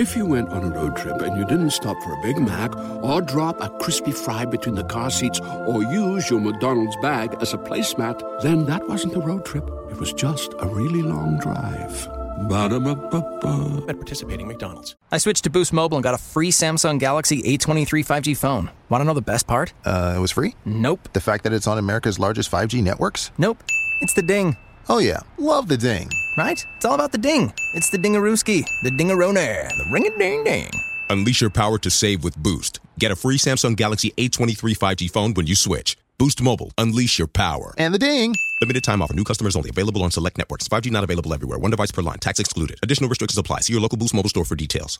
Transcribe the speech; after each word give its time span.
If 0.00 0.16
you 0.16 0.24
went 0.24 0.48
on 0.48 0.64
a 0.64 0.70
road 0.70 0.96
trip 0.96 1.20
and 1.20 1.36
you 1.36 1.44
didn't 1.44 1.72
stop 1.72 1.94
for 2.02 2.14
a 2.14 2.22
Big 2.22 2.38
Mac 2.38 2.74
or 3.04 3.20
drop 3.20 3.60
a 3.60 3.68
crispy 3.68 4.12
fry 4.12 4.46
between 4.46 4.74
the 4.74 4.84
car 4.84 5.10
seats 5.10 5.38
or 5.40 5.82
use 5.82 6.30
your 6.30 6.40
McDonald's 6.40 6.96
bag 7.02 7.36
as 7.42 7.52
a 7.52 7.58
placemat, 7.58 8.40
then 8.40 8.64
that 8.64 8.88
wasn't 8.88 9.14
a 9.14 9.20
road 9.20 9.44
trip. 9.44 9.68
It 9.90 9.98
was 9.98 10.14
just 10.14 10.54
a 10.58 10.66
really 10.66 11.02
long 11.02 11.38
drive. 11.38 12.08
Ba-da-ba-ba-ba. 12.48 13.84
At 13.90 13.96
participating 13.96 14.48
McDonald's. 14.48 14.96
I 15.12 15.18
switched 15.18 15.44
to 15.44 15.50
Boost 15.50 15.74
Mobile 15.74 15.98
and 15.98 16.02
got 16.02 16.14
a 16.14 16.18
free 16.18 16.50
Samsung 16.50 16.98
Galaxy 16.98 17.42
A23 17.42 18.02
5G 18.02 18.34
phone. 18.38 18.70
Want 18.88 19.02
to 19.02 19.04
know 19.04 19.12
the 19.12 19.20
best 19.20 19.46
part? 19.46 19.74
Uh, 19.84 20.14
it 20.16 20.18
was 20.18 20.30
free? 20.30 20.54
Nope. 20.64 21.10
The 21.12 21.20
fact 21.20 21.44
that 21.44 21.52
it's 21.52 21.66
on 21.66 21.76
America's 21.76 22.18
largest 22.18 22.50
5G 22.50 22.82
networks? 22.82 23.32
Nope. 23.36 23.62
It's 24.00 24.14
the 24.14 24.22
ding. 24.22 24.56
Oh, 24.90 24.98
yeah. 24.98 25.20
Love 25.38 25.68
the 25.68 25.76
ding. 25.76 26.10
Right? 26.36 26.66
It's 26.74 26.84
all 26.84 26.96
about 26.96 27.12
the 27.12 27.18
ding. 27.18 27.52
It's 27.74 27.90
the 27.90 27.96
dingarooski, 27.96 28.64
the 28.82 28.90
dingaroner, 28.90 29.68
the 29.78 29.84
ring 29.84 30.04
a 30.04 30.18
ding 30.18 30.42
ding. 30.42 30.68
Unleash 31.08 31.40
your 31.40 31.48
power 31.48 31.78
to 31.78 31.90
save 31.90 32.24
with 32.24 32.36
Boost. 32.36 32.80
Get 32.98 33.12
a 33.12 33.14
free 33.14 33.36
Samsung 33.38 33.76
Galaxy 33.76 34.10
A23 34.16 34.76
5G 34.76 35.08
phone 35.08 35.32
when 35.34 35.46
you 35.46 35.54
switch. 35.54 35.96
Boost 36.18 36.42
Mobile. 36.42 36.72
Unleash 36.76 37.20
your 37.20 37.28
power. 37.28 37.72
And 37.78 37.94
the 37.94 38.00
ding. 38.00 38.34
Limited 38.62 38.82
time 38.82 39.00
offer. 39.00 39.14
New 39.14 39.22
customers 39.22 39.54
only. 39.54 39.70
Available 39.70 40.02
on 40.02 40.10
select 40.10 40.36
networks. 40.38 40.66
5G 40.66 40.90
not 40.90 41.04
available 41.04 41.32
everywhere. 41.32 41.58
One 41.60 41.70
device 41.70 41.92
per 41.92 42.02
line. 42.02 42.18
Tax 42.18 42.40
excluded. 42.40 42.76
Additional 42.82 43.08
restrictions 43.08 43.38
apply. 43.38 43.60
See 43.60 43.72
your 43.72 43.82
local 43.82 43.96
Boost 43.96 44.12
Mobile 44.12 44.30
store 44.30 44.44
for 44.44 44.56
details. 44.56 44.98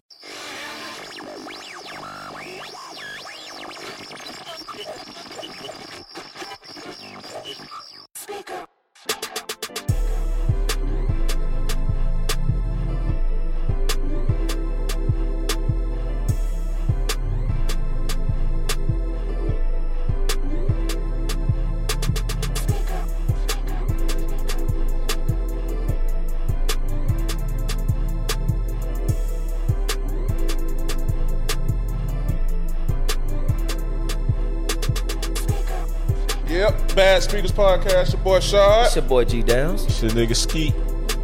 Bad 37.20 37.30
Speakers 37.30 37.52
Podcast, 37.52 38.12
your 38.14 38.22
boy 38.22 38.40
Shad. 38.40 38.86
It's 38.86 38.96
your 38.96 39.04
boy 39.04 39.26
G 39.26 39.42
Downs. 39.42 39.84
It's 39.84 40.02
your 40.02 40.10
nigga 40.12 40.34
Skeet. 40.34 40.72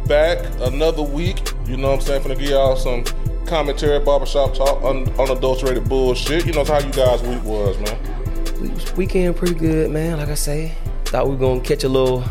Back 0.07 0.45
another 0.59 1.01
week. 1.01 1.41
You 1.65 1.75
know 1.75 1.87
what 1.87 1.95
I'm 1.95 2.01
saying? 2.01 2.21
Finna 2.21 2.37
give 2.37 2.51
y'all 2.51 2.75
some 2.75 3.03
commentary, 3.47 3.97
barbershop 4.05 4.53
talk, 4.53 4.83
un- 4.83 5.09
unadulterated 5.19 5.89
bullshit. 5.89 6.45
You 6.45 6.53
know 6.53 6.63
how 6.63 6.77
you 6.77 6.91
guys' 6.91 7.23
week 7.23 7.43
was, 7.43 7.79
man. 7.79 8.61
We, 8.61 8.69
weekend 8.95 9.37
pretty 9.37 9.55
good, 9.55 9.89
man. 9.89 10.17
Like 10.19 10.29
I 10.29 10.35
say, 10.35 10.75
thought 11.05 11.25
we 11.25 11.33
were 11.33 11.39
gonna 11.39 11.61
catch 11.61 11.83
a 11.83 11.89
little 11.89 12.23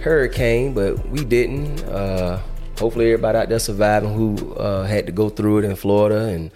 hurricane, 0.00 0.72
but 0.72 1.10
we 1.10 1.26
didn't. 1.26 1.84
Uh, 1.84 2.40
hopefully, 2.78 3.12
everybody 3.12 3.36
out 3.36 3.50
there 3.50 3.58
surviving 3.58 4.14
who 4.14 4.54
uh, 4.54 4.84
had 4.84 5.04
to 5.04 5.12
go 5.12 5.28
through 5.28 5.58
it 5.58 5.64
in 5.66 5.76
Florida 5.76 6.28
and 6.28 6.50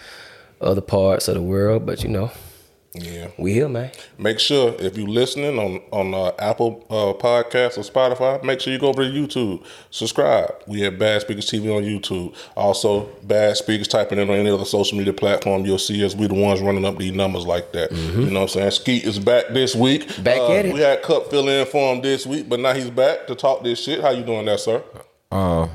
other 0.62 0.80
parts 0.80 1.28
of 1.28 1.34
the 1.34 1.42
world. 1.42 1.84
But 1.84 2.02
you 2.02 2.08
know, 2.08 2.30
Yeah. 2.94 3.28
we 3.38 3.54
here, 3.54 3.70
man. 3.70 3.90
Make 4.18 4.38
sure 4.38 4.74
if 4.78 4.98
you 4.98 5.06
listening 5.06 5.58
on 5.58 5.80
on 5.92 6.12
uh, 6.12 6.32
Apple 6.38 6.84
uh, 6.90 7.14
Podcasts 7.18 7.78
or 7.78 7.80
Spotify, 7.90 8.42
make 8.44 8.60
sure 8.60 8.70
you 8.70 8.78
go 8.78 8.88
over 8.88 9.02
to 9.02 9.10
YouTube, 9.10 9.64
subscribe. 9.90 10.52
We 10.66 10.82
have 10.82 10.98
Bad 10.98 11.22
Speakers 11.22 11.46
TV 11.50 11.74
on 11.74 11.84
YouTube. 11.84 12.34
Also, 12.54 13.06
Bad 13.22 13.56
Speakers 13.56 13.88
typing 13.88 14.18
in 14.18 14.28
on 14.28 14.36
any 14.36 14.50
other 14.50 14.66
social 14.66 14.98
media 14.98 15.14
platform, 15.14 15.64
you'll 15.64 15.78
see 15.78 16.04
us. 16.04 16.14
We 16.14 16.26
the 16.26 16.34
ones 16.34 16.60
running 16.60 16.84
up 16.84 16.98
these 16.98 17.12
numbers 17.12 17.46
like 17.46 17.72
that. 17.72 17.92
You 17.92 18.26
know 18.26 18.40
what 18.40 18.42
I'm 18.42 18.48
saying? 18.48 18.70
Skeet 18.72 19.04
is 19.04 19.18
back 19.18 19.48
this 19.48 19.74
week. 19.74 20.06
Mm-hmm. 20.08 20.22
Back 20.22 20.38
Uh, 20.40 20.52
at 20.52 20.66
it. 20.66 20.74
We 20.74 20.80
had 20.80 21.00
Cup 21.02 21.30
fill 21.30 21.48
in 21.48 21.64
for 21.66 21.94
him 21.94 22.02
this 22.02 22.26
week, 22.26 22.46
but 22.48 22.60
now 22.60 22.74
he's 22.74 22.90
back 22.90 23.26
to 23.28 23.34
talk 23.34 23.64
this 23.64 23.82
shit. 23.82 24.02
How 24.02 24.10
you 24.10 24.22
doing 24.22 24.44
there, 24.44 24.58
sir? 24.58 24.82
Uh, 25.30 25.66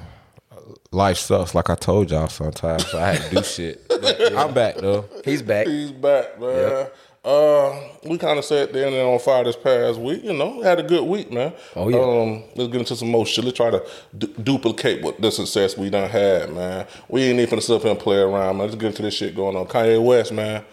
life 0.92 1.18
sucks, 1.18 1.56
like 1.56 1.70
I 1.72 1.76
told 1.76 2.12
y'all 2.12 2.28
sometimes. 2.28 2.86
So 2.88 3.00
I 3.00 3.14
had 3.14 3.30
to 3.30 3.36
do 3.38 3.44
shit. 3.44 3.88
But 3.90 4.36
I'm 4.38 4.54
back 4.54 4.76
though. 4.78 5.06
He's 5.26 5.42
back. 5.42 5.66
He's 5.66 5.92
back, 5.92 6.40
man. 6.40 6.88
Uh, 7.28 7.78
we 8.06 8.18
kind 8.18 8.40
of 8.40 8.46
sat 8.46 8.72
there 8.72 8.88
and 8.88 8.96
then 8.96 9.06
on 9.06 9.20
fire 9.20 9.44
this 9.44 9.58
past 9.58 10.00
week. 10.00 10.24
You 10.24 10.32
know, 10.32 10.62
had 10.62 10.80
a 10.80 10.84
good 10.84 11.04
week, 11.04 11.30
man. 11.30 11.52
Oh, 11.76 11.90
yeah. 11.90 11.98
Um, 11.98 12.44
let's 12.56 12.72
get 12.72 12.80
into 12.80 12.96
some 12.96 13.10
more 13.10 13.26
shit. 13.26 13.44
Let's 13.44 13.58
try 13.58 13.70
to 13.70 13.86
du- 14.18 14.28
duplicate 14.28 15.02
what 15.02 15.20
the 15.20 15.30
success 15.30 15.78
we 15.78 15.90
done 15.90 16.10
had, 16.10 16.54
man. 16.54 16.88
We 17.10 17.24
ain't 17.24 17.42
even 17.42 17.60
sit 17.60 17.76
up 17.76 17.82
here 17.82 17.92
and 17.92 18.00
play 18.00 18.16
around, 18.20 18.56
man. 18.56 18.68
Let's 18.68 18.76
get 18.76 18.88
into 18.88 19.02
this 19.02 19.14
shit 19.14 19.36
going 19.36 19.58
on. 19.58 19.66
Kanye 19.66 20.02
West, 20.02 20.32
man. 20.32 20.64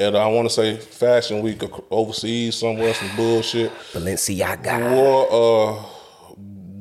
And 0.00 0.16
I 0.16 0.26
want 0.26 0.48
to 0.48 0.52
say 0.52 0.78
Fashion 0.78 1.42
Week 1.42 1.62
overseas 1.92 2.56
somewhere, 2.56 2.92
some 2.92 3.14
bullshit. 3.14 3.70
Balenciaga. 3.92 4.92
Wore 4.92 5.28
a 5.30 5.74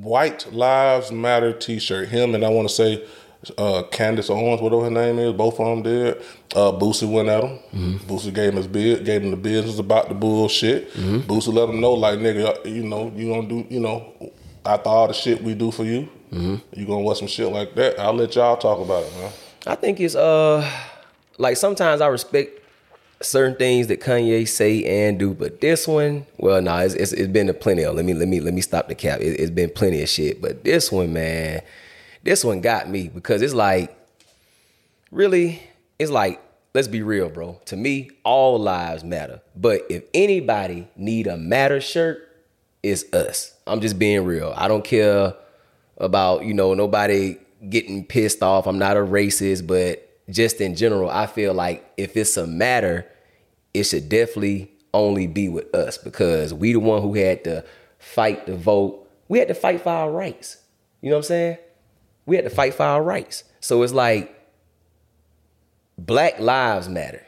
White 0.01 0.51
Lives 0.51 1.11
Matter 1.11 1.53
T-shirt. 1.53 2.09
Him 2.09 2.34
and 2.34 2.44
I 2.44 2.50
want 2.50 2.67
to 2.67 2.73
say 2.73 3.06
uh, 3.57 3.83
Candace 3.91 4.29
Owens, 4.29 4.61
whatever 4.61 4.83
her 4.83 4.89
name 4.91 5.19
is. 5.19 5.33
Both 5.33 5.59
of 5.59 5.66
them 5.66 5.83
did. 5.83 6.17
Uh, 6.55 6.72
Boosie 6.73 7.09
went 7.11 7.29
at 7.29 7.44
him. 7.44 8.00
Boosie 8.00 8.33
gave 8.33 8.50
him 8.51 8.57
his 8.57 8.67
bid, 8.67 9.05
gave 9.05 9.23
him 9.23 9.31
the 9.31 9.38
business 9.38 9.79
about 9.79 10.09
the 10.09 10.16
bullshit. 10.16 10.91
Boosie 10.94 11.53
let 11.53 11.69
him 11.69 11.79
know, 11.79 11.94
like 11.94 12.19
nigga, 12.19 12.66
you 12.66 12.83
know, 12.83 13.11
you 13.16 13.29
gonna 13.29 13.47
do, 13.47 13.66
you 13.69 13.79
know, 13.79 14.31
after 14.66 14.89
all 14.89 15.07
the 15.07 15.13
shit 15.13 15.41
we 15.44 15.53
do 15.53 15.72
for 15.72 15.83
you, 15.85 16.07
you 16.31 16.85
gonna 16.85 16.99
want 16.99 17.17
some 17.17 17.28
shit 17.28 17.51
like 17.51 17.75
that. 17.75 17.99
I'll 17.99 18.13
let 18.13 18.35
y'all 18.35 18.57
talk 18.57 18.79
about 18.79 19.03
it, 19.03 19.13
man. 19.16 19.31
I 19.67 19.75
think 19.75 19.99
it's 19.99 20.16
uh 20.16 20.69
like 21.38 21.57
sometimes 21.57 22.01
I 22.01 22.07
respect 22.07 22.59
certain 23.22 23.55
things 23.55 23.88
that 23.88 23.99
Kanye 24.01 24.47
say 24.47 24.83
and 25.07 25.19
do, 25.19 25.33
but 25.33 25.59
this 25.61 25.88
one, 25.88 26.25
well, 26.38 26.61
nah, 26.61 26.79
it's, 26.79 26.94
it's, 26.94 27.11
it's 27.11 27.28
been 27.28 27.49
a 27.49 27.53
plenty 27.53 27.83
of. 27.83 27.95
Let 27.95 28.05
me 28.05 28.13
let 28.13 28.28
me 28.28 28.39
let 28.39 28.53
me 28.53 28.61
stop 28.61 28.88
the 28.88 28.95
cap. 28.95 29.19
It, 29.22 29.39
it's 29.39 29.51
been 29.51 29.69
plenty 29.69 30.01
of 30.01 30.09
shit, 30.09 30.41
but 30.41 30.63
this 30.63 30.91
one, 30.91 31.13
man, 31.13 31.61
this 32.24 32.44
one 32.44 32.62
got 32.62 32.90
me 32.90 33.07
because 33.07 33.41
it's 33.41 33.53
like, 33.53 33.96
really, 35.12 35.62
it's 35.97 36.12
like, 36.12 36.41
let's 36.74 36.88
be 36.88 37.02
real, 37.02 37.30
bro. 37.30 37.59
To 37.66 37.75
me, 37.75 38.12
all 38.24 38.59
lives 38.59 39.03
matter. 39.03 39.41
But 39.56 39.81
if 39.90 40.03
anybody 40.13 40.88
need 40.96 41.28
a 41.28 41.38
matter 41.38 41.81
shirt, 41.81 42.25
it's 42.84 43.12
us. 43.13 43.53
I'm 43.68 43.81
just 43.81 44.00
being 44.00 44.25
real. 44.25 44.53
I 44.56 44.68
don't 44.68 44.84
care 44.85 45.34
about 45.97 46.46
you 46.46 46.53
know 46.53 46.74
nobody 46.74 47.38
getting 47.69 48.06
pissed 48.06 48.41
off. 48.41 48.68
I'm 48.68 48.79
not 48.79 48.97
a 48.97 49.02
racist, 49.02 49.68
but 49.68 50.06
just 50.29 50.62
in 50.62 50.75
general, 50.75 51.09
I 51.09 51.25
feel 51.25 51.53
like 51.53 51.91
if 51.97 52.16
it's 52.16 52.38
a 52.38 52.47
matter, 52.47 53.06
it 53.74 53.84
should 53.84 54.09
definitely 54.09 54.72
only 54.94 55.28
be 55.28 55.50
with 55.50 55.74
us 55.75 55.97
because 55.97 56.53
we 56.53 56.74
the 56.74 56.79
one 56.79 57.02
who 57.02 57.13
had 57.16 57.44
to 57.44 57.66
fight 57.97 58.46
the 58.46 58.56
vote. 58.56 59.08
We 59.28 59.40
had 59.40 59.50
to 59.50 59.53
fight 59.53 59.81
for 59.81 59.90
our 59.90 60.12
rights. 60.12 60.58
You 61.02 61.09
know 61.09 61.18
what 61.18 61.25
I'm 61.25 61.28
saying? 61.28 61.58
We 62.29 62.35
had 62.35 62.45
to 62.45 62.51
fight 62.51 62.75
for 62.75 62.84
our 62.84 63.01
rights. 63.01 63.44
So 63.59 63.81
it's 63.81 63.91
like 63.91 64.35
Black 65.97 66.40
lives 66.40 66.88
matter. 66.88 67.25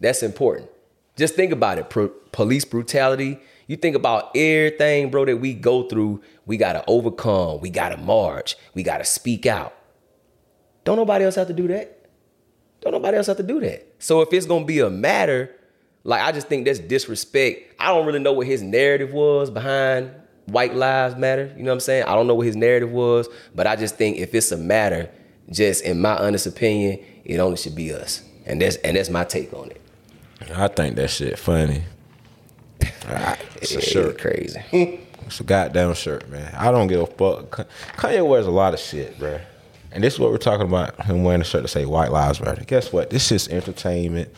That's 0.00 0.22
important. 0.24 0.68
Just 1.16 1.36
think 1.36 1.52
about 1.52 1.78
it. 1.78 1.88
Pro- 1.88 2.12
police 2.32 2.64
brutality. 2.64 3.38
You 3.68 3.76
think 3.76 3.94
about 3.94 4.36
everything, 4.36 5.10
bro, 5.10 5.26
that 5.26 5.36
we 5.36 5.54
go 5.54 5.84
through. 5.84 6.22
We 6.44 6.56
gotta 6.56 6.82
overcome. 6.88 7.60
We 7.60 7.70
gotta 7.70 7.96
march. 7.96 8.56
We 8.74 8.82
gotta 8.82 9.04
speak 9.04 9.46
out. 9.46 9.74
Don't 10.82 10.96
nobody 10.96 11.24
else 11.24 11.36
have 11.36 11.46
to 11.46 11.54
do 11.54 11.68
that. 11.68 12.08
Don't 12.80 12.92
nobody 12.92 13.16
else 13.16 13.28
have 13.28 13.36
to 13.36 13.44
do 13.44 13.60
that. 13.60 13.94
So 14.00 14.22
if 14.22 14.32
it's 14.32 14.46
gonna 14.46 14.64
be 14.64 14.80
a 14.80 14.90
matter, 14.90 15.54
like 16.02 16.20
I 16.20 16.32
just 16.32 16.48
think 16.48 16.64
that's 16.64 16.80
disrespect. 16.80 17.76
I 17.78 17.86
don't 17.88 18.06
really 18.06 18.18
know 18.18 18.32
what 18.32 18.48
his 18.48 18.60
narrative 18.60 19.12
was 19.12 19.50
behind 19.50 20.10
White 20.46 20.74
Lives 20.74 21.16
Matter. 21.16 21.52
You 21.56 21.62
know 21.62 21.70
what 21.70 21.74
I'm 21.76 21.80
saying? 21.80 22.04
I 22.04 22.14
don't 22.14 22.26
know 22.26 22.34
what 22.34 22.46
his 22.46 22.56
narrative 22.56 22.90
was, 22.90 23.28
but 23.54 23.66
I 23.66 23.76
just 23.76 23.96
think 23.96 24.18
if 24.18 24.34
it's 24.34 24.50
a 24.52 24.56
matter, 24.56 25.10
just 25.50 25.84
in 25.84 26.00
my 26.00 26.16
honest 26.16 26.46
opinion, 26.46 26.98
it 27.24 27.38
only 27.38 27.56
should 27.56 27.74
be 27.74 27.92
us. 27.92 28.22
And 28.46 28.60
that's 28.60 28.76
and 28.76 28.96
that's 28.96 29.10
my 29.10 29.24
take 29.24 29.52
on 29.54 29.70
it. 29.70 29.80
I 30.54 30.68
think 30.68 30.96
that 30.96 31.08
shit 31.10 31.38
funny. 31.38 31.82
It's 33.60 33.74
a 33.76 33.80
shirt. 33.80 34.18
crazy. 34.18 34.60
It's 35.26 35.38
a 35.38 35.44
goddamn 35.44 35.94
shirt, 35.94 36.28
man. 36.28 36.52
I 36.58 36.70
don't 36.72 36.88
give 36.88 37.00
a 37.00 37.06
fuck. 37.06 37.66
Kanye 37.96 38.26
wears 38.26 38.46
a 38.46 38.50
lot 38.50 38.74
of 38.74 38.80
shit, 38.80 39.18
bro. 39.20 39.40
And 39.92 40.02
this 40.02 40.14
is 40.14 40.20
what 40.20 40.30
we're 40.30 40.36
talking 40.36 40.66
about. 40.66 41.00
Him 41.04 41.22
wearing 41.22 41.40
a 41.40 41.44
shirt 41.44 41.62
to 41.62 41.68
say 41.68 41.86
"White 41.86 42.10
Lives 42.10 42.40
Matter." 42.40 42.64
Guess 42.64 42.92
what? 42.92 43.08
This 43.10 43.30
is 43.30 43.48
entertainment. 43.48 44.30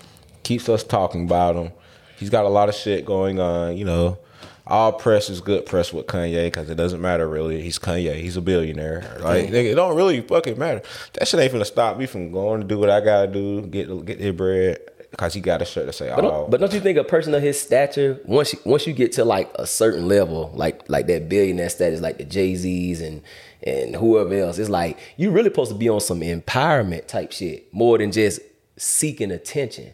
Keeps 0.42 0.68
us 0.68 0.84
talking 0.84 1.24
about 1.24 1.56
him. 1.56 1.72
He's 2.18 2.28
got 2.30 2.44
a 2.44 2.48
lot 2.48 2.68
of 2.68 2.74
shit 2.74 3.06
going 3.06 3.40
on. 3.40 3.76
You 3.76 3.86
know, 3.86 4.18
all 4.66 4.92
press 4.92 5.28
is 5.28 5.40
good 5.40 5.66
press 5.66 5.92
with 5.92 6.06
Kanye 6.06 6.46
because 6.46 6.70
it 6.70 6.76
doesn't 6.76 7.00
matter 7.00 7.28
really. 7.28 7.60
He's 7.60 7.78
Kanye. 7.78 8.14
He's 8.20 8.36
a 8.36 8.40
billionaire. 8.40 9.18
Like 9.20 9.46
nigga, 9.48 9.72
it 9.72 9.74
don't 9.74 9.96
really 9.96 10.20
fucking 10.22 10.58
matter. 10.58 10.82
That 11.14 11.28
shit 11.28 11.40
ain't 11.40 11.52
finna 11.52 11.66
stop 11.66 11.98
me 11.98 12.06
from 12.06 12.32
going 12.32 12.60
to 12.62 12.66
do 12.66 12.78
what 12.78 12.88
I 12.90 13.00
gotta 13.00 13.26
do. 13.30 13.62
Get 13.62 13.88
get 14.06 14.18
their 14.20 14.32
bread. 14.32 14.78
because 15.10 15.34
he 15.34 15.40
got 15.40 15.62
a 15.62 15.64
shirt 15.64 15.86
to 15.86 15.92
say, 15.92 16.08
But 16.14 16.24
"Oh, 16.24 16.30
don't, 16.30 16.50
but 16.50 16.60
don't 16.60 16.72
you 16.72 16.80
think 16.80 16.98
a 16.98 17.04
person 17.04 17.34
of 17.34 17.42
his 17.42 17.60
stature, 17.60 18.18
once 18.24 18.52
you, 18.54 18.58
once 18.64 18.86
you 18.86 18.92
get 18.94 19.12
to 19.12 19.24
like 19.24 19.50
a 19.56 19.66
certain 19.66 20.08
level, 20.08 20.50
like 20.54 20.88
like 20.88 21.06
that 21.08 21.28
billionaire 21.28 21.68
status, 21.68 22.00
like 22.00 22.18
the 22.18 22.24
Jay 22.24 22.54
Z's 22.56 23.00
and 23.00 23.22
and 23.62 23.94
whoever 23.96 24.34
else, 24.34 24.58
it's 24.58 24.70
like 24.70 24.98
you 25.16 25.30
really 25.30 25.50
supposed 25.50 25.70
to 25.72 25.76
be 25.78 25.88
on 25.88 26.00
some 26.00 26.20
empowerment 26.20 27.06
type 27.06 27.32
shit 27.32 27.72
more 27.72 27.96
than 27.98 28.12
just 28.12 28.40
seeking 28.76 29.30
attention. 29.30 29.92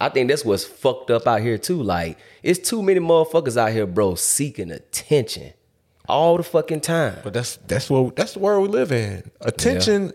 I 0.00 0.08
think 0.08 0.28
that's 0.28 0.44
what's 0.44 0.64
fucked 0.64 1.10
up 1.10 1.26
out 1.26 1.42
here 1.42 1.58
too. 1.58 1.82
Like 1.82 2.18
it's 2.42 2.68
too 2.68 2.82
many 2.82 3.00
motherfuckers 3.00 3.56
out 3.56 3.72
here, 3.72 3.86
bro, 3.86 4.14
seeking 4.14 4.70
attention 4.70 5.52
all 6.08 6.36
the 6.36 6.42
fucking 6.42 6.80
time. 6.80 7.16
But 7.22 7.32
that's 7.32 7.56
that's 7.56 7.88
what 7.88 8.16
that's 8.16 8.32
the 8.32 8.40
world 8.40 8.62
we 8.62 8.68
live 8.68 8.92
in. 8.92 9.30
Attention, 9.40 10.12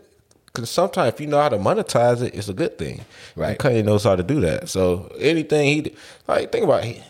because 0.48 0.70
sometimes 0.70 1.14
if 1.14 1.22
you 1.22 1.28
know 1.28 1.42
how 1.42 1.50
to 1.50 1.58
monetize 1.58 2.22
it, 2.22 2.36
it's 2.36 2.50
a 2.50 2.54
good 2.54 2.78
thing. 2.78 3.06
Right. 3.36 3.50
And 3.52 3.60
Kanye 3.60 3.86
knows 3.86 4.04
how 4.04 4.16
to 4.16 4.24
do 4.24 4.42
that. 4.42 4.70
So 4.70 5.12
anything 5.20 5.84
he 5.84 5.96
like, 6.28 6.52
think 6.52 6.66
about 6.66 6.86
it. 6.86 7.02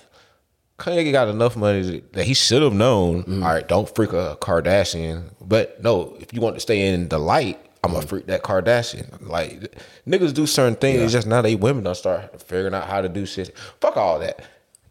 Kanye 0.78 1.10
got 1.14 1.30
enough 1.30 1.56
money 1.56 2.04
that 2.12 2.26
he 2.26 2.34
should 2.34 2.62
have 2.62 2.74
known. 2.74 3.24
Mm-hmm. 3.24 3.44
all 3.44 3.54
right, 3.54 3.68
don't 3.68 3.94
freak 3.96 4.12
a 4.12 4.38
Kardashian. 4.42 5.32
But 5.40 5.82
no, 5.82 6.18
if 6.20 6.34
you 6.34 6.42
want 6.42 6.56
to 6.58 6.60
stay 6.60 6.88
in 6.90 7.08
the 7.08 7.18
light, 7.18 7.60
I'm 7.86 7.94
gonna 7.94 8.06
freak 8.08 8.26
that 8.28 8.44
Kardashian. 8.44 9.28
Like 9.30 9.76
niggas 10.08 10.34
do 10.34 10.46
certain 10.48 10.76
things. 10.76 11.02
It's 11.02 11.14
just 11.14 11.28
now 11.28 11.42
they 11.42 11.56
women 11.56 11.84
don't 11.84 11.96
start 11.96 12.42
figuring 12.42 12.74
out 12.74 12.88
how 12.88 13.02
to 13.02 13.10
do 13.10 13.26
shit. 13.26 13.56
Fuck 13.80 13.96
all 13.98 14.20
that. 14.20 14.42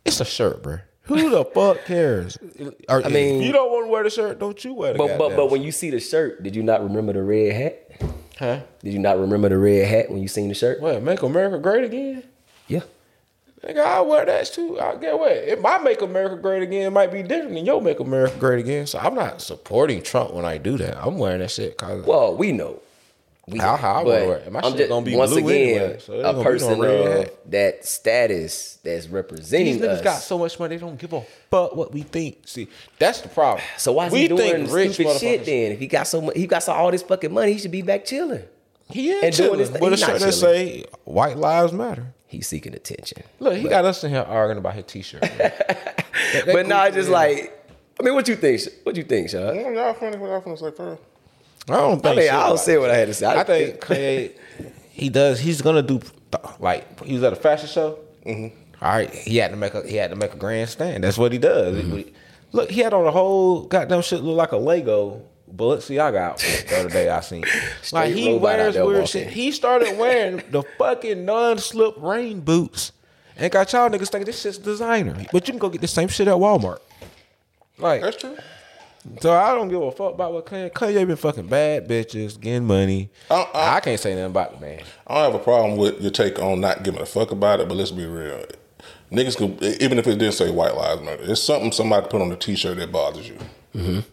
It's 0.04 0.20
a 0.20 0.24
shirt, 0.24 0.62
bro. 0.62 0.78
Who 1.02 1.28
the 1.30 1.44
fuck 1.44 1.84
cares? 1.84 2.38
Or, 2.88 3.04
I 3.04 3.08
mean- 3.08 3.40
if 3.42 3.46
you 3.46 3.52
don't 3.52 3.70
want 3.70 3.86
to 3.86 3.90
wear 3.90 4.04
the 4.04 4.10
shirt, 4.10 4.38
don't 4.38 4.62
you 4.64 4.72
wear 4.72 4.92
the 4.92 4.98
But 4.98 5.18
but 5.18 5.36
but 5.36 5.50
when 5.50 5.62
you 5.62 5.70
see 5.72 5.90
the 5.90 6.00
shirt, 6.00 6.42
did 6.42 6.56
you 6.56 6.62
not 6.62 6.82
remember 6.82 7.12
the 7.12 7.22
red 7.22 7.52
hat? 7.52 7.90
Huh? 8.38 8.60
Did 8.82 8.92
you 8.94 8.98
not 8.98 9.18
remember 9.18 9.48
the 9.50 9.58
red 9.58 9.86
hat 9.86 10.10
when 10.10 10.20
you 10.22 10.28
seen 10.28 10.48
the 10.48 10.54
shirt? 10.54 10.80
What, 10.80 11.02
make 11.02 11.22
America 11.22 11.58
great 11.58 11.84
again? 11.84 12.22
Yeah. 12.68 12.80
Nigga, 13.64 13.78
I 13.78 14.00
wear 14.02 14.26
that 14.26 14.46
too. 14.46 14.78
I 14.78 14.94
get 14.96 15.18
what? 15.18 15.32
If 15.32 15.60
my 15.60 15.78
make 15.78 16.02
America 16.02 16.36
great 16.36 16.62
again 16.62 16.92
might 16.92 17.10
be 17.10 17.22
different 17.22 17.54
than 17.54 17.64
your 17.64 17.80
make 17.80 17.98
America 18.00 18.36
great 18.38 18.60
again. 18.60 18.86
So 18.86 18.98
I'm 18.98 19.14
not 19.14 19.40
supporting 19.40 20.02
Trump 20.02 20.34
when 20.34 20.44
I 20.44 20.58
do 20.58 20.76
that. 20.78 20.98
I'm 21.02 21.16
wearing 21.16 21.40
that 21.40 21.50
shit 21.50 21.76
cause 21.78 22.04
Well, 22.04 22.36
we 22.36 22.52
know. 22.52 22.80
We 23.46 23.58
How- 23.58 23.76
how 23.76 24.00
I 24.00 24.04
but 24.04 24.06
wanna 24.06 24.26
wear 24.26 24.36
it. 24.38 24.52
My 24.52 24.60
I'm 24.60 24.70
shit 24.72 24.78
just- 24.78 24.88
gonna 24.88 25.04
be 25.06 25.16
once 25.16 25.30
blue 25.30 25.38
again 25.40 25.50
anyway, 25.82 25.98
so 26.00 26.12
a 26.14 26.22
gonna 26.22 26.38
no 26.38 26.42
person 26.42 26.82
of 26.84 27.30
that 27.50 27.84
status 27.86 28.78
that's 28.82 29.06
representing 29.08 29.66
these 29.74 29.82
niggas 29.82 29.88
us. 29.96 30.00
got 30.00 30.22
so 30.22 30.38
much 30.38 30.58
money 30.58 30.76
they 30.76 30.80
don't 30.80 30.98
give 30.98 31.12
a 31.12 31.22
fuck 31.50 31.76
what 31.76 31.92
we 31.92 32.02
think. 32.02 32.38
See, 32.46 32.68
that's 32.98 33.20
the 33.20 33.28
problem. 33.28 33.62
so 33.76 33.92
why 33.92 34.06
is 34.06 34.12
we 34.14 34.20
he 34.20 34.28
doing 34.28 34.40
think 34.66 34.72
rich 34.72 34.94
stupid 34.94 35.18
shit 35.18 35.44
then? 35.44 35.72
If 35.72 35.78
he 35.78 35.86
got 35.86 36.06
so 36.06 36.22
much, 36.22 36.36
he 36.36 36.46
got 36.46 36.62
so 36.62 36.72
all 36.72 36.90
this 36.90 37.02
fucking 37.02 37.32
money, 37.32 37.52
he 37.52 37.58
should 37.58 37.70
be 37.70 37.82
back 37.82 38.04
chilling. 38.06 38.44
He 38.90 39.10
is 39.10 39.22
and 39.24 39.34
doing 39.36 39.46
chilling 39.48 39.58
his 39.60 39.68
thing. 39.70 39.80
with 39.82 39.92
a 39.92 39.96
He 39.96 40.00
not 40.02 40.10
shirt 40.10 40.20
that 40.20 40.32
say 40.32 40.84
"White 41.04 41.36
Lives 41.36 41.72
Matter." 41.72 42.06
He's 42.34 42.48
seeking 42.48 42.74
attention. 42.74 43.22
Look, 43.40 43.56
he 43.56 43.68
got 43.68 43.84
us 43.84 44.02
in 44.04 44.10
here 44.10 44.20
arguing 44.22 44.58
about 44.58 44.74
his 44.74 44.84
T-shirt. 44.86 45.22
That- 45.22 46.06
that 46.34 46.46
but 46.46 46.66
now 46.66 46.84
goofy 46.86 46.96
just 46.96 47.08
ass- 47.08 47.12
like, 47.12 47.70
I 48.00 48.02
mean, 48.02 48.14
what 48.14 48.26
you 48.28 48.36
think? 48.36 48.60
What 48.82 48.96
you 48.96 49.04
think, 49.04 49.30
Sean? 49.30 49.54
Mm, 49.56 49.74
Y'all 49.76 49.94
funny 49.94 50.16
what 50.16 50.28
y'all 50.28 50.42
finna 50.42 50.58
say 50.58 50.70
first. 50.72 51.02
I 51.68 51.76
don't 51.76 52.02
think. 52.02 52.06
I 52.06 52.16
mean, 52.16 52.24
shit 52.24 52.32
I'll 52.34 52.56
say 52.58 52.74
it. 52.74 52.80
what 52.80 52.90
I 52.90 52.96
had 52.96 53.08
to 53.08 53.14
say. 53.14 53.26
I 53.26 53.42
think 53.44 53.80
Kanye, 53.80 54.32
he 54.90 55.08
does. 55.08 55.38
He's 55.40 55.62
gonna 55.62 55.82
do 55.82 56.00
like 56.58 57.02
he 57.04 57.14
was 57.14 57.22
at 57.22 57.32
a 57.32 57.36
fashion 57.36 57.68
show. 57.68 57.98
Mm-hmm. 58.26 58.56
All 58.84 58.90
right, 58.90 59.10
he 59.14 59.36
had 59.38 59.50
to 59.52 59.56
make 59.56 59.74
a 59.74 59.86
he 59.86 59.96
had 59.96 60.10
to 60.10 60.16
make 60.16 60.34
a 60.34 60.36
grandstand. 60.36 61.04
That's 61.04 61.16
what 61.16 61.32
he 61.32 61.38
does. 61.38 61.76
Mm-hmm. 61.76 61.96
He- 61.96 62.12
Look, 62.52 62.70
he 62.70 62.80
had 62.82 62.94
on 62.94 63.04
a 63.04 63.10
whole 63.10 63.62
goddamn 63.62 64.02
shit 64.02 64.20
look 64.20 64.36
like 64.36 64.52
a 64.52 64.56
Lego 64.56 65.22
Balenciaga 65.56 66.16
outfit 66.16 66.68
the 66.68 66.80
other 66.80 66.88
day. 66.88 67.08
I 67.08 67.20
seen 67.20 67.44
like 67.92 68.14
he 68.14 68.36
wears 68.36 68.76
weird 68.76 69.08
shit. 69.08 69.28
He 69.28 69.52
started 69.52 69.96
wearing 69.98 70.42
the 70.50 70.62
fucking 70.78 71.24
non-slip 71.24 71.94
rain 71.98 72.40
boots 72.40 72.92
and 73.36 73.50
got 73.50 73.72
y'all 73.72 73.88
niggas 73.88 74.10
thinking 74.10 74.26
this 74.26 74.40
shit's 74.40 74.58
designer. 74.58 75.16
But 75.32 75.46
you 75.48 75.52
can 75.52 75.58
go 75.58 75.68
get 75.68 75.80
the 75.80 75.88
same 75.88 76.08
shit 76.08 76.28
at 76.28 76.34
Walmart. 76.34 76.78
Like 77.78 78.02
That's 78.02 78.16
true. 78.16 78.36
so 79.20 79.32
I 79.32 79.52
don't 79.54 79.68
give 79.68 79.82
a 79.82 79.90
fuck 79.90 80.14
about 80.14 80.32
what 80.32 80.46
Kanye. 80.46 80.70
Kanye 80.70 81.06
been 81.06 81.16
fucking 81.16 81.48
bad 81.48 81.88
bitches, 81.88 82.40
getting 82.40 82.66
money. 82.66 83.10
Uh, 83.30 83.42
uh. 83.42 83.48
I 83.54 83.80
can't 83.80 83.98
say 83.98 84.10
nothing 84.14 84.26
about 84.26 84.54
the 84.54 84.66
man. 84.66 84.82
I 85.06 85.14
don't 85.14 85.32
have 85.32 85.40
a 85.40 85.44
problem 85.44 85.76
with 85.76 86.00
your 86.00 86.12
take 86.12 86.38
on 86.38 86.60
not 86.60 86.84
giving 86.84 87.00
a 87.00 87.06
fuck 87.06 87.32
about 87.32 87.60
it, 87.60 87.68
but 87.68 87.76
let's 87.76 87.90
be 87.90 88.06
real. 88.06 88.44
Niggas 89.10 89.36
could, 89.36 89.62
even 89.82 89.98
if 89.98 90.06
it 90.06 90.18
didn't 90.18 90.32
say 90.34 90.50
white 90.50 90.74
lives 90.74 91.02
matter, 91.02 91.22
it's 91.24 91.42
something 91.42 91.72
somebody 91.72 92.06
put 92.08 92.22
on 92.22 92.32
a 92.32 92.36
t-shirt 92.36 92.78
that 92.78 92.90
bothers 92.90 93.28
you. 93.28 94.04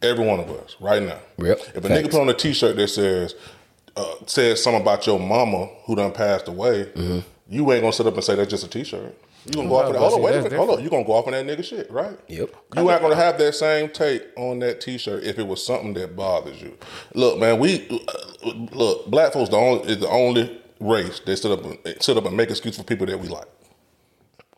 Every 0.00 0.24
one 0.24 0.38
of 0.40 0.48
us, 0.50 0.76
right 0.80 1.02
now. 1.02 1.18
Yep. 1.38 1.58
If 1.60 1.76
a 1.76 1.80
Facts. 1.80 1.88
nigga 1.94 2.10
put 2.12 2.20
on 2.20 2.28
a 2.28 2.34
t-shirt 2.34 2.76
that 2.76 2.88
says, 2.88 3.34
uh, 3.96 4.14
says 4.26 4.62
something 4.62 4.80
about 4.82 5.06
your 5.06 5.18
mama 5.18 5.66
who 5.86 5.96
done 5.96 6.12
passed 6.12 6.46
away, 6.48 6.88
you 7.48 7.72
ain't 7.72 7.80
gonna 7.82 7.92
sit 7.92 8.06
up 8.06 8.14
and 8.14 8.22
say 8.22 8.36
that's 8.36 8.48
just 8.50 8.64
a 8.64 8.68
t-shirt. 8.68 9.16
You 9.46 9.52
gonna 9.54 9.68
go 9.68 9.76
off 9.76 9.86
of 9.86 9.92
that? 9.94 9.98
Hold 9.98 10.12
on, 10.14 10.22
wait 10.22 10.30
a 10.30 10.32
that's 10.34 10.44
minute. 10.44 10.56
Hold 10.58 10.78
on. 10.78 10.84
You 10.84 10.90
gonna 10.90 11.04
go 11.04 11.12
off 11.14 11.26
on 11.26 11.32
that 11.32 11.46
nigga 11.46 11.64
shit, 11.64 11.90
right? 11.90 12.18
Yep. 12.28 12.50
You 12.76 12.90
ain't 12.90 13.00
gonna 13.00 13.14
have 13.16 13.38
that 13.38 13.54
same 13.54 13.88
take 13.88 14.22
on 14.36 14.58
that 14.58 14.80
T-shirt 14.80 15.24
if 15.24 15.38
it 15.38 15.46
was 15.46 15.64
something 15.64 15.94
that 15.94 16.14
bothers 16.14 16.60
you. 16.60 16.76
Look, 17.14 17.38
man, 17.38 17.58
we 17.58 17.88
uh, 18.44 18.48
look. 18.72 19.06
Black 19.06 19.32
folks 19.32 19.48
the 19.50 19.56
only 19.56 19.88
is 19.88 19.98
the 19.98 20.08
only 20.08 20.60
race 20.80 21.20
that 21.20 21.36
sit 21.36 21.50
up 21.50 21.64
and 21.64 21.78
sit 22.02 22.16
up 22.16 22.26
and 22.26 22.36
make 22.36 22.50
excuse 22.50 22.76
for 22.76 22.84
people 22.84 23.06
that 23.06 23.18
we 23.18 23.28
like. 23.28 23.46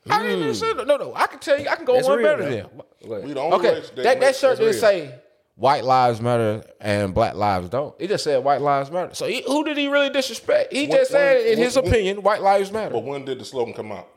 I 0.08 0.22
didn't 0.22 0.40
even 0.40 0.54
say 0.54 0.72
no, 0.72 0.96
no. 0.96 1.12
I 1.14 1.26
can 1.28 1.38
tell 1.38 1.58
you, 1.60 1.68
I 1.68 1.76
can 1.76 1.84
go 1.84 1.94
That's 1.94 2.08
one 2.08 2.18
real, 2.18 2.26
better 2.36 2.42
man. 2.42 2.50
than. 2.52 3.08
Go. 3.08 3.20
We 3.20 3.32
the 3.34 3.40
only 3.40 3.56
Okay, 3.58 3.74
race 3.74 3.90
that, 3.90 4.02
that 4.02 4.20
makes- 4.20 4.38
shirt 4.40 4.58
didn't 4.58 4.74
say 4.74 5.14
white 5.56 5.84
lives 5.84 6.20
matter 6.20 6.62
and 6.80 7.14
black 7.14 7.34
lives 7.34 7.68
don't. 7.68 7.98
He 8.00 8.06
just 8.06 8.24
said 8.24 8.42
white 8.42 8.60
lives 8.60 8.90
matter. 8.90 9.14
So 9.14 9.26
he, 9.26 9.42
who 9.46 9.64
did 9.64 9.76
he 9.76 9.88
really 9.88 10.10
disrespect? 10.10 10.72
He 10.72 10.86
When- 10.86 10.98
just 10.98 11.10
said, 11.10 11.36
when- 11.38 11.46
in 11.52 11.58
his 11.58 11.76
when- 11.76 11.86
opinion, 11.88 12.22
white 12.22 12.42
lives 12.42 12.72
matter. 12.72 12.92
But 12.92 13.04
when 13.04 13.24
did 13.24 13.38
the 13.38 13.44
slogan 13.44 13.74
come 13.74 13.92
out? 13.92 14.08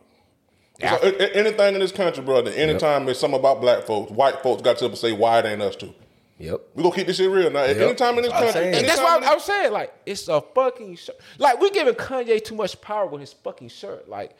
Yeah. 0.79 0.97
So, 0.99 1.07
a- 1.07 1.21
a- 1.21 1.35
anything 1.35 1.75
in 1.75 1.79
this 1.81 1.91
country, 1.91 2.23
brother. 2.23 2.51
Anytime 2.51 3.07
it's 3.09 3.19
something 3.19 3.39
about 3.39 3.61
black 3.61 3.83
folks, 3.83 4.11
white 4.11 4.41
folks 4.41 4.61
got 4.61 4.77
to 4.79 4.85
up 4.85 4.91
and 4.91 4.97
say, 4.97 5.11
"Why 5.11 5.39
it 5.39 5.45
ain't 5.45 5.61
us 5.61 5.75
too?" 5.75 5.93
Yep. 6.39 6.61
We 6.73 6.81
gonna 6.83 6.95
keep 6.95 7.05
this 7.07 7.17
shit 7.17 7.29
real 7.29 7.51
now. 7.51 7.63
Yep. 7.63 7.77
anytime 7.77 8.17
in 8.17 8.23
this 8.23 8.31
country, 8.31 8.51
saying. 8.51 8.65
And 8.75 8.87
that's 8.87 8.97
anytime 8.97 9.21
why 9.21 9.27
in 9.27 9.33
I'm, 9.33 9.39
saying, 9.39 9.71
like, 9.71 9.93
it's 10.05 10.27
a 10.27 10.41
fucking 10.41 10.95
shirt. 10.95 11.15
Like, 11.37 11.59
we 11.61 11.69
giving 11.69 11.93
Kanye 11.93 12.43
too 12.43 12.55
much 12.55 12.81
power 12.81 13.05
with 13.05 13.21
his 13.21 13.33
fucking 13.33 13.69
shirt. 13.69 14.09
Like, 14.09 14.31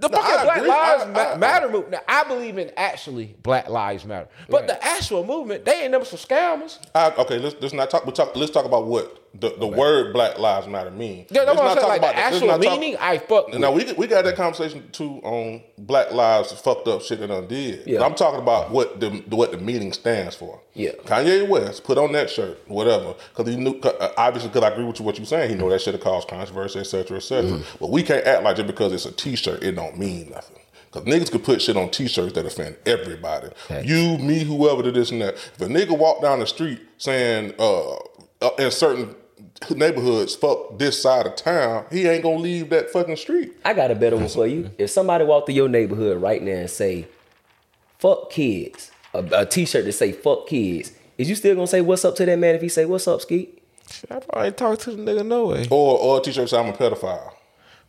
the 0.00 0.08
No, 0.08 0.18
fucking 0.18 0.44
Black. 0.44 0.62
Lives 0.62 1.02
I- 1.04 1.06
Ma- 1.06 1.20
I- 1.32 1.36
Matter 1.36 1.68
movement. 1.68 1.92
Now, 1.92 2.00
I 2.08 2.24
believe 2.24 2.58
in 2.58 2.70
actually 2.76 3.36
Black 3.42 3.68
Lives 3.68 4.04
Matter, 4.04 4.28
but 4.48 4.66
the 4.66 4.82
actual 4.84 5.24
movement, 5.24 5.64
they 5.64 5.82
ain't 5.82 5.90
never 5.92 6.04
some 6.04 6.18
scammers. 6.18 6.78
I, 6.94 7.10
okay, 7.12 7.38
let's 7.38 7.56
let's 7.60 7.74
not 7.74 7.90
talk. 7.90 8.06
We 8.06 8.12
talk. 8.12 8.34
Let's 8.36 8.50
talk 8.52 8.64
about 8.64 8.86
what 8.86 9.19
the, 9.32 9.54
the 9.58 9.66
word 9.66 10.12
Black 10.12 10.38
Lives 10.38 10.66
Matter 10.66 10.90
mean. 10.90 11.26
Yeah, 11.30 11.44
that's 11.44 11.56
what 11.56 11.66
I'm 11.68 11.74
not 11.76 11.78
saying. 11.78 11.88
Like 11.88 12.00
the. 12.00 12.16
Actual 12.16 12.46
not 12.48 12.62
talk- 12.62 12.80
meaning, 12.80 12.96
I 12.98 13.18
fuck. 13.18 13.48
With. 13.48 13.58
Now 13.60 13.70
we 13.72 13.92
we 13.92 14.06
got 14.08 14.24
that 14.24 14.36
conversation 14.36 14.88
too 14.90 15.20
on 15.22 15.62
Black 15.78 16.12
Lives 16.12 16.52
fucked 16.60 16.88
up 16.88 17.02
shit 17.02 17.20
that 17.20 17.30
undid. 17.30 17.84
Yeah. 17.86 18.02
I'm 18.02 18.14
talking 18.14 18.40
about 18.40 18.70
what 18.70 18.98
the 19.00 19.10
what 19.28 19.52
the 19.52 19.58
meaning 19.58 19.92
stands 19.92 20.34
for. 20.34 20.60
Yeah. 20.74 20.92
Kanye 21.04 21.48
West 21.48 21.84
put 21.84 21.96
on 21.98 22.12
that 22.12 22.28
shirt, 22.28 22.58
whatever, 22.68 23.14
because 23.34 23.52
he 23.52 23.56
knew. 23.56 23.78
'cause, 23.78 23.94
uh, 24.00 24.12
Obviously, 24.16 24.48
because 24.50 24.64
I 24.64 24.72
agree 24.72 24.84
with 24.84 24.98
you 24.98 25.04
what 25.06 25.16
you're 25.16 25.26
saying. 25.26 25.50
He 25.50 25.54
know 25.56 25.70
that 25.70 25.80
shit 25.80 25.94
have 25.94 26.02
caused 26.02 26.28
controversy, 26.28 26.80
etc., 26.80 27.04
cetera, 27.04 27.16
et 27.18 27.20
cetera. 27.20 27.50
Mm-hmm. 27.50 27.76
But 27.78 27.90
we 27.90 28.02
can't 28.02 28.26
act 28.26 28.42
like 28.42 28.56
just 28.56 28.66
because 28.66 28.92
it's 28.92 29.06
a 29.06 29.12
T-shirt, 29.12 29.62
it 29.62 29.72
don't 29.72 29.96
mean 29.98 30.30
nothing. 30.30 30.56
Because 30.92 31.08
niggas 31.08 31.30
could 31.30 31.44
put 31.44 31.62
shit 31.62 31.76
on 31.76 31.88
T-shirts 31.90 32.32
that 32.32 32.44
offend 32.44 32.76
everybody. 32.84 33.48
Facts. 33.68 33.86
You, 33.86 34.18
me, 34.18 34.40
whoever, 34.44 34.82
to 34.82 34.90
this 34.90 35.12
and 35.12 35.22
that. 35.22 35.34
If 35.34 35.60
a 35.60 35.66
nigga 35.66 35.96
walk 35.96 36.20
down 36.20 36.40
the 36.40 36.46
street 36.48 36.80
saying 36.98 37.54
uh, 37.60 37.94
uh, 37.94 38.50
in 38.58 38.70
certain 38.72 39.14
neighborhoods, 39.70 40.34
fuck 40.34 40.78
this 40.78 41.00
side 41.02 41.26
of 41.26 41.36
town, 41.36 41.84
he 41.90 42.06
ain't 42.08 42.22
gonna 42.22 42.36
leave 42.38 42.70
that 42.70 42.90
fucking 42.90 43.16
street. 43.16 43.52
I 43.64 43.74
got 43.74 43.90
a 43.90 43.94
better 43.94 44.16
one 44.16 44.28
for 44.28 44.46
you. 44.46 44.70
If 44.78 44.90
somebody 44.90 45.24
walked 45.24 45.46
through 45.46 45.56
your 45.56 45.68
neighborhood 45.68 46.20
right 46.20 46.42
now 46.42 46.52
and 46.52 46.70
say, 46.70 47.06
fuck 47.98 48.30
kids, 48.30 48.90
a, 49.14 49.24
a 49.32 49.46
t-shirt 49.46 49.84
that 49.84 49.92
say 49.92 50.12
fuck 50.12 50.46
kids, 50.46 50.92
is 51.18 51.28
you 51.28 51.34
still 51.34 51.54
gonna 51.54 51.66
say 51.66 51.80
what's 51.82 52.04
up 52.04 52.16
to 52.16 52.24
that 52.26 52.38
man 52.38 52.54
if 52.54 52.62
he 52.62 52.68
say 52.68 52.84
what's 52.86 53.06
up, 53.06 53.20
Skeet? 53.20 53.62
I 54.10 54.20
probably 54.20 54.52
talk 54.52 54.78
to 54.80 54.92
the 54.92 55.02
nigga 55.02 55.26
no 55.26 55.46
way. 55.48 55.66
Or 55.70 55.98
or 55.98 56.18
a 56.18 56.22
t-shirt 56.22 56.48
say 56.48 56.58
I'm 56.58 56.68
a 56.68 56.72
pedophile. 56.72 57.32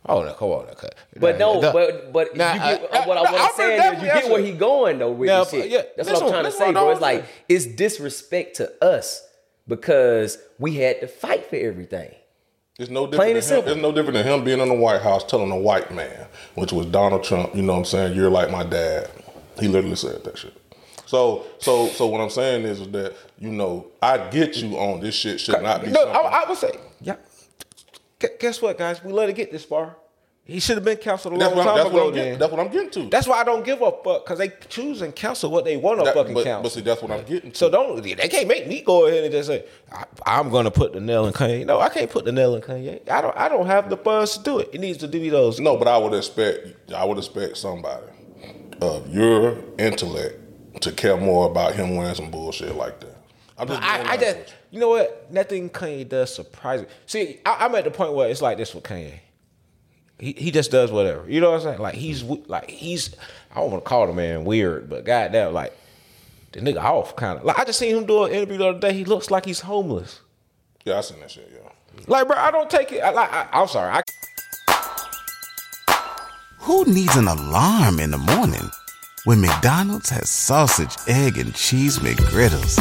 Oh, 0.04 0.24
no, 0.24 0.32
come 0.34 0.48
on, 0.48 0.66
no, 0.66 0.72
cut. 0.74 0.96
But 1.16 1.38
Nah, 1.38 1.52
no, 1.54 1.60
nah. 1.60 1.72
but 1.72 2.12
but 2.12 2.36
Nah, 2.36 2.54
you 2.54 2.58
get, 2.58 2.92
I- 2.92 3.06
what, 3.06 3.16
I, 3.18 3.20
I- 3.20 3.32
what 3.32 3.40
I 3.40 3.44
I'm 3.46 3.52
saying 3.54 3.94
is 3.94 4.02
you 4.02 4.06
get 4.08 4.24
where 4.24 4.38
answer- 4.40 4.46
he 4.46 4.52
going 4.52 4.98
though 4.98 5.12
with 5.12 5.28
Yeah, 5.28 5.44
shit. 5.44 5.70
yeah, 5.70 5.82
That's 5.96 6.10
what 6.10 6.22
I'm 6.24 6.28
trying 6.28 6.44
to 6.44 6.50
say, 6.50 6.72
bro. 6.72 6.90
It's 6.90 7.00
like 7.00 7.24
it's 7.48 7.66
disrespect 7.66 8.56
to 8.56 8.84
us 8.84 9.26
because 9.72 10.36
we 10.58 10.74
had 10.74 11.00
to 11.00 11.08
fight 11.08 11.46
for 11.46 11.56
everything. 11.56 12.14
It's 12.78 12.90
no 12.90 13.06
different. 13.06 13.32
Plain 13.32 13.40
than 13.40 13.58
and 13.58 13.66
him, 13.66 13.72
it's 13.72 13.82
no 13.82 13.90
different 13.90 14.14
than 14.14 14.26
him 14.26 14.44
being 14.44 14.60
in 14.60 14.68
the 14.68 14.74
White 14.74 15.00
House 15.00 15.24
telling 15.24 15.50
a 15.50 15.56
white 15.56 15.94
man, 15.94 16.26
which 16.56 16.72
was 16.72 16.84
Donald 16.86 17.24
Trump. 17.24 17.54
You 17.54 17.62
know 17.62 17.72
what 17.72 17.78
I'm 17.80 17.84
saying? 17.86 18.14
You're 18.14 18.28
like 18.28 18.50
my 18.50 18.64
dad. 18.64 19.10
He 19.58 19.68
literally 19.68 19.96
said 19.96 20.24
that 20.24 20.36
shit. 20.36 20.54
So 21.06 21.46
so 21.58 21.88
so 21.88 22.06
what 22.06 22.20
I'm 22.20 22.28
saying 22.28 22.64
is, 22.64 22.80
is 22.80 22.88
that 22.88 23.16
you 23.38 23.50
know 23.50 23.86
I 24.02 24.18
get 24.28 24.56
you 24.58 24.76
on 24.76 25.00
this 25.00 25.14
shit 25.14 25.40
should 25.40 25.62
not 25.62 25.82
be. 25.82 25.90
No. 25.90 26.06
I, 26.06 26.42
I 26.42 26.48
would 26.48 26.58
say, 26.58 26.72
yeah. 27.00 27.16
Guess 28.38 28.60
what, 28.60 28.76
guys? 28.76 29.02
We 29.02 29.12
let 29.12 29.30
it 29.30 29.36
get 29.36 29.50
this 29.52 29.64
far. 29.64 29.96
He 30.52 30.60
should 30.60 30.76
have 30.76 30.84
been 30.84 30.98
canceled 30.98 31.34
a 31.34 31.38
long 31.38 31.54
time 31.54 31.64
that's, 31.64 31.88
ago. 31.88 31.96
what 31.96 32.06
I'm 32.08 32.14
getting, 32.14 32.38
that's 32.38 32.50
what 32.52 32.60
I'm 32.60 32.68
getting 32.70 32.90
to. 32.90 33.08
That's 33.08 33.26
why 33.26 33.40
I 33.40 33.44
don't 33.44 33.64
give 33.64 33.80
a 33.80 33.90
fuck 33.90 34.24
because 34.24 34.38
they 34.38 34.52
choose 34.68 35.00
and 35.00 35.14
cancel 35.14 35.50
what 35.50 35.64
they 35.64 35.78
want 35.78 36.00
to 36.00 36.04
That- 36.04 36.14
fucking 36.14 36.34
but, 36.34 36.44
cancel. 36.44 36.62
but 36.62 36.72
see, 36.72 36.80
that's 36.82 37.00
what 37.00 37.10
I'm 37.10 37.24
getting 37.24 37.52
to. 37.52 37.56
so 37.56 37.70
don't 37.70 38.02
they 38.02 38.28
can't 38.28 38.48
make 38.48 38.66
me 38.68 38.82
go 38.82 39.06
ahead 39.06 39.24
and 39.24 39.32
just 39.32 39.48
say 39.48 39.64
I, 39.90 40.04
I'm 40.26 40.50
going 40.50 40.64
to 40.64 40.70
put 40.70 40.92
the 40.92 41.00
nail 41.00 41.26
in 41.26 41.32
Kanye. 41.32 41.64
No, 41.64 41.80
I 41.80 41.88
can't 41.88 42.10
put 42.10 42.26
the 42.26 42.32
nail 42.32 42.54
in 42.54 42.60
Kanye. 42.60 43.08
I 43.10 43.20
don't. 43.22 43.36
I 43.36 43.48
don't 43.48 43.66
have 43.66 43.88
the 43.88 43.96
funds 43.96 44.36
to 44.36 44.44
do 44.44 44.58
it. 44.58 44.70
It 44.74 44.80
needs 44.80 44.98
to 44.98 45.08
do 45.08 45.30
those. 45.30 45.58
No, 45.58 45.76
but 45.78 45.88
I 45.88 45.96
would 45.96 46.12
expect 46.12 46.92
I 46.92 47.04
would 47.04 47.16
expect 47.18 47.56
somebody 47.56 48.06
of 48.82 49.08
your 49.12 49.56
intellect 49.78 50.38
to 50.82 50.92
care 50.92 51.16
more 51.16 51.50
about 51.50 51.74
him 51.74 51.96
wearing 51.96 52.14
some 52.14 52.30
bullshit 52.30 52.74
like 52.76 53.00
that. 53.00 53.16
I'm 53.58 53.68
just 53.68 53.82
I, 53.82 54.12
I 54.12 54.16
just, 54.16 54.54
you. 54.70 54.80
know 54.80 54.88
what? 54.88 55.32
Nothing 55.32 55.70
Kanye 55.70 56.08
does 56.08 56.34
surprises 56.34 56.86
me. 56.86 56.92
See, 57.06 57.40
I, 57.46 57.64
I'm 57.64 57.74
at 57.74 57.84
the 57.84 57.90
point 57.90 58.12
where 58.12 58.28
it's 58.28 58.42
like 58.42 58.58
this 58.58 58.74
with 58.74 58.84
Kanye. 58.84 59.20
He 60.18 60.32
he 60.32 60.50
just 60.50 60.70
does 60.70 60.90
whatever. 60.92 61.28
You 61.28 61.40
know 61.40 61.50
what 61.50 61.56
I'm 61.56 61.62
saying? 61.62 61.78
Like 61.80 61.94
he's 61.94 62.22
like 62.22 62.70
he's. 62.70 63.14
I 63.54 63.56
don't 63.60 63.70
want 63.70 63.84
to 63.84 63.88
call 63.88 64.06
the 64.06 64.12
man 64.12 64.44
weird, 64.44 64.88
but 64.88 65.04
goddamn, 65.04 65.52
like 65.52 65.76
the 66.52 66.60
nigga 66.60 66.82
off 66.82 67.16
kind 67.16 67.38
of. 67.38 67.44
Like 67.44 67.58
I 67.58 67.64
just 67.64 67.78
seen 67.78 67.96
him 67.96 68.06
do 68.06 68.24
an 68.24 68.32
interview 68.32 68.58
the 68.58 68.68
other 68.68 68.78
day. 68.78 68.92
He 68.92 69.04
looks 69.04 69.30
like 69.30 69.44
he's 69.44 69.60
homeless. 69.60 70.20
yeah, 70.84 70.98
I 70.98 71.00
seen 71.00 71.20
that 71.20 71.30
shit. 71.30 71.50
Yeah, 71.52 71.68
Like, 72.06 72.26
bro, 72.28 72.36
I 72.36 72.50
don't 72.50 72.70
take 72.70 72.92
it. 72.92 73.00
I, 73.00 73.10
like, 73.10 73.32
I, 73.32 73.48
I'm 73.52 73.68
sorry. 73.68 73.90
I, 73.92 74.02
Who 76.60 76.84
needs 76.84 77.16
an 77.16 77.26
alarm 77.28 77.98
in 78.00 78.10
the 78.12 78.18
morning 78.18 78.70
when 79.24 79.40
McDonald's 79.40 80.10
has 80.10 80.30
sausage, 80.30 80.96
egg, 81.08 81.36
and 81.38 81.54
cheese 81.54 81.98
McGriddles 81.98 82.78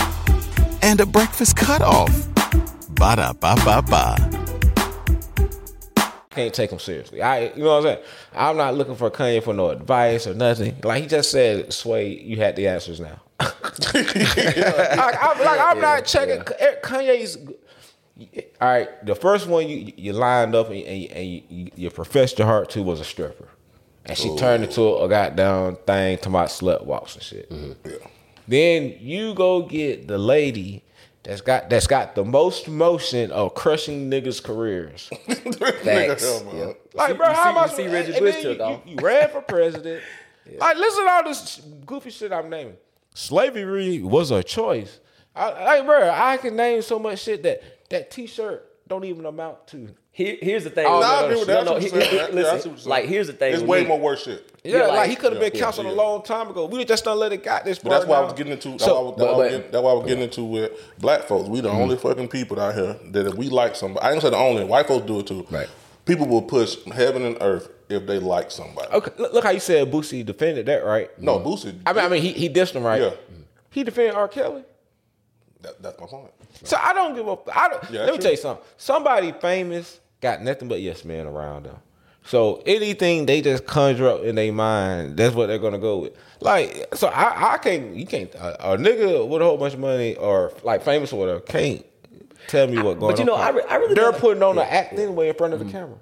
and 0.84 1.00
a 1.02 1.06
breakfast 1.06 1.56
cutoff? 1.56 2.12
Ba 2.90 3.16
da 3.16 3.34
ba 3.34 3.56
ba 3.66 3.82
ba. 3.82 4.61
Can't 6.32 6.54
take 6.54 6.72
him 6.72 6.80
seriously. 6.80 7.22
I, 7.22 7.54
you 7.54 7.64
know 7.64 7.70
what 7.70 7.78
I'm 7.78 7.84
saying? 7.84 8.00
I'm 8.34 8.58
not 8.58 8.76
looking 8.76 8.96
for 8.96 9.12
Kanye 9.12 9.44
for 9.44 9.54
no 9.54 9.70
advice 9.70 10.26
or 10.26 10.34
nothing. 10.34 10.78
Like 10.84 11.04
he 11.04 11.08
just 11.08 11.30
said, 11.30 11.72
Sway, 11.74 12.18
you 12.20 12.38
had 12.38 12.56
the 12.56 12.68
answers 12.68 13.00
now. 13.00 13.22
like, 13.40 13.54
I'm, 13.94 15.40
like, 15.40 15.60
I'm 15.60 15.82
not 15.82 16.06
checking 16.06 16.42
eh, 16.60 16.76
Kanye's. 16.82 17.38
All 18.62 18.68
right, 18.68 19.06
the 19.06 19.16
first 19.16 19.48
one 19.48 19.68
you 19.68 19.92
you 19.98 20.14
lined 20.14 20.54
up 20.54 20.70
and, 20.70 20.84
and, 20.84 21.12
and 21.12 21.28
you, 21.50 21.72
you 21.76 21.90
professed 21.90 22.38
your 22.38 22.48
heart 22.48 22.70
to 22.72 22.84
was 22.84 23.00
a 23.00 23.04
stripper, 23.04 23.48
and 24.06 24.16
she 24.16 24.36
turned 24.38 24.64
into 24.64 24.98
a 24.98 25.10
goddamn 25.10 25.78
thing 25.88 26.20
to 26.20 26.30
my 26.30 26.46
slut 26.46 26.86
walks 26.86 27.16
and 27.16 27.24
shit. 27.24 27.50
Mm-hmm. 27.50 27.92
Then 28.48 28.96
you 29.00 29.34
go 29.34 29.64
get 29.64 30.08
the 30.08 30.20
lady 30.20 30.84
that's 31.24 31.42
got 31.42 31.70
that's 31.70 31.88
got 31.88 32.16
the 32.16 32.26
most 32.26 32.68
motion 32.68 33.32
of 33.32 33.54
crushing 33.54 34.10
niggas' 34.10 34.44
careers. 34.44 35.10
Man. 35.86 36.10
Yep. 36.10 36.82
Like, 36.94 37.18
bro, 37.18 37.30
you 37.30 37.36
how 37.36 37.44
see, 37.44 37.50
am 37.50 37.58
I 37.58 37.66
you 37.66 37.76
see 37.76 37.88
Reggie 37.88 38.20
Bush 38.20 38.42
took 38.42 38.58
you, 38.58 38.64
off. 38.64 38.82
You, 38.86 38.92
you 38.92 38.98
ran 39.02 39.30
for 39.30 39.42
president. 39.42 40.04
Like, 40.58 40.76
listen 40.76 41.06
to 41.06 41.12
all 41.12 41.24
this 41.24 41.62
goofy 41.86 42.10
shit 42.10 42.34
I'm 42.34 42.50
naming. 42.50 42.76
Slavery 43.14 44.02
was 44.02 44.32
a 44.32 44.44
choice. 44.44 45.00
I, 45.36 45.64
like, 45.64 45.86
bro, 45.86 46.10
I 46.10 46.38
can 46.38 46.56
name 46.56 46.82
so 46.82 46.98
much 46.98 47.20
shit 47.20 47.44
that 47.44 47.62
that 47.90 48.10
T-shirt 48.10 48.71
don't 48.92 49.06
even 49.06 49.26
amount 49.26 49.68
to. 49.70 49.88
Here, 50.12 50.36
here's 50.42 50.66
the 50.66 50.70
thing. 50.70 50.86
Oh, 50.86 51.00
Nah, 51.00 51.06
I 51.08 51.20
no, 51.22 51.26
agree 51.28 51.40
with 51.40 51.48
no, 51.48 51.54
that. 51.56 51.66
no, 51.66 51.76
I 51.78 51.80
he- 51.80 51.90
what 51.90 52.04
he- 52.04 52.16
you're. 52.18 52.26
Yeah, 52.28 52.36
listen, 52.36 52.54
what 52.56 52.66
you're 52.66 52.78
saying. 52.78 52.90
like, 52.90 53.06
here's 53.06 53.28
the 53.28 53.34
thing 53.34 53.54
It's 53.54 53.64
way 53.64 53.82
me. 53.84 53.88
more 53.88 54.00
worse 54.00 54.24
shit. 54.26 54.50
Yeah, 54.64 54.76
Yeah, 54.78 54.82
like, 54.88 54.98
like- 54.98 55.10
he 55.10 55.16
could 55.16 55.32
have 55.32 55.42
been 55.42 55.52
Yeah, 55.54 55.62
canceled 55.62 55.88
yeah. 55.88 55.94
a 55.94 55.96
long 55.96 56.22
time 56.24 56.50
ago. 56.50 56.66
We 56.66 56.84
just 56.84 57.06
don't 57.06 57.18
let 57.18 57.32
it 57.32 57.44
got 57.44 57.64
this. 57.64 57.80
But 57.80 57.92
that's 57.92 58.06
part 58.06 58.10
why 58.10 58.18
I 58.18 58.26
was 58.26 58.34
getting 58.34 58.52
into. 58.52 58.70
That's, 58.72 58.84
So- 58.84 58.94
why, 58.94 59.00
I 59.00 59.04
was, 59.04 59.12
but- 59.12 59.18
that's, 59.18 59.26
why 59.26 59.32
I 59.32 59.38
was 59.38 59.44
but- 59.46 59.50
getting, 59.58 59.72
that's 59.72 59.84
why 59.84 59.90
I 59.90 59.94
was 59.94 60.06
getting 60.06 60.24
into 60.24 60.44
with 60.44 60.72
black 61.00 61.22
folks. 61.24 61.48
We 61.50 61.62
the 61.62 61.70
Mm-hmm. 61.70 61.78
only 61.82 61.96
fucking 61.96 62.28
people 62.28 62.60
out 62.60 62.76
here 62.76 62.98
that 63.12 63.28
if 63.28 63.36
we 63.36 63.48
like 63.50 63.76
somebody, 63.76 64.06
I 64.06 64.12
ain't 64.12 64.22
say 64.22 64.30
the 64.30 64.36
only. 64.38 64.66
White 64.66 64.88
folks 64.88 65.06
do 65.08 65.20
it 65.20 65.28
too. 65.28 65.48
Right. 65.50 65.68
People 66.06 66.28
will 66.28 66.42
push 66.42 66.76
heaven 66.94 67.24
and 67.24 67.38
earth 67.40 67.70
if 67.88 68.06
they 68.06 68.20
like 68.20 68.52
somebody. 68.52 68.90
Okay, 68.92 69.12
look, 69.18 69.32
look 69.34 69.44
how 69.46 69.52
you 69.52 69.60
said 69.62 69.90
Boosie 69.92 70.26
defended 70.26 70.66
that, 70.66 70.84
right? 70.84 71.10
No, 71.22 71.40
Boosie. 71.40 71.80
I 71.86 71.94
mean, 71.94 72.04
I 72.04 72.10
mean, 72.10 72.22
he 72.22 72.34
he 72.34 72.50
dissed 72.50 72.74
him, 72.74 72.84
right? 72.84 73.02
Yeah. 73.02 73.12
He 73.70 73.84
defended 73.86 74.16
R. 74.16 74.28
Kelly. 74.28 74.64
That, 75.62 75.82
that's 75.82 76.00
my 76.00 76.08
point. 76.08 76.32
So 76.64 76.78
I 76.82 76.94
don't 76.94 77.16
give 77.16 77.28
a. 77.28 77.38
I 77.56 77.70
don't, 77.70 77.92
Yeah, 77.92 78.00
let 78.02 78.08
me 78.08 78.14
true. 78.14 78.22
tell 78.24 78.32
you 78.32 78.38
something. 78.38 78.66
Somebody 78.78 79.32
famous 79.34 80.00
got 80.22 80.42
nothing 80.42 80.68
but 80.68 80.82
yes 80.82 81.04
men 81.06 81.26
around 81.28 81.66
them. 81.66 81.76
So 82.24 82.62
anything 82.68 83.26
they 83.26 83.42
just 83.42 83.66
conjure 83.66 84.08
up 84.08 84.22
in 84.24 84.36
their 84.36 84.54
mind, 84.54 85.18
that's 85.18 85.34
what 85.34 85.48
they're 85.48 85.58
gonna 85.60 85.80
go 85.80 85.98
with. 86.00 86.14
Like, 86.40 86.88
so 86.94 87.08
I, 87.08 87.54
I 87.54 87.58
can't. 87.58 87.96
You 87.96 88.06
can't. 88.06 88.34
A, 88.36 88.74
a 88.74 88.78
nigga 88.78 89.28
with 89.28 89.42
a 89.42 89.46
whole 89.46 89.58
bunch 89.58 89.74
of 89.74 89.80
money 89.80 90.16
or 90.16 90.54
like 90.64 90.84
famous 90.84 91.12
or 91.14 91.20
whatever 91.20 91.40
can't 91.40 91.84
tell 92.48 92.68
me 92.68 92.76
what 92.78 93.00
going 93.00 93.04
on. 93.04 93.10
But 93.12 93.20
you 93.20 93.26
know, 93.26 93.34
I 93.36 93.50
re- 93.50 93.64
I 93.70 93.76
really 93.78 93.96
they're 93.96 94.06
never- 94.12 94.20
putting 94.20 94.44
on 94.44 94.56
the 94.56 94.72
act 94.72 94.94
anyway 94.94 95.30
in 95.30 95.36
front 95.36 95.54
of 95.54 95.60
the 95.60 95.66
camera. 95.72 95.98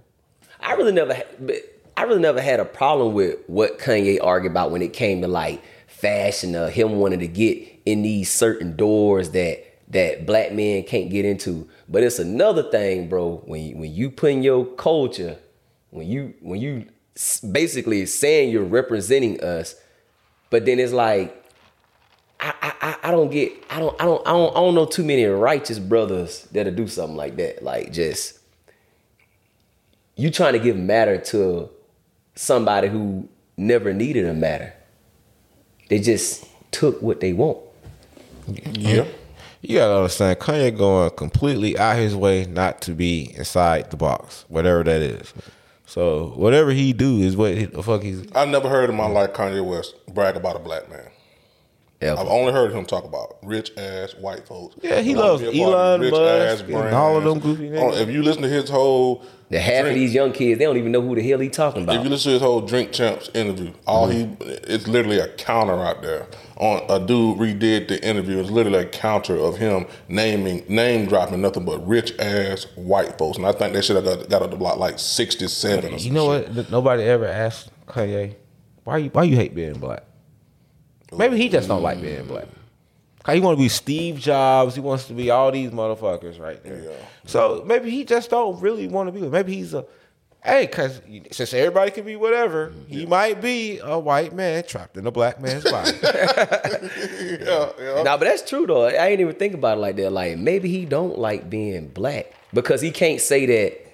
I 0.61 0.73
really 0.73 0.91
never, 0.91 1.13
had, 1.13 1.25
but 1.39 1.55
I 1.95 2.03
really 2.03 2.19
never 2.19 2.41
had 2.41 2.59
a 2.59 2.65
problem 2.65 3.13
with 3.13 3.37
what 3.47 3.79
Kanye 3.79 4.19
argued 4.21 4.51
about 4.51 4.71
when 4.71 4.81
it 4.81 4.91
came 4.91 5.21
to 5.21 5.27
like 5.29 5.61
fashion, 5.87 6.53
uh, 6.55 6.67
him 6.67 6.97
wanting 6.97 7.19
to 7.19 7.27
get 7.27 7.65
in 7.85 8.01
these 8.03 8.31
certain 8.31 8.75
doors 8.75 9.31
that 9.31 9.65
that 9.89 10.25
black 10.25 10.51
men 10.53 10.83
can't 10.83 11.09
get 11.09 11.25
into. 11.25 11.67
But 11.87 12.03
it's 12.03 12.19
another 12.19 12.63
thing, 12.69 13.09
bro. 13.09 13.41
When 13.45 13.61
you, 13.63 13.77
when 13.77 13.93
you 13.93 14.11
put 14.11 14.31
in 14.31 14.43
your 14.43 14.65
culture, 14.65 15.37
when 15.89 16.07
you 16.07 16.33
when 16.41 16.61
you 16.61 16.85
basically 17.51 18.05
saying 18.05 18.49
you're 18.51 18.63
representing 18.63 19.41
us, 19.43 19.75
but 20.49 20.65
then 20.65 20.79
it's 20.79 20.93
like 20.93 21.35
I, 22.39 22.53
I, 22.61 22.95
I- 23.03 23.11
don't 23.11 23.31
get 23.31 23.51
I 23.69 23.79
don't 23.79 23.99
I 24.01 24.05
don't 24.05 24.25
I 24.27 24.31
don't 24.31 24.51
I 24.55 24.59
don't 24.59 24.75
know 24.75 24.85
too 24.85 25.03
many 25.03 25.25
righteous 25.25 25.79
brothers 25.79 26.47
that'll 26.51 26.73
do 26.73 26.87
something 26.87 27.17
like 27.17 27.35
that. 27.37 27.63
Like 27.63 27.91
just 27.91 28.39
you 30.15 30.29
trying 30.29 30.53
to 30.53 30.59
give 30.59 30.77
matter 30.77 31.17
to 31.17 31.69
somebody 32.35 32.87
who 32.87 33.27
never 33.57 33.93
needed 33.93 34.25
a 34.25 34.33
matter. 34.33 34.73
They 35.89 35.99
just 35.99 36.45
took 36.71 37.01
what 37.01 37.19
they 37.19 37.33
want. 37.33 37.57
Yeah. 38.73 39.05
You 39.61 39.79
gotta 39.79 39.97
understand, 39.97 40.39
Kanye 40.39 40.77
going 40.77 41.09
completely 41.11 41.77
out 41.77 41.97
his 41.97 42.15
way 42.15 42.45
not 42.45 42.81
to 42.81 42.93
be 42.93 43.33
inside 43.35 43.91
the 43.91 43.97
box, 43.97 44.45
whatever 44.47 44.83
that 44.85 45.01
is. 45.01 45.33
So 45.85 46.33
whatever 46.35 46.71
he 46.71 46.93
do 46.93 47.19
is 47.19 47.35
what 47.35 47.73
the 47.73 47.83
fuck 47.83 48.03
he's. 48.03 48.25
I've 48.33 48.47
never 48.47 48.69
heard 48.69 48.89
in 48.89 48.95
my 48.95 49.07
life 49.07 49.33
Kanye 49.33 49.65
West 49.65 49.95
brag 50.13 50.35
about 50.35 50.55
a 50.55 50.59
black 50.59 50.89
man. 50.89 51.09
Ever. 52.01 52.17
I've 52.21 52.27
only 52.27 52.53
heard 52.53 52.71
him 52.71 52.85
talk 52.85 53.03
about 53.03 53.37
rich 53.43 53.71
ass 53.77 54.15
white 54.15 54.47
folks. 54.47 54.77
Yeah, 54.81 55.01
he 55.01 55.13
I 55.13 55.17
wanna 55.17 55.27
loves 55.31 55.41
be 55.41 55.47
a 55.49 55.51
part 55.65 55.73
of 55.73 55.79
Elon 55.81 55.99
rich 56.01 56.11
Musk 56.11 56.23
ass 56.23 56.61
and 56.61 56.95
all 56.95 57.17
of 57.17 57.23
them 57.25 57.39
goofy 57.39 57.67
Oh, 57.67 57.71
niggas. 57.91 57.99
If 58.01 58.09
you 58.09 58.23
listen 58.23 58.41
to 58.43 58.47
his 58.47 58.69
whole 58.69 59.25
The 59.49 59.59
half 59.59 59.85
of 59.85 59.93
these 59.95 60.13
young 60.13 60.31
kids, 60.31 60.59
they 60.59 60.63
don't 60.65 60.77
even 60.77 60.93
know 60.93 61.01
who 61.01 61.15
the 61.15 61.27
hell 61.27 61.39
he 61.39 61.49
talking 61.49 61.83
about. 61.83 61.97
If 61.97 62.03
you 62.05 62.09
listen 62.09 62.29
to 62.29 62.33
his 62.35 62.41
whole 62.41 62.61
Drink 62.61 62.93
Champs 62.93 63.29
interview, 63.33 63.73
all 63.85 64.07
Mm-hmm. 64.07 64.41
he 64.43 64.49
it's 64.73 64.87
literally 64.87 65.19
a 65.19 65.27
counter 65.35 65.73
out 65.83 66.01
there. 66.01 66.25
On 66.55 66.81
a 66.89 67.05
dude 67.05 67.37
redid 67.37 67.89
the 67.89 68.01
interview. 68.01 68.39
It's 68.39 68.49
literally 68.49 68.79
a 68.79 68.85
counter 68.85 69.35
of 69.35 69.57
him 69.57 69.85
naming 70.07 70.63
name 70.69 71.05
dropping 71.07 71.41
nothing 71.41 71.65
but 71.65 71.85
rich 71.85 72.17
ass 72.17 72.63
white 72.75 73.17
folks. 73.17 73.35
And 73.37 73.45
I 73.45 73.51
think 73.51 73.73
that 73.73 73.83
should 73.83 73.97
have 73.97 74.05
got, 74.05 74.29
got 74.29 74.41
up 74.41 74.51
to 74.51 74.57
block 74.57 74.77
like 74.77 74.99
sixty 74.99 75.49
seven. 75.49 75.99
You 75.99 76.11
know 76.11 76.27
what? 76.27 76.71
Nobody 76.71 77.03
ever 77.03 77.25
asked 77.27 77.71
Kanye 77.87 78.35
why 78.85 78.97
you 78.99 79.09
why 79.09 79.23
you 79.23 79.35
hate 79.35 79.53
being 79.53 79.73
black. 79.79 80.03
Maybe 81.15 81.37
he 81.37 81.49
just 81.49 81.67
don't 81.67 81.81
like 81.81 82.01
being 82.01 82.25
black. 82.25 82.45
Cause 83.23 83.35
he 83.35 83.41
want 83.41 83.57
to 83.57 83.61
be 83.61 83.69
Steve 83.69 84.17
Jobs. 84.19 84.75
He 84.75 84.81
wants 84.81 85.05
to 85.05 85.13
be 85.13 85.29
all 85.29 85.51
these 85.51 85.71
motherfuckers 85.71 86.39
right 86.39 86.63
there. 86.63 86.81
Yeah. 86.83 86.91
So 87.25 87.63
maybe 87.65 87.89
he 87.89 88.05
just 88.05 88.29
don't 88.29 88.59
really 88.61 88.87
want 88.87 89.13
to 89.13 89.19
be. 89.19 89.27
Maybe 89.27 89.55
he's 89.55 89.73
a 89.73 89.85
hey, 90.43 90.67
cause 90.67 91.01
since 91.31 91.53
everybody 91.53 91.91
can 91.91 92.05
be 92.05 92.15
whatever, 92.15 92.71
he 92.87 93.05
might 93.05 93.41
be 93.41 93.79
a 93.79 93.99
white 93.99 94.33
man 94.33 94.63
trapped 94.63 94.95
in 94.97 95.05
a 95.05 95.11
black 95.11 95.41
man's 95.41 95.63
body. 95.69 95.91
Yeah, 96.01 97.71
yeah. 97.79 98.03
Nah, 98.03 98.17
but 98.17 98.25
that's 98.25 98.47
true 98.47 98.65
though. 98.65 98.85
I 98.85 99.07
ain't 99.07 99.21
even 99.21 99.35
think 99.35 99.53
about 99.53 99.77
it 99.77 99.81
like 99.81 99.95
that. 99.97 100.11
Like 100.11 100.37
maybe 100.37 100.69
he 100.69 100.85
don't 100.85 101.17
like 101.17 101.49
being 101.49 101.87
black 101.89 102.33
because 102.53 102.81
he 102.81 102.91
can't 102.91 103.19
say 103.21 103.45
that 103.45 103.85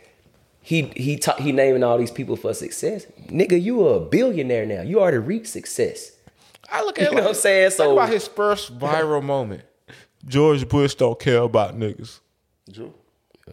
he 0.61 0.83
he 0.95 1.17
ta- 1.17 1.35
he 1.37 1.51
naming 1.51 1.83
all 1.83 1.97
these 1.97 2.11
people 2.11 2.35
for 2.35 2.53
success. 2.53 3.05
Nigga, 3.27 3.61
you 3.61 3.87
a 3.87 3.99
billionaire 3.99 4.65
now. 4.65 4.81
You 4.81 4.99
already 4.99 5.17
reached 5.17 5.47
success. 5.47 6.11
I 6.71 6.83
look 6.83 6.99
at 6.99 7.07
it 7.11 7.15
know 7.15 7.21
what 7.21 7.29
I'm 7.29 7.33
saying? 7.35 7.69
Think 7.71 7.77
So- 7.77 7.93
about 7.93 8.09
his 8.09 8.27
first 8.27 8.77
viral 8.77 9.23
moment. 9.23 9.63
George 10.27 10.67
Bush 10.67 10.95
don't 10.95 11.19
care 11.19 11.39
about 11.41 11.77
niggas. 11.77 12.19
True. 12.73 12.93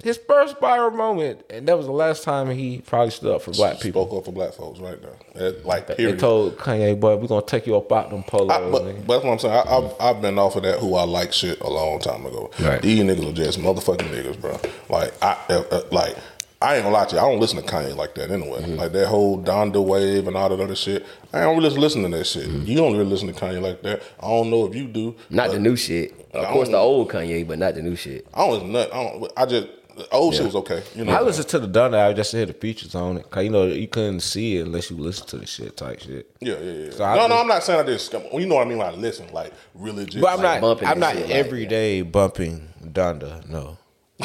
His 0.02 0.18
first 0.26 0.56
viral 0.58 0.94
moment, 0.94 1.42
and 1.50 1.68
that 1.68 1.76
was 1.76 1.84
the 1.84 1.92
last 1.92 2.24
time 2.24 2.48
he 2.50 2.78
probably 2.78 3.10
stood 3.10 3.34
up 3.34 3.42
for 3.42 3.50
black 3.50 3.78
people. 3.78 4.06
Spoke 4.06 4.18
up 4.20 4.24
for 4.24 4.32
black 4.32 4.54
folks 4.54 4.80
right 4.80 4.98
there. 5.02 5.16
That, 5.34 5.66
like 5.66 5.86
They 5.86 6.16
told 6.16 6.56
Kanye, 6.56 6.98
"Boy, 6.98 7.16
we're 7.16 7.26
gonna 7.26 7.44
take 7.44 7.66
you 7.66 7.76
up 7.76 7.92
out 7.92 8.08
them 8.08 8.22
polos." 8.22 8.50
I, 8.50 8.70
but, 8.70 9.06
but 9.06 9.12
that's 9.12 9.24
what 9.24 9.32
I'm 9.32 9.38
saying. 9.38 9.54
I, 9.54 9.60
I've, 9.70 9.92
I've 10.00 10.22
been 10.22 10.38
off 10.38 10.56
of 10.56 10.62
that 10.62 10.78
who 10.78 10.94
I 10.94 11.02
like 11.04 11.34
shit 11.34 11.60
a 11.60 11.68
long 11.68 11.98
time 12.00 12.24
ago. 12.24 12.50
Right. 12.58 12.80
These 12.80 13.00
niggas 13.02 13.28
are 13.28 13.34
just 13.34 13.58
motherfucking 13.58 14.08
niggas, 14.08 14.40
bro. 14.40 14.58
Like 14.88 15.12
I 15.22 15.36
uh, 15.50 15.62
uh, 15.70 15.82
like 15.90 16.16
I 16.62 16.76
ain't 16.76 16.84
gonna 16.84 16.94
lie 16.94 17.04
to 17.06 17.16
you. 17.16 17.20
I 17.20 17.24
don't 17.24 17.40
listen 17.40 17.62
to 17.62 17.68
Kanye 17.68 17.96
like 17.96 18.14
that 18.14 18.30
anyway. 18.30 18.60
Mm-hmm. 18.62 18.76
Like 18.76 18.92
that 18.92 19.08
whole 19.08 19.42
Donda 19.42 19.84
wave 19.84 20.26
and 20.26 20.36
all 20.36 20.48
that 20.48 20.60
other 20.60 20.76
shit. 20.76 21.04
I 21.32 21.40
don't 21.40 21.56
really 21.56 21.76
listen 21.76 22.02
to 22.02 22.08
that 22.16 22.24
shit. 22.24 22.48
Mm-hmm. 22.48 22.66
You 22.66 22.76
don't 22.76 22.92
really 22.92 23.04
listen 23.04 23.32
to 23.32 23.34
Kanye 23.34 23.60
like 23.60 23.82
that. 23.82 24.02
I 24.20 24.28
don't 24.28 24.50
know 24.50 24.66
if 24.66 24.74
you 24.74 24.86
do. 24.86 25.16
Not 25.30 25.50
the 25.50 25.58
new 25.58 25.76
shit. 25.76 26.14
Of 26.32 26.46
course, 26.46 26.68
the 26.68 26.78
old 26.78 27.10
Kanye, 27.10 27.46
but 27.46 27.58
not 27.58 27.74
the 27.74 27.82
new 27.82 27.96
shit. 27.96 28.26
I 28.32 28.46
don't 28.46 28.52
listen 28.52 28.66
to 28.68 28.72
nothing. 28.72 28.92
I 28.92 29.02
don't. 29.02 29.32
I 29.36 29.46
just 29.46 29.68
The 29.96 30.08
old 30.10 30.34
shit 30.34 30.44
was 30.44 30.56
okay. 30.56 30.82
You 30.94 31.04
know, 31.04 31.12
I 31.12 31.20
listened 31.20 31.48
to 31.48 31.58
the 31.58 31.68
Donda 31.68 31.98
album 31.98 32.16
just 32.16 32.30
to 32.30 32.38
hear 32.38 32.46
the 32.46 32.54
features 32.54 32.94
on 32.94 33.18
it. 33.18 33.30
Cause 33.30 33.44
you 33.44 33.50
know 33.50 33.66
you 33.66 33.88
couldn't 33.88 34.20
see 34.20 34.58
it 34.58 34.66
unless 34.66 34.90
you 34.90 34.96
listen 34.96 35.26
to 35.28 35.38
the 35.38 35.46
shit 35.46 35.76
type 35.76 36.00
shit. 36.00 36.30
Yeah, 36.40 36.58
yeah, 36.58 36.72
yeah. 36.72 36.90
So 36.92 37.04
I 37.04 37.16
no, 37.16 37.26
no, 37.26 37.38
I'm 37.38 37.46
not 37.46 37.62
saying 37.62 37.80
I 37.80 37.82
just. 37.84 38.12
Well, 38.12 38.40
you 38.40 38.46
know 38.46 38.56
what 38.56 38.66
I 38.66 38.68
mean 38.70 38.78
when 38.78 38.86
I 38.86 38.92
listen, 38.92 39.30
like 39.32 39.52
really 39.74 40.06
just. 40.06 40.22
But 40.22 40.32
I'm 40.32 40.42
like, 40.42 40.60
not. 40.60 40.60
bumping 40.60 40.88
I'm 40.88 40.98
not 40.98 41.14
shit 41.14 41.26
like 41.26 41.34
every 41.34 41.66
day 41.66 42.02
bumping 42.02 42.68
Donda. 42.82 43.46
No. 43.48 43.78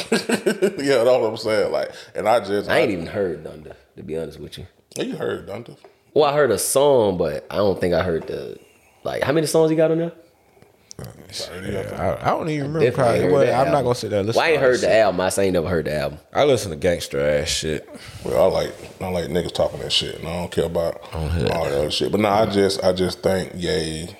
yeah, 0.12 1.04
that's 1.04 1.06
what 1.06 1.30
I'm 1.30 1.36
saying. 1.36 1.72
Like, 1.72 1.90
and 2.14 2.28
I 2.28 2.40
just. 2.40 2.68
I 2.68 2.78
ain't 2.80 2.90
even 2.90 3.06
heard 3.06 3.44
Thunder, 3.44 3.76
to 3.96 4.02
be 4.02 4.16
honest 4.18 4.40
with 4.40 4.58
you. 4.58 4.66
Oh, 4.98 5.02
You 5.02 5.16
heard 5.16 5.46
Donda? 5.46 5.76
Well, 6.14 6.24
I 6.24 6.34
heard 6.34 6.50
a 6.50 6.58
song, 6.58 7.18
but 7.18 7.46
I 7.50 7.56
don't 7.56 7.80
think 7.80 7.94
I 7.94 8.02
heard 8.02 8.26
the 8.26 8.58
like 9.04 9.22
how 9.22 9.32
many 9.32 9.46
songs 9.46 9.70
you 9.70 9.76
got 9.76 9.90
on 9.90 9.98
there? 9.98 10.12
I, 10.98 12.18
I 12.20 12.30
don't 12.30 12.48
even 12.48 12.72
remember. 12.72 12.90
Definitely 12.90 13.28
Probably, 13.28 13.32
well, 13.32 13.66
I'm 13.66 13.72
not 13.72 13.82
gonna 13.82 13.94
sit 13.94 14.10
there 14.10 14.18
and 14.18 14.26
listen. 14.26 14.40
Well, 14.40 14.48
I 14.48 14.52
ain't 14.52 14.60
heard 14.60 14.76
the 14.76 14.86
shit. 14.88 14.90
album. 14.90 15.20
I 15.20 15.28
say 15.28 15.44
ain't 15.44 15.52
never 15.52 15.68
heard 15.68 15.84
the 15.84 15.94
album. 15.94 16.18
I 16.32 16.44
listen 16.44 16.70
to 16.72 16.76
gangster 16.76 17.20
ass 17.20 17.48
shit. 17.48 17.88
Well, 18.24 18.42
I 18.42 18.52
like 18.52 18.74
I 19.00 19.08
like 19.08 19.26
niggas 19.26 19.52
talking 19.52 19.78
that 19.80 19.92
shit, 19.92 20.18
and 20.18 20.26
I 20.26 20.34
don't 20.40 20.50
care 20.50 20.64
about 20.64 21.00
all 21.14 21.28
that 21.28 21.52
other 21.52 21.90
shit. 21.90 22.10
But 22.10 22.20
no, 22.20 22.28
I 22.28 22.46
just 22.46 22.82
I 22.82 22.92
just 22.92 23.22
think 23.22 23.52
yay. 23.54 24.16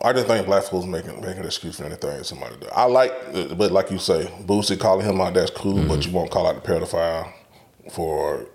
I 0.00 0.12
didn't 0.12 0.28
think 0.28 0.46
black 0.46 0.64
folks 0.64 0.86
making 0.86 1.20
making 1.20 1.40
an 1.40 1.44
excuse 1.46 1.76
for 1.76 1.84
anything 1.84 2.24
somebody 2.24 2.56
do. 2.56 2.66
I 2.74 2.84
like, 2.84 3.12
but 3.56 3.72
like 3.72 3.90
you 3.90 3.98
say, 3.98 4.24
Boosie 4.42 4.80
calling 4.80 5.04
him 5.06 5.20
out, 5.20 5.34
that's 5.34 5.50
cool. 5.50 5.74
But 5.74 6.00
mm-hmm. 6.00 6.10
you 6.10 6.16
won't 6.16 6.30
call 6.30 6.46
out 6.46 6.62
the 6.62 6.66
pedophile 6.66 7.32
for 7.90 8.46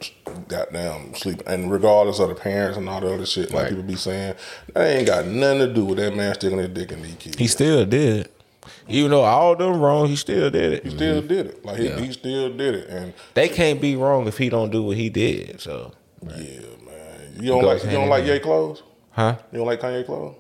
goddamn 0.47 1.13
sleep. 1.13 1.43
And 1.45 1.71
regardless 1.71 2.19
of 2.19 2.29
the 2.29 2.35
parents 2.35 2.77
and 2.77 2.89
all 2.89 3.01
the 3.01 3.13
other 3.13 3.25
shit, 3.25 3.51
like 3.51 3.63
Right. 3.63 3.69
people 3.69 3.83
be 3.83 3.95
saying, 3.95 4.35
that 4.73 4.87
ain't 4.87 5.07
got 5.07 5.27
nothing 5.27 5.59
to 5.59 5.73
do 5.73 5.85
with 5.85 5.97
that 5.97 6.15
man 6.15 6.33
sticking 6.33 6.57
his 6.57 6.69
dick 6.69 6.91
in 6.91 7.01
these 7.01 7.15
kids. 7.15 7.37
He 7.37 7.47
still 7.47 7.85
did 7.85 8.25
it. 8.25 8.33
Even 8.87 9.11
though 9.11 9.23
all 9.23 9.55
them 9.55 9.79
wrong, 9.79 10.07
he 10.07 10.15
still 10.15 10.49
did 10.49 10.73
it. 10.73 10.83
He 10.83 10.89
still 10.89 11.19
mm-hmm. 11.19 11.27
did 11.27 11.45
it. 11.47 11.65
Like 11.65 11.77
he, 11.77 11.89
he 11.89 12.11
still 12.11 12.55
did 12.55 12.75
it. 12.75 12.89
And 12.89 13.13
They 13.33 13.49
can't 13.49 13.79
be 13.79 13.95
wrong 13.95 14.27
if 14.27 14.37
he 14.37 14.49
don't 14.49 14.71
do 14.71 14.83
what 14.83 14.97
he 14.97 15.09
did. 15.09 15.61
So, 15.61 15.93
yeah, 16.23 16.35
man. 16.85 17.37
You 17.39 17.49
don't 17.49 17.63
like 17.63 17.83
you 17.83 17.91
don't 17.91 18.09
like. 18.09 18.25
Ye 18.25 18.39
clothes? 18.39 18.83
huh? 19.11 19.37
You 19.51 19.59
don't 19.59 19.67
like 19.67 19.79
Kanye 19.79 20.05
clothes? 20.05 20.35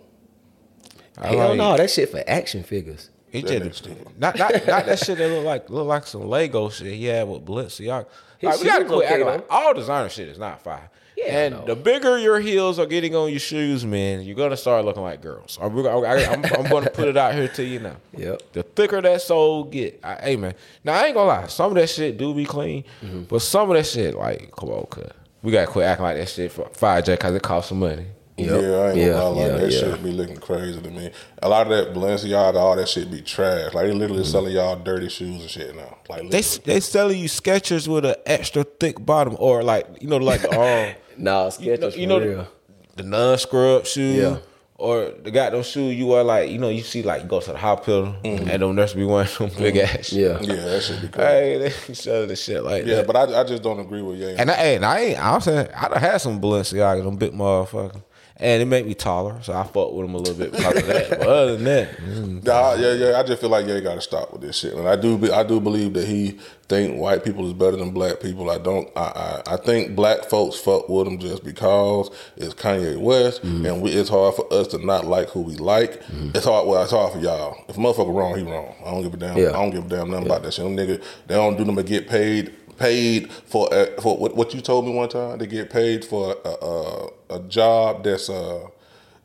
I 1.17 1.27
Hell 1.27 1.49
like- 1.49 1.57
no, 1.57 1.77
that 1.77 1.89
shit 1.89 2.09
for 2.09 2.23
action 2.27 2.63
figures. 2.63 3.09
He 3.29 3.41
That 3.41 3.63
just 3.63 3.87
not, 4.17 4.37
not 4.37 4.51
not 4.67 4.85
that 4.85 4.99
shit 4.99 5.17
that 5.17 5.29
look 5.29 5.43
like 5.45 5.69
look 5.69 5.85
like 5.85 6.07
some 6.07 6.27
Lego 6.29 6.69
shit 6.69 6.93
he 6.93 7.05
had 7.05 7.27
with 7.27 7.43
Balenciaga. 7.45 8.05
His 8.39 8.49
Like, 8.51 8.59
we 8.59 8.65
gotta 8.65 8.85
quit 8.85 8.97
okay, 8.99 9.07
acting 9.07 9.25
like 9.27 9.45
all 9.49 9.73
designer 9.73 10.09
shit 10.09 10.29
is 10.29 10.37
not 10.39 10.61
fire. 10.61 10.89
Yeah, 11.17 11.25
and 11.39 11.65
the 11.65 11.75
bigger 11.75 12.17
your 12.19 12.39
heels 12.39 12.77
are 12.77 12.85
getting 12.85 13.15
on 13.15 13.31
your 13.31 13.39
shoes, 13.39 13.83
man, 13.85 14.21
you're 14.21 14.35
gonna 14.35 14.55
start 14.55 14.85
looking 14.85 15.01
like 15.01 15.19
girls. 15.21 15.57
I'm, 15.61 15.75
I, 15.85 15.89
am 16.21 16.45
I'm 16.45 16.69
gonna 16.69 16.89
put 16.91 17.07
it 17.07 17.17
out 17.17 17.33
here 17.33 17.47
to 17.49 17.63
you 17.63 17.79
now. 17.79 17.95
Yep. 18.17 18.53
The 18.53 18.63
thicker 18.63 19.01
that 19.01 19.21
sole 19.23 19.63
get, 19.65 19.99
I, 20.03 20.15
hey 20.21 20.35
man. 20.37 20.53
Now 20.83 20.93
I 20.93 21.07
ain't 21.07 21.15
gonna 21.15 21.27
lie, 21.27 21.47
some 21.47 21.71
of 21.71 21.75
that 21.75 21.89
shit 21.89 22.17
do 22.17 22.33
be 22.33 22.45
clean, 22.45 22.83
Mm-hmm. 23.03 23.23
but 23.23 23.41
some 23.41 23.69
of 23.71 23.75
that 23.75 23.87
shit, 23.87 24.15
like, 24.15 24.51
come 24.55 24.69
on, 24.69 24.85
cuz 24.85 25.09
we 25.41 25.51
gotta 25.51 25.67
quit 25.67 25.85
acting 25.85 26.05
like 26.05 26.17
that 26.17 26.29
shit 26.29 26.51
for 26.51 26.69
fire 26.69 27.01
J 27.01 27.15
because 27.15 27.33
it 27.35 27.41
costs 27.41 27.69
some 27.69 27.79
money. 27.79 28.05
Yeah, 28.37 28.51
I 28.53 28.89
ain't 28.91 28.97
Yeah, 28.97 29.07
gonna 29.09 29.29
lie, 29.29 29.29
like, 29.29 29.37
yeah, 29.51 29.57
that 29.57 29.71
yeah. 29.71 29.79
shit 29.79 30.03
be 30.03 30.11
looking 30.11 30.37
crazy 30.37 30.79
to 30.81 30.89
me. 30.91 31.11
A 31.41 31.49
lot 31.49 31.65
of 31.65 31.69
that 31.69 31.93
Balenciaga, 31.95 32.55
all 32.55 32.75
that 32.75 32.87
shit 32.87 33.09
be 33.09 33.21
trash. 33.21 33.73
Like 33.73 33.87
they 33.87 33.93
literally 33.93 34.23
selling 34.23 34.53
y'all 34.53 34.75
dirty 34.75 35.09
shoes 35.09 35.41
and 35.41 35.49
shit 35.49 35.75
now. 35.75 35.97
Like 36.09 36.21
They 36.29 36.37
literally. 36.41 36.63
they 36.65 36.79
selling 36.79 37.19
you 37.19 37.27
Skechers 37.29 37.87
with 37.87 38.05
an 38.05 38.15
extra 38.25 38.63
thick 38.63 39.03
bottom, 39.03 39.35
or 39.39 39.63
like 39.63 39.87
you 40.01 40.07
know, 40.07 40.17
like 40.17 40.41
the 40.41 40.51
um. 40.51 40.95
Nah, 41.17 41.49
you 41.59 41.77
know, 41.77 41.87
Skechers 41.89 41.97
you 41.97 42.05
know 42.07 42.19
the, 42.19 42.47
the 42.95 43.03
non-scrub 43.03 43.85
shoe, 43.87 44.01
Yeah. 44.03 44.37
or 44.77 45.11
the 45.23 45.31
goddamn 45.31 45.63
shoe 45.63 45.85
you 45.89 46.11
are 46.13 46.23
like 46.23 46.51
you 46.51 46.59
know 46.59 46.69
you 46.69 46.81
see 46.83 47.01
like 47.01 47.23
you 47.23 47.27
go 47.27 47.39
to 47.41 47.51
the 47.51 47.57
hospital 47.57 48.15
and 48.23 48.47
them 48.47 48.75
nurses 48.75 48.95
be 48.95 49.03
wearing 49.03 49.27
them 49.39 49.49
big 49.57 49.77
ass. 49.77 50.13
Yeah. 50.13 50.37
yeah, 50.41 50.55
that 50.65 50.83
should 50.83 51.01
be 51.01 51.07
crazy. 51.07 51.27
hey, 51.27 51.57
they 51.57 51.73
be 51.87 51.93
selling 51.95 52.27
the 52.27 52.35
shit 52.35 52.63
like 52.63 52.85
yeah, 52.85 52.97
that. 52.97 53.07
but 53.07 53.15
I, 53.15 53.41
I 53.41 53.43
just 53.45 53.63
don't 53.63 53.79
agree 53.79 54.03
with 54.03 54.19
Ye. 54.19 54.35
and 54.35 54.51
I, 54.51 54.53
and 54.53 54.85
I 54.85 54.99
ain't. 54.99 55.19
I'm 55.25 55.41
saying 55.41 55.69
I 55.75 55.87
done 55.89 55.99
had 55.99 56.17
some 56.21 56.39
Balenciaga, 56.39 57.03
them 57.03 57.15
big 57.15 57.31
motherfucker, 57.33 58.03
and 58.39 58.61
it 58.61 58.65
made 58.65 58.85
me 58.85 58.93
taller, 58.93 59.41
so 59.41 59.53
I 59.53 59.63
fuck 59.63 59.93
with 59.93 60.05
him 60.05 60.13
a 60.13 60.17
little 60.17 60.35
bit 60.35 60.51
because 60.51 60.77
of 60.77 60.85
that. 60.87 61.09
But 61.09 61.27
other 61.27 61.55
than 61.55 61.63
that, 61.65 61.97
mm, 61.97 62.43
Nah, 62.43 62.73
yeah, 62.75 62.93
yeah. 62.93 63.19
I 63.19 63.23
just 63.23 63.41
feel 63.41 63.49
like 63.49 63.65
Ye 63.65 63.81
got 63.81 63.95
to 63.95 64.01
stop 64.01 64.31
with 64.31 64.41
this 64.41 64.57
shit, 64.57 64.75
and 64.75 64.87
I 64.87 64.95
do, 64.95 65.17
be, 65.17 65.31
I 65.31 65.43
do 65.43 65.59
believe 65.59 65.93
that 65.93 66.07
he 66.07 66.37
think 66.69 66.99
white 66.99 67.23
people 67.23 67.47
is 67.47 67.53
better 67.53 67.77
than 67.77 67.91
black 67.91 68.19
people. 68.19 68.49
I 68.51 68.59
don't. 68.59 68.89
I, 68.95 69.41
I, 69.47 69.53
I 69.53 69.57
think 69.57 69.95
black 69.95 70.25
folks 70.25 70.55
fuck 70.59 70.87
with 70.87 71.07
him 71.07 71.17
just 71.17 71.43
because 71.43 72.11
it's 72.35 72.53
Kanye 72.53 72.97
West, 72.97 73.43
and 73.43 73.81
we, 73.81 73.91
it's 73.91 74.09
hard 74.09 74.35
for 74.35 74.51
us 74.53 74.67
to 74.67 74.77
not 74.85 75.05
like 75.05 75.29
who 75.29 75.41
we 75.41 75.55
like. 75.55 76.01
It's 76.35 76.45
hard. 76.45 76.67
Well, 76.67 76.83
it's 76.83 76.91
hard 76.91 77.13
for 77.13 77.19
y'all. 77.19 77.57
If 77.67 77.77
a 77.77 77.79
motherfucker 77.79 78.13
wrong, 78.13 78.37
he 78.37 78.43
wrong. 78.43 78.75
I 78.85 78.91
don't 78.91 79.01
give 79.01 79.13
a 79.15 79.17
damn. 79.17 79.37
Yeah. 79.37 79.49
I 79.49 79.53
don't 79.53 79.71
give 79.71 79.85
a 79.85 79.89
damn 79.89 80.11
nothing 80.11 80.27
about 80.27 80.43
that 80.43 80.53
shit. 80.53 80.63
Them 80.63 80.77
nigga, 80.77 81.03
they 81.25 81.35
don't 81.35 81.57
do 81.57 81.63
them 81.63 81.75
to 81.75 81.83
get 81.83 82.07
paid. 82.07 82.53
Paid 82.77 83.31
for 83.31 83.73
uh, 83.73 83.87
for 84.01 84.15
what, 84.17 84.35
what 84.35 84.53
you 84.53 84.61
told 84.61 84.85
me 84.85 84.93
one 84.93 85.09
time. 85.09 85.39
They 85.39 85.47
get 85.47 85.71
paid 85.71 86.05
for 86.05 86.35
a, 86.45 86.49
a, 86.49 87.09
a 87.29 87.39
job 87.39 88.03
that's 88.03 88.29
uh, 88.29 88.67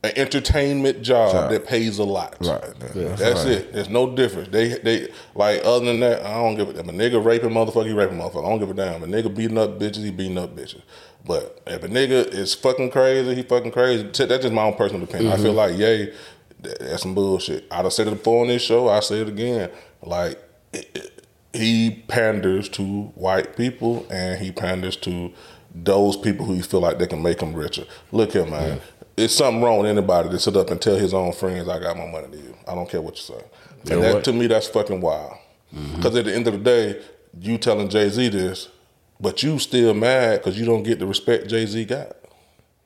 an 0.04 0.12
entertainment 0.16 1.02
job, 1.02 1.32
Job. 1.32 1.50
that 1.50 1.66
pays 1.66 1.98
a 1.98 2.04
lot. 2.04 2.36
Right. 2.40 2.62
Yeah, 2.94 3.14
That's 3.14 3.44
right. 3.44 3.52
it. 3.52 3.72
There's 3.72 3.88
no 3.88 4.14
difference. 4.16 4.48
They 4.48 4.78
they 4.78 5.08
like 5.34 5.60
other 5.64 5.84
than 5.86 6.00
that, 6.00 6.24
I 6.26 6.34
don't 6.34 6.56
give 6.56 6.68
a 6.68 6.72
damn. 6.72 6.88
A 6.88 6.92
nigga 6.92 7.24
raping 7.24 7.50
motherfucker, 7.50 7.86
he 7.86 7.92
raping 7.92 8.18
motherfucker. 8.18 8.44
I 8.44 8.48
don't 8.50 8.58
give 8.58 8.70
a 8.70 8.74
damn. 8.74 9.02
A 9.02 9.06
nigga 9.06 9.34
beating 9.34 9.58
up 9.58 9.78
bitches, 9.78 10.02
he 10.04 10.10
beating 10.10 10.38
up 10.38 10.56
bitches. 10.56 10.82
But 11.24 11.62
if 11.68 11.84
a 11.84 11.88
nigga 11.88 12.26
is 12.34 12.52
fucking 12.54 12.90
crazy, 12.90 13.34
he 13.36 13.42
fucking 13.42 13.70
crazy. 13.70 14.02
That's 14.02 14.42
just 14.42 14.52
my 14.52 14.64
own 14.64 14.74
personal 14.74 15.04
opinion. 15.04 15.32
I 15.32 15.36
feel 15.36 15.52
like 15.52 15.76
yay, 15.78 16.12
that- 16.62 16.80
that's 16.80 17.02
some 17.02 17.14
bullshit. 17.14 17.64
I 17.70 17.82
done 17.82 17.90
said 17.92 18.08
it 18.08 18.10
before 18.10 18.42
on 18.42 18.48
this 18.48 18.62
show. 18.62 18.88
I 18.88 18.98
say 19.00 19.20
it 19.20 19.28
again. 19.28 19.70
Like 20.02 20.42
it- 20.72 20.88
it- 20.94 21.08
he 21.54 22.02
panders 22.08 22.68
to 22.70 22.82
white 23.14 23.56
people 23.58 24.06
and 24.10 24.40
he 24.40 24.50
panders 24.50 24.96
to 24.96 25.30
those 25.74 26.16
people 26.16 26.44
who 26.46 26.54
you 26.54 26.62
feel 26.62 26.80
like 26.80 26.98
they 26.98 27.06
can 27.06 27.22
make 27.22 27.38
them 27.38 27.54
richer. 27.54 27.84
Look 28.10 28.32
here, 28.32 28.46
man. 28.46 28.80
It's 29.16 29.34
something 29.34 29.62
wrong 29.62 29.78
with 29.80 29.90
anybody 29.90 30.28
to 30.30 30.38
sit 30.38 30.56
up 30.56 30.70
and 30.70 30.80
tell 30.80 30.96
his 30.96 31.12
own 31.14 31.32
friends, 31.32 31.68
"I 31.68 31.78
got 31.78 31.96
more 31.96 32.08
money 32.08 32.28
than 32.28 32.44
you." 32.44 32.56
I 32.66 32.74
don't 32.74 32.88
care 32.88 33.00
what 33.00 33.16
you 33.16 33.22
say. 33.22 33.34
know 33.34 33.94
And 33.96 34.02
that, 34.02 34.14
what? 34.14 34.24
to 34.24 34.32
me, 34.32 34.46
that's 34.46 34.68
fucking 34.68 35.00
wild. 35.00 35.36
Mm-hmm. 35.74 35.96
Because 35.96 36.16
at 36.16 36.24
the 36.24 36.34
end 36.34 36.46
of 36.46 36.54
the 36.54 36.58
day, 36.60 37.00
you 37.40 37.58
telling 37.58 37.88
Jay 37.88 38.08
Z 38.08 38.28
this, 38.28 38.68
but 39.20 39.42
you 39.42 39.58
still 39.58 39.94
mad 39.94 40.38
because 40.40 40.58
you 40.58 40.64
don't 40.64 40.82
get 40.82 40.98
the 40.98 41.06
respect 41.06 41.48
Jay 41.48 41.66
Z 41.66 41.84
got. 41.86 42.16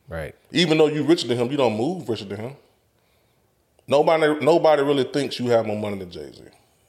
Right. 0.09 0.35
Even 0.53 0.79
though 0.79 0.87
you 0.87 1.03
richer 1.03 1.27
than 1.27 1.39
him, 1.39 1.51
you 1.51 1.57
don't 1.57 1.77
move 1.77 2.09
richer 2.09 2.25
than 2.25 2.39
him. 2.39 2.57
Nobody, 3.89 4.45
nobody 4.45 4.83
really 4.83 5.05
thinks 5.05 5.39
you 5.39 5.47
have 5.51 5.67
more 5.67 5.77
money 5.77 5.99
than 5.99 6.11
Jay 6.11 6.31
Z 6.33 6.43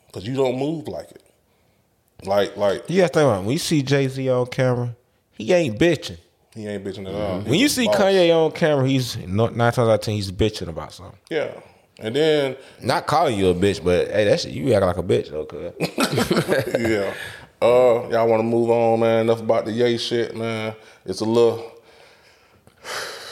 because 0.07 0.27
you 0.27 0.35
don't 0.35 0.57
move 0.57 0.87
like 0.87 1.11
it. 1.11 1.23
Like, 2.23 2.57
like 2.57 2.89
you 2.89 3.01
got 3.01 3.07
to 3.07 3.13
think 3.13 3.25
about 3.25 3.39
it. 3.39 3.43
when 3.43 3.51
you 3.51 3.59
see 3.59 3.83
Jay 3.83 4.07
Z 4.07 4.27
on 4.29 4.47
camera, 4.47 4.95
he 5.37 5.53
ain't 5.53 5.79
bitching. 5.79 6.17
he 6.53 6.67
ain't 6.67 6.83
bitching 6.83 7.07
at 7.07 7.13
all. 7.13 7.39
When 7.41 7.53
He's 7.53 7.59
you 7.61 7.65
a 7.65 7.69
see 7.69 7.85
boss. 7.85 7.95
Kanye 7.97 8.35
on 8.35 8.51
camera, 8.51 8.87
he's 8.87 9.17
not 9.27 9.55
nine 9.55 9.71
times 9.71 9.89
out 9.89 9.93
of 9.95 10.01
ten 10.01 10.15
he's 10.15 10.31
bitching 10.31 10.67
about 10.67 10.91
something. 10.93 11.17
yeah, 11.29 11.51
and 11.99 12.15
then 12.15 12.55
Not 12.81 13.07
calling 13.07 13.37
you 13.37 13.49
a 13.49 13.53
bitch, 13.55 13.83
but 13.83 14.09
hey, 14.09 14.25
that 14.25 14.39
shit 14.41 14.51
you 14.51 14.73
act 14.73 14.85
like 14.85 14.97
a 14.97 15.03
bitch 15.03 15.29
though, 15.29 15.45
cuz. 15.45 15.73
yeah. 16.79 17.13
Uh, 17.59 18.07
y'all 18.09 18.27
want 18.27 18.39
to 18.39 18.43
move 18.43 18.69
on, 18.69 18.99
man? 18.99 19.21
Enough 19.21 19.39
about 19.41 19.65
the 19.65 19.71
yay 19.71 19.97
shit, 19.97 20.35
man. 20.35 20.75
It's 21.05 21.21
a 21.21 21.25
little, 21.25 21.71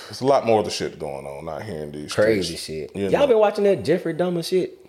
it's 0.09 0.21
a 0.21 0.25
lot 0.25 0.45
more 0.45 0.59
of 0.59 0.65
the 0.65 0.71
shit 0.71 0.97
going 0.97 1.25
on 1.25 1.47
out 1.47 1.63
here 1.63 1.83
in 1.83 1.91
these 1.91 2.11
Crazy 2.13 2.55
streets. 2.57 2.91
shit. 2.91 2.95
You 2.95 3.09
Y'all 3.09 3.21
know. 3.21 3.27
been 3.27 3.37
watching 3.39 3.63
that 3.65 3.83
Jeffrey 3.83 4.13
Dahmer 4.13 4.43
shit? 4.47 4.79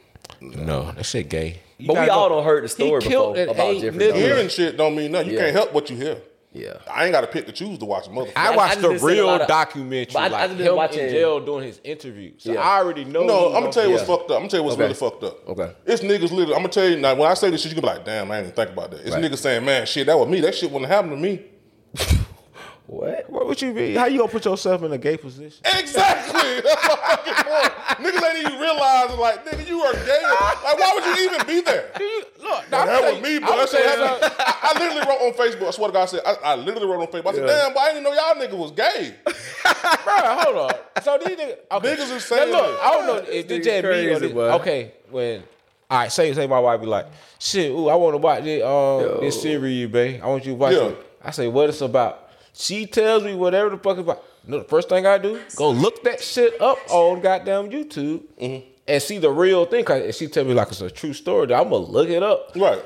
no, 0.41 0.91
that 0.93 1.05
shit 1.05 1.29
gay. 1.29 1.61
You 1.79 1.89
But 1.89 1.95
we 2.01 2.07
gotta 2.07 2.13
all 2.13 2.29
go- 2.31 2.37
done 2.37 2.45
heard 2.45 2.65
the 2.65 2.69
story 2.69 3.03
He 3.03 3.09
killed 3.11 3.35
before 3.35 3.53
about 3.55 3.67
eight 3.67 3.81
Jeffrey 3.83 3.99
niggas. 4.01 4.13
Dahmer. 4.13 4.17
Hearing 4.17 4.49
shit 4.49 4.77
don't 4.79 4.97
mean 4.97 5.13
nothing. 5.13 5.29
You 5.29 5.35
Yeah. 5.37 5.41
can't 5.45 5.53
help 5.57 5.73
what 5.75 5.91
you 5.91 5.97
hear. 5.97 6.17
Yeah. 6.57 6.79
I 6.91 7.05
ain't 7.05 7.13
got 7.13 7.21
to 7.23 7.27
pick 7.27 7.47
to 7.47 7.53
choose 7.53 7.79
to 7.79 7.85
watch 7.85 8.07
a 8.07 8.11
motherfucker. 8.11 8.33
I 8.37 8.53
I- 8.53 8.57
watched 8.57 8.79
I 8.79 8.81
the 8.81 8.89
been 8.89 8.99
seeing 8.99 9.11
a 9.11 9.13
real 9.15 9.31
of- 9.31 9.47
documentary, 9.49 10.13
but 10.13 10.19
I- 10.21 10.27
I 10.27 10.29
like 10.29 10.41
just 10.49 10.59
been 10.59 10.67
him 10.69 10.77
watching- 10.77 11.05
in 11.05 11.11
jail 11.11 11.41
doing 11.41 11.65
his 11.65 11.81
interview. 11.85 12.33
So 12.39 12.53
Yeah. 12.53 12.61
I 12.61 12.79
already 12.79 13.05
know. 13.05 13.25
No, 13.25 13.47
I'm 13.49 13.53
gonna 13.53 13.67
was 13.67 13.75
tell 13.75 13.85
you 13.85 13.91
on- 13.91 13.95
what's 13.97 14.07
fucked 14.09 14.31
up. 14.31 14.37
I'm 14.37 14.43
gonna 14.43 14.49
tell 14.51 14.61
you 14.61 14.65
what's 14.65 14.75
Okay. 14.75 14.83
really 14.83 14.95
fucked 14.95 15.25
up. 15.25 15.49
Okay. 15.49 15.71
It's 15.87 16.03
niggas 16.03 16.31
literally. 16.31 16.55
I'm 16.55 16.61
gonna 16.61 16.69
tell 16.69 16.89
you 16.89 16.97
now. 16.97 17.15
When 17.15 17.31
I 17.31 17.35
say 17.35 17.51
this 17.51 17.61
shit, 17.63 17.73
you 17.75 17.81
gonna 17.81 17.93
be 17.93 17.99
like, 17.99 18.05
"Damn, 18.07 18.31
I 18.31 18.37
didn't 18.37 18.47
even 18.55 18.57
think 18.57 18.71
about 18.71 18.91
that." 18.93 19.01
It's 19.01 19.11
Right. 19.11 19.23
niggas 19.25 19.39
saying, 19.39 19.65
"Man, 19.65 19.87
shit, 19.87 20.07
that 20.07 20.19
was 20.19 20.29
me. 20.29 20.41
That 20.41 20.55
shit 20.55 20.71
wouldn't 20.71 20.91
happen 20.91 21.11
to 21.11 21.17
me." 21.17 21.41
What? 22.87 23.29
What 23.29 23.47
would 23.49 23.61
you 23.61 23.73
be? 23.73 23.95
How 23.95 24.07
you 24.07 24.19
gonna 24.19 24.31
put 24.31 24.45
yourself 24.45 24.83
in 24.85 24.93
a 24.93 24.99
gay 24.99 25.17
position? 25.17 25.61
Exactly. 25.77 26.61
That's 26.63 26.89
my 26.89 26.97
fucking 26.97 27.35
point. 27.35 27.73
Niggas 28.15 28.31
ain't 28.31 28.47
even 28.47 28.61
realizing, 28.61 29.19
like, 29.19 29.45
nigga, 29.45 29.67
you 29.69 29.81
are 29.81 29.93
gay. 29.93 30.23
Like, 30.23 30.79
why 30.79 30.93
would 30.95 31.05
you 31.19 31.25
even 31.25 31.47
be 31.47 31.61
there? 31.63 31.91
Look, 32.41 32.71
Now, 32.71 32.85
that 32.87 33.13
was 33.13 33.23
me, 33.23 33.39
but 33.41 33.57
that 33.57 33.69
shit 33.71 33.85
happened. 33.85 34.33
I, 34.39 34.73
I 34.75 34.79
literally 34.79 35.01
wrote 35.01 35.21
on 35.21 35.33
Facebook. 35.33 35.67
I 35.67 35.71
swear 35.73 35.89
to 35.89 35.93
God, 35.93 36.03
I 36.03 36.07
said, 36.07 36.21
I, 36.25 36.35
I 36.45 36.55
literally 36.55 36.87
wrote 36.87 37.01
on 37.01 37.07
Facebook. 37.09 37.27
I 37.27 37.35
said, 37.35 37.47
damn, 37.47 37.73
boy, 37.75 37.81
I 37.81 37.89
didn't 37.89 38.05
know 38.05 38.13
y'all 38.13 38.35
nigga 38.35 38.57
was 38.57 38.71
gay. 38.71 39.15
Bro, 39.25 40.15
hold 40.17 40.57
on. 40.71 41.03
So 41.03 41.19
these 41.25 41.37
niggas, 41.37 41.57
okay. 41.73 41.97
Niggas 41.97 42.17
is 42.17 42.25
saying 42.25 42.53
Now, 42.53 42.63
look. 42.63 42.81
I 42.83 42.91
don't 42.93 43.07
know 43.09 43.17
if 43.17 43.49
this 43.49 43.59
nigga 43.59 43.65
just 43.65 43.67
me 43.67 43.79
or 43.79 43.83
crazy, 44.19 44.29
this. 44.29 44.37
Okay, 44.61 44.93
when 45.11 45.43
all 45.91 45.99
right, 45.99 46.13
say 46.13 46.33
say 46.35 46.47
my 46.47 46.59
wife 46.61 46.81
be 46.81 46.87
like, 46.87 47.07
shit, 47.39 47.71
ooh, 47.71 47.89
I 47.89 47.95
want 47.97 48.15
to 48.15 48.19
watch 48.19 48.45
this 48.45 48.63
um 48.63 49.21
this 49.21 49.41
series, 49.43 49.89
babe. 49.89 50.21
I 50.23 50.27
want 50.27 50.45
you 50.45 50.53
to 50.53 50.57
watch 50.57 50.75
Yeah. 50.75 50.87
it. 50.89 51.07
I 51.23 51.31
say, 51.33 51.49
what 51.49 51.69
it's 51.69 51.81
about. 51.81 52.26
She 52.59 52.87
tells 52.87 53.23
me 53.23 53.35
whatever 53.35 53.71
the 53.71 53.77
fuck 53.79 53.99
it's 53.99 54.01
about. 54.01 54.23
You 54.45 54.53
know, 54.53 54.59
the 54.59 54.65
first 54.69 54.89
thing 54.89 55.07
I 55.07 55.19
do, 55.19 55.41
go 55.57 55.71
look 55.71 56.03
that 56.05 56.23
shit 56.23 56.61
up 56.61 56.79
on 56.91 57.21
goddamn 57.21 57.69
YouTube 57.71 58.23
Mm-hmm. 58.41 58.69
and 58.89 59.03
see 59.03 59.19
the 59.19 59.31
real 59.31 59.67
thing. 59.67 59.85
Cause 59.85 60.03
if 60.03 60.15
she 60.15 60.27
tell 60.29 60.45
me 60.45 60.55
like 60.55 60.69
it's 60.69 60.81
a 60.81 60.91
true 60.91 61.13
story, 61.13 61.53
I'm 61.53 61.65
gonna 61.65 61.77
look 61.77 62.09
it 62.09 62.23
up. 62.23 62.53
Right. 62.57 62.83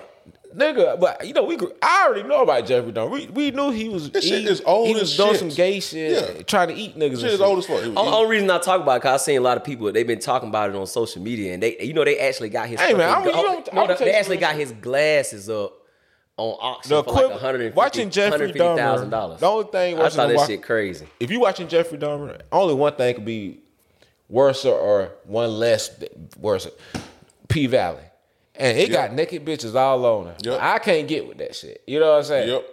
Nigga, 0.57 0.99
but 0.99 1.25
you 1.25 1.33
know 1.33 1.45
we. 1.45 1.57
grew- 1.57 1.73
I 1.81 2.07
already 2.09 2.27
know 2.29 2.43
about 2.43 2.67
Jeffrey 2.67 2.91
Dahmer. 2.91 3.09
We, 3.13 3.27
we 3.29 3.51
knew 3.53 3.71
he 3.71 3.89
was. 3.89 4.11
This 4.11 4.25
shit 4.27 4.41
he, 4.41 4.49
is 4.49 4.61
old 4.67 4.89
He 4.89 4.95
as 4.95 5.03
was 5.03 5.17
doing 5.17 5.31
shit. 5.31 5.39
some 5.39 5.49
gay 5.51 5.79
shit, 5.79 6.37
Yeah. 6.37 6.43
trying 6.43 6.69
to 6.69 6.75
eat 6.75 6.97
niggas. 6.97 7.11
and 7.11 7.19
Shit 7.21 7.25
is 7.27 7.39
shit. 7.39 7.41
old 7.41 7.59
as 7.61 7.67
fuck. 7.67 7.85
Only, 7.85 7.97
only 7.97 8.29
reason 8.31 8.51
I 8.51 8.59
talk 8.59 8.81
about 8.83 8.97
it, 8.97 9.03
cause 9.03 9.21
I 9.21 9.25
seen 9.25 9.39
a 9.39 9.43
lot 9.43 9.57
of 9.57 9.63
people 9.63 9.93
they've 9.93 10.05
been 10.05 10.19
talking 10.19 10.49
about 10.49 10.71
it 10.71 10.75
on 10.77 10.89
social 10.89 11.23
media, 11.23 11.55
and 11.55 11.63
they, 11.63 11.77
you 11.81 11.93
know, 11.93 12.05
they 12.05 12.19
actually 12.19 12.49
got 12.49 12.67
his. 12.69 12.81
Hey, 12.81 12.95
man, 12.95 13.09
fucking- 13.23 13.29
I'm- 13.33 13.37
you 13.37 13.43
don't- 13.45 13.73
no, 13.75 13.83
I'm 13.83 13.89
they- 13.89 13.95
tell 13.95 14.07
they 14.07 14.13
actually 14.15 14.39
got 14.39 14.57
his 14.57 14.73
glasses 14.73 15.49
up 15.49 15.73
on 16.41 16.57
auction 16.61 16.91
The 16.97 17.05
for 17.05 17.11
like 17.13 17.25
equiv- 17.27 17.31
150 17.33 17.77
watching 17.77 18.11
Jeffrey 18.11 18.53
$150,000. 18.53 19.11
Dahmer, 19.11 19.39
the 19.39 19.47
only 19.47 19.65
thing 19.71 19.97
I 19.99 20.01
worse 20.03 20.15
thought 20.17 20.23
than 20.27 20.37
that 20.37 20.41
wa- 20.41 20.47
shit 20.47 20.63
crazy. 20.63 21.07
If 21.21 21.31
you 21.31 21.41
watching 21.41 21.69
Jeffrey 21.69 21.99
Dahmer, 21.99 22.41
only 22.51 22.75
one 22.75 22.95
thing 22.95 23.15
could 23.15 23.25
be 23.25 23.59
worse 24.29 24.65
or 24.65 25.13
one 25.25 25.59
less 25.59 25.91
worse. 26.39 26.67
P 27.49 27.67
Valley. 27.67 28.03
And 28.55 28.77
it 28.77 28.91
got 28.91 29.13
naked 29.13 29.45
bitches 29.45 29.75
all 29.75 30.05
on 30.05 30.27
her. 30.27 30.37
Yep. 30.43 30.59
I 30.61 30.79
can't 30.79 31.09
get 31.09 31.27
with 31.27 31.39
that 31.39 31.55
shit. 31.57 31.83
You 31.87 31.99
know 32.01 32.11
what 32.13 32.19
I'm 32.19 32.25
saying? 32.25 32.49
Yep. 32.49 32.65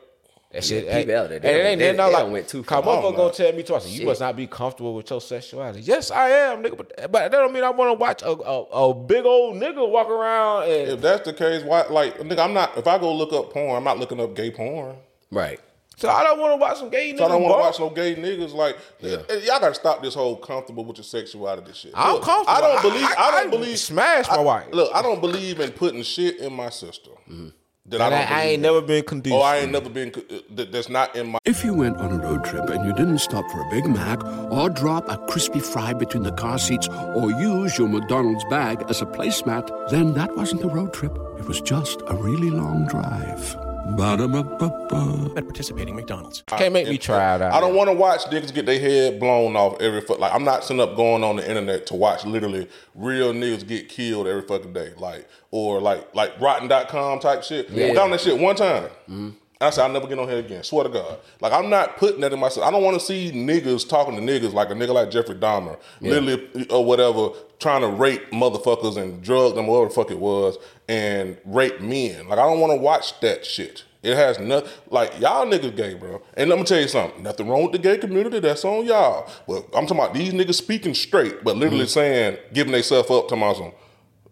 That 0.58 0.64
shit. 0.66 0.86
Yeah, 0.86 0.98
ain't- 0.98 1.08
P 1.08 1.12
Valley, 1.14 1.36
and 1.36 1.44
they 1.44 1.50
it 1.50 1.58
done- 1.58 1.66
ain't 1.68 1.80
they- 1.80 1.92
nothing 1.94 2.14
they 2.16 2.24
like, 2.24 2.32
went 2.34 2.48
too 2.48 2.64
Cause 2.64 2.84
far. 2.84 2.98
motherfucker 3.04 3.16
gonna 3.16 3.34
tell 3.34 3.54
me 3.54 3.62
twice, 3.64 3.88
you 3.88 4.06
must 4.08 4.20
not 4.20 4.36
be 4.36 4.48
comfortable 4.48 4.96
with 4.96 5.10
your 5.10 5.22
sexuality. 5.22 5.82
Yes, 5.82 6.10
I 6.10 6.30
am, 6.30 6.64
nigga. 6.64 6.78
But, 6.78 7.12
but 7.12 7.12
that 7.12 7.32
don't 7.32 7.54
mean 7.54 7.64
I 7.64 7.70
want 7.70 7.90
to 7.90 7.94
watch 7.94 8.24
a, 8.24 8.30
a, 8.32 8.64
a 8.90 8.94
big 8.96 9.24
old 9.26 9.56
nigga 9.56 9.88
walk 9.88 10.10
around 10.10 10.64
and 10.64 10.90
If 10.94 11.02
that's 11.02 11.26
the 11.26 11.34
case, 11.34 11.64
why? 11.64 11.84
Like, 11.90 12.18
nigga, 12.18 12.40
I'm 12.40 12.54
not. 12.54 12.76
If 12.76 12.88
I 12.88 12.98
go 12.98 13.14
look 13.16 13.32
up 13.34 13.54
porn, 13.54 13.76
I'm 13.78 13.84
not 13.84 14.00
looking 14.00 14.20
up 14.20 14.36
gay 14.36 14.50
porn. 14.50 14.96
Right. 15.32 15.60
so 15.98 16.10
I 16.10 16.24
don't 16.24 16.40
want 16.40 16.54
to 16.54 16.58
watch 16.58 16.78
some 16.80 16.90
gay 16.90 17.14
niggas. 17.14 17.18
So 17.20 17.26
I 17.26 17.28
don't 17.28 17.42
want 17.44 17.54
to 17.54 17.60
watch 17.60 17.80
no 17.80 17.90
gay 17.92 18.16
niggas. 18.16 18.54
Like, 18.54 18.78
y- 19.04 19.10
eh, 19.10 19.18
eh, 19.30 19.34
y'all 19.46 19.60
gotta 19.60 19.76
stop 19.76 20.02
this 20.02 20.14
whole 20.16 20.38
comfortable 20.38 20.86
with 20.86 20.98
your 20.98 21.04
sexuality 21.04 21.72
shit. 21.74 21.92
I'm 21.94 22.14
Look, 22.14 22.24
comfortable. 22.24 22.58
I 22.58 22.62
don't 22.62 22.82
believe. 22.82 23.04
I, 23.04 23.16
I- 23.18 23.32
don't 23.44 23.48
I 23.48 23.52
believe. 23.52 23.78
smash 23.80 24.28
my 24.30 24.38
I- 24.38 24.40
wife. 24.42 24.66
Look, 24.72 24.90
I 24.96 25.02
don't 25.04 25.22
believe 25.22 25.60
in 25.60 25.72
putting 25.72 26.02
shit 26.02 26.38
in 26.40 26.52
my 26.54 26.70
system. 26.70 27.14
Mm-hmm. 27.30 27.48
That 27.90 28.02
And 28.02 28.04
I, 28.04 28.08
I, 28.08 28.10
don't 28.10 28.20
I 28.20 28.28
believe 28.28 28.44
ain't 28.46 28.54
in. 28.56 28.62
never 28.62 28.82
been 28.82 29.04
conditioned. 29.04 29.40
Oh, 29.42 29.46
I 29.46 29.58
ain't 29.58 29.72
never 29.72 29.90
been. 29.90 30.12
uh, 30.16 30.40
That, 30.56 30.72
that's 30.72 30.90
not 30.90 31.16
in 31.16 31.32
my. 31.32 31.40
If 31.46 31.64
you 31.64 31.74
went 31.74 31.98
on 31.98 32.12
a 32.12 32.18
road 32.22 32.44
trip 32.44 32.70
and 32.70 32.86
you 32.86 32.94
didn't 32.94 33.20
stop 33.20 33.50
for 33.52 33.62
a 33.62 33.70
Big 33.70 33.86
Mac 33.86 34.24
or 34.52 34.70
drop 34.70 35.08
a 35.10 35.18
crispy 35.28 35.60
fry 35.60 35.94
between 35.94 36.24
the 36.24 36.32
car 36.34 36.60
seats 36.60 36.88
or 36.90 37.32
use 37.32 37.78
your 37.78 37.88
McDonald's 37.88 38.44
bag 38.50 38.84
as 38.90 39.02
a 39.02 39.06
placemat, 39.06 39.90
then 39.90 40.14
that 40.16 40.36
wasn't 40.36 40.64
a 40.64 40.68
road 40.68 40.94
trip. 40.94 41.18
It 41.40 41.46
was 41.48 41.62
just 41.62 42.02
a 42.08 42.16
really 42.16 42.50
long 42.50 42.88
drive. 42.88 43.56
Ba-da-ba-ba-ba. 43.96 45.34
At 45.38 45.46
participating 45.46 45.96
McDonald's. 45.96 46.44
Can't 46.48 46.74
make 46.74 46.88
me 46.88 46.98
try 46.98 47.36
it 47.36 47.42
out. 47.42 47.54
I 47.54 47.60
don't 47.62 47.76
want 47.76 47.90
to 47.90 47.94
watch 47.94 48.22
niggas 48.26 48.54
get 48.54 48.66
their 48.66 48.80
head 48.80 49.20
blown 49.20 49.56
off 49.56 49.80
every 49.82 50.02
foot. 50.02 50.20
Like 50.20 50.34
I'm 50.34 50.44
not 50.44 50.64
sitting 50.64 50.82
up 50.82 50.96
going 50.96 51.24
on 51.24 51.38
the 51.38 51.48
internet 51.48 51.86
to 51.88 51.96
watch 51.96 52.26
literally 52.26 52.68
real 52.96 53.34
niggas 53.34 53.68
get 53.68 53.90
killed 53.90 54.28
every 54.28 54.42
fucking 54.42 54.74
day. 54.74 54.94
Like 54.98 55.28
or 55.52 55.80
like 55.80 56.14
like 56.14 56.40
rotten.com 56.40 57.20
type 57.20 57.44
shit. 57.44 57.72
I 57.72 57.94
got 57.94 58.06
on 58.06 58.12
that 58.12 58.22
shit 58.22 58.38
one 58.40 58.56
time. 58.56 58.84
Mm-hmm. 59.10 59.30
I 59.60 59.72
said 59.72 59.84
I'll 59.86 59.92
never 59.92 60.08
get 60.08 60.20
on 60.20 60.28
here 60.30 60.38
again. 60.40 60.64
Swear 60.64 60.84
to 60.84 60.90
God. 60.90 61.18
Like 61.42 61.52
I'm 61.52 61.70
not 61.70 61.98
putting 61.98 62.22
that 62.22 62.32
in 62.34 62.40
myself. 62.40 62.66
I 62.68 62.72
don't 62.72 62.84
want 62.84 63.00
to 63.00 63.06
see 63.06 63.32
niggas 63.32 63.88
talking 63.90 64.16
to 64.16 64.22
niggas 64.22 64.54
like 64.54 64.70
a 64.70 64.74
nigga 64.74 64.94
like 64.94 65.10
Jeffrey 65.10 65.36
Dahmer, 65.36 65.80
literally 66.02 66.68
or 66.70 66.86
whatever, 66.86 67.30
trying 67.60 67.82
to 67.82 67.88
rape 67.88 68.30
motherfuckers 68.32 68.98
and 68.98 69.22
drug 69.24 69.56
them, 69.56 69.66
whatever 69.68 69.90
the 69.90 69.94
fuck 69.96 70.12
it 70.12 70.20
was, 70.20 70.58
and 70.88 71.38
rape 71.46 71.82
men. 71.82 72.28
Like 72.28 72.38
I 72.40 72.44
don't 72.44 72.60
want 72.60 72.72
to 72.74 72.78
watch 72.78 73.20
that 73.22 73.46
shit. 73.46 73.84
It 74.04 74.16
has 74.16 74.38
nothing 74.40 74.70
like 74.92 75.20
y'all 75.20 75.46
niggas 75.48 75.76
gay, 75.76 75.96
bro. 75.96 76.22
And 76.36 76.50
let 76.52 76.60
me 76.60 76.64
tell 76.66 76.80
you 76.80 76.88
something. 76.88 77.24
Nothing 77.24 77.48
wrong 77.50 77.64
with 77.64 77.72
the 77.72 77.80
gay 77.80 77.98
community. 77.98 78.40
That's 78.40 78.64
on 78.64 78.86
y'all. 78.86 79.28
But 79.48 79.64
I'm 79.76 79.88
talking 79.88 79.98
about 79.98 80.14
these 80.14 80.34
niggas 80.34 80.54
speaking 80.54 80.94
straight, 80.94 81.44
but 81.44 81.58
literally 81.58 81.86
Mm-hmm. 81.86 81.88
saying, 81.90 82.38
giving 82.54 82.74
themselves 82.74 83.10
up 83.10 83.28
to 83.30 83.36
my 83.36 83.54
some. 83.54 83.72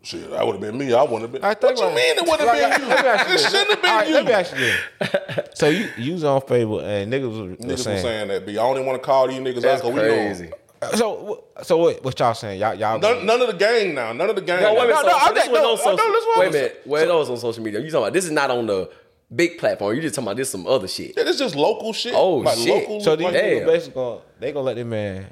Shit, 0.05 0.29
that 0.29 0.45
would 0.45 0.53
have 0.53 0.61
been 0.61 0.77
me. 0.77 0.93
I 0.93 1.01
wouldn't 1.01 1.21
have 1.23 1.31
been. 1.31 1.43
I 1.43 1.49
What 1.49 1.61
think 1.61 1.79
you 1.79 1.85
mean 1.87 2.17
it 2.17 2.21
would 2.27 2.39
have 2.39 2.47
Like, 2.47 2.79
been 2.79 2.89
let 2.89 3.03
you? 3.03 3.09
you 3.09 3.13
It 3.13 3.27
this. 3.27 3.43
shouldn't 3.51 3.69
have 3.71 3.81
been 3.81 3.89
All 3.91 3.97
right, 3.97 4.07
you. 4.07 4.13
Let 4.13 4.25
me 4.25 4.31
ask 4.33 4.53
you 4.53 4.59
this. 4.59 5.49
So 5.55 5.67
you 5.69 5.89
you 5.97 6.13
was 6.13 6.23
on 6.23 6.41
Facebook 6.41 6.83
and 6.83 7.11
niggas 7.11 7.29
was, 7.29 7.39
was 7.39 7.57
Niggas 7.57 7.67
was 7.69 7.83
saying. 7.83 8.01
saying 8.03 8.27
that, 8.27 8.45
B. 8.45 8.57
I 8.57 8.61
only 8.63 8.83
want 8.83 9.01
to 9.01 9.05
call 9.05 9.27
these 9.27 9.39
niggas 9.39 9.61
That's 9.61 9.81
out 9.81 9.85
'cause 9.85 9.93
we 9.93 10.01
know 10.01 10.07
'em. 10.07 10.27
crazy. 10.35 10.51
So 10.95 11.45
so 11.63 11.77
what, 11.77 12.03
what 12.03 12.19
y'all 12.19 12.33
saying? 12.35 12.59
Y'all 12.59 12.75
y'all 12.75 12.99
None, 12.99 13.25
none 13.25 13.41
of 13.41 13.47
the 13.47 13.53
gang 13.55 13.95
now. 13.95 14.13
None 14.13 14.29
of 14.29 14.35
the 14.35 14.41
gang. 14.43 14.61
No, 14.61 14.73
wait 14.75 14.83
a 14.83 14.87
minute. 14.87 14.95
No, 14.95 15.01
so, 15.01 15.07
no, 15.07 15.17
so 15.27 15.33
this 15.33 15.43
just- 15.45 15.51
no, 15.53 15.75
social. 15.75 15.97
no, 15.97 16.21
wait 16.37 16.47
a 16.47 16.51
minute. 16.51 16.81
Wait, 16.85 17.05
that 17.07 17.13
was 17.15 17.29
on 17.31 17.37
social 17.37 17.63
media. 17.63 17.79
You 17.79 17.89
talking 17.89 18.03
about 18.03 18.13
this 18.13 18.25
is 18.25 18.31
not 18.31 18.51
on 18.51 18.67
the 18.67 18.89
big 19.35 19.57
platform. 19.57 19.95
You 19.95 20.01
just 20.03 20.13
talking 20.13 20.27
about 20.27 20.37
this 20.37 20.51
some 20.51 20.67
other 20.67 20.87
shit. 20.87 21.13
Yeah, 21.17 21.23
it's 21.25 21.39
just 21.39 21.55
local 21.55 21.93
shit. 21.93 22.13
Oh, 22.15 22.35
like 22.35 22.57
shit. 22.59 22.67
Local, 22.67 23.01
So 23.01 23.15
these 23.15 23.25
like, 23.25 23.33
niggas 23.35 23.65
basically 23.65 23.95
gonna 23.95 24.19
they 24.39 24.51
gonna 24.51 24.65
let 24.65 24.75
them 24.75 24.89
man, 24.89 25.25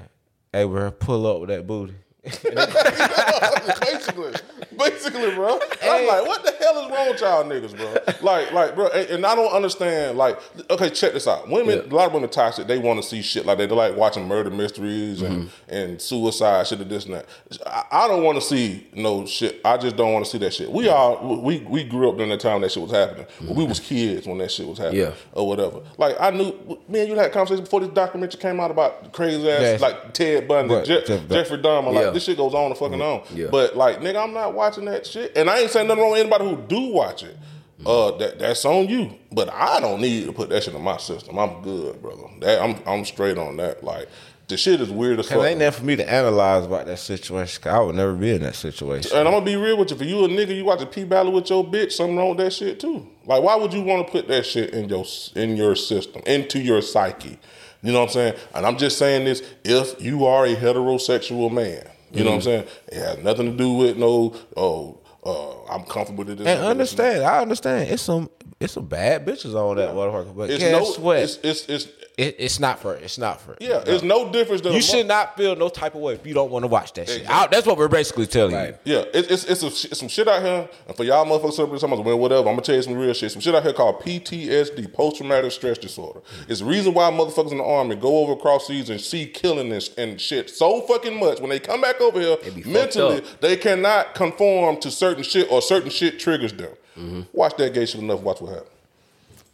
hey 0.52 0.64
bro, 0.64 0.90
pull 0.90 1.28
up 1.28 1.42
with 1.42 1.50
that 1.50 1.68
booty. 1.68 1.94
Basically, 2.24 4.34
basically, 4.78 5.36
bro. 5.36 5.60
And 5.82 5.92
I'm 5.92 6.08
like, 6.08 6.26
what 6.26 6.46
the 6.46 6.54
hell 6.58 6.80
is 6.80 6.90
wrong 6.90 7.10
with 7.10 7.20
y'all 7.20 7.44
niggas, 7.44 7.76
bro? 7.76 7.98
Like, 8.22 8.54
like, 8.54 8.76
bro, 8.76 8.88
and, 8.88 9.10
and 9.10 9.26
I 9.26 9.36
don't 9.36 9.52
understand. 9.52 10.18
Like, 10.18 10.40
okay, 10.70 10.90
check 10.90 11.12
this 11.14 11.28
out. 11.28 11.50
Women, 11.50 11.80
a 11.80 11.94
lot 11.94 12.08
of 12.08 12.14
women 12.14 12.30
toxic. 12.30 12.68
They 12.68 12.78
want 12.78 13.02
to 13.02 13.08
see 13.08 13.22
shit 13.22 13.46
like 13.46 13.58
that. 13.58 13.68
They 13.68 13.76
like 13.76 13.98
watching 13.98 14.26
murder 14.28 14.50
mysteries 14.50 15.22
and 15.22 15.44
mm-hmm. 15.44 15.74
and 15.74 16.02
suicide 16.02 16.66
shit 16.68 16.80
and 16.80 16.90
this 16.90 17.06
and 17.06 17.16
that. 17.16 17.26
I, 17.66 17.84
I 17.92 18.08
don't 18.08 18.24
want 18.24 18.38
to 18.38 18.42
see 18.42 18.88
no 18.94 19.26
shit. 19.26 19.60
I 19.66 19.76
just 19.78 19.98
don't 19.98 20.14
want 20.14 20.24
to 20.24 20.32
see 20.32 20.38
that 20.38 20.54
shit. 20.54 20.72
We 20.72 20.88
all 20.88 21.42
we 21.42 21.60
we 21.60 21.84
grew 21.84 22.08
up 22.10 22.16
during 22.16 22.30
that 22.30 22.40
time 22.40 22.62
that 22.62 22.72
shit 22.72 22.84
was 22.84 22.92
happening. 22.92 23.26
Mm-hmm. 23.26 23.56
We 23.56 23.66
was 23.66 23.82
kids 23.82 24.26
when 24.28 24.38
that 24.38 24.52
shit 24.52 24.66
was 24.68 24.78
happening, 24.78 25.02
Yeah. 25.02 25.12
or 25.34 25.46
whatever. 25.48 25.82
Like 25.98 26.16
I 26.22 26.30
knew, 26.32 26.80
me 26.88 27.02
and 27.02 27.10
you 27.10 27.16
had 27.16 27.26
a 27.26 27.30
conversation 27.30 27.66
before 27.66 27.82
this 27.82 27.90
documentary 27.90 28.40
came 28.40 28.62
out 28.62 28.72
about 28.72 29.12
crazy 29.12 29.50
ass 29.50 29.82
like 29.82 30.14
Ted 30.14 30.48
Bundy, 30.48 30.74
Right, 30.74 30.86
Je- 30.86 31.04
Jeff- 31.06 31.28
Jeffrey 31.28 31.58
Dahmer. 31.58 31.94
Like 31.94 32.06
Yeah. 32.06 32.12
This 32.13 32.23
shit 32.23 32.38
goes 32.38 32.54
on 32.54 32.65
and 32.65 32.78
fucking 32.78 33.02
on. 33.02 33.23
Yeah. 33.34 33.47
But 33.52 33.76
like, 33.76 33.99
nigga, 33.99 34.23
I'm 34.23 34.34
not 34.34 34.54
watching 34.54 34.86
that 34.86 35.06
shit. 35.06 35.36
And 35.38 35.49
I 35.49 35.60
ain't 35.60 35.71
saying 35.71 35.88
nothing 35.88 36.02
wrong 36.02 36.12
with 36.12 36.21
anybody 36.21 36.45
who 36.45 36.58
do 36.58 36.80
watch 36.91 37.23
it. 37.23 37.38
Uh, 37.86 38.12
that 38.17 38.39
that's 38.39 38.63
on 38.65 38.88
you. 38.88 39.13
But 39.32 39.52
I 39.52 39.80
don't 39.80 39.99
need 40.02 40.26
to 40.26 40.34
put 40.34 40.49
that 40.49 40.63
shit 40.63 40.73
in 40.73 40.82
my 40.82 40.97
system. 40.97 41.38
I'm 41.38 41.62
good, 41.62 42.02
brother. 42.02 42.23
That 42.39 42.62
I'm 42.62 42.80
I'm 42.86 43.04
straight 43.04 43.38
on 43.38 43.58
that. 43.58 43.84
Like 43.84 44.08
the 44.47 44.58
shit 44.58 44.82
is 44.82 44.89
weird 44.89 45.19
as 45.19 45.28
fuck. 45.28 45.38
Cause 45.38 45.47
ain't 45.47 45.60
nothing 45.60 45.80
for 45.80 45.86
me 45.86 45.95
to 45.95 46.10
analyze 46.10 46.65
about 46.65 46.86
that 46.86 46.99
situation. 46.99 47.62
Cause 47.62 47.73
I 47.73 47.80
would 47.80 47.95
never 47.95 48.13
be 48.13 48.32
in 48.32 48.41
that 48.43 48.56
situation. 48.56 49.12
And 49.15 49.28
I'm 49.28 49.34
gonna 49.34 49.45
be 49.45 49.56
real 49.56 49.78
with 49.78 49.91
you. 49.91 49.97
For 49.97 50.04
you 50.04 50.23
a 50.23 50.28
nigga, 50.28 50.56
you 50.56 50.65
watch 50.65 50.82
a 50.82 50.86
P 50.86 51.04
Valley 51.04 51.32
with 51.32 51.49
your 51.49 51.65
bitch, 51.65 51.93
something 51.93 52.15
wrong 52.17 52.30
with 52.30 52.38
that 52.39 52.54
shit 52.54 52.80
too. 52.80 53.08
Like, 53.26 53.43
why 53.43 53.56
would 53.56 53.73
you 53.73 53.82
want 53.82 54.06
to 54.06 54.12
put 54.12 54.28
that 54.28 54.45
shit 54.45 54.73
in 54.73 54.88
your 54.88 55.06
in 55.36 55.58
your 55.58 55.76
system, 55.76 56.21
into 56.26 56.60
your 56.60 56.82
psyche? 56.82 57.39
You 57.82 57.91
know 57.91 57.99
what 57.99 58.10
I'm 58.10 58.13
saying? 58.13 58.34
And 58.56 58.65
I'm 58.65 58.78
just 58.78 58.97
saying 58.97 59.26
this: 59.26 59.43
if 59.63 60.02
you 60.02 60.26
are 60.26 60.45
a 60.45 60.56
heterosexual 60.56 61.52
man, 61.52 61.86
you 62.13 62.23
know 62.23 62.32
what 62.32 62.36
I'm 62.38 62.41
saying? 62.41 62.67
It 62.88 62.95
has 62.95 63.17
nothing 63.19 63.52
to 63.52 63.58
do 63.58 63.73
with 63.73 63.97
no. 63.97 64.36
Oh, 64.56 64.99
uh, 65.26 65.73
I'm 65.73 65.84
comfortable 65.86 66.23
with 66.26 66.38
this. 66.38 66.47
And 66.47 66.63
understand, 66.65 67.23
I 67.23 67.39
understand. 67.41 67.89
It's 67.89 68.02
some 68.04 68.30
it's 68.60 68.73
some 68.73 68.86
bad 68.86 69.26
bitches 69.26 69.56
on 69.56 69.78
that 69.78 69.89
motherfucker. 69.89 70.36
But 70.36 70.49
It's 70.49 70.63
guess 70.63 70.97
no. 70.97 71.04
what? 71.04 71.17
It's 71.17 71.38
it's 71.43 71.65
it's 71.67 71.88
it, 72.17 72.36
it's 72.38 72.60
not 72.60 72.80
for 72.80 72.95
it's 72.95 73.17
not 73.17 73.41
for 73.41 73.56
yeah. 73.60 73.84
It's 73.88 74.04
no 74.04 74.32
difference 74.32 74.62
than 74.62 74.73
You 74.73 74.82
should 74.82 75.08
not 75.08 75.36
feel 75.36 75.56
no 75.56 75.67
type 75.69 75.95
of 75.95 76.02
way 76.02 76.13
if 76.13 76.26
you 76.28 76.34
don't 76.34 76.52
want 76.52 76.63
to 76.63 76.67
watch 76.67 76.93
that 76.93 77.08
shit. 77.10 77.28
I- 77.30 77.47
that's 77.47 77.65
what 77.65 77.78
we're 77.78 77.88
basically 77.88 78.28
telling 78.28 78.54
Right. 78.56 78.76
you. 78.84 78.95
Yeah, 78.97 79.02
it, 79.13 79.32
it's 79.32 79.45
it's, 79.45 79.63
a, 79.63 79.67
it's 79.67 79.97
some 79.99 80.08
shit 80.08 80.28
out 80.28 80.41
here, 80.43 80.69
and 80.88 80.95
for 80.95 81.04
y'all 81.04 81.26
motherfuckers 81.26 81.54
somebody 81.54 81.80
talking 81.82 81.99
about 81.99 82.19
whatever, 82.19 82.41
I'm 82.49 82.54
gonna 82.56 82.62
tell 82.62 82.76
you 82.76 82.82
some 82.84 82.93
real 82.93 83.13
shit. 83.13 83.32
Some 83.32 83.41
shit 83.41 83.56
out 83.56 83.63
here 83.63 83.73
called 83.73 83.99
PTSD, 84.02 84.93
post 84.93 85.17
traumatic 85.17 85.52
stress 85.52 85.78
disorder. 85.78 86.19
It's 86.47 86.60
the 86.60 86.65
reason 86.65 86.93
why 86.93 87.10
motherfuckers 87.12 87.52
in 87.52 87.58
the 87.58 87.63
army 87.63 87.95
go 87.95 88.19
over 88.19 88.34
across 88.34 88.67
seas 88.67 88.89
and 88.89 89.02
see 89.02 89.26
killing 89.26 89.71
and, 89.71 89.89
and 89.97 90.21
shit 90.21 90.49
so 90.49 90.82
fucking 90.82 91.19
much. 91.19 91.39
When 91.39 91.49
they 91.49 91.60
come 91.60 91.82
back 91.82 91.99
over 91.99 92.19
here, 92.19 92.38
mentally 92.65 93.23
they 93.41 93.58
cannot 93.58 94.13
conform 94.15 94.80
to 94.82 94.91
certain 94.91 95.23
shit 95.23 95.52
or 95.52 95.62
certain 95.62 95.89
shit 95.89 96.19
triggers 96.19 96.54
them. 96.54 96.69
Mm-hmm. 96.97 97.21
Watch 97.34 97.56
that 97.58 97.73
gay 97.73 97.86
shit 97.88 98.02
enough. 98.02 98.19
Watch 98.21 98.39
what 98.41 98.49
happens. 98.54 98.69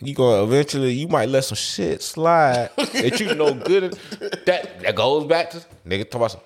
You 0.01 0.13
gonna 0.15 0.43
eventually 0.43 0.93
you 0.93 1.07
might 1.07 1.27
let 1.29 1.43
some 1.43 1.57
shit 1.57 2.01
slide 2.01 2.69
that 2.77 3.19
you 3.19 3.35
know 3.35 3.53
good. 3.53 3.83
at- 3.85 4.45
That 4.45 4.79
that 4.81 4.95
goes 4.95 5.25
back 5.25 5.49
to 5.51 5.57
nigga 5.85 6.03
talk 6.09 6.15
about 6.15 6.31
some 6.31 6.41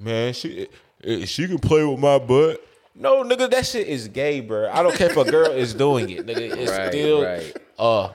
man. 0.00 0.32
She 0.34 0.68
eh, 1.04 1.24
she 1.24 1.46
can 1.46 1.58
play 1.58 1.84
with 1.84 1.98
my 1.98 2.18
butt. 2.18 2.62
No, 2.94 3.22
nigga, 3.22 3.48
that 3.50 3.64
shit 3.64 3.86
is 3.86 4.08
gay, 4.08 4.40
bro. 4.40 4.68
I 4.70 4.82
don't 4.82 4.94
care 4.94 5.08
if 5.10 5.16
a 5.16 5.24
girl 5.30 5.50
is 5.52 5.72
doing 5.72 6.10
it, 6.10 6.26
nigga. 6.26 6.56
It's 6.56 6.70
Right, 6.72 6.88
still 6.88 7.22
right. 7.24 7.56
uh 7.78 8.12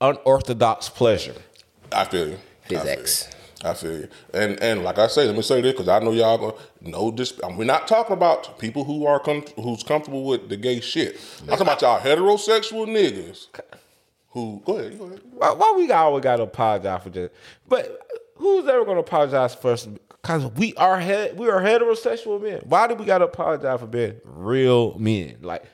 unorthodox 0.00 0.88
pleasure. 0.88 1.34
I 1.90 2.04
feel 2.04 2.28
you. 2.28 2.38
His 2.64 2.78
I 2.78 2.82
feel 2.82 2.90
ex. 2.90 3.28
you. 3.62 3.68
I 3.70 3.74
feel 3.74 3.92
you. 3.98 4.08
And 4.34 4.62
and 4.62 4.82
like 4.82 4.98
I 4.98 5.06
say, 5.08 5.26
let 5.26 5.36
me 5.36 5.42
say 5.42 5.60
this 5.60 5.72
because 5.72 5.88
I 5.88 5.98
know 6.00 6.12
y'all 6.12 6.38
gonna 6.38 6.54
know 6.80 7.10
this. 7.10 7.32
We're 7.56 7.64
not 7.64 7.86
talking 7.86 8.14
about 8.14 8.58
people 8.58 8.84
who 8.84 9.06
are 9.06 9.20
com- 9.20 9.44
who's 9.56 9.82
comfortable 9.82 10.24
with 10.24 10.48
the 10.48 10.56
gay 10.56 10.80
shit. 10.80 11.20
I'm 11.42 11.48
talking 11.48 11.62
about 11.62 11.82
y'all 11.82 12.00
heterosexual 12.00 12.86
niggas 12.88 13.46
who. 14.32 14.62
Go 14.64 14.78
ahead. 14.78 14.98
Go 14.98 15.04
ahead. 15.06 15.20
Why, 15.30 15.52
why 15.52 15.74
we 15.76 15.90
always 15.90 16.22
gotta 16.22 16.42
apologize 16.42 17.02
for 17.02 17.10
this? 17.10 17.30
But 17.68 17.98
who's 18.36 18.66
ever 18.68 18.84
gonna 18.84 19.00
apologize 19.00 19.54
first? 19.54 19.88
Cause 20.22 20.44
we 20.52 20.74
are 20.76 21.00
he- 21.00 21.32
we 21.34 21.48
are 21.48 21.60
heterosexual 21.60 22.40
men. 22.42 22.60
Why 22.64 22.86
do 22.86 22.94
we 22.94 23.04
gotta 23.04 23.24
apologize 23.24 23.80
for 23.80 23.86
being 23.86 24.20
real 24.24 24.96
men? 24.98 25.38
Like 25.42 25.64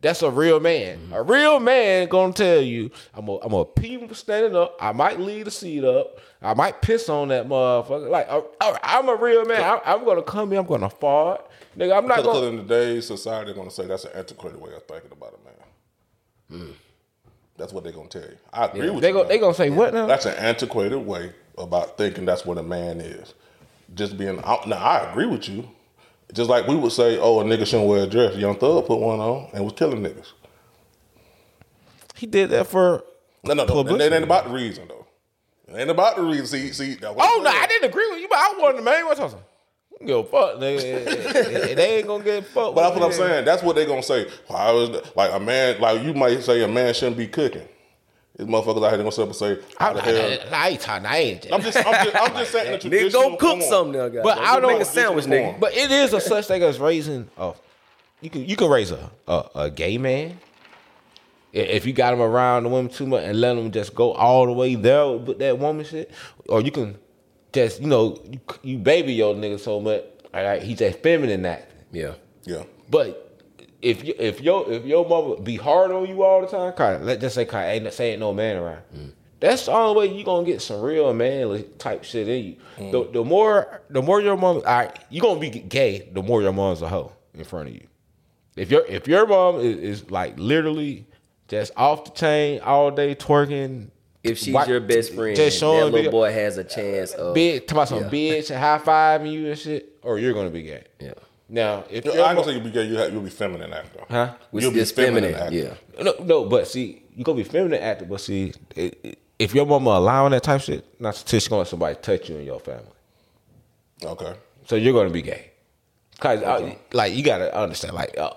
that's 0.00 0.22
a 0.22 0.30
real 0.30 0.60
man. 0.60 1.08
A 1.12 1.22
real 1.22 1.58
man 1.58 2.06
gonna 2.08 2.32
tell 2.32 2.60
you, 2.60 2.90
I'm 3.14 3.28
a 3.28 3.38
I'm 3.38 3.52
a 3.52 3.64
pee 3.64 4.06
standing 4.12 4.54
up. 4.54 4.76
I 4.80 4.92
might 4.92 5.18
leave 5.18 5.46
the 5.46 5.50
seat 5.50 5.84
up. 5.84 6.20
I 6.40 6.54
might 6.54 6.82
piss 6.82 7.08
on 7.08 7.28
that 7.28 7.48
motherfucker. 7.48 8.08
Like 8.08 8.28
uh, 8.28 8.42
uh, 8.60 8.78
I, 8.82 8.98
am 8.98 9.08
a 9.08 9.16
real 9.16 9.44
man. 9.44 9.60
I, 9.60 9.80
I'm 9.84 10.04
gonna 10.04 10.22
come 10.22 10.50
here. 10.50 10.60
I'm 10.60 10.66
gonna 10.66 10.90
fart, 10.90 11.44
nigga. 11.76 11.96
I'm 11.96 12.06
not 12.06 12.18
Because 12.18 12.40
gonna. 12.40 12.46
in 12.46 12.56
today's 12.58 13.06
society, 13.06 13.46
they're 13.46 13.54
gonna 13.54 13.70
say 13.70 13.86
that's 13.86 14.04
an 14.04 14.12
antiquated 14.14 14.60
way 14.60 14.72
of 14.74 14.82
thinking 14.84 15.10
about 15.10 15.34
a 15.34 15.44
man. 16.58 16.66
Mm. 16.68 16.74
That's 17.58 17.72
what 17.72 17.84
they're 17.84 17.92
gonna 17.92 18.08
tell 18.08 18.22
you. 18.22 18.36
I 18.52 18.66
agree 18.66 18.90
with 18.90 19.00
They 19.02 19.08
you. 19.08 19.14
go 19.14 19.24
they 19.24 19.38
gonna 19.38 19.54
say 19.54 19.70
what 19.70 19.94
now? 19.94 20.06
That's 20.06 20.26
an 20.26 20.34
antiquated 20.34 20.98
way 20.98 21.32
about 21.58 21.96
thinking 21.96 22.24
that's 22.24 22.44
what 22.44 22.58
a 22.58 22.62
man 22.62 23.00
is. 23.00 23.34
Just 23.94 24.18
being 24.18 24.42
out. 24.44 24.66
Now 24.68 24.76
I 24.76 25.10
agree 25.10 25.26
with 25.26 25.48
you. 25.48 25.68
Just 26.32 26.50
like 26.50 26.66
we 26.66 26.74
would 26.74 26.92
say, 26.92 27.18
oh, 27.18 27.40
a 27.40 27.44
nigga 27.44 27.66
shouldn't 27.66 27.88
wear 27.88 28.02
a 28.02 28.06
dress. 28.06 28.34
Young 28.36 28.56
Thug 28.56 28.86
put 28.86 28.98
one 28.98 29.20
on 29.20 29.48
and 29.54 29.64
was 29.64 29.72
killing 29.74 30.02
niggas. 30.02 30.32
He 32.16 32.26
did 32.26 32.50
that 32.50 32.66
for 32.66 33.04
No, 33.44 33.54
no, 33.54 33.64
no. 33.64 33.96
It 33.96 34.12
ain't 34.12 34.24
about 34.24 34.44
the 34.44 34.50
reason 34.50 34.88
though. 34.88 35.06
It 35.68 35.78
ain't 35.80 35.90
about 35.90 36.16
the 36.16 36.22
reason. 36.22 36.46
See, 36.46 36.72
see. 36.72 36.98
Oh 37.04 37.40
no. 37.44 37.50
I 37.50 37.66
didn't 37.66 37.88
agree 37.90 38.08
with 38.10 38.20
you, 38.20 38.28
but 38.28 38.38
I 38.38 38.54
wanted 38.58 38.78
the 38.78 38.82
main 38.82 39.04
one. 39.06 39.18
I 39.18 39.28
was 40.00 40.08
like, 40.08 40.08
"I 40.08 40.08
don't 40.08 40.08
Give 40.08 40.18
a 40.18 40.24
fuck, 40.24 40.60
nigga. 40.60 41.76
they 41.76 41.98
ain't 41.98 42.06
gonna 42.06 42.24
get 42.24 42.44
fucked. 42.46 42.74
But 42.74 42.82
that's 42.82 42.94
what 42.96 43.04
I'm 43.04 43.10
it. 43.10 43.14
saying. 43.14 43.44
That's 43.44 43.62
what 43.62 43.76
they 43.76 43.86
gonna 43.86 44.02
say. 44.02 44.28
Why 44.46 44.70
was 44.72 44.90
like 45.16 45.32
a 45.32 45.40
man? 45.40 45.80
Like 45.80 46.02
you 46.02 46.14
might 46.14 46.42
say 46.42 46.62
a 46.62 46.68
man 46.68 46.92
shouldn't 46.94 47.16
be 47.16 47.26
cooking. 47.28 47.66
These 48.36 48.46
motherfuckers 48.48 48.84
out 48.84 48.90
here 48.90 48.98
gonna 48.98 49.12
sit 49.12 49.22
up 49.22 49.28
and 49.28 49.36
say, 49.36 49.58
I, 49.78 49.84
how 49.84 49.92
the 49.94 50.02
hell? 50.02 50.38
I, 50.52 50.66
I 50.66 50.68
ain't 50.68 50.80
talking. 50.80 51.06
I 51.06 51.16
ain't. 51.16 51.46
I'm 51.50 51.62
just, 51.62 51.78
I'm 51.78 52.04
just, 52.04 52.16
I'm 52.16 52.32
just 52.36 52.52
saying 52.52 52.72
the 52.72 52.76
Nigga, 52.78 52.80
traditional 52.90 53.22
go 53.30 53.36
cook 53.38 53.48
form. 53.58 53.62
something 53.62 53.92
now, 53.98 54.08
guys. 54.08 54.22
But 54.22 54.38
I 54.38 54.60
don't 54.60 54.70
make 54.72 54.82
a 54.82 54.84
sandwich, 54.84 55.24
nigga. 55.24 55.58
But 55.58 55.74
it 55.74 55.90
is 55.90 56.12
a 56.12 56.20
such 56.20 56.46
thing 56.46 56.62
as 56.62 56.78
raising. 56.78 57.30
Oh, 57.38 57.56
you 58.20 58.28
can 58.28 58.44
you 58.44 58.56
can 58.56 58.68
raise 58.68 58.90
a 58.90 59.10
a, 59.26 59.44
a 59.54 59.70
gay 59.70 59.96
man 59.96 60.38
if 61.52 61.86
you 61.86 61.94
got 61.94 62.12
him 62.12 62.20
around 62.20 62.64
the 62.64 62.68
woman 62.68 62.90
too 62.92 63.06
much 63.06 63.24
and 63.24 63.40
let 63.40 63.56
him 63.56 63.70
just 63.70 63.94
go 63.94 64.12
all 64.12 64.44
the 64.44 64.52
way 64.52 64.74
there 64.74 65.08
with 65.12 65.38
that 65.38 65.58
woman 65.58 65.86
shit, 65.86 66.10
or 66.50 66.60
you 66.60 66.70
can 66.70 66.98
just 67.52 67.80
you 67.80 67.86
know 67.86 68.22
you, 68.30 68.40
you 68.62 68.78
baby 68.78 69.12
your 69.12 69.34
nigga 69.34 69.58
so 69.58 69.80
much. 69.80 70.04
All 70.34 70.44
right, 70.44 70.62
he's 70.62 70.78
just 70.78 70.98
feminine 70.98 71.44
acting. 71.46 71.78
Yeah. 71.92 72.14
Yeah. 72.44 72.64
But 72.90 73.40
if 73.82 74.04
you 74.04 74.14
if 74.18 74.40
your 74.40 74.70
if 74.70 74.84
your 74.84 75.08
mama 75.08 75.40
be 75.40 75.56
hard 75.56 75.90
on 75.90 76.08
you 76.08 76.22
all 76.22 76.40
the 76.40 76.46
time, 76.46 76.72
kind 76.72 77.04
let 77.04 77.20
just 77.20 77.34
say 77.34 77.44
kind 77.44 77.84
ain't 77.84 77.92
say 77.94 78.12
ain't 78.12 78.20
no 78.20 78.32
man 78.32 78.56
around. 78.56 78.82
Mm. 78.94 79.12
That's 79.38 79.66
the 79.66 79.72
only 79.72 80.08
way 80.08 80.16
you 80.16 80.24
gonna 80.24 80.46
get 80.46 80.62
some 80.62 80.80
real 80.80 81.12
manly 81.12 81.64
type 81.78 82.04
shit 82.04 82.28
in 82.28 82.44
you. 82.44 82.56
Mm. 82.78 82.92
The, 82.92 83.12
the 83.12 83.24
more 83.24 83.82
the 83.90 84.02
more 84.02 84.20
your 84.20 84.36
mom, 84.36 84.56
all 84.56 84.62
right, 84.62 84.98
you 85.10 85.20
gonna 85.20 85.40
be 85.40 85.50
gay. 85.50 86.08
The 86.12 86.22
more 86.22 86.42
your 86.42 86.52
mom's 86.52 86.82
a 86.82 86.88
hoe 86.88 87.12
in 87.34 87.44
front 87.44 87.68
of 87.68 87.74
you. 87.74 87.86
If 88.56 88.70
your 88.70 88.84
if 88.86 89.06
your 89.06 89.26
mom 89.26 89.60
is, 89.60 89.76
is 89.76 90.10
like 90.10 90.38
literally 90.38 91.06
just 91.48 91.72
off 91.76 92.04
the 92.04 92.10
chain 92.12 92.60
all 92.60 92.90
day 92.90 93.14
twerking, 93.14 93.90
If 94.30 94.38
she's 94.38 94.54
why- 94.54 94.66
your 94.66 94.80
best 94.80 95.14
friend, 95.14 95.36
just 95.36 95.58
showing 95.58 95.86
that 95.86 95.92
little 95.92 96.10
boy 96.10 96.32
has 96.32 96.58
a 96.58 96.64
chance 96.64 97.12
of 97.12 97.34
big 97.34 97.66
talking 97.66 97.76
about 97.76 97.88
some 97.88 98.02
Yeah. 98.04 98.08
bitch 98.10 98.50
and 98.50 98.58
high 98.60 98.78
fiving 98.78 99.32
you 99.32 99.48
and 99.50 99.58
shit, 99.58 99.92
or 100.02 100.18
you're 100.18 100.32
gonna 100.32 100.50
be 100.50 100.62
gay. 100.62 100.82
Yeah. 101.00 101.12
Now 101.48 101.84
if 101.90 102.04
I 102.06 102.10
your 102.10 102.16
ain't 102.18 102.24
gonna 102.24 102.34
mo- 102.34 102.42
say 102.44 102.52
you'll 102.52 102.64
be 102.64 102.70
gay. 102.70 102.84
You 102.84 102.96
have, 102.96 103.12
you'll 103.12 103.22
be 103.22 103.30
feminine 103.30 103.72
actor. 103.72 104.00
Huh? 104.10 104.32
Which 104.50 104.64
You'll 104.64 104.72
be 104.72 104.80
is 104.80 104.90
feminine. 104.92 105.34
actor. 105.34 105.54
Yeah. 105.54 105.74
No, 106.02 106.14
no, 106.24 106.44
but 106.46 106.66
see, 106.66 107.02
you 107.14 107.22
gonna 107.24 107.36
be 107.38 107.44
feminine 107.44 107.80
active, 107.80 108.08
but 108.08 108.20
see, 108.20 108.52
it, 108.74 108.98
it- 109.04 109.18
if 109.38 109.54
your 109.54 109.66
mama 109.66 109.90
allowing 109.90 110.32
that 110.32 110.42
type 110.42 110.56
of 110.60 110.64
shit, 110.64 110.84
not 110.98 111.14
to 111.14 111.40
she 111.40 111.48
gonna 111.48 111.58
let 111.60 111.68
somebody 111.68 111.94
touch 112.02 112.28
you 112.30 112.36
in 112.38 112.46
your 112.46 112.58
family, 112.58 112.86
Okay. 114.04 114.32
so 114.66 114.76
you're 114.76 114.92
gonna 114.94 115.10
be 115.10 115.22
gay. 115.22 115.50
Cause 116.18 116.42
uh, 116.42 116.72
like 116.94 117.14
you 117.14 117.22
gotta 117.22 117.54
understand, 117.56 117.94
like 117.94 118.16
uh, 118.18 118.30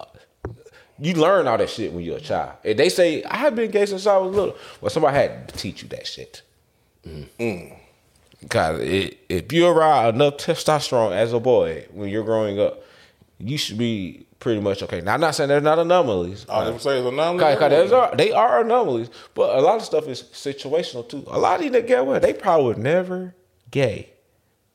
you 1.02 1.14
learn 1.14 1.48
all 1.48 1.58
that 1.58 1.70
shit 1.70 1.94
when 1.94 2.04
you're 2.04 2.18
a 2.18 2.22
child. 2.22 2.54
If 2.64 2.78
they 2.78 2.90
say 2.90 3.24
I 3.24 3.38
have 3.38 3.56
been 3.56 3.72
gay 3.72 3.86
since 3.86 4.06
I 4.06 4.18
was 4.18 4.36
little, 4.36 4.56
well, 4.82 4.90
somebody 4.90 5.18
had 5.18 5.50
to 5.50 5.58
teach 5.58 5.84
you 5.84 5.90
that 5.90 6.06
shit. 6.06 6.42
Mm. 7.06 7.28
Mm. 7.40 7.78
Cause 8.50 8.80
it, 8.80 9.18
if 9.28 9.52
you're 9.52 9.74
around 9.74 10.16
enough 10.16 10.38
testosterone 10.38 11.12
as 11.12 11.34
a 11.34 11.40
boy 11.40 11.86
when 11.92 12.10
you're 12.10 12.24
growing 12.24 12.60
up, 12.60 12.84
you 13.38 13.58
should 13.58 13.78
be 13.78 14.26
pretty 14.40 14.62
much 14.62 14.82
okay. 14.84 15.02
Now 15.02 15.14
I'm 15.14 15.20
not 15.20 15.36
saying 15.36 15.50
there's 15.50 15.64
not 15.64 15.80
anomalies. 15.80 16.46
I 16.50 16.66
never 16.66 16.80
say 16.80 16.98
it's 16.98 17.06
a 17.06 17.10
anomaly. 17.10 17.40
Cause, 17.40 17.60
cause 17.60 17.92
are, 17.92 18.16
they 18.16 18.32
are 18.32 18.62
anomalies, 18.62 19.10
but 19.34 19.58
a 19.58 19.62
lot 19.62 19.78
of 19.78 19.84
stuff 19.84 20.08
is 20.08 20.24
situational 20.24 21.08
too. 21.08 21.24
A 21.28 21.38
lot 21.38 21.56
of 21.56 21.62
these 21.64 21.72
that 21.74 21.88
get 21.88 22.00
away, 22.00 22.20
they 22.20 22.34
probably 22.34 22.74
were 22.74 22.80
never 22.80 23.36
gay, 23.72 24.10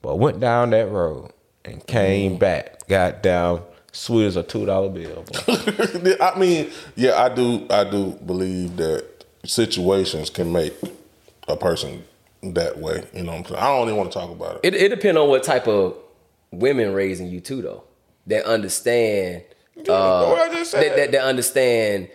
but 0.03 0.17
went 0.17 0.41
down 0.41 0.71
that 0.71 0.91
road 0.91 1.33
and 1.65 1.87
came 1.87 2.37
mm. 2.37 2.39
back, 2.39 2.87
got 2.87 3.23
down 3.23 3.63
sweet 3.95 4.27
as 4.27 4.37
a 4.37 4.43
two 4.43 4.67
dollar 4.67 4.91
bill. 4.91 5.25
I 6.21 6.39
mean, 6.39 6.71
yeah, 6.97 7.23
I 7.23 7.35
do. 7.35 7.67
I 7.71 7.85
do 7.85 8.13
believe 8.27 8.77
that 8.77 9.25
situations 9.45 10.31
can 10.31 10.53
make 10.53 10.75
a 11.49 11.57
person 11.57 12.05
that 12.43 12.79
way. 12.79 13.05
You 13.15 13.23
know 13.23 13.33
what 13.33 13.39
I'm 13.39 13.45
saying? 13.47 13.61
I 13.61 13.67
don't 13.69 13.89
even 13.89 13.97
want 13.97 14.13
to 14.13 14.19
talk 14.19 14.31
about 14.31 14.57
it. 14.57 14.75
It 14.75 14.75
it 14.75 14.89
depends 14.91 15.19
on 15.19 15.29
what 15.29 15.43
type 15.43 15.67
of 15.67 15.97
women 16.51 16.93
raising 16.93 17.29
you 17.29 17.41
too, 17.41 17.63
though. 17.63 17.85
That 18.27 18.45
understand, 18.47 19.45
uh, 19.89 20.27
what 20.27 20.51
I 20.51 20.55
just 20.55 20.71
said. 20.71 20.83
that, 20.83 20.97
that 20.97 21.13
that 21.13 21.25
understand 21.25 22.09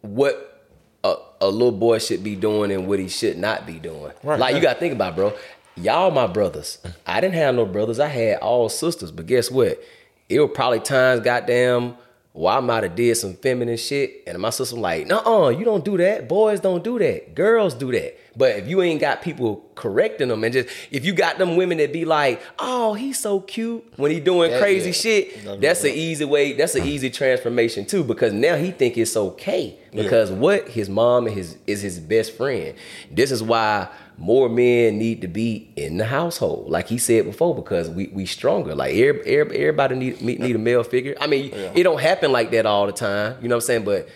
what 0.00 0.68
a, 1.04 1.14
a 1.42 1.48
little 1.48 1.72
boy 1.72 1.98
should 1.98 2.24
be 2.24 2.36
doing 2.36 2.72
and 2.72 2.86
what 2.86 2.98
he 2.98 3.08
should 3.08 3.38
not 3.38 3.66
be 3.66 3.78
doing. 3.78 4.12
Right, 4.22 4.38
like 4.38 4.56
you 4.56 4.62
got 4.62 4.74
to 4.74 4.80
think 4.80 4.94
about, 4.94 5.12
it, 5.12 5.16
bro. 5.16 5.34
Y'all 5.76 6.10
my 6.10 6.26
brothers. 6.26 6.78
I 7.06 7.20
didn't 7.20 7.34
have 7.34 7.54
no 7.54 7.66
brothers. 7.66 7.98
I 7.98 8.06
had 8.06 8.38
all 8.38 8.68
sisters. 8.68 9.10
But 9.10 9.26
guess 9.26 9.50
what? 9.50 9.82
It 10.28 10.40
were 10.40 10.48
probably 10.48 10.80
times, 10.80 11.20
goddamn, 11.20 11.96
where 12.32 12.54
I 12.54 12.60
might 12.60 12.82
have 12.82 12.96
did 12.96 13.16
some 13.16 13.34
feminine 13.34 13.76
shit, 13.76 14.22
and 14.26 14.36
my 14.38 14.50
sister 14.50 14.74
was 14.74 14.82
like, 14.82 15.06
"No, 15.06 15.50
you 15.50 15.64
don't 15.64 15.84
do 15.84 15.96
that. 15.98 16.26
Boys 16.28 16.58
don't 16.60 16.82
do 16.82 16.98
that. 16.98 17.34
Girls 17.34 17.74
do 17.74 17.92
that." 17.92 18.18
But 18.36 18.56
if 18.56 18.66
you 18.66 18.82
ain't 18.82 19.00
got 19.00 19.22
people 19.22 19.64
correcting 19.76 20.26
them, 20.28 20.42
and 20.42 20.52
just 20.52 20.68
if 20.90 21.04
you 21.04 21.12
got 21.12 21.38
them 21.38 21.54
women 21.56 21.78
that 21.78 21.92
be 21.92 22.04
like, 22.04 22.40
"Oh, 22.58 22.94
he's 22.94 23.20
so 23.20 23.38
cute" 23.38 23.84
when 23.96 24.10
he 24.10 24.18
doing 24.18 24.50
That- 24.50 24.60
crazy 24.60 24.86
yeah. 24.86 24.92
shit, 24.92 25.60
that's 25.60 25.84
an 25.84 25.92
easy 25.92 26.24
way. 26.24 26.54
That's 26.54 26.74
an 26.74 26.84
easy 26.84 27.08
transformation 27.10 27.84
too, 27.84 28.02
because 28.02 28.32
now 28.32 28.56
he 28.56 28.72
think 28.72 28.98
it's 28.98 29.16
okay 29.16 29.76
because 29.92 30.32
what 30.32 30.68
his 30.70 30.88
mom 30.88 31.26
and 31.28 31.36
his 31.36 31.56
is 31.68 31.82
his 31.82 32.00
best 32.00 32.32
friend. 32.36 32.74
This 33.12 33.30
is 33.30 33.44
why 33.44 33.86
more 34.16 34.48
men 34.48 34.98
need 34.98 35.20
to 35.22 35.28
be 35.28 35.72
in 35.76 35.96
the 35.96 36.04
household, 36.04 36.70
like 36.70 36.88
he 36.88 36.98
said 36.98 37.24
before, 37.24 37.54
because 37.54 37.90
we 37.90 38.08
we 38.08 38.26
stronger. 38.26 38.74
Like 38.74 38.94
every, 38.94 39.22
every- 39.38 39.56
everybody 39.58 39.96
need 39.96 40.20
need 40.22 40.54
a 40.54 40.58
male 40.58 40.84
figure. 40.84 41.14
I 41.20 41.26
mean, 41.26 41.52
it 41.52 41.82
don't 41.82 42.00
happen 42.00 42.30
like 42.32 42.50
that 42.52 42.64
all 42.66 42.86
the 42.86 42.92
time. 42.92 43.36
You 43.42 43.48
know 43.48 43.56
what 43.56 43.64
I'm 43.64 43.66
saying? 43.66 43.84
But 43.84 44.08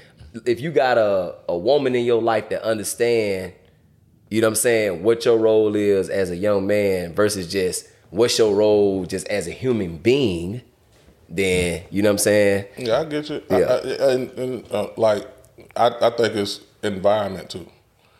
if 0.46 0.60
you 0.60 0.70
got 0.70 0.98
a 0.98 1.34
a 1.48 1.56
woman 1.58 1.94
in 1.94 2.04
your 2.04 2.22
life 2.22 2.48
that 2.50 2.62
understand, 2.62 3.52
you 4.30 4.40
know 4.40 4.46
what 4.46 4.52
I'm 4.52 4.56
saying, 4.56 5.02
what 5.02 5.24
your 5.24 5.36
role 5.38 5.74
is 5.74 6.08
as 6.10 6.30
a 6.30 6.36
young 6.36 6.66
man 6.66 7.14
versus 7.14 7.50
just 7.50 7.88
what's 8.10 8.38
your 8.38 8.54
role 8.54 9.04
just 9.04 9.26
as 9.28 9.48
a 9.48 9.50
human 9.50 9.96
being, 9.98 10.62
then 11.28 11.82
you 11.90 12.02
know 12.02 12.08
what 12.10 12.12
I'm 12.14 12.18
saying. 12.18 12.66
Yeah, 12.76 13.00
I 13.00 13.04
get 13.04 13.28
you. 13.30 13.42
Yeah. 13.50 13.56
I, 13.58 13.60
I, 13.74 14.12
and, 14.12 14.30
and 14.38 14.72
uh, 14.72 14.88
like, 14.96 15.26
I, 15.76 15.88
I 16.00 16.10
think 16.10 16.34
it's 16.36 16.60
environment 16.82 17.50
too. 17.50 17.66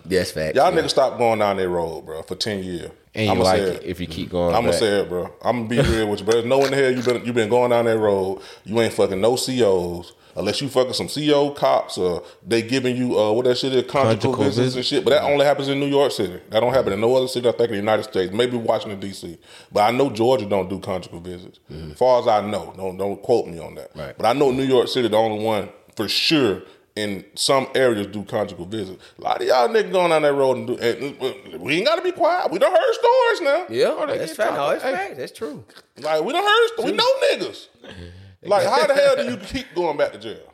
That's 0.09 0.31
fact. 0.31 0.57
Y'all 0.57 0.73
niggas 0.73 0.91
stop 0.91 1.19
going 1.19 1.39
down 1.39 1.57
that 1.57 1.69
road, 1.69 2.07
bro, 2.07 2.23
for 2.23 2.35
ten 2.35 2.63
years. 2.63 2.91
And 3.15 3.27
you 3.27 3.33
I'ma 3.33 3.43
like 3.45 3.61
it 3.61 3.83
if 3.85 4.01
you 4.01 4.07
keep 4.07 4.31
going. 4.31 4.55
I'm 4.55 4.63
gonna 4.63 4.73
say 4.75 5.01
it, 5.01 5.09
bro. 5.09 5.33
I'm 5.43 5.67
gonna 5.67 5.69
be 5.69 5.81
real 5.91 6.09
with 6.09 6.21
you, 6.21 6.27
bro. 6.27 6.35
There's 6.35 6.47
no 6.47 6.65
in 6.65 6.71
the 6.71 6.77
hell 6.77 6.91
you 6.91 7.03
been 7.03 7.25
you 7.25 7.33
been 7.33 7.49
going 7.49 7.71
down 7.71 7.87
that 7.87 7.99
road. 7.99 8.43
You 8.65 8.81
ain't 8.81 8.93
fucking 8.93 9.21
no 9.21 9.37
COs 9.37 10.13
unless 10.37 10.63
you 10.63 10.69
fucking 10.69 10.93
some 10.93 11.09
CO 11.09 11.51
cops 11.51 11.99
or 11.99 12.23
they 12.47 12.63
giving 12.63 12.97
you 12.97 13.19
uh 13.19 13.33
what 13.33 13.45
that 13.45 13.59
shit 13.59 13.73
is 13.75 13.91
conjugal, 13.91 14.35
Conjugal 14.35 14.45
visits 14.45 14.77
and 14.77 14.85
shit. 14.85 15.05
But 15.05 15.11
that 15.11 15.25
only 15.25 15.45
happens 15.45 15.69
in 15.69 15.81
New 15.81 15.87
York 15.87 16.13
City. 16.13 16.41
That 16.51 16.61
don't 16.61 16.73
happen 16.73 16.93
in 16.93 17.01
no 17.01 17.15
other 17.17 17.29
city. 17.29 17.49
I 17.49 17.53
think 17.53 17.71
in 17.71 17.73
the 17.73 17.77
United 17.77 18.05
States, 18.05 18.33
maybe 18.33 18.57
Washington 18.57 19.01
D.C. 19.01 19.37
But 19.73 19.81
I 19.83 19.91
know 19.91 20.11
Georgia 20.11 20.47
don't 20.47 20.69
do 20.69 20.79
conjugal 20.79 21.21
visits. 21.21 21.59
As 21.71 21.99
far 21.99 22.21
as 22.21 22.29
I 22.29 22.49
know, 22.49 22.73
don't 22.77 22.97
don't 22.97 23.21
quote 23.23 23.49
me 23.49 23.59
on 23.59 23.75
that. 23.75 23.91
Right. 23.97 24.17
But 24.17 24.27
I 24.27 24.33
know 24.33 24.53
New 24.53 24.63
York 24.65 24.89
City 24.89 25.09
the 25.09 25.17
only 25.17 25.45
one 25.45 25.71
for 25.97 26.09
sure. 26.09 26.63
In 26.99 27.25
some 27.35 27.69
areas, 27.75 28.07
do 28.09 28.25
conjugal 28.25 28.67
visits. 28.67 29.03
A 29.19 29.23
lot 29.23 29.41
of 29.41 29.47
y'all 29.47 29.69
niggas 29.69 29.93
going 29.93 30.11
down 30.11 30.23
that 30.23 30.33
road 30.35 30.57
and 30.57 30.67
do. 30.67 30.77
And, 30.79 31.23
uh, 31.23 31.59
we 31.59 31.77
ain't 31.77 31.87
gotta 31.87 32.03
be 32.03 32.13
quiet. 32.13 32.51
We 32.51 32.59
don't 32.59 32.73
heard 32.73 32.95
stories 32.95 33.41
now. 33.43 33.67
Yeah, 33.69 34.05
they 34.07 34.19
that's 34.19 34.35
fact. 34.35 34.55
No, 34.55 34.71
that's 34.71 34.83
Hey. 34.83 34.93
fact. 34.93 35.17
That's 35.17 35.33
true. 35.33 35.65
Like 35.99 36.25
we 36.25 36.33
don't 36.33 36.45
heard. 36.45 36.69
st- 36.77 36.87
We 36.91 36.93
know 36.97 37.11
niggas. 37.33 37.69
Like 38.43 38.67
how 38.67 38.87
the 38.87 38.95
hell 39.03 39.17
do 39.17 39.25
you 39.31 39.37
keep 39.37 39.67
going 39.75 39.97
back 39.97 40.13
to 40.13 40.19
jail? 40.19 40.53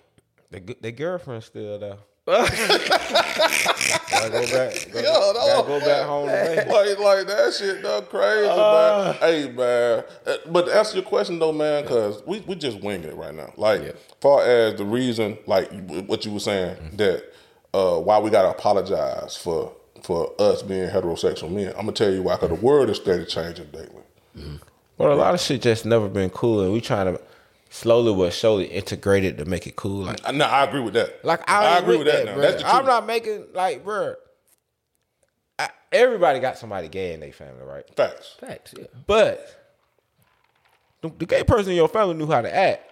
The, 0.50 0.76
the 0.80 0.90
girlfriend 0.92 1.44
still 1.44 1.78
there. 1.78 1.98
Gotta 2.26 4.30
go 4.30 4.46
back. 4.50 4.90
Go, 4.92 5.00
Yo, 5.00 5.32
no. 5.32 5.34
gotta 5.34 5.68
go 5.68 5.80
back 5.80 6.06
home. 6.06 6.26
Like, 6.26 6.98
like 6.98 7.26
that 7.26 7.54
shit 7.58 7.82
done 7.82 8.04
crazy, 8.06 8.48
man. 8.48 9.14
Hey, 9.16 9.52
man. 9.52 10.04
Uh, 10.26 10.36
But 10.50 10.66
to 10.66 10.76
answer 10.76 10.96
your 10.96 11.04
question 11.04 11.38
though, 11.38 11.52
man, 11.52 11.82
because 11.82 12.22
we 12.26 12.40
we 12.40 12.54
just 12.54 12.80
winging 12.80 13.10
it 13.10 13.16
right 13.16 13.34
now. 13.34 13.52
Like, 13.56 13.94
far 14.20 14.42
as 14.42 14.76
the 14.76 14.84
reason, 14.84 15.38
like 15.46 15.70
what 16.06 16.24
you 16.24 16.32
were 16.32 16.40
saying, 16.40 16.76
that 16.96 17.24
uh, 17.74 17.98
why 17.98 18.18
we 18.18 18.30
gotta 18.30 18.50
apologize 18.50 19.36
for 19.36 19.72
for 20.02 20.32
us 20.38 20.62
being 20.62 20.88
heterosexual 20.88 21.50
men. 21.50 21.68
I'm 21.70 21.86
gonna 21.86 21.92
tell 21.92 22.12
you 22.12 22.22
why, 22.22 22.36
because 22.36 22.58
the 22.58 22.64
world 22.66 22.90
is 22.90 22.96
steady 22.96 23.24
changing 23.26 23.66
daily. 23.70 24.58
But 24.96 25.10
a 25.10 25.14
lot 25.14 25.34
of 25.34 25.40
shit 25.40 25.60
just 25.62 25.84
never 25.84 26.08
been 26.08 26.30
cool, 26.30 26.62
and 26.62 26.72
we 26.72 26.80
trying 26.80 27.14
to 27.14 27.20
slowly 27.74 28.14
but 28.14 28.32
surely 28.32 28.66
integrated 28.66 29.36
to 29.38 29.44
make 29.44 29.66
it 29.66 29.74
cool. 29.74 30.04
Like, 30.04 30.32
No, 30.32 30.44
I 30.44 30.64
agree 30.64 30.80
with 30.80 30.94
that. 30.94 31.24
like 31.24 31.48
I, 31.50 31.78
agree 31.78 31.96
with 31.96 32.06
that. 32.06 32.24
now. 32.24 32.36
That's 32.36 32.56
the 32.56 32.62
truth. 32.62 32.72
I'm 32.72 32.86
not 32.86 33.06
making 33.06 33.46
like, 33.52 33.84
bro. 33.84 34.14
I, 35.58 35.70
everybody 35.90 36.38
got 36.38 36.56
somebody 36.56 36.88
gay 36.88 37.14
in 37.14 37.20
their 37.20 37.32
family, 37.32 37.64
right? 37.64 37.84
facts. 37.96 38.36
Facts. 38.38 38.74
Yeah. 38.78 38.86
But 39.06 39.76
the, 41.00 41.10
the 41.18 41.26
gay 41.26 41.42
person 41.42 41.72
in 41.72 41.76
your 41.76 41.88
family 41.88 42.14
knew 42.14 42.26
how 42.26 42.42
to 42.42 42.54
act. 42.54 42.90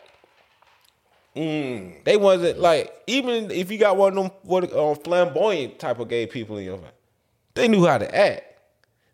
Mm. 1.37 2.05
They 2.05 2.17
wasn't 2.17 2.59
like 2.59 2.93
even 3.07 3.51
if 3.51 3.71
you 3.71 3.79
got 3.79 3.97
one 3.97 4.19
of 4.19 4.25
them 4.25 4.33
what 4.43 4.73
um, 4.77 4.97
flamboyant 4.97 5.79
type 5.79 5.99
of 5.99 6.09
gay 6.09 6.27
people 6.27 6.59
in 6.59 6.65
your 6.65 6.77
family, 6.77 6.91
they 7.55 7.69
knew 7.69 7.87
how 7.87 7.99
to 7.99 8.15
act. 8.15 8.43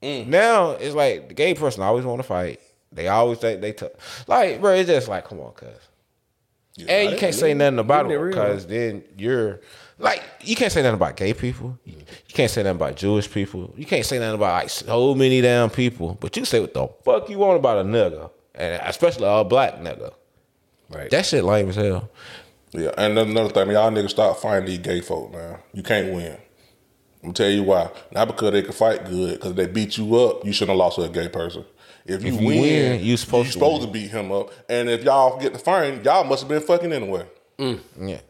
Mm. 0.03 0.27
Now 0.29 0.71
it's 0.71 0.95
like 0.95 1.29
the 1.29 1.35
gay 1.35 1.55
person 1.55 1.83
always 1.83 2.05
want 2.05 2.21
to 2.21 2.27
fight. 2.27 2.61
They 2.93 3.09
always 3.09 3.39
think 3.39 3.61
they 3.61 3.73
tough. 3.73 4.27
Like, 4.29 4.61
bro, 4.61 4.75
it's 4.75 4.89
just 4.89 5.09
like, 5.09 5.25
come 5.27 5.41
on, 5.41 5.53
cuz. 5.53 5.69
and 6.89 7.11
you 7.11 7.17
can't 7.17 7.35
say 7.35 7.55
nothing 7.55 7.79
about 7.79 8.11
it 8.11 8.21
because 8.21 8.67
then 8.67 9.05
you're 9.17 9.61
like, 9.99 10.23
you 10.43 10.55
can't 10.57 10.73
say 10.73 10.83
nothing 10.83 10.95
about 10.95 11.17
gay 11.17 11.35
people. 11.35 11.79
You 11.85 11.97
can't 12.29 12.51
say 12.51 12.63
nothing 12.63 12.77
about 12.77 12.97
Jewish 12.97 13.31
people. 13.31 13.75
You 13.77 13.85
can't 13.85 14.07
say 14.07 14.19
nothing 14.19 14.37
about 14.37 14.55
like 14.55 14.71
so 14.71 15.15
many 15.15 15.41
damn 15.41 15.71
people. 15.71 16.17
But 16.21 16.37
you 16.37 16.45
say 16.45 16.61
what 16.61 16.73
the 16.73 16.89
fuck 17.05 17.29
you 17.29 17.39
want 17.39 17.59
about 17.59 17.79
a 17.79 17.89
nigga, 17.89 18.31
and 18.55 18.81
especially 18.85 19.27
a 19.27 19.45
black 19.45 19.81
nigga. 19.81 20.13
Right. 20.89 21.11
That 21.11 21.27
shit 21.27 21.45
lame 21.45 21.69
as 21.69 21.77
hell. 21.77 22.09
Yeah, 22.73 22.93
and 22.97 23.17
then 23.17 23.31
another 23.31 23.51
thing, 23.51 23.71
y'all 23.71 23.91
niggas 23.91 24.11
stop 24.11 24.39
fighting 24.39 24.67
these 24.67 24.79
gay 24.79 25.01
folk, 25.01 25.33
man. 25.33 25.59
You 25.73 25.83
can't 25.83 26.13
win. 26.15 26.33
I'm 26.33 27.33
gonna 27.33 27.35
tell 27.35 27.51
you 27.51 27.65
why. 27.65 27.91
Not 28.13 28.29
because 28.29 28.53
they 28.53 28.63
can 28.63 28.73
fight 28.73 29.05
good, 29.05 29.35
because 29.35 29.55
they 29.55 29.67
beat 29.67 29.99
you 29.99 30.15
up, 30.17 30.45
you 30.45 30.53
shouldn't 30.53 30.71
have 30.71 30.79
lost 30.79 30.97
to 30.97 31.03
a 31.03 31.09
gay 31.09 31.29
person. 31.29 31.65
If 32.09 32.23
you, 32.25 32.35
If 32.35 32.41
you 32.41 32.47
win, 32.47 32.61
win, 32.63 33.01
you 33.05 33.17
supposed 33.19 33.47
you 33.49 33.53
to 33.53 33.59
supposed 33.59 33.81
win. 33.83 33.89
to 33.89 33.93
beat 33.93 34.11
him 34.11 34.33
up. 34.33 34.51
And 34.69 34.89
if 34.89 35.05
y'all 35.05 35.39
get 35.39 35.53
the 35.53 35.59
fighting, 35.59 36.03
y'all 36.03 36.25
must 36.25 36.41
have 36.43 36.49
been 36.49 36.63
fucking 36.63 36.93
anyway. 36.93 37.27
Mm. 37.59 37.81
Yeah, 38.01 38.21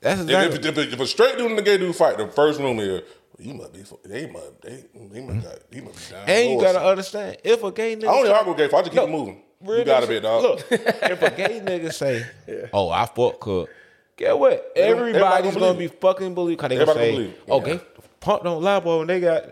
that's 0.00 0.20
If, 0.20 0.28
exactly. 0.28 0.68
if, 0.68 0.78
if, 0.78 0.92
if 0.94 1.00
a 1.00 1.06
straight 1.06 1.38
dude 1.38 1.50
and 1.50 1.58
a 1.58 1.62
gay 1.62 1.78
dude 1.78 1.96
fight, 1.96 2.18
the 2.18 2.28
first 2.28 2.60
room 2.60 2.78
is, 2.78 3.02
you 3.38 3.54
must 3.54 3.72
be, 3.72 3.82
they 4.04 4.26
must, 4.30 4.60
they, 4.60 4.84
he 4.92 4.98
must, 5.00 5.12
mm-hmm. 5.14 5.40
got, 5.40 5.58
he 5.72 5.80
must 5.80 6.10
be 6.10 6.14
down. 6.14 6.28
and 6.28 6.50
you 6.50 6.56
gotta 6.60 6.74
something. 6.74 6.88
understand 6.90 7.36
if 7.42 7.62
a 7.64 7.72
gay 7.72 7.96
nigga. 7.96 8.08
I 8.08 8.18
only 8.18 8.30
argue 8.30 8.52
with 8.52 8.58
gay. 8.70 8.76
I 8.76 8.82
just 8.82 8.92
keep 8.92 9.08
moving. 9.08 9.42
you 9.66 9.84
gotta 9.84 10.06
be, 10.06 10.20
dog. 10.20 10.42
Look, 10.42 10.66
if 10.70 11.22
a 11.22 11.30
gay 11.30 11.60
nigga 11.64 11.92
say, 11.92 12.26
"Oh, 12.72 12.90
I 12.90 13.06
fuck 13.06 13.40
cook," 13.40 13.70
get 14.16 14.38
what? 14.38 14.70
Everybody 14.76 15.08
Everybody's 15.16 15.54
gonna 15.54 15.66
gonna 15.66 15.78
be 15.78 15.86
fucking 15.88 16.34
believe. 16.34 16.58
Cause 16.58 16.68
they 16.68 16.76
Everybody 16.78 16.98
gonna 16.98 17.10
gonna 17.12 17.32
say, 17.32 17.66
believe. 17.66 17.78
"Okay, 17.78 17.84
punk 18.20 18.42
don't 18.42 18.62
lie, 18.62 18.80
boy." 18.80 18.98
When 18.98 19.06
they 19.06 19.20
got, 19.20 19.44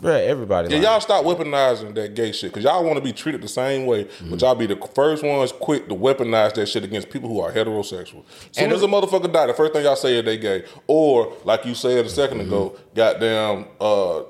bruh, 0.00 0.26
everybody. 0.26 0.68
Yeah, 0.68 0.74
lying. 0.74 0.82
y'all 0.84 1.00
stop 1.00 1.24
weaponizing 1.24 1.94
that 1.94 2.14
gay 2.14 2.32
shit 2.32 2.50
because 2.52 2.64
y'all 2.64 2.84
want 2.84 2.96
to 2.96 3.02
be 3.02 3.12
treated 3.12 3.40
the 3.42 3.48
same 3.48 3.86
way, 3.86 4.04
Mm-hmm. 4.04 4.30
but 4.30 4.40
y'all 4.42 4.54
be 4.54 4.66
the 4.66 4.76
first 4.94 5.22
ones 5.24 5.52
quick 5.52 5.88
to 5.88 5.94
weaponize 5.94 6.54
that 6.54 6.66
shit 6.68 6.84
against 6.84 7.10
people 7.10 7.28
who 7.28 7.40
are 7.40 7.52
heterosexual. 7.52 8.22
As 8.50 8.56
soon 8.56 8.64
And 8.64 8.72
as 8.72 8.82
a 8.82 8.86
motherfucker 8.86 9.32
die, 9.32 9.46
the 9.46 9.54
first 9.54 9.72
thing 9.72 9.84
y'all 9.84 9.96
say 9.96 10.18
is 10.18 10.24
they 10.24 10.36
gay, 10.38 10.64
or 10.86 11.32
like 11.44 11.64
you 11.64 11.74
said 11.74 12.04
a 12.04 12.08
2nd 12.08 12.40
ago, 12.40 12.70
Mm-hmm. 12.70 12.94
goddamn, 12.94 13.66
uh, 13.80 14.18
uh, 14.20 14.24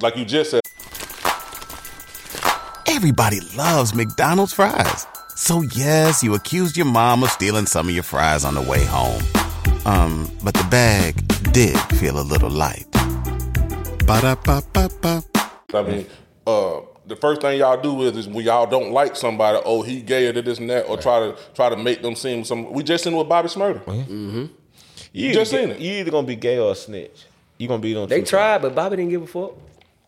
like 0.00 0.16
you 0.16 0.24
just 0.24 0.50
said, 0.50 0.60
Everybody 2.86 3.38
loves 3.56 3.94
McDonald's 3.94 4.52
fries. 4.52 5.06
So 5.36 5.62
yes, 5.76 6.22
you 6.22 6.34
accused 6.34 6.76
your 6.76 6.86
mom 6.86 7.22
of 7.22 7.30
stealing 7.30 7.66
some 7.66 7.88
of 7.88 7.94
your 7.94 8.02
fries 8.02 8.44
on 8.44 8.54
the 8.54 8.62
way 8.62 8.84
home. 8.84 9.22
Um, 9.84 10.28
but 10.42 10.54
the 10.54 10.66
bag 10.70 11.14
did 11.52 11.78
feel 11.98 12.18
a 12.18 12.22
little 12.22 12.50
light. 12.50 12.87
Ba-da-ba-ba-ba. 14.08 15.22
I 15.74 15.82
mean, 15.82 16.06
uh, 16.46 16.80
the 17.06 17.14
first 17.14 17.42
thing 17.42 17.58
y'all 17.58 17.78
do 17.78 18.00
is, 18.04 18.16
is 18.16 18.26
when 18.26 18.42
y'all 18.42 18.66
don't 18.66 18.90
like 18.90 19.14
somebody, 19.14 19.60
oh 19.66 19.82
he 19.82 20.00
gay 20.00 20.26
or 20.28 20.32
this 20.32 20.58
and 20.58 20.70
that, 20.70 20.88
or 20.88 20.96
try 20.96 21.20
to 21.20 21.36
try 21.54 21.68
to 21.68 21.76
make 21.76 22.00
them 22.00 22.14
seem 22.14 22.42
some. 22.42 22.72
We 22.72 22.82
just 22.82 23.04
seen 23.04 23.14
with 23.14 23.28
Bobby 23.28 23.48
Shmurda. 23.48 24.48
You 25.12 25.32
just 25.34 25.52
either- 25.52 25.62
seen 25.62 25.70
it. 25.72 25.78
You 25.80 25.92
either 26.00 26.10
gonna 26.10 26.26
be 26.26 26.36
gay 26.36 26.58
or 26.58 26.72
a 26.72 26.74
snitch. 26.74 27.26
You 27.58 27.68
gonna 27.68 27.82
be 27.82 27.94
on. 27.96 28.08
They 28.08 28.20
two 28.20 28.26
tried, 28.28 28.62
but 28.62 28.74
Bobby 28.74 28.96
didn't 28.96 29.10
give 29.10 29.22
a 29.22 29.26
fuck. 29.26 29.52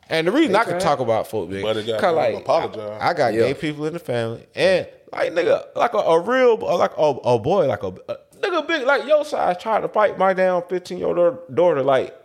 And 0.08 0.26
the 0.26 0.32
reason 0.32 0.52
They 0.52 0.58
I 0.60 0.64
can 0.64 0.80
talk 0.80 1.00
about 1.00 1.26
folk, 1.26 1.50
big, 1.50 1.62
But 1.62 1.76
it 1.76 1.86
got- 1.86 2.00
cause 2.00 2.16
like 2.16 2.36
apologize. 2.36 2.98
I, 3.02 3.10
I 3.10 3.12
got 3.12 3.34
Yeah. 3.34 3.40
gay 3.48 3.54
people 3.54 3.84
in 3.84 3.92
the 3.92 3.98
family, 3.98 4.46
and 4.54 4.88
like 5.12 5.30
nigga, 5.34 5.66
like 5.76 5.92
a, 5.92 5.98
a 5.98 6.18
real, 6.20 6.56
like 6.56 6.92
a, 6.96 7.02
a 7.02 7.38
boy, 7.38 7.66
like 7.66 7.82
a, 7.82 7.88
a 8.08 8.16
nigga 8.40 8.66
big, 8.66 8.86
like 8.86 9.06
your 9.06 9.26
size 9.26 9.58
tried 9.60 9.80
to 9.82 9.88
fight 9.88 10.16
my 10.16 10.32
damn 10.32 10.62
fifteen 10.62 10.96
year 10.96 11.08
old 11.08 11.54
daughter, 11.54 11.82
like, 11.82 12.16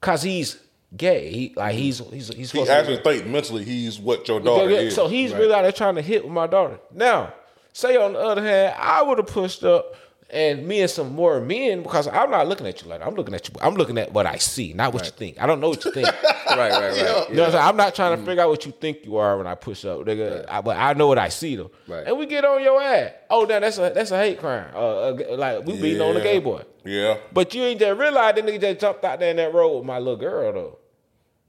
cause 0.00 0.22
he's 0.24 0.58
gay. 0.96 1.30
He 1.30 1.54
like 1.56 1.74
he's 1.74 1.98
he's 1.98 2.28
he's 2.28 2.36
He 2.36 2.44
supposed 2.44 2.68
to 2.68 2.74
actually 2.76 2.96
be- 2.98 3.02
think 3.02 3.26
mentally 3.26 3.64
he's 3.64 3.98
what 3.98 4.26
your 4.28 4.40
daughter 4.40 4.70
yeah, 4.70 4.78
is. 4.78 4.94
So 4.94 5.08
he's 5.08 5.32
really 5.32 5.52
out 5.54 5.62
there 5.62 5.72
trying 5.72 5.96
to 5.96 6.02
hit 6.02 6.24
with 6.24 6.32
my 6.32 6.46
daughter. 6.46 6.78
Now, 6.92 7.34
say 7.72 7.96
on 7.96 8.14
the 8.14 8.18
other 8.18 8.42
hand, 8.42 8.74
I 8.78 9.02
would 9.02 9.18
have 9.18 9.26
pushed 9.26 9.64
up 9.64 9.94
and 10.32 10.66
me 10.66 10.80
and 10.80 10.90
some 10.90 11.14
more 11.14 11.40
men 11.40 11.82
because 11.82 12.08
I'm 12.08 12.30
not 12.30 12.48
looking 12.48 12.66
at 12.66 12.82
you 12.82 12.88
like 12.88 13.00
that. 13.00 13.06
I'm 13.06 13.14
looking 13.14 13.34
at 13.34 13.48
you. 13.48 13.54
I'm 13.60 13.74
looking 13.74 13.98
at 13.98 14.12
what 14.12 14.26
I 14.26 14.36
see, 14.36 14.72
not 14.72 14.94
what 14.94 15.04
you 15.04 15.10
think. 15.10 15.40
I 15.40 15.46
don't 15.46 15.60
know 15.60 15.68
what 15.68 15.84
you 15.84 15.92
think. 15.92 16.08
Right, 16.52 16.70
right, 16.70 16.82
right. 16.82 17.28
You 17.30 17.36
know 17.36 17.44
what 17.44 17.54
I'm? 17.54 17.68
I'm 17.68 17.76
not 17.76 17.94
trying 17.94 18.18
to 18.18 18.26
figure 18.26 18.42
out 18.42 18.50
what 18.50 18.66
you 18.66 18.72
think 18.72 19.06
you 19.06 19.16
are 19.16 19.38
when 19.38 19.46
I 19.46 19.54
push 19.54 19.86
up, 19.86 20.00
nigga. 20.00 20.44
I, 20.48 20.60
but 20.60 20.76
I 20.76 20.92
know 20.92 21.06
what 21.06 21.16
I 21.16 21.30
see 21.30 21.56
though. 21.56 21.70
Right. 21.88 22.06
And 22.06 22.18
we 22.18 22.26
get 22.26 22.44
on 22.44 22.62
your 22.62 22.82
ass. 22.82 23.12
Oh, 23.30 23.44
now 23.44 23.60
that's 23.60 23.78
a 23.78 23.90
that's 23.94 24.10
a 24.10 24.18
hate 24.18 24.38
crime. 24.38 24.70
Uh, 24.74 25.14
uh, 25.14 25.36
like 25.38 25.64
we 25.64 25.80
beating 25.80 26.02
on 26.02 26.14
a 26.14 26.20
gay 26.20 26.40
boy. 26.40 26.62
Yeah. 26.84 27.16
But 27.32 27.54
you 27.54 27.62
ain't 27.62 27.80
just 27.80 27.98
realize 27.98 28.34
that 28.34 28.44
nigga 28.44 28.60
just 28.60 28.80
jumped 28.80 29.02
out 29.04 29.20
there 29.20 29.30
in 29.30 29.36
that 29.36 29.54
road 29.54 29.78
with 29.78 29.86
my 29.86 29.98
little 29.98 30.16
girl 30.16 30.52
though. 30.52 30.78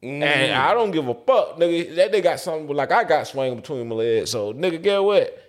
And 0.04 0.22
mm-hmm. 0.22 0.62
I 0.62 0.74
don't 0.74 0.92
give 0.92 1.08
a 1.08 1.14
fuck, 1.14 1.58
nigga. 1.58 1.96
That 1.96 2.12
nigga 2.12 2.24
got 2.24 2.40
something 2.42 2.68
like 2.76 2.92
I 2.92 3.06
got 3.06 3.26
swinging 3.26 3.56
between 3.56 3.88
my 3.88 3.96
legs. 3.96 4.32
So 4.32 4.54
nigga, 4.54 4.82
get 4.84 5.02
what? 5.02 5.40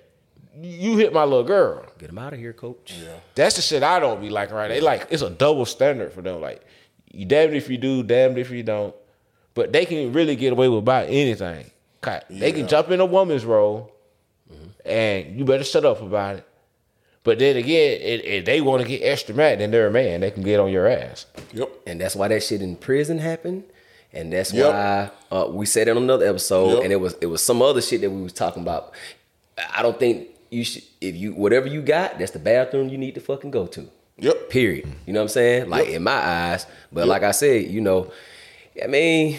You 0.60 0.96
hit 0.96 1.12
my 1.12 1.24
little 1.24 1.42
girl. 1.42 1.84
Get 1.98 2.10
him 2.10 2.18
out 2.18 2.32
of 2.32 2.38
here, 2.38 2.52
coach. 2.52 2.94
Yeah. 2.96 3.16
That's 3.34 3.56
the 3.56 3.62
shit 3.62 3.82
I 3.82 3.98
don't 3.98 4.20
be 4.20 4.30
like 4.30 4.52
right. 4.52 4.68
They 4.68 4.80
like 4.80 5.08
it's 5.10 5.22
a 5.22 5.30
double 5.30 5.66
standard 5.66 6.12
for 6.12 6.22
them. 6.22 6.40
Like 6.40 6.62
you 7.12 7.26
damned 7.26 7.56
if 7.56 7.68
you 7.68 7.78
do, 7.78 8.04
damned 8.04 8.38
if 8.38 8.52
you 8.52 8.62
don't. 8.62 8.94
But 9.54 9.72
they 9.72 9.86
can 9.86 10.12
really 10.12 10.36
get 10.36 10.52
away 10.52 10.68
with 10.68 10.78
about 10.78 11.06
anything. 11.08 11.70
'Cause 12.00 12.22
They 12.30 12.52
can 12.52 12.68
jump 12.68 12.90
in 12.90 13.00
a 13.00 13.06
woman's 13.06 13.44
role, 13.44 13.90
mm-hmm. 14.52 14.68
and 14.88 15.38
you 15.38 15.44
better 15.44 15.64
shut 15.64 15.84
up 15.84 16.00
about 16.00 16.36
it. 16.36 16.46
But 17.24 17.38
then 17.38 17.56
again, 17.56 17.98
if, 18.02 18.20
if 18.22 18.44
they 18.44 18.60
want 18.60 18.82
to 18.82 18.88
get 18.88 19.00
extra 19.02 19.34
mad, 19.34 19.58
then 19.58 19.70
they're 19.70 19.86
a 19.88 19.90
man. 19.90 20.20
They 20.20 20.30
can 20.30 20.42
get 20.42 20.60
on 20.60 20.70
your 20.70 20.86
ass. 20.86 21.26
Yep. 21.54 21.70
And 21.86 22.00
that's 22.00 22.14
why 22.14 22.28
that 22.28 22.42
shit 22.42 22.60
in 22.60 22.76
prison 22.76 23.18
happened. 23.18 23.64
And 24.14 24.32
that's 24.32 24.52
Yep. 24.52 24.72
why 24.72 25.10
uh, 25.36 25.46
we 25.50 25.66
said 25.66 25.88
it 25.88 25.96
on 25.96 26.02
another 26.04 26.26
episode. 26.26 26.74
Yep. 26.76 26.84
And 26.84 26.92
it 26.92 26.96
was 27.00 27.14
it 27.20 27.26
was 27.26 27.42
some 27.42 27.60
other 27.62 27.80
shit 27.82 28.00
that 28.02 28.10
we 28.10 28.22
was 28.22 28.32
talking 28.32 28.62
about. 28.62 28.92
I 29.76 29.82
don't 29.82 29.98
think 29.98 30.28
you 30.50 30.64
should 30.64 30.84
if 31.00 31.14
you 31.16 31.32
whatever 31.34 31.66
you 31.66 31.82
got, 31.82 32.18
that's 32.18 32.30
the 32.32 32.38
bathroom 32.38 32.88
you 32.88 32.96
need 32.98 33.14
to 33.16 33.20
fucking 33.20 33.50
go 33.50 33.66
to. 33.68 33.88
Yep. 34.18 34.48
Period. 34.50 34.86
You 35.06 35.12
know 35.12 35.20
what 35.20 35.24
I'm 35.24 35.28
saying? 35.30 35.68
Like 35.68 35.88
in 35.88 36.02
my 36.04 36.12
eyes. 36.12 36.66
But 36.92 37.08
like 37.08 37.24
I 37.24 37.32
said, 37.32 37.66
you 37.68 37.80
know, 37.80 38.12
I 38.82 38.86
mean, 38.86 39.38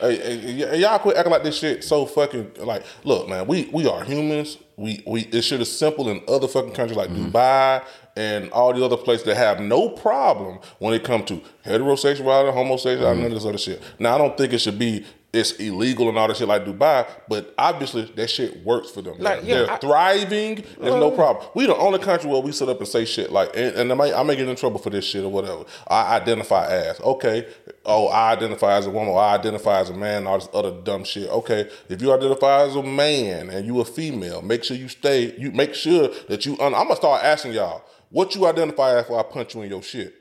Hey, 0.00 0.16
hey, 0.16 0.66
y- 0.70 0.74
y'all 0.74 0.98
quit 0.98 1.16
acting 1.16 1.32
like 1.32 1.44
this 1.44 1.56
shit 1.58 1.84
so 1.84 2.04
fucking 2.04 2.52
like. 2.58 2.84
Look, 3.04 3.28
man, 3.28 3.46
we 3.46 3.68
we 3.72 3.86
are 3.86 4.02
humans. 4.04 4.58
We 4.76 5.02
we 5.06 5.20
it 5.22 5.42
should 5.42 5.60
is 5.60 5.76
simple 5.76 6.08
in 6.08 6.20
other 6.28 6.48
fucking 6.48 6.72
countries 6.72 6.96
like 6.96 7.10
Dubai 7.10 7.84
and 8.16 8.50
all 8.52 8.72
the 8.72 8.84
other 8.84 8.96
places 8.96 9.26
that 9.26 9.36
have 9.36 9.60
no 9.60 9.88
problem 9.88 10.58
when 10.78 10.94
it 10.94 11.04
comes 11.04 11.26
to 11.26 11.40
heterosexuality, 11.64 12.52
homosexuality, 12.52 13.20
none 13.20 13.26
of 13.26 13.32
this 13.32 13.44
other 13.44 13.58
shit. 13.58 13.82
Now 13.98 14.14
I 14.14 14.18
don't 14.18 14.36
think 14.36 14.52
it 14.52 14.58
should 14.58 14.78
be 14.78 15.04
it's 15.34 15.50
illegal 15.54 16.08
and 16.08 16.16
all 16.16 16.28
that 16.28 16.36
shit 16.36 16.46
like 16.46 16.64
Dubai, 16.64 17.08
but 17.28 17.52
obviously 17.58 18.02
that 18.14 18.30
shit 18.30 18.64
works 18.64 18.90
for 18.92 19.02
them. 19.02 19.18
Like, 19.18 19.40
they're 19.40 19.48
yeah, 19.48 19.54
they're 19.64 19.70
I- 19.72 19.78
thriving. 19.78 20.54
There's 20.78 20.94
no 20.94 21.10
problem. 21.10 21.44
We 21.56 21.66
the 21.66 21.76
only 21.76 21.98
country 21.98 22.30
where 22.30 22.40
we 22.40 22.52
sit 22.52 22.68
up 22.68 22.78
and 22.78 22.86
say 22.86 23.04
shit 23.04 23.32
like, 23.32 23.50
and, 23.56 23.74
and 23.74 23.90
I, 23.92 23.94
may, 23.96 24.14
I 24.14 24.22
may 24.22 24.36
get 24.36 24.48
in 24.48 24.54
trouble 24.54 24.78
for 24.78 24.90
this 24.90 25.04
shit 25.04 25.24
or 25.24 25.30
whatever. 25.32 25.64
I 25.88 26.16
identify 26.16 26.66
as 26.68 27.00
okay. 27.00 27.48
Oh, 27.84 28.06
I 28.06 28.32
identify 28.32 28.76
as 28.76 28.86
a 28.86 28.90
woman. 28.90 29.08
Or 29.08 29.20
I 29.20 29.34
identify 29.34 29.80
as 29.80 29.90
a 29.90 29.94
man. 29.94 30.26
All 30.28 30.38
this 30.38 30.48
other 30.54 30.70
dumb 30.70 31.02
shit. 31.02 31.28
Okay, 31.28 31.68
if 31.88 32.00
you 32.00 32.12
identify 32.12 32.62
as 32.62 32.76
a 32.76 32.82
man 32.82 33.50
and 33.50 33.66
you 33.66 33.80
a 33.80 33.84
female, 33.84 34.40
make 34.40 34.62
sure 34.62 34.76
you 34.76 34.88
stay. 34.88 35.34
You 35.36 35.50
make 35.50 35.74
sure 35.74 36.10
that 36.28 36.46
you. 36.46 36.52
Un- 36.60 36.74
I'm 36.74 36.84
gonna 36.84 36.94
start 36.96 37.24
asking 37.24 37.54
y'all 37.54 37.82
what 38.14 38.34
you 38.36 38.46
identify 38.46 38.96
as 38.96 39.02
before 39.02 39.18
I 39.18 39.24
punch 39.24 39.56
you 39.56 39.62
in 39.62 39.70
your 39.70 39.82
shit. 39.82 40.14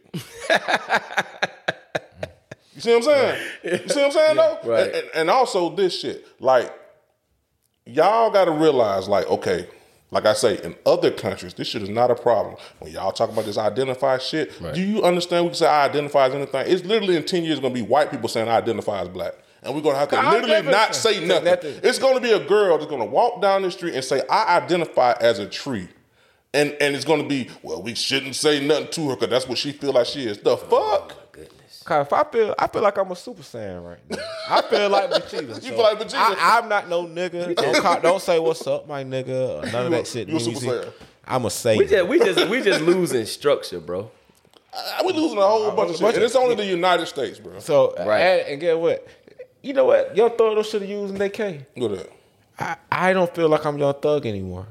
You 2.76 2.82
see 2.82 2.90
what 2.90 2.98
I'm 2.98 3.04
saying? 3.04 3.48
You 3.64 3.78
see 3.88 4.00
what 4.02 4.06
I'm 4.06 4.12
saying 4.12 4.36
though? 4.36 4.60
right. 4.66 4.86
And, 4.88 4.96
and, 4.96 5.10
and 5.14 5.30
also 5.30 5.70
this 5.76 6.00
shit, 6.00 6.26
like 6.40 6.74
y'all 7.86 8.32
got 8.32 8.46
to 8.46 8.52
realize, 8.52 9.08
like, 9.08 9.28
okay, 9.28 9.68
like 10.10 10.26
I 10.26 10.34
say, 10.34 10.60
in 10.64 10.76
other 10.88 11.12
countries, 11.12 11.54
this 11.54 11.68
shit 11.68 11.84
is 11.84 11.90
not 11.90 12.10
a 12.10 12.16
problem. 12.16 12.56
When 12.80 12.92
y'all 12.92 13.12
talk 13.12 13.32
about 13.32 13.46
this 13.46 13.60
identify 13.60 14.18
shit, 14.18 14.52
do 14.74 14.82
you 14.82 15.04
understand? 15.04 15.46
We 15.46 15.50
can 15.50 15.58
say 15.58 15.68
I 15.68 15.86
identify 15.86 16.26
as 16.28 16.34
anything. 16.34 16.66
It's 16.68 16.84
literally 16.84 17.16
in 17.16 17.26
ten 17.26 17.44
years 17.44 17.60
going 17.60 17.76
to 17.76 17.80
be 17.80 17.88
white 17.88 18.10
people 18.10 18.28
saying 18.28 18.50
I 18.50 18.58
identify 18.58 19.02
as 19.02 19.10
black. 19.10 19.34
And 19.62 19.74
we're 19.74 19.82
gonna 19.82 19.98
have 19.98 20.10
to 20.10 20.18
I 20.18 20.32
literally 20.32 20.70
not 20.70 20.94
say 20.94 21.14
say 21.14 21.26
nothing. 21.26 21.46
nothing. 21.46 21.80
It's 21.84 21.98
gonna 21.98 22.20
be 22.20 22.32
a 22.32 22.44
girl 22.44 22.78
that's 22.78 22.90
gonna 22.90 23.06
walk 23.06 23.42
down 23.42 23.62
the 23.62 23.72
street 23.72 23.94
and 23.94 24.04
say, 24.04 24.22
I 24.30 24.58
identify 24.58 25.14
as 25.22 25.40
a 25.40 25.48
tree. 25.48 25.88
And 26.54 26.76
and 26.80 26.96
it's 26.96 27.06
gonna 27.06 27.28
be, 27.28 27.50
well, 27.64 27.82
we 27.82 27.96
shouldn't 27.96 28.36
say 28.36 28.66
nothing 28.66 28.90
to 28.90 29.10
her 29.10 29.16
because 29.16 29.30
that's 29.30 29.48
what 29.48 29.58
she 29.58 29.72
feel 29.72 29.94
like 29.94 30.06
she 30.06 30.28
is. 30.28 30.38
The 30.38 30.52
oh, 30.52 30.58
fuck? 30.58 31.24
Cause 31.84 32.06
if 32.08 32.14
I 32.14 32.24
feel, 32.24 32.56
I 32.58 32.68
feel 32.68 32.82
like 32.82 32.98
I'm 32.98 33.12
a 33.12 33.16
super 33.16 33.42
saiyan 33.42 33.86
right 33.86 34.00
now. 34.10 34.18
I 34.50 34.62
feel 34.62 34.90
like 34.90 35.10
Vegeta. 35.10 35.56
You 35.64 35.72
feel 35.72 35.84
like 35.84 36.00
Vegeta? 36.00 36.16
I, 36.16 36.60
am 36.60 36.70
not 36.70 36.88
no 36.88 37.06
nigga. 37.06 37.54
Don't, 37.56 37.82
call, 37.82 38.00
don't 38.00 38.22
say 38.22 38.40
what's 38.40 38.66
up, 38.68 38.88
my 38.88 39.04
nigga, 39.04 39.64
or 39.64 39.66
none 39.70 39.88
of 39.88 39.92
that 39.92 40.08
shit. 40.08 40.30
you 40.30 40.38
a 40.38 40.40
Super. 40.40 40.60
Saiyan. 40.60 40.94
I'm 41.28 41.46
a 41.46 41.50
Saiyan. 41.50 41.78
we 41.78 41.88
just 41.88 42.08
we 42.08 42.20
just 42.20 42.50
we 42.50 42.62
just 42.62 42.82
losing 42.82 43.26
structure, 43.26 43.82
bro. 43.82 44.10
I- 44.74 45.04
We 45.06 45.12
losing 45.14 45.38
a 45.38 45.42
whole 45.42 45.72
bunch 45.72 45.92
of 45.92 45.98
shit. 45.98 46.16
And 46.16 46.24
it's 46.24 46.36
only 46.36 46.56
the 46.56 46.66
United 46.66 47.08
States, 47.08 47.40
bro. 47.40 47.60
so 47.60 47.94
Right. 47.98 48.20
and, 48.20 48.48
and 48.48 48.62
get 48.62 48.80
what? 48.80 49.06
You 49.62 49.74
know 49.74 49.86
what? 49.86 50.16
Young 50.16 50.32
Thug 50.38 50.66
should 50.66 50.82
have 50.82 50.90
used 50.90 51.14
in 51.14 51.20
their 51.20 51.30
K. 51.30 51.66
Look 51.76 51.92
at 51.94 51.98
that. 51.98 52.80
I, 52.92 53.10
I 53.10 53.14
don't 53.14 53.34
feel 53.34 53.50
like 53.50 53.66
I'm 53.66 53.78
Young 53.78 53.94
Thug 53.96 54.26
anymore. 54.26 54.68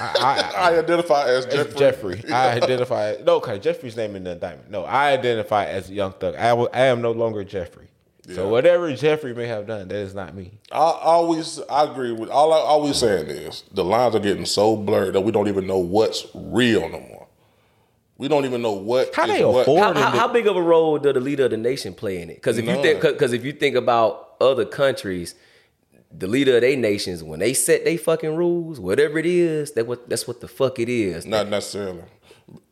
I, 0.00 0.52
I 0.56 0.78
identify 0.78 1.28
as 1.28 1.46
I, 1.46 1.48
as 1.48 1.74
Jeffrey. 1.74 2.16
Jeffrey. 2.16 2.32
I 2.32 2.52
identify 2.52 3.16
no, 3.24 3.40
cause 3.40 3.58
Jeffrey's 3.60 3.96
name 3.96 4.16
in 4.16 4.24
the 4.24 4.32
indictment. 4.32 4.70
No, 4.70 4.84
I 4.84 5.12
identify 5.12 5.66
as 5.66 5.90
Young 5.90 6.12
Thug. 6.12 6.34
I, 6.36 6.52
wa- 6.52 6.68
I 6.72 6.86
am 6.86 7.02
no 7.02 7.12
longer 7.12 7.44
Jeffrey. 7.44 7.88
So 8.30 8.48
whatever 8.48 8.94
Jeffrey 8.94 9.34
may 9.34 9.48
have 9.48 9.66
done, 9.66 9.88
that 9.88 9.96
is 9.96 10.14
not 10.14 10.32
me. 10.34 10.52
I 10.70 10.76
always, 10.78 11.60
I 11.68 11.84
agree 11.84 12.12
with 12.12 12.28
all 12.30 12.52
I 12.52 12.58
always 12.58 12.96
saying 12.96 13.26
is 13.26 13.64
the 13.72 13.82
lines 13.82 14.14
are 14.14 14.20
getting 14.20 14.46
so 14.46 14.76
blurred 14.76 15.14
that 15.14 15.22
we 15.22 15.32
don't 15.32 15.48
even 15.48 15.66
know 15.66 15.78
what's 15.78 16.26
real 16.32 16.88
no 16.88 17.00
more. 17.00 17.26
We 18.18 18.28
don't 18.28 18.44
even 18.44 18.62
know 18.62 18.74
what. 18.74 19.12
How 19.12 19.24
is 19.24 19.38
they 19.38 19.44
what. 19.44 19.62
afford 19.62 19.96
How, 19.96 20.10
how, 20.10 20.10
how 20.10 20.28
big 20.28 20.46
of 20.46 20.56
a 20.56 20.62
role 20.62 20.98
does 20.98 21.14
the 21.14 21.20
leader 21.20 21.46
of 21.46 21.50
the 21.50 21.56
nation 21.56 21.94
play 21.94 22.22
in 22.22 22.30
it? 22.30 22.36
Because 22.36 22.58
if 22.58 22.64
you 22.64 22.80
think, 22.80 23.00
because 23.00 23.32
if 23.32 23.44
you 23.44 23.50
think 23.50 23.74
about 23.74 24.34
other 24.40 24.64
countries, 24.64 25.34
the 26.16 26.26
leader 26.26 26.54
of 26.56 26.60
their 26.62 26.76
nations, 26.76 27.22
when 27.22 27.40
they 27.40 27.54
set 27.54 27.84
they 27.84 27.96
fucking 27.96 28.36
rules, 28.36 28.78
whatever 28.80 29.18
it 29.18 29.26
is, 29.26 29.72
that 29.72 29.86
what 29.86 30.08
that's 30.08 30.26
what 30.28 30.40
the 30.40 30.48
fuck 30.48 30.78
it 30.78 30.88
is. 30.88 31.24
Not 31.26 31.48
necessarily. 31.48 32.02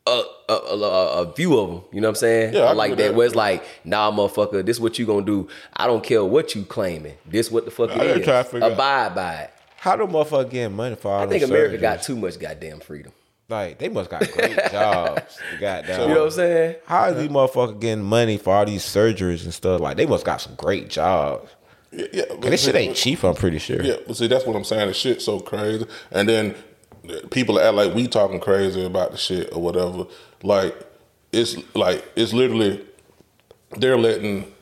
a, 0.07 0.23
a, 0.49 0.53
a, 0.55 1.23
a 1.23 1.33
few 1.33 1.59
of 1.59 1.71
them. 1.71 1.83
You 1.93 2.01
know 2.01 2.09
what 2.09 2.13
I'm 2.13 2.15
saying? 2.17 2.55
Yeah, 2.55 2.65
I 2.65 2.73
like 2.73 2.91
that. 2.97 2.99
that. 2.99 3.15
Where 3.15 3.27
it's 3.27 3.35
like, 3.37 3.65
nah, 3.85 4.11
motherfucker, 4.11 4.65
this 4.65 4.81
what 4.81 4.99
you 4.99 5.07
gonna 5.07 5.25
do. 5.25 5.49
I 5.77 5.87
don't 5.87 6.03
care 6.03 6.25
what 6.25 6.55
you 6.55 6.65
claiming. 6.65 7.15
This 7.27 7.51
what 7.51 7.65
the 7.65 7.71
fuck 7.71 7.91
I 7.91 7.95
it 7.95 7.99
just 7.99 8.21
is. 8.21 8.25
try 8.27 8.43
to 8.43 8.45
figure 8.45 8.67
out- 8.67 8.73
Abide 8.73 9.15
by 9.15 9.35
it. 9.43 9.51
How 9.77 9.97
do 9.97 10.07
motherfucker 10.07 10.51
getting 10.51 10.77
money 10.77 10.95
for 10.97 11.11
all 11.11 11.23
I 11.23 11.27
think 11.27 11.43
America 11.43 11.77
surgeries? 11.79 11.81
got 11.81 12.03
too 12.03 12.17
much 12.17 12.39
goddamn 12.39 12.81
freedom. 12.81 13.13
Like 13.49 13.79
they 13.79 13.89
must 13.89 14.11
got 14.11 14.31
great 14.31 14.57
jobs. 14.71 15.39
Goddamn. 15.59 16.09
You 16.09 16.15
know 16.15 16.21
what 16.21 16.25
I'm 16.27 16.31
saying? 16.33 16.77
How 16.85 17.01
How 17.05 17.09
is 17.11 17.17
these 17.17 17.29
motherfuckers 17.31 17.81
getting 17.81 18.05
money 18.05 18.37
for 18.37 18.55
all 18.55 18.65
these 18.67 18.85
surgeries 18.85 19.45
and 19.45 19.55
stuff? 19.55 19.81
Like 19.81 19.97
they 19.97 20.07
must 20.07 20.25
got 20.25 20.41
some 20.41 20.55
great 20.57 20.89
jobs. 20.91 21.51
Yeah, 21.93 22.07
yeah, 22.13 22.25
this 22.41 22.65
shit 22.65 22.77
ain't 22.77 22.97
cheap. 22.97 23.25
I'm 23.25 23.35
pretty 23.35 23.59
sure. 23.59 23.83
Yeah, 23.83 23.97
but 24.07 24.17
see, 24.17 24.29
that's 24.29 24.47
what 24.47 24.55
I'm 24.55 24.65
saying. 24.65 24.89
The 24.89 24.95
shit's 24.95 25.25
so 25.25 25.41
crazy, 25.41 25.87
and 26.13 26.29
then 26.29 26.55
uh, 27.09 27.27
people 27.31 27.59
act 27.59 27.75
like 27.75 27.95
we 27.95 28.07
talking 28.07 28.39
crazy 28.41 28.85
about 28.85 29.11
the 29.11 29.17
shit 29.17 29.53
or 29.53 29.61
whatever. 29.61 30.07
Like 30.43 30.77
it's 31.33 31.57
like 31.75 32.05
it's 32.17 32.33
literally 32.33 32.85
they're 33.77 33.99
letting 33.99 34.53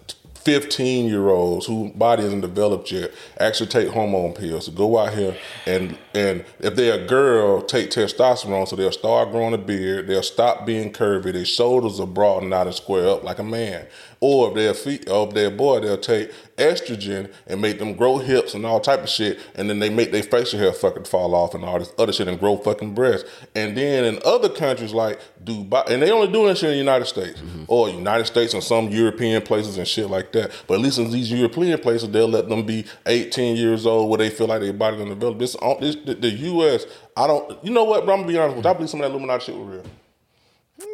15 0.48 1.06
year 1.06 1.28
olds 1.28 1.66
whose 1.66 1.90
body 1.92 2.22
isn't 2.22 2.40
developed 2.40 2.90
yet 2.90 3.10
actually 3.38 3.66
take 3.66 3.88
hormone 3.88 4.32
pills 4.32 4.64
to 4.66 4.70
go 4.70 4.96
out 4.96 5.12
here 5.12 5.36
and 5.66 5.98
and 6.14 6.44
if 6.60 6.74
they're 6.74 7.02
a 7.02 7.06
girl 7.06 7.60
take 7.60 7.90
testosterone 7.90 8.66
so 8.66 8.76
they'll 8.76 8.92
start 8.92 9.30
growing 9.30 9.52
a 9.52 9.58
beard 9.58 10.06
they'll 10.06 10.22
stop 10.22 10.64
being 10.64 10.90
curvy 10.92 11.32
their 11.32 11.44
shoulders 11.44 12.00
are 12.00 12.06
broadened 12.06 12.54
out 12.54 12.66
and 12.66 12.74
square 12.74 13.08
up 13.08 13.24
like 13.24 13.38
a 13.38 13.44
man 13.44 13.86
or 14.20 14.48
if 14.48 14.54
they're 14.54 14.70
a 14.70 14.74
fe- 14.74 15.10
or 15.10 15.28
if 15.28 15.34
they're 15.34 15.48
a 15.48 15.50
boy 15.50 15.80
they'll 15.80 15.96
take 15.96 16.32
estrogen 16.56 17.32
and 17.46 17.60
make 17.60 17.78
them 17.78 17.94
grow 17.94 18.18
hips 18.18 18.54
and 18.54 18.66
all 18.66 18.80
type 18.80 19.00
of 19.00 19.08
shit 19.08 19.38
and 19.54 19.70
then 19.70 19.78
they 19.78 19.88
make 19.88 20.10
their 20.12 20.22
facial 20.22 20.58
hair 20.58 20.72
fucking 20.72 21.04
fall 21.04 21.34
off 21.34 21.54
and 21.54 21.64
all 21.64 21.78
this 21.78 21.92
other 21.98 22.12
shit 22.12 22.28
and 22.28 22.38
grow 22.38 22.56
fucking 22.56 22.94
breasts. 22.94 23.28
And 23.54 23.76
then 23.76 24.04
in 24.04 24.20
other 24.24 24.48
countries 24.48 24.92
like 24.92 25.20
Dubai 25.42 25.88
and 25.88 26.02
they 26.02 26.10
only 26.10 26.30
do 26.30 26.46
this 26.46 26.58
shit 26.58 26.70
in 26.70 26.74
the 26.74 26.78
United 26.78 27.06
States 27.06 27.40
mm-hmm. 27.40 27.64
or 27.68 27.88
United 27.88 28.26
States 28.26 28.54
and 28.54 28.62
some 28.62 28.88
European 28.88 29.40
places 29.42 29.78
and 29.78 29.86
shit 29.86 30.10
like 30.10 30.32
that. 30.32 30.50
But 30.66 30.74
at 30.74 30.80
least 30.80 30.98
in 30.98 31.10
these 31.10 31.30
European 31.30 31.78
places 31.78 32.10
they'll 32.10 32.28
let 32.28 32.48
them 32.48 32.66
be 32.66 32.84
18 33.06 33.56
years 33.56 33.86
old 33.86 34.10
where 34.10 34.18
they 34.18 34.30
feel 34.30 34.48
like 34.48 34.60
their 34.60 34.72
body 34.72 34.98
done 34.98 35.08
developed. 35.08 35.38
This, 35.38 35.56
um, 35.62 35.76
this 35.80 35.96
the, 35.96 36.14
the 36.14 36.30
U.S. 36.30 36.86
I 37.16 37.26
don't 37.26 37.64
you 37.64 37.72
know 37.72 37.84
what 37.84 38.04
bro 38.04 38.14
I'm 38.14 38.20
gonna 38.22 38.32
be 38.32 38.38
honest 38.38 38.56
with 38.56 38.64
you. 38.64 38.70
I 38.70 38.74
believe 38.74 38.90
some 38.90 39.00
of 39.00 39.04
that 39.04 39.10
Illuminati 39.10 39.44
shit 39.44 39.56
was 39.56 39.68
real 39.68 39.84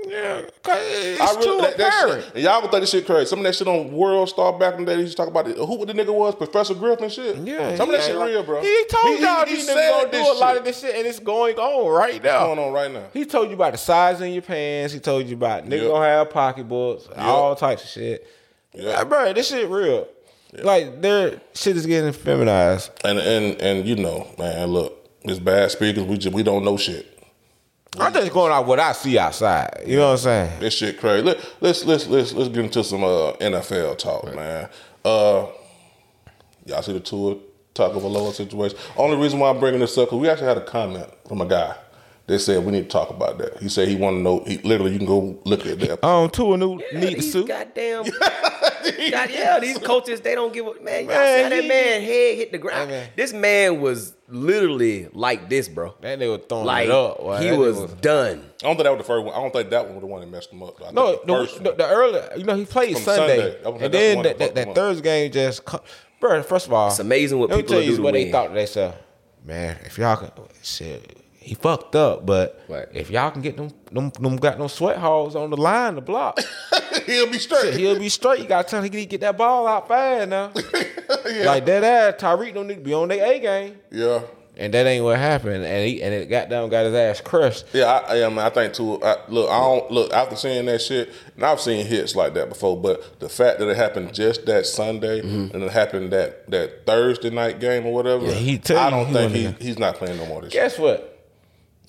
Yeah, 0.07 0.43
it's 0.67 1.21
I 1.21 1.33
really, 1.35 1.45
too 1.45 1.59
that, 1.63 1.77
that 1.79 2.05
apparent. 2.05 2.25
shit, 2.27 2.37
y'all 2.43 2.61
gonna 2.61 2.71
think 2.71 2.83
this 2.83 2.91
shit 2.91 3.07
crazy. 3.07 3.27
Some 3.27 3.39
of 3.41 3.45
that 3.45 3.55
shit 3.55 3.67
on 3.69 3.91
World 3.93 4.29
Star 4.29 4.53
back 4.59 4.75
in 4.75 4.85
the 4.85 4.87
day, 4.93 4.97
they 4.97 5.03
used 5.03 5.17
to 5.17 5.23
talk 5.23 5.29
about 5.29 5.49
it. 5.49 5.57
Who 5.57 5.85
the 5.87 5.93
nigga 5.95 6.13
was, 6.15 6.35
Professor 6.35 6.75
Griffin 6.75 7.09
shit. 7.09 7.37
Yeah, 7.39 7.75
some 7.77 7.89
of 7.89 7.97
that 7.97 8.03
he- 8.03 8.09
shit 8.13 8.17
real, 8.21 8.43
bro. 8.43 8.61
He 8.61 8.85
told 8.89 9.19
y'all 9.21 9.47
he 9.47 9.55
these 9.57 9.69
niggas 9.69 9.91
gonna 9.91 10.05
do 10.11 10.19
this 10.19 10.29
a 10.29 10.33
lot 10.41 10.57
of 10.57 10.65
this 10.65 10.81
shit, 10.81 10.95
and 10.95 11.07
it's 11.07 11.19
going 11.21 11.57
on 11.57 11.91
right 11.93 12.23
now. 12.23 12.47
going 12.47 12.59
on 12.59 12.73
right 12.73 12.91
now. 12.93 13.05
He 13.13 13.25
told 13.25 13.49
you 13.49 13.55
about 13.55 13.73
the 13.73 13.79
size 13.79 14.21
in 14.21 14.33
your 14.33 14.43
pants. 14.43 14.93
He 14.93 15.01
told 15.01 15.27
you 15.27 15.35
about 15.37 15.65
nigga 15.67 15.83
Yep. 15.83 15.91
gonna 15.91 16.07
have 16.07 16.31
pocketbooks, 16.31 17.09
all 17.17 17.57
types 17.57 17.83
of 17.85 17.89
shit. 17.89 18.27
Yep. 18.75 18.85
Yeah, 18.85 19.05
bro, 19.05 19.33
this 19.33 19.49
shit 19.49 19.69
real. 19.69 20.09
Like 20.63 21.01
their 21.01 21.41
shit 21.55 21.77
is 21.77 21.87
getting 21.87 22.13
feminized. 22.13 22.91
And 23.05 23.19
and 23.19 23.61
and 23.61 23.89
you 23.89 23.97
know, 23.97 24.27
man, 24.39 24.69
look, 24.69 25.09
it's 25.23 25.39
bad 25.41 25.71
speakers. 25.71 26.05
We 26.05 26.17
just 26.19 26.35
we 26.35 26.43
don't 26.43 26.65
know 26.65 26.77
shit. 26.77 27.14
I'm 27.99 28.13
just 28.13 28.33
going 28.33 28.53
out 28.53 28.67
what 28.67 28.81
I 28.81 28.93
see 28.93 29.19
outside. 29.19 29.83
You 29.87 29.97
know 29.99 30.07
what 30.07 30.13
I'm 30.13 30.19
saying? 30.19 30.61
This 30.61 30.75
shit 30.75 30.99
crazy. 30.99 31.23
Let, 31.25 31.39
let's 31.61 31.85
let's 31.85 32.07
let's 32.09 32.33
let's 32.33 32.49
get 32.49 32.65
into 32.65 32.83
some 32.83 33.05
uh, 33.05 33.33
NFL 33.35 33.99
talk, 33.99 34.35
man. 34.35 34.69
Uh, 35.05 35.47
y'all 36.67 36.83
see 36.83 36.93
the 36.93 37.01
Tua 37.01 37.37
Tagovailoa 37.75 38.33
situation? 38.33 38.79
Only 38.97 39.17
reason 39.17 39.39
why 39.39 39.51
I'm 39.51 39.61
bringing 39.61 39.81
this 39.81 39.97
up 39.99 40.07
because 40.09 40.19
we 40.21 40.29
actually 40.29 40.49
had 40.49 40.59
a 40.59 40.65
comment 40.65 41.07
from 41.29 41.41
a 41.41 41.47
guy. 41.47 41.77
They 42.27 42.39
said 42.39 42.65
we 42.65 42.73
need 42.73 42.85
to 42.85 42.89
talk 42.89 43.11
about 43.11 43.37
that. 43.39 43.59
He 43.59 43.69
said 43.69 43.87
he 43.87 43.97
want 43.97 44.17
to 44.17 44.21
know. 44.23 44.43
He 44.47 44.57
literally, 44.59 44.93
you 44.93 44.99
can 44.99 45.07
go 45.07 45.39
look 45.45 45.67
at 45.67 45.79
that. 45.81 46.03
Um, 46.05 46.31
two 46.31 46.55
a 46.55 46.57
new 46.57 46.81
Yeah, 46.93 47.01
need 47.01 47.11
the 47.11 47.15
these 47.17 47.33
suit. 47.33 47.49
goddamn, 47.49 48.05
God, 49.11 49.31
yeah, 49.31 49.59
these 49.61 49.79
coaches 49.79 50.21
they 50.21 50.35
don't 50.35 50.53
give 50.53 50.67
a 50.67 50.75
man. 50.83 51.05
Y'all 51.05 51.09
Man, 51.15 51.37
see 51.39 51.43
how 51.45 51.49
that 51.63 51.69
man 51.69 52.01
head 52.03 52.37
hit 52.37 52.53
the 52.53 52.59
ground. 52.59 52.91
Man. 52.91 53.09
This 53.17 53.33
man 53.33 53.81
was 53.81 54.15
literally 54.29 55.09
like 55.13 55.49
this, 55.49 55.69
bro. 55.69 55.95
That 56.01 56.19
nigga 56.19 56.39
was 56.39 56.47
throwing 56.49 56.67
Like 56.67 56.85
it 56.87 56.91
up. 56.91 57.19
boy. 57.19 57.39
he 57.39 57.51
That 57.51 57.59
was, 57.59 57.93
done. 57.95 58.51
I 58.63 58.67
don't 58.67 58.77
think 58.77 58.85
that 58.85 58.91
was 58.91 58.99
the 58.99 59.05
first 59.05 59.25
one. 59.25 59.35
I 59.35 59.39
don't 59.41 59.53
think 59.53 59.71
that 59.71 59.85
one 59.87 59.95
was 59.97 60.01
the 60.03 60.07
one 60.07 60.21
that 60.21 60.31
messed 60.31 60.53
him 60.53 60.63
up. 60.63 60.81
I 60.85 60.91
No, 60.93 61.13
the 61.13 61.27
the, 61.27 61.33
first 61.47 61.65
the, 61.65 61.73
the 61.73 61.89
early, 61.89 62.21
you 62.39 62.45
know, 62.45 62.55
he 62.57 62.65
played 62.65 62.95
From 62.95 63.03
Sunday, 63.05 63.63
Sunday. 63.63 63.65
And 63.65 63.75
that's 63.75 63.83
the 63.83 63.89
then 63.89 64.23
that, 64.23 64.39
that 64.39 64.39
that, 64.39 64.39
fucked 64.39 64.59
him 64.59 64.65
that 64.65 64.69
up. 64.71 64.75
Thursday 64.77 65.03
game 65.03 65.33
just, 65.33 65.65
bro. 66.21 66.43
First 66.43 66.67
of 66.67 66.73
all, 66.73 66.89
It's 66.89 66.99
amazing 66.99 67.39
what 67.39 67.51
let 67.51 67.57
me 67.57 67.63
people 67.63 67.75
tell 67.77 67.83
you 67.83 67.91
do 67.93 67.97
to 67.97 68.03
what 68.03 68.15
they 68.15 68.31
thought 68.31 68.49
to 68.49 68.55
themselves. 68.55 68.97
Man, 69.45 69.79
if 69.85 69.99
y'all 69.99 70.17
can, 70.17 70.31
shit, 70.63 71.19
he 71.45 71.55
fucked 71.55 71.95
up, 71.95 72.25
but 72.25 72.61
Right. 72.69 72.87
if 72.95 73.11
y'all 73.11 73.31
can 73.31 73.43
get 73.43 73.57
them, 73.57 73.71
them, 73.93 74.11
them 74.19 74.37
got 74.37 74.59
no 74.59 74.67
sweat 74.67 74.97
holes 74.97 75.37
on 75.37 75.51
the 75.51 75.57
line 75.57 75.95
the 75.95 76.01
block, 76.01 76.39
He'll 77.07 77.31
be 77.31 77.39
straight. 77.39 77.75
he'll 77.75 77.99
be 77.99 78.09
straight. 78.09 78.41
You 78.41 78.47
gotta 78.47 78.67
tell 78.69 78.79
him 78.83 78.85
he 78.91 78.97
need 78.97 79.05
to 79.05 79.11
get 79.11 79.21
that 79.21 79.37
ball 79.37 79.67
out 79.67 79.87
fast 79.89 80.29
now. 80.29 80.51
Like 81.45 81.67
that 81.67 81.85
ass, 81.85 82.15
Tyreek 82.21 82.55
don't 82.55 82.67
need 82.67 82.77
to 82.77 82.81
be 82.81 82.95
on 82.95 83.09
their 83.09 83.25
A 83.25 83.39
game, 83.39 83.77
yeah. 83.91 84.21
and 84.57 84.73
that 84.73 84.87
ain't 84.87 85.05
what 85.05 85.19
happened. 85.19 85.65
And 85.65 85.87
he 85.89 86.03
and 86.03 86.15
it 86.15 86.29
got 86.31 86.49
down, 86.49 86.69
got 86.71 86.87
his 86.87 86.95
ass 86.95 87.21
crushed. 87.21 87.67
Yeah, 87.73 87.87
I, 87.87 88.25
I, 88.25 88.29
mean, 88.29 88.39
I 88.39 88.49
think 88.51 88.73
too. 88.73 89.03
I, 89.03 89.17
look, 89.29 89.51
I 89.51 89.59
don't 89.59 89.91
look 89.91 90.13
after 90.13 90.35
seeing 90.37 90.65
that 90.67 90.81
shit, 90.81 91.11
and 91.37 91.45
I've 91.45 91.61
seen 91.61 91.85
hits 91.87 92.15
like 92.17 92.35
that 92.35 92.49
before. 92.49 92.77
But 92.81 93.21
the 93.21 93.29
fact 93.29 93.59
that 93.59 93.69
it 93.69 93.77
happened 93.77 94.15
just 94.15 94.47
that 94.47 94.65
Sunday 94.67 95.21
and 95.21 95.55
it 95.55 95.71
happened 95.73 96.13
that 96.13 96.51
that 96.51 96.87
Thursday 96.87 97.31
night 97.31 97.61
game 97.61 97.85
or 97.87 97.93
whatever, 97.93 98.23
Mm-hmm. 98.27 98.33
Yeah, 98.47 98.59
he 98.75 98.75
I 98.75 98.91
don't 98.91 99.13
think 99.13 99.33
he, 99.33 99.65
he's 99.65 99.79
not 99.79 99.97
playing 99.97 100.17
no 100.19 100.27
more 100.27 100.41
this 100.43 100.55
year. 100.55 100.63
Guess 100.65 100.79
what? 100.79 101.14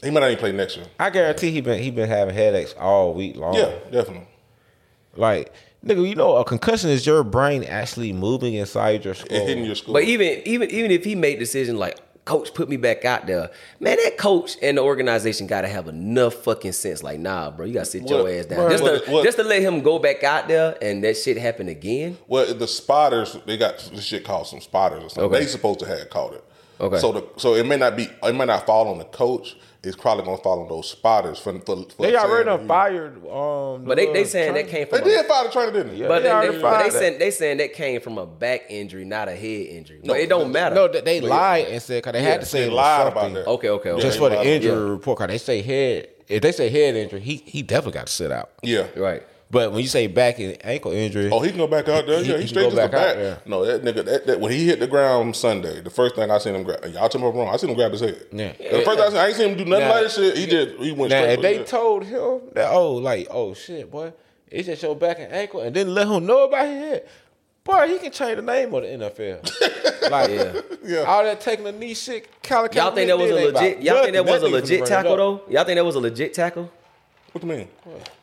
He 0.03 0.11
might 0.11 0.19
not 0.21 0.27
even 0.27 0.39
play 0.39 0.51
next 0.51 0.77
year. 0.77 0.85
I 0.99 1.09
guarantee 1.09 1.51
he 1.51 1.61
been 1.61 1.81
he 1.81 1.89
been 1.91 2.09
having 2.09 2.35
headaches 2.35 2.73
all 2.79 3.13
week 3.13 3.35
long. 3.37 3.53
Yeah, 3.55 3.71
definitely. 3.91 4.27
Like, 5.15 5.53
nigga, 5.85 6.07
you 6.07 6.15
know, 6.15 6.35
a 6.37 6.43
concussion 6.45 6.89
is 6.89 7.05
your 7.05 7.23
brain 7.23 7.63
actually 7.63 8.11
moving 8.13 8.53
inside 8.55 9.05
your 9.05 9.13
skull. 9.13 9.37
It 9.37 9.47
hitting 9.47 9.65
your 9.65 9.75
skull. 9.75 9.93
But 9.93 10.03
even 10.03 10.41
even 10.45 10.69
even 10.71 10.91
if 10.91 11.03
he 11.05 11.15
made 11.15 11.39
decision 11.39 11.77
like, 11.77 11.97
coach, 12.25 12.53
put 12.53 12.67
me 12.67 12.75
back 12.75 13.05
out 13.05 13.25
there, 13.27 13.49
man, 13.79 13.97
that 14.03 14.17
coach 14.17 14.57
and 14.61 14.77
the 14.77 14.81
organization 14.81 15.47
got 15.47 15.61
to 15.61 15.67
have 15.69 15.87
enough 15.87 16.33
fucking 16.33 16.73
sense. 16.73 17.01
Like, 17.01 17.19
nah, 17.19 17.49
bro, 17.51 17.65
you 17.65 17.73
got 17.73 17.81
to 17.81 17.85
sit 17.85 18.09
your 18.09 18.27
ass 18.29 18.47
down. 18.47 18.59
what- 18.63 18.71
just 18.71 18.83
what- 18.83 19.05
to 19.05 19.11
what- 19.11 19.23
just 19.23 19.37
to 19.37 19.43
let 19.43 19.61
him 19.61 19.81
go 19.81 19.97
back 19.99 20.23
out 20.23 20.47
there 20.49 20.75
and 20.81 21.03
that 21.05 21.15
shit 21.15 21.37
happen 21.37 21.69
again. 21.69 22.17
Well, 22.27 22.53
the 22.53 22.67
spotters 22.67 23.37
they 23.45 23.57
got 23.57 23.77
this 23.93 24.03
shit 24.03 24.25
called 24.25 24.47
some 24.47 24.59
spotters 24.59 25.03
or 25.03 25.09
something. 25.09 25.23
Okay. 25.31 25.39
They 25.39 25.45
supposed 25.45 25.79
to 25.79 25.85
have 25.85 26.09
caught 26.09 26.33
it. 26.33 26.43
Okay. 26.81 26.99
So 26.99 27.13
the 27.13 27.23
so 27.37 27.53
it 27.55 27.65
may 27.65 27.77
not 27.77 27.95
be 27.95 28.09
it 28.21 28.35
may 28.35 28.45
not 28.45 28.65
fall 28.65 28.89
on 28.89 28.97
the 28.97 29.05
coach. 29.05 29.55
It's 29.86 29.95
probably 29.95 30.25
gonna 30.25 30.38
fall 30.38 30.61
on 30.61 30.67
those 30.67 30.89
spotters 30.89 31.38
for, 31.39 31.53
for, 31.59 31.83
for 31.83 32.01
They 32.03 32.15
already 32.15 32.45
saying 32.45 32.57
done 32.57 32.67
fired. 32.67 33.15
Um, 33.27 33.86
But 33.86 33.97
they 33.97 34.11
they 34.11 34.23
saying 34.25 34.51
trainer. 34.53 34.67
that 34.67 34.71
came 34.71 34.88
They 34.89 34.97
from. 34.97 35.07
a- 35.07 35.11
did 35.11 35.25
fire 35.27 35.43
the 35.45 35.49
trainer, 35.51 35.71
didn't 35.71 35.91
they? 35.93 35.97
Yeah. 35.97 36.07
But 36.07 36.17
They 36.19 36.23
they, 36.23 36.31
already 36.31 36.55
they, 36.57 36.61
but 36.61 36.83
they 36.83 36.89
saying 36.89 37.19
they 37.19 37.31
saying 37.31 37.57
that 37.57 37.73
came 37.73 38.01
from 38.01 38.17
a 38.17 38.25
back 38.25 38.61
injury, 38.69 39.05
not 39.05 39.27
a 39.27 39.36
head 39.36 39.67
injury. 39.67 39.99
No, 40.03 40.13
but 40.13 40.19
it 40.21 40.29
don't 40.29 40.51
matter. 40.51 40.75
No, 40.75 40.88
they, 40.88 41.01
they 41.01 41.21
lied 41.21 41.67
and 41.67 41.81
said 41.81 41.97
because 42.03 42.13
they 42.13 42.21
had 42.23 42.39
to 42.41 42.45
say 42.45 42.65
They 42.65 42.69
lied 42.69 43.07
about 43.07 43.21
something 43.21 43.33
that. 43.36 43.47
Okay, 43.47 43.69
okay, 43.69 43.89
okay. 43.91 44.01
just 44.01 44.17
they 44.17 44.19
for 44.19 44.29
the 44.29 44.43
injury 44.47 44.71
Yeah. 44.73 44.89
report. 44.89 45.17
Cause 45.19 45.27
they 45.27 45.38
say 45.38 45.61
head. 45.61 46.09
If 46.27 46.41
they 46.41 46.51
say 46.51 46.69
head 46.69 46.95
injury, 46.95 47.19
he 47.19 47.36
he 47.45 47.61
definitely 47.61 47.99
got 47.99 48.07
to 48.07 48.13
sit 48.13 48.31
out. 48.31 48.49
Yeah. 48.63 48.88
right. 48.95 49.23
But 49.51 49.71
when 49.71 49.81
you 49.81 49.87
say 49.87 50.07
back 50.07 50.39
and 50.39 50.57
ankle 50.65 50.91
injury, 50.91 51.29
Oh, 51.31 51.39
he 51.39 51.49
can 51.49 51.57
go 51.59 51.67
back 51.67 51.87
out 51.87 52.07
there. 52.07 52.23
He- 52.23 52.29
yeah, 52.31 52.35
he 52.37 52.41
he, 52.43 52.47
straight 52.47 52.63
go 52.63 52.69
to 52.71 52.75
the 52.75 52.81
back 52.81 52.93
out 52.93 53.05
back. 53.07 53.15
there. 53.15 53.41
No, 53.45 53.63
that 53.63 53.83
nigga, 53.83 54.03
that, 54.03 54.25
that, 54.27 54.39
when 54.39 54.51
he 54.51 54.65
hit 54.65 54.79
the 54.79 54.87
ground 54.87 55.35
Sunday, 55.35 55.81
the 55.81 55.89
first 55.91 56.15
thing 56.15 56.29
I 56.31 56.39
seen 56.39 56.55
him 56.55 56.63
grab, 56.63 56.83
y'all 56.85 57.07
tell 57.09 57.21
me 57.21 57.27
wrong. 57.27 57.47
I 57.49 57.57
seen 57.57 57.69
him 57.69 57.75
grab 57.75 57.91
his 57.91 58.01
head. 58.01 58.25
Yeah. 58.31 58.53
The 58.53 58.81
first 58.83 58.97
thing 58.97 58.99
I 58.99 59.07
seen, 59.09 59.17
I 59.17 59.27
ain't 59.27 59.35
seen 59.35 59.49
him 59.51 59.57
do 59.57 59.65
nothing 59.65 59.87
Now- 59.87 59.93
like 59.93 60.03
that 60.03 60.11
shit. 60.11 60.37
He 60.37 60.45
did. 60.47 60.79
He 60.79 60.91
went 60.91 61.11
now 61.11 61.21
straight. 61.21 61.33
if 61.33 61.41
they 61.41 61.57
head. 61.57 61.67
told 61.67 62.03
him 62.05 62.41
that 62.53 62.71
oh 62.71 62.93
like 62.95 63.27
oh 63.29 63.53
shit 63.53 63.89
boy, 63.91 64.13
it's 64.49 64.65
just 64.67 64.81
your 64.81 64.95
back 64.95 65.19
and 65.19 65.31
ankle, 65.31 65.61
and 65.61 65.75
then 65.75 65.93
let 65.93 66.07
him 66.07 66.25
know 66.25 66.45
about 66.45 66.65
his 66.67 66.77
head. 66.77 67.07
Boy, 67.63 67.87
he 67.87 67.97
can 67.99 68.11
change 68.11 68.35
the 68.35 68.41
name 68.43 68.73
of 68.73 68.83
the 68.83 68.89
NFL. 68.89 70.11
like, 70.11 70.29
Yeah. 70.29 70.61
Yeah. 70.83 70.99
all 71.01 71.23
that 71.23 71.41
taking 71.41 71.65
a 71.65 71.71
knee 71.71 71.95
shit. 71.95 72.27
Colin 72.43 72.69
Y'all 72.73 72.91
think 72.91 73.07
that 73.07 73.17
was 73.17 73.31
a 73.31 73.33
Kaepernick 73.33 73.37
did 73.37 73.45
ain't 73.45 73.53
legit? 73.55 73.81
Y'all 73.83 74.01
think 74.03 74.13
that 74.13 74.25
was 74.25 74.41
a 74.43 74.47
legit 74.47 74.85
tackle 74.85 75.17
though? 75.17 75.41
Y'all 75.49 75.63
think 75.63 75.75
that 75.77 75.85
was 75.85 75.95
a 75.95 75.99
legit 75.99 76.33
tackle? 76.35 76.71
What 77.36 77.43
you 77.43 77.49
mean? 77.49 77.67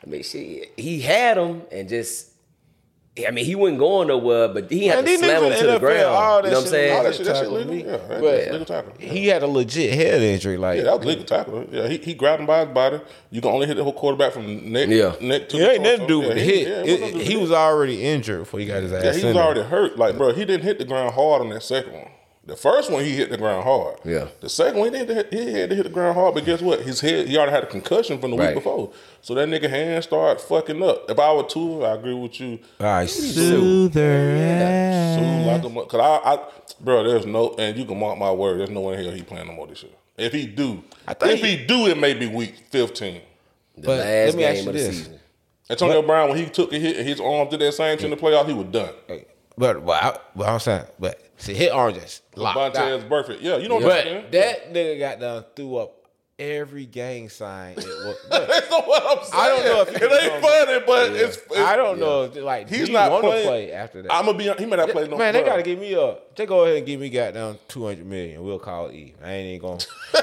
I 0.05 0.09
mean, 0.09 0.23
shit, 0.23 0.73
he 0.77 1.01
had 1.01 1.37
him 1.37 1.61
and 1.71 1.87
just 1.89 2.29
I 3.27 3.29
mean, 3.29 3.45
he 3.45 3.53
wasn't 3.53 3.77
going 3.77 4.07
nowhere, 4.07 4.47
but 4.47 4.71
he 4.71 4.87
had 4.87 5.05
Man, 5.05 5.19
to 5.19 5.23
slam 5.23 5.43
niggas 5.43 5.51
him 5.53 5.59
to 5.59 5.65
the 5.67 5.73
NFL, 5.77 5.79
ground. 5.81 6.01
all 6.15 6.41
that 6.41 6.47
you 6.47 6.51
know 6.51 6.57
what 6.57 6.65
I'm 6.65 6.71
saying? 6.71 6.97
all 6.97 7.03
that 7.03 7.13
shit, 7.15 7.25
that 7.27 7.35
shit 7.37 7.51
legal. 7.51 7.75
Yeah, 7.75 7.97
that- 7.97 8.21
But 8.21 8.51
legal 8.51 8.65
tackle. 8.65 8.93
Yeah. 8.99 9.07
He 9.11 9.27
had 9.27 9.43
a 9.43 9.47
legit 9.47 9.93
head 9.93 10.21
injury. 10.23 10.57
Like 10.57 10.77
Yeah, 10.79 10.83
that 10.85 10.97
was 10.97 11.05
legal 11.05 11.23
tackle. 11.25 11.67
Yeah, 11.71 11.87
he, 11.89 11.97
he 11.99 12.15
grabbed 12.15 12.39
him 12.39 12.47
by 12.47 12.65
his 12.65 12.73
body. 12.73 12.99
You 13.29 13.39
can 13.39 13.51
only 13.51 13.67
hit 13.67 13.77
the 13.77 13.83
whole 13.83 13.93
quarterback 13.93 14.33
from 14.33 14.71
neck, 14.71 14.89
Yeah. 14.89 15.13
neck 15.21 15.47
to 15.49 15.57
it 15.57 15.59
the 15.59 15.71
ain't 15.73 15.83
nothing 15.83 15.99
to 15.99 16.07
do 16.07 16.21
torso. 16.23 16.29
with 16.29 16.37
yeah, 16.39 16.43
the 16.43 16.49
hit. 16.49 16.67
yeah, 16.67 16.73
it 16.73 16.79
It- 16.79 16.91
wasn't 16.91 17.01
nothing 17.01 17.19
to 17.19 17.23
do 17.25 17.29
he 17.31 17.37
was 17.37 17.51
already 17.51 18.03
injured 18.03 18.39
before 18.39 18.59
he 18.61 18.65
got 18.65 18.81
his 18.81 18.91
ass. 18.93 19.03
Yeah, 19.03 19.13
he 19.13 19.19
in 19.21 19.25
was 19.27 19.35
there. 19.35 19.43
already 19.43 19.61
hurt. 19.61 19.99
Like, 19.99 20.17
bro, 20.17 20.33
he 20.33 20.43
didn't 20.45 20.63
hit 20.63 20.79
the 20.79 20.85
ground 20.85 21.13
hard 21.13 21.41
on 21.43 21.49
that 21.49 21.61
second 21.61 21.93
one. 21.93 22.07
The 22.45 22.57
first 22.57 22.91
one 22.91 23.05
he 23.05 23.11
hit 23.11 23.29
the 23.29 23.37
ground 23.37 23.63
hard. 23.63 23.99
Yeah. 24.03 24.27
The 24.41 24.49
second 24.49 24.77
one 24.79 24.93
he 24.93 24.99
didn't. 24.99 25.15
hit- 25.15 25.33
He 25.33 25.53
had 25.53 25.69
to 25.69 25.75
hit 25.77 25.83
the 25.83 25.89
ground 25.89 26.15
hard, 26.15 26.33
but 26.35 26.43
guess 26.43 26.61
what? 26.61 26.81
His 26.81 26.99
head. 26.99 27.27
He 27.29 27.37
already 27.37 27.53
had 27.53 27.63
a 27.63 27.67
concussion 27.67 28.19
from 28.19 28.31
the 28.31 28.37
Right. 28.37 28.47
week 28.47 28.55
before. 28.55 28.91
So 29.21 29.33
that 29.35 29.47
nigga 29.47 29.69
hand 29.69 30.03
started 30.03 30.41
fucking 30.41 30.83
up. 30.83 31.09
If 31.09 31.17
I 31.19 31.33
were 31.33 31.43
Tua, 31.43 31.91
I 31.91 31.95
agree 31.95 32.13
with 32.13 32.37
you. 32.41 32.59
All 32.81 32.87
right, 32.87 33.09
soother. 33.09 33.89
Sue 33.93 35.45
like 35.45 35.63
a 35.63 35.85
cause 35.87 35.99
I, 36.01 36.33
I, 36.33 36.39
bro, 36.81 37.03
there's 37.03 37.25
no, 37.25 37.55
and 37.57 37.77
you 37.77 37.85
can 37.85 37.97
mark 37.99 38.17
my 38.17 38.31
word. 38.31 38.59
There's 38.59 38.69
no 38.69 38.81
way 38.81 38.95
in 38.97 39.03
hell 39.05 39.13
he 39.13 39.21
playing 39.21 39.47
no 39.47 39.53
more 39.53 39.67
this 39.67 39.83
year. 39.83 39.91
If 40.17 40.33
he 40.33 40.45
do, 40.45 40.83
I 41.07 41.13
think 41.13 41.39
if 41.39 41.45
he 41.45 41.65
do, 41.65 41.87
it 41.87 41.97
may 41.97 42.13
be 42.13 42.27
week 42.27 42.55
15. 42.71 43.21
The 43.77 43.81
But 43.87 43.99
last 43.99 44.25
let 44.27 44.35
me 44.35 44.43
ask 44.43 44.55
game 44.55 44.63
you 44.65 44.69
of 44.69 44.75
the 44.75 44.81
this. 44.81 44.97
season. 44.97 45.19
Antonio 45.69 46.01
Brown, 46.01 46.29
when 46.29 46.37
he 46.37 46.45
took 46.47 46.73
a 46.73 46.77
hit, 46.77 46.97
his 47.05 47.19
arm 47.21 47.47
did 47.49 47.61
that 47.61 47.71
same 47.73 47.97
shit 47.97 48.05
in 48.05 48.11
the 48.11 48.17
playoff, 48.17 48.45
he 48.47 48.53
was 48.53 48.67
done. 48.67 48.89
But 49.57 49.85
but, 49.85 50.03
I, 50.03 50.19
but 50.35 50.49
I'm 50.49 50.59
saying, 50.59 50.85
but 50.99 51.19
see, 51.37 51.53
hit 51.53 51.71
arm 51.71 51.93
just 51.93 52.23
locked. 52.35 52.75
Vontaze 52.75 53.07
Burfict. 53.07 53.41
Yeah, 53.41 53.57
you 53.57 53.69
know 53.69 53.75
what 53.75 53.83
I'm 53.85 53.89
saying. 53.91 54.21
But 54.23 54.31
that 54.31 54.73
nigga 54.73 54.99
got 54.99 55.19
done 55.19 55.45
threw 55.55 55.77
up 55.77 56.02
every 56.39 56.85
gang 56.85 57.29
sign. 57.29 57.73
It 57.77 57.85
was, 57.85 58.17
That's 58.29 58.69
not 58.69 58.87
what 58.87 59.03
I'm 59.03 59.23
saying. 59.25 59.33
I 59.43 59.47
don't 59.49 59.65
know 59.65 59.81
if 59.81 60.01
it 60.01 60.23
ain't 60.31 60.41
funny, 60.43 60.83
but 60.85 61.11
it's, 61.15 61.37
it's. 61.37 61.57
I 61.57 61.75
don't 61.75 61.99
know. 61.99 62.23
If, 62.23 62.35
like 62.37 62.69
He's 62.69 62.89
not 62.89 63.05
you 63.05 63.11
want 63.11 63.23
playing. 63.25 63.43
to 63.43 63.49
play 63.49 63.71
after 63.71 64.01
that. 64.01 64.11
I'm 64.13 64.25
gonna 64.25 64.37
be. 64.37 64.51
He 64.57 64.65
may 64.65 64.75
not 64.77 64.89
play 64.89 65.07
no. 65.07 65.17
Man, 65.17 65.33
they 65.33 65.43
gotta 65.43 65.63
give 65.63 65.79
me 65.79 65.93
a. 65.93 66.17
They 66.35 66.47
go 66.47 66.63
ahead 66.63 66.77
and 66.77 66.85
give 66.87 66.99
me 66.99 67.09
goddamn 67.09 67.59
two 67.67 67.85
hundred 67.85 68.07
million. 68.07 68.43
We'll 68.43 68.57
call 68.59 68.87
it 68.87 68.95
E. 68.95 69.13
I 69.23 69.31
ain't 69.33 69.47
even 69.55 69.61
gonna. 69.69 69.79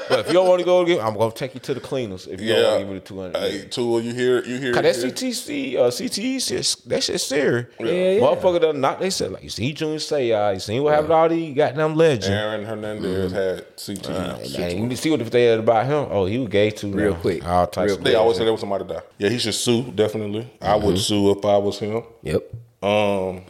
but 0.09 0.19
if 0.19 0.27
you 0.27 0.33
don't 0.33 0.47
want 0.47 0.59
to 0.59 0.65
go, 0.65 0.83
give, 0.85 0.99
I'm 0.99 1.15
gonna 1.15 1.31
take 1.31 1.53
you 1.53 1.61
to 1.61 1.73
the 1.73 1.79
cleaners. 1.79 2.27
If 2.27 2.41
you 2.41 2.49
don't 2.49 2.57
Yeah. 2.57 2.63
want 2.67 2.73
to 2.73 2.79
give 2.79 2.87
me 2.89 2.93
the 2.95 2.99
two 3.05 3.19
hundred 3.19 3.37
Hey, 3.37 3.49
million. 3.51 3.69
Tua, 3.69 4.01
you 4.01 4.13
hear? 4.13 4.43
You 4.43 4.57
hear? 4.59 4.73
Cause 4.73 4.83
that 4.83 4.97
you 4.97 5.11
CTC, 5.31 5.75
uh, 5.77 5.81
CTE, 5.89 6.45
shit, 6.45 6.89
that 6.89 7.03
shit 7.03 7.21
serious. 7.21 7.67
Yeah, 7.79 7.85
yeah. 7.85 8.19
Motherfucker 8.19 8.59
done 8.61 8.81
not. 8.81 8.99
They 8.99 9.09
said 9.09 9.31
like 9.31 9.43
you 9.43 9.49
see 9.49 9.71
Junior 9.71 9.99
say, 9.99 10.27
y'all, 10.29 10.53
you 10.53 10.59
seen 10.59 10.83
what 10.83 10.91
happened 10.91 11.09
to 11.09 11.13
all 11.15 11.29
these 11.29 11.55
goddamn 11.55 11.95
legends. 11.95 12.27
Aaron 12.27 12.65
Hernandez 12.65 13.31
had 13.31 13.65
CT. 13.77 14.09
Man, 14.09 14.45
situation. 14.45 14.91
you 14.91 14.97
see 14.97 15.09
what 15.11 15.31
they 15.31 15.45
had 15.45 15.59
about 15.59 15.85
him? 15.85 16.00
Oh, 16.09 16.25
he 16.25 16.37
was 16.39 16.49
gay 16.49 16.69
too. 16.71 16.91
Real 16.91 17.11
now. 17.13 17.19
quick. 17.19 17.45
all 17.45 17.67
types. 17.67 17.89
Real 17.91 17.97
of 17.99 18.03
They 18.03 18.15
always 18.15 18.37
say 18.37 18.43
bullshit. 18.43 18.45
there 18.45 18.51
was 18.53 18.59
somebody 18.61 18.85
die. 18.85 19.01
Yeah, 19.17 19.29
he 19.29 19.37
should 19.39 19.53
sue. 19.53 19.83
Definitely, 19.91 20.49
I 20.61 20.75
would 20.75 20.95
Mm-hmm. 20.95 20.97
sue 20.97 21.31
if 21.31 21.45
I 21.45 21.57
was 21.57 21.79
him. 21.79 22.03
Yep. 22.23 22.43
Um, 22.83 23.41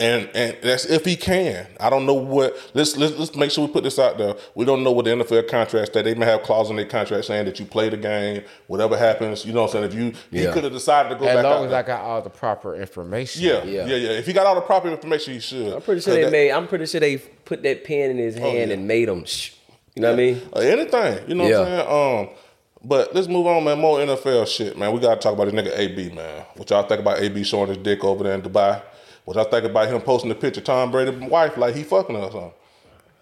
and 0.00 0.30
and 0.32 0.56
that's 0.62 0.84
if 0.84 1.04
he 1.04 1.16
can. 1.16 1.66
I 1.80 1.90
don't 1.90 2.06
know 2.06 2.14
what. 2.14 2.56
Let's 2.72 2.96
let's 2.96 3.18
let's 3.18 3.34
make 3.34 3.50
sure 3.50 3.66
we 3.66 3.72
put 3.72 3.82
this 3.82 3.98
out 3.98 4.16
there. 4.16 4.36
We 4.54 4.64
don't 4.64 4.84
know 4.84 4.92
what 4.92 5.06
the 5.06 5.10
NFL 5.10 5.48
contracts 5.48 5.90
that 5.94 6.04
they 6.04 6.14
may 6.14 6.24
have 6.26 6.44
clause 6.44 6.70
in 6.70 6.76
their 6.76 6.86
contract 6.86 7.24
saying 7.24 7.46
that 7.46 7.58
you 7.58 7.66
play 7.66 7.88
the 7.88 7.96
game, 7.96 8.44
whatever 8.68 8.96
happens. 8.96 9.44
You 9.44 9.52
know 9.52 9.62
what 9.62 9.74
I'm 9.74 9.90
saying? 9.90 10.12
If 10.12 10.32
you 10.32 10.40
he 10.46 10.46
could 10.52 10.62
have 10.62 10.72
decided 10.72 11.08
to 11.08 11.14
go 11.16 11.24
As 11.24 11.30
back 11.34 11.38
As 11.38 11.44
long 11.44 11.52
out 11.52 11.64
as 11.64 11.70
there. 11.70 11.78
I 11.80 11.82
got 11.82 12.00
all 12.02 12.22
the 12.22 12.30
proper 12.30 12.76
information. 12.76 13.42
yeah, 13.42 13.64
Yeah. 13.64 13.86
yeah, 13.86 13.96
yeah, 13.96 14.10
If 14.10 14.26
he 14.26 14.32
got 14.32 14.46
all 14.46 14.54
the 14.54 14.60
proper 14.60 14.88
information, 14.88 15.34
he 15.34 15.40
should. 15.40 15.72
I'm 15.72 15.82
pretty 15.82 16.00
sure 16.00 16.14
they 16.14 16.22
that- 16.22 16.30
made. 16.30 16.52
I'm 16.52 16.68
pretty 16.68 16.86
sure 16.86 17.00
they 17.00 17.18
put 17.18 17.64
that 17.64 17.82
pen 17.82 18.10
in 18.12 18.18
his 18.18 18.36
hand 18.36 18.46
Oh, 18.46 18.52
yeah. 18.52 18.72
and 18.74 18.86
made 18.86 19.08
him. 19.08 19.24
Shh. 19.24 19.50
You 19.98 20.02
know 20.02 20.10
what 20.10 20.20
I 20.20 20.22
mean? 20.22 20.42
Uh, 20.54 20.58
anything. 20.60 21.28
You 21.28 21.34
know 21.34 21.44
what 21.44 21.54
I'm 21.56 21.66
saying? 21.66 22.28
Um, 22.28 22.36
but 22.84 23.14
let's 23.14 23.26
move 23.26 23.46
on, 23.48 23.64
man. 23.64 23.80
More 23.80 23.98
NFL 23.98 24.46
shit, 24.46 24.78
man. 24.78 24.92
We 24.92 25.00
gotta 25.00 25.20
talk 25.20 25.34
about 25.34 25.50
this 25.50 25.54
nigga 25.54 25.76
AB, 25.76 26.10
man. 26.10 26.44
What 26.54 26.70
y'all 26.70 26.84
think 26.84 27.00
about 27.00 27.18
AB 27.18 27.42
showing 27.42 27.68
his 27.68 27.78
dick 27.78 28.04
over 28.04 28.22
there 28.22 28.34
in 28.34 28.42
Dubai? 28.42 28.80
What 29.24 29.36
y'all 29.36 29.44
think 29.44 29.64
about 29.64 29.88
him 29.88 30.00
posting 30.00 30.28
the 30.28 30.34
picture 30.36 30.60
of 30.60 30.64
Tom 30.64 30.90
Brady's 30.92 31.18
wife 31.28 31.56
like 31.56 31.74
he 31.74 31.82
fucking 31.82 32.14
her 32.14 32.22
or 32.22 32.30
something? 32.30 32.52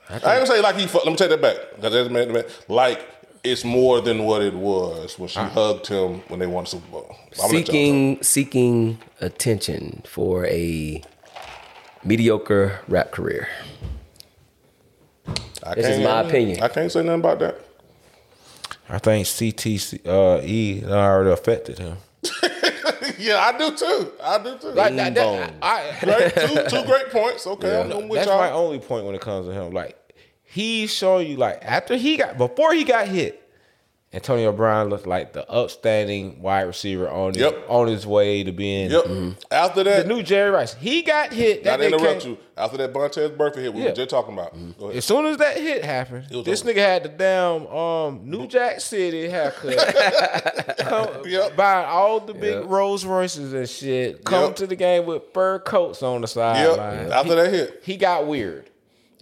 I, 0.09 0.15
ain't 0.15 0.23
gonna 0.23 0.47
say 0.47 0.61
like 0.61 0.77
he 0.77 0.87
fuck. 0.87 1.05
Let 1.05 1.11
me 1.13 1.17
take 1.17 1.31
that 1.31 1.41
back. 1.41 1.57
that's- 1.81 2.11
man, 2.11 2.33
man, 2.33 2.45
Like 2.69 3.01
it's 3.43 3.65
more 3.65 4.01
than 4.01 4.25
what 4.25 4.43
it 4.43 4.55
was 4.55 5.19
when 5.19 5.29
she 5.29 5.39
hugged 5.41 5.87
him 5.87 6.21
when 6.29 6.39
they 6.41 6.47
won 6.47 6.65
the 6.65 6.71
Super 6.71 6.87
Bowl. 6.89 7.07
I'm 7.11 7.17
gonna 7.39 7.53
let 7.55 7.67
Seeking 7.67 8.23
seeking 8.23 8.99
attention 9.21 10.03
for 10.07 10.45
a 10.47 11.03
mediocre 12.05 12.81
rap 12.89 13.11
career. 13.13 13.49
Talk. 15.69 15.79
I 15.79 15.81
this 15.83 15.99
is 15.99 16.05
my 16.05 16.21
opinion. 16.21 16.63
I 16.63 16.69
can't 16.69 16.91
say 16.91 17.03
nothing 17.03 17.21
about 17.21 17.39
that. 17.41 17.61
I 18.89 18.99
think 18.99 19.27
CTE 19.27 20.07
uh, 20.07 20.43
E 20.45 20.85
already 20.87 21.31
affected 21.31 21.79
him. 21.79 21.97
yeah, 23.19 23.39
I 23.39 23.57
do 23.59 23.77
too. 23.77 24.13
I 24.23 24.39
do 24.39 24.59
too. 24.59 24.69
Like 24.69 24.95
that, 24.97 25.15
that 25.15 25.49
Boom. 25.51 25.59
I, 25.63 25.97
Great, 26.03 26.35
two, 26.35 26.79
two 26.81 26.87
great 26.87 27.11
points. 27.11 27.47
Okay, 27.47 27.81
I'm, 27.81 27.91
I'm 27.91 28.09
with 28.09 28.19
that's 28.19 28.29
y'all. 28.29 28.39
my 28.39 28.51
only 28.51 28.79
point 28.79 29.07
when 29.07 29.15
it 29.15 29.21
comes 29.21 29.47
to 29.47 29.53
him. 29.53 29.73
Like 29.73 29.99
he 30.45 30.87
showing 30.87 31.29
you 31.29 31.37
like 31.37 31.59
after 31.63 31.97
he 31.97 32.17
got 32.17 32.39
before 32.39 32.73
he 32.75 32.85
got 32.85 33.09
hit, 33.09 33.46
Antonio 34.17 34.51
Brown 34.51 34.89
looked 34.89 35.07
like 35.07 35.35
the 35.35 35.47
upstanding 35.51 36.41
wide 36.41 36.63
receiver 36.63 37.07
on 37.09 37.35
his, 37.35 37.53
on 37.69 37.87
his 37.87 38.07
way 38.07 38.43
to 38.45 38.51
being 38.51 38.91
Yep. 38.91 39.05
After 39.51 39.85
that, 39.85 40.09
the 40.09 40.15
new 40.15 40.23
Jerry 40.23 40.51
Rice. 40.51 40.73
He 40.75 41.03
got 41.03 41.35
hit. 41.35 41.65
Not 41.65 41.79
That 41.81 41.91
to 41.91 41.95
interrupt 41.97 42.21
came- 42.23 42.31
you. 42.33 42.39
After 42.57 42.79
that 42.79 42.95
Vontaze 42.95 43.37
Burfict 43.37 43.57
hit, 43.57 43.75
we 43.75 43.83
Yeah. 43.83 43.91
were 43.91 43.95
just 43.95 44.09
talking 44.09 44.33
about. 44.33 44.55
Go 44.79 44.87
ahead. 44.87 44.97
As 44.97 45.05
soon 45.05 45.27
as 45.27 45.37
that 45.37 45.59
hit 45.59 45.85
happened, 45.85 46.25
this 46.31 46.63
over. 46.63 46.73
nigga 46.73 46.77
had 46.79 47.03
the 47.03 47.09
damn 47.11 47.67
um 47.67 48.21
New 48.25 48.47
Jack 48.47 48.81
City 48.81 49.29
haircut. 49.29 49.77
come, 50.79 51.09
Yep. 51.27 51.55
Buy 51.55 51.85
all 51.85 52.19
the 52.21 52.33
big 52.33 52.65
Rolls 52.65 53.05
Royces 53.05 53.53
and 53.53 53.69
shit. 53.69 54.25
Come 54.25 54.45
Yep. 54.45 54.57
to 54.57 54.67
the 54.67 54.77
game 54.77 55.05
with 55.05 55.23
fur 55.35 55.59
coats 55.59 56.03
on 56.03 56.23
the 56.23 56.27
Yep. 56.27 56.31
sideline. 56.31 57.13
After 57.13 57.35
that 57.35 57.51
hit. 57.53 57.83
He 57.85 57.97
got 57.99 58.27
weird. 58.27 58.71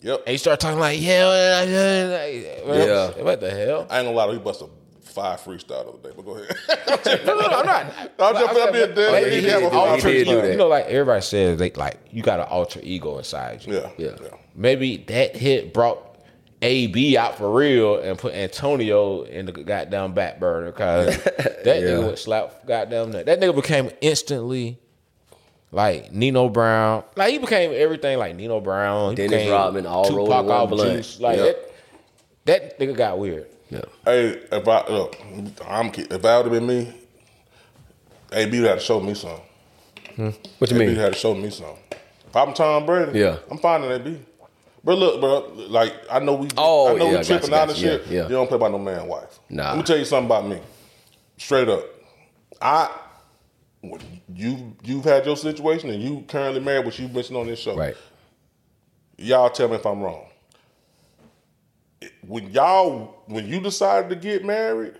Yep. 0.02 0.20
And 0.26 0.28
he 0.32 0.36
started 0.36 0.60
talking 0.60 0.78
like, 0.78 1.00
yeah, 1.00 1.64
yeah, 1.64 2.26
Yeah. 2.26 3.10
What 3.22 3.40
the 3.40 3.50
hell? 3.50 3.86
I 3.90 3.98
ain't 3.98 4.06
gonna 4.06 4.10
lie 4.12 4.26
to 4.26 4.32
you, 4.34 4.38
he 4.38 4.44
busted 4.44 4.68
a 5.16 5.20
five 5.20 5.40
freestyle 5.40 5.94
of 5.94 6.02
the 6.02 6.08
day, 6.08 6.14
but 6.16 6.24
go 6.24 6.36
ahead. 6.36 6.56
No, 7.26 7.34
no, 7.34 7.40
no, 7.48 7.58
I'm 7.58 7.66
not. 7.66 7.86
I'm 8.18 8.34
just 8.34 8.60
I'm 8.60 8.72
being 8.72 8.94
dead. 8.94 9.12
Like, 9.12 9.26
He 9.26 9.34
he 9.36 9.40
did 9.42 9.50
have 9.50 9.62
a 9.62 9.70
did 9.70 9.74
alter- 9.74 10.08
he 10.08 10.14
did 10.14 10.24
do 10.26 10.36
that. 10.42 10.50
You 10.50 10.56
know, 10.56 10.68
like 10.68 10.86
everybody 10.86 11.20
says, 11.22 11.58
they 11.58 11.70
like 11.72 11.98
you 12.10 12.22
got 12.22 12.40
an 12.40 12.46
alter 12.48 12.80
ego 12.82 13.18
inside 13.18 13.64
you. 13.66 13.74
Yeah. 13.74 13.90
Yeah. 13.98 14.16
Yeah. 14.22 14.28
Maybe 14.54 14.96
that 15.08 15.36
hit 15.36 15.72
brought 15.74 15.98
AB 16.62 17.16
out 17.16 17.36
for 17.36 17.52
real 17.52 17.98
and 17.98 18.18
put 18.18 18.32
Antonio 18.34 19.22
in 19.22 19.46
the 19.46 19.52
goddamn 19.52 20.14
back 20.14 20.40
burner 20.40 20.70
because 20.72 21.22
that 21.24 21.64
nigga 21.64 22.06
would 22.06 22.18
slap 22.18 22.66
goddamn 22.66 23.12
that. 23.12 23.26
That 23.26 23.40
nigga 23.40 23.54
became 23.54 23.90
instantly 24.00 24.78
like 25.72 26.12
Nino 26.12 26.48
Brown. 26.48 27.04
Like 27.16 27.32
he 27.32 27.38
became 27.38 27.72
everything 27.74 28.18
like 28.18 28.34
Nino 28.36 28.60
Brown. 28.60 29.10
He 29.10 29.16
Dennis 29.16 29.32
became 29.32 29.52
Rodman, 29.52 29.86
all 29.86 30.04
rolled 30.10 30.30
in 30.30 30.36
Tupac 30.36 30.46
one 30.46 30.82
off 30.82 30.92
juice. 30.94 31.20
Like 31.20 31.38
Yeah. 31.38 31.44
that, 31.44 31.70
that 32.46 32.78
nigga 32.78 32.96
got 32.96 33.18
weird. 33.18 33.46
Yeah. 33.74 33.84
Hey, 34.04 34.40
if 34.52 34.68
I 34.68 34.86
look, 34.88 35.16
I'm 35.66 35.88
if 35.88 36.08
that 36.08 36.22
would 36.22 36.24
have 36.24 36.50
been 36.52 36.66
me, 36.66 36.94
AB 38.32 38.60
would 38.60 38.68
have 38.68 38.78
to 38.78 38.84
show 38.84 39.00
me 39.00 39.14
some. 39.14 39.40
Hmm. 40.14 40.30
What 40.58 40.70
you 40.70 40.76
AB 40.76 40.86
mean? 40.86 40.96
had 40.96 41.12
to 41.14 41.18
show 41.18 41.34
me 41.34 41.50
some. 41.50 41.74
If 41.90 42.36
I'm 42.36 42.54
Tom 42.54 42.86
Brady, 42.86 43.18
Yeah. 43.18 43.38
I'm 43.50 43.58
finding 43.58 43.90
AB. 43.90 44.20
But 44.84 44.98
look, 44.98 45.20
bro, 45.20 45.52
like 45.68 45.92
I 46.10 46.20
know 46.20 46.34
we, 46.34 46.48
Oh, 46.56 46.94
I 46.94 46.98
know 46.98 47.10
yeah, 47.10 47.18
we 47.18 47.24
tripping 47.24 47.52
out 47.52 47.68
and 47.68 47.76
shit. 47.78 48.06
Yeah, 48.06 48.12
yeah. 48.12 48.22
You 48.24 48.28
don't 48.30 48.46
play 48.46 48.58
by 48.58 48.68
no 48.68 48.78
man 48.78 49.08
wife. 49.08 49.40
Nah. 49.50 49.70
Let 49.70 49.78
me 49.78 49.82
tell 49.82 49.98
you 49.98 50.04
something 50.04 50.26
about 50.26 50.46
me. 50.46 50.60
Straight 51.36 51.68
up, 51.68 51.84
I, 52.62 52.96
you 54.32 54.76
you've 54.84 55.04
had 55.04 55.26
your 55.26 55.36
situation 55.36 55.90
and 55.90 56.00
you 56.00 56.24
currently 56.28 56.60
married, 56.60 56.86
which 56.86 57.00
you 57.00 57.08
mentioned 57.08 57.38
on 57.38 57.46
this 57.46 57.58
show. 57.58 57.76
Right. 57.76 57.96
Y'all 59.16 59.50
tell 59.50 59.68
me 59.68 59.74
if 59.76 59.86
I'm 59.86 60.00
wrong. 60.00 60.26
When 62.26 62.50
y'all, 62.50 63.22
when 63.26 63.46
you 63.46 63.60
decided 63.60 64.10
to 64.10 64.16
get 64.16 64.44
married, 64.44 64.94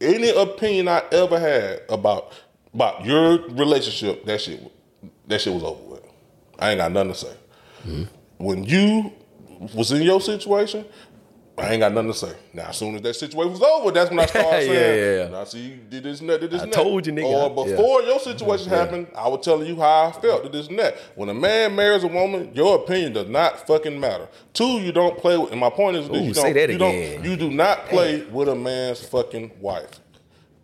any 0.00 0.30
opinion 0.30 0.88
I 0.88 1.02
ever 1.12 1.38
had 1.38 1.82
about 1.88 2.32
about 2.72 3.04
your 3.04 3.48
relationship, 3.48 4.24
that 4.24 4.40
shit, 4.40 4.60
that 5.26 5.40
shit 5.40 5.52
was 5.52 5.62
over 5.62 5.82
with. 5.82 6.04
I 6.58 6.70
ain't 6.70 6.78
got 6.78 6.92
nothing 6.92 7.12
to 7.12 7.18
say. 7.18 7.34
Mm-hmm. 7.86 8.44
When 8.44 8.64
you 8.64 9.12
was 9.74 9.92
in 9.92 10.02
your 10.02 10.20
situation, 10.20 10.84
I 11.60 11.72
ain't 11.72 11.80
got 11.80 11.92
nothing 11.92 12.12
to 12.12 12.18
say. 12.18 12.32
Now, 12.54 12.68
as 12.68 12.76
soon 12.76 12.94
as 12.94 13.02
that 13.02 13.14
situation 13.14 13.52
was 13.52 13.62
over, 13.62 13.90
that's 13.90 14.10
when 14.10 14.18
I 14.20 14.26
started 14.26 14.50
Yeah, 14.50 14.60
saying, 14.72 14.98
yeah, 15.18 15.24
yeah. 15.24 15.30
"Now, 15.30 15.44
see, 15.44 15.58
you 15.60 15.76
did 15.88 16.02
this 16.04 16.20
and 16.20 16.28
that, 16.30 16.40
did 16.40 16.50
this 16.50 16.60
I 16.60 16.64
and 16.64 16.72
that." 16.72 16.76
told 16.82 17.06
you, 17.06 17.12
nigga. 17.12 17.24
Or 17.24 17.66
Yeah. 17.68 17.76
before 17.76 18.02
your 18.02 18.18
situation 18.20 18.68
happened, 18.70 19.08
I 19.14 19.28
was 19.28 19.44
telling 19.44 19.66
you 19.68 19.76
how 19.76 20.06
I 20.06 20.12
felt, 20.12 20.42
did 20.44 20.52
this 20.52 20.68
and 20.68 20.78
that. 20.78 20.96
When 21.14 21.28
a 21.28 21.34
man 21.34 21.74
marries 21.76 22.02
a 22.04 22.08
woman, 22.08 22.50
your 22.54 22.76
opinion 22.76 23.12
does 23.12 23.28
not 23.28 23.66
fucking 23.66 23.98
matter. 24.00 24.28
Two, 24.54 24.80
you 24.80 24.92
don't 24.92 25.16
play 25.18 25.36
with. 25.38 25.50
And 25.52 25.60
my 25.60 25.70
point 25.70 25.96
is, 25.96 26.08
this, 26.08 26.16
Ooh, 26.16 26.24
you 26.24 26.34
say 26.34 26.52
don't, 26.52 26.54
that 26.54 26.70
you 26.72 26.78
don't, 26.78 27.24
you 27.24 27.36
do 27.36 27.50
not 27.50 27.86
play 27.86 28.22
with 28.24 28.48
a 28.48 28.54
man's 28.54 29.06
fucking 29.06 29.50
wife. 29.60 30.00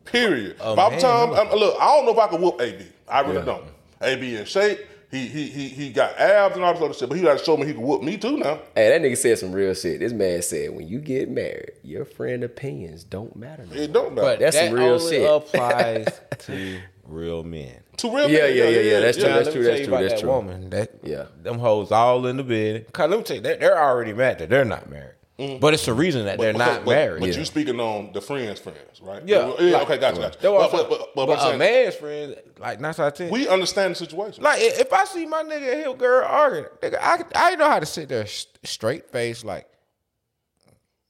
Period. 0.04 0.56
A 0.60 0.76
By 0.76 0.90
the 0.94 1.00
time. 1.00 1.32
I'm- 1.34 1.50
look, 1.56 1.76
I 1.80 1.86
don't 1.96 2.06
know 2.06 2.12
if 2.12 2.18
I 2.18 2.28
can 2.28 2.40
whoop 2.40 2.60
AB. 2.60 2.84
I 3.08 3.20
really 3.20 3.36
Yeah. 3.38 3.44
don't. 3.44 3.64
AB 4.02 4.36
in 4.36 4.44
shape. 4.44 4.80
He 5.10 5.26
he 5.28 5.46
he 5.48 5.68
he 5.68 5.90
got 5.90 6.18
abs 6.18 6.56
and 6.56 6.64
all 6.64 6.72
this 6.74 6.82
other 6.82 6.92
shit, 6.94 7.08
but 7.08 7.16
he 7.16 7.22
got 7.22 7.38
to 7.38 7.44
show 7.44 7.56
me 7.56 7.66
he 7.66 7.72
can 7.74 7.82
whoop 7.82 8.02
me 8.02 8.16
too 8.16 8.36
now. 8.38 8.60
Hey, 8.74 8.88
that 8.90 9.00
nigga 9.00 9.16
said 9.16 9.38
some 9.38 9.52
real 9.52 9.72
shit. 9.74 10.00
This 10.00 10.12
man 10.12 10.42
said, 10.42 10.74
when 10.74 10.88
you 10.88 10.98
get 10.98 11.30
married, 11.30 11.72
your 11.84 12.04
friend 12.04 12.42
opinions 12.42 13.04
don't 13.04 13.36
matter. 13.36 13.64
No. 13.66 13.76
It 13.80 13.92
don't 13.92 14.14
matter. 14.14 14.26
But 14.26 14.38
That's 14.40 14.56
that 14.56 14.66
some 14.70 14.74
real 14.78 14.94
only 14.94 15.10
shit. 15.10 15.30
applies 15.30 16.20
to 16.40 16.80
real 17.04 17.44
men. 17.44 17.80
Two 17.96 18.14
real 18.14 18.28
Yeah, 18.28 18.40
men. 18.42 18.56
yeah, 18.56 18.64
yeah, 18.68 18.80
yeah, 18.80 19.00
that's 19.00 19.16
true, 19.16 19.28
Now, 19.28 19.36
that's 19.36 19.52
true, 19.52 19.60
me 19.62 19.66
tell 19.68 19.76
that's 19.76 19.86
true, 19.86 19.96
that's 19.98 20.14
that 20.14 20.20
true. 20.20 20.30
Woman, 20.30 20.70
that 20.70 20.90
Yeah. 21.04 21.26
them 21.42 21.58
hoes 21.60 21.92
all 21.92 22.26
in 22.26 22.36
the 22.36 22.42
bed. 22.44 22.92
Cause 22.92 23.08
let 23.08 23.16
me 23.18 23.22
tell 23.24 23.36
you, 23.36 23.42
they're, 23.42 23.56
they're 23.56 23.78
already 23.82 24.12
mad 24.12 24.38
that 24.40 24.48
they're 24.50 24.64
not 24.64 24.90
married. 24.90 25.12
Mm-hmm. 25.38 25.58
But 25.58 25.74
it's 25.74 25.84
the 25.84 25.92
reason 25.92 26.24
that 26.24 26.38
they're 26.38 26.54
But- 26.54 26.58
not 26.58 26.84
but, 26.86 26.94
married. 26.94 27.20
But 27.20 27.28
yeah. 27.30 27.38
you 27.38 27.44
speaking 27.44 27.78
on 27.78 28.10
the 28.14 28.22
friends, 28.22 28.58
friends, 28.58 29.02
right? 29.02 29.22
Yeah, 29.26 29.52
yeah. 29.60 29.72
like- 29.76 29.82
okay, 29.82 29.98
gotcha, 29.98 30.20
gotcha. 30.20 30.38
But, 30.40 30.72
but, 30.72 30.88
but, 30.88 31.14
but, 31.14 31.26
But 31.26 31.38
I'm 31.40 31.56
a 31.56 31.58
man's 31.58 31.94
friend, 31.94 32.36
like 32.58 32.80
nine 32.80 32.90
out 32.90 32.98
of 33.00 33.14
ten. 33.14 33.28
we 33.30 33.46
understand 33.46 33.90
the 33.92 33.96
situation. 33.98 34.42
like 34.42 34.58
if 34.62 34.90
I 34.92 35.04
see 35.04 35.26
my 35.26 35.42
nigga 35.42 35.72
and 35.74 35.86
his 35.86 35.94
girl 35.98 36.24
arguing, 36.26 36.64
nigga, 36.80 36.98
I 37.00 37.22
I 37.34 37.54
know 37.56 37.68
how 37.68 37.80
to 37.80 37.84
sit 37.86 38.08
there 38.08 38.24
straight 38.64 39.10
face 39.10 39.44
like 39.44 39.66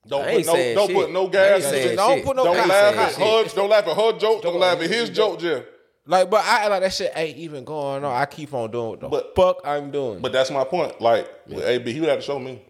don't 0.08 0.24
put 0.24 0.46
no, 0.46 0.52
don't 0.74 0.86
shit. 0.88 0.96
put 0.96 1.12
no 1.12 1.26
gas. 1.28 1.62
saying 1.64 1.96
don't 1.96 2.16
shit. 2.18 2.24
put 2.24 2.36
no 2.36 2.44
Don't 2.44 2.68
laugh 2.68 2.94
at 2.96 3.12
her. 3.14 3.54
Don't 3.54 3.68
laugh 3.70 3.86
at 3.88 3.96
her 3.96 4.18
joke. 4.18 4.42
Don't 4.42 4.58
laugh 4.58 4.80
at 4.80 4.88
his 4.90 5.10
joke, 5.10 5.40
Jeff. 5.40 5.64
like, 6.06 6.30
but 6.30 6.44
I 6.44 6.68
like 6.68 6.82
that 6.82 6.92
shit 6.92 7.12
ain't 7.16 7.36
even 7.38 7.64
going 7.64 8.04
on. 8.04 8.12
I 8.14 8.24
keep 8.26 8.54
on 8.54 8.70
doing 8.70 8.90
what 8.90 9.00
the 9.00 9.08
But- 9.08 9.34
fuck 9.34 9.60
I'm 9.64 9.90
doing. 9.90 10.20
But 10.20 10.32
that's 10.32 10.50
my 10.50 10.64
point. 10.64 11.00
Like 11.00 11.28
with 11.48 11.64
AB, 11.64 11.92
he 11.92 12.00
would 12.00 12.08
have 12.08 12.18
to 12.20 12.24
show 12.24 12.38
me. 12.38 12.62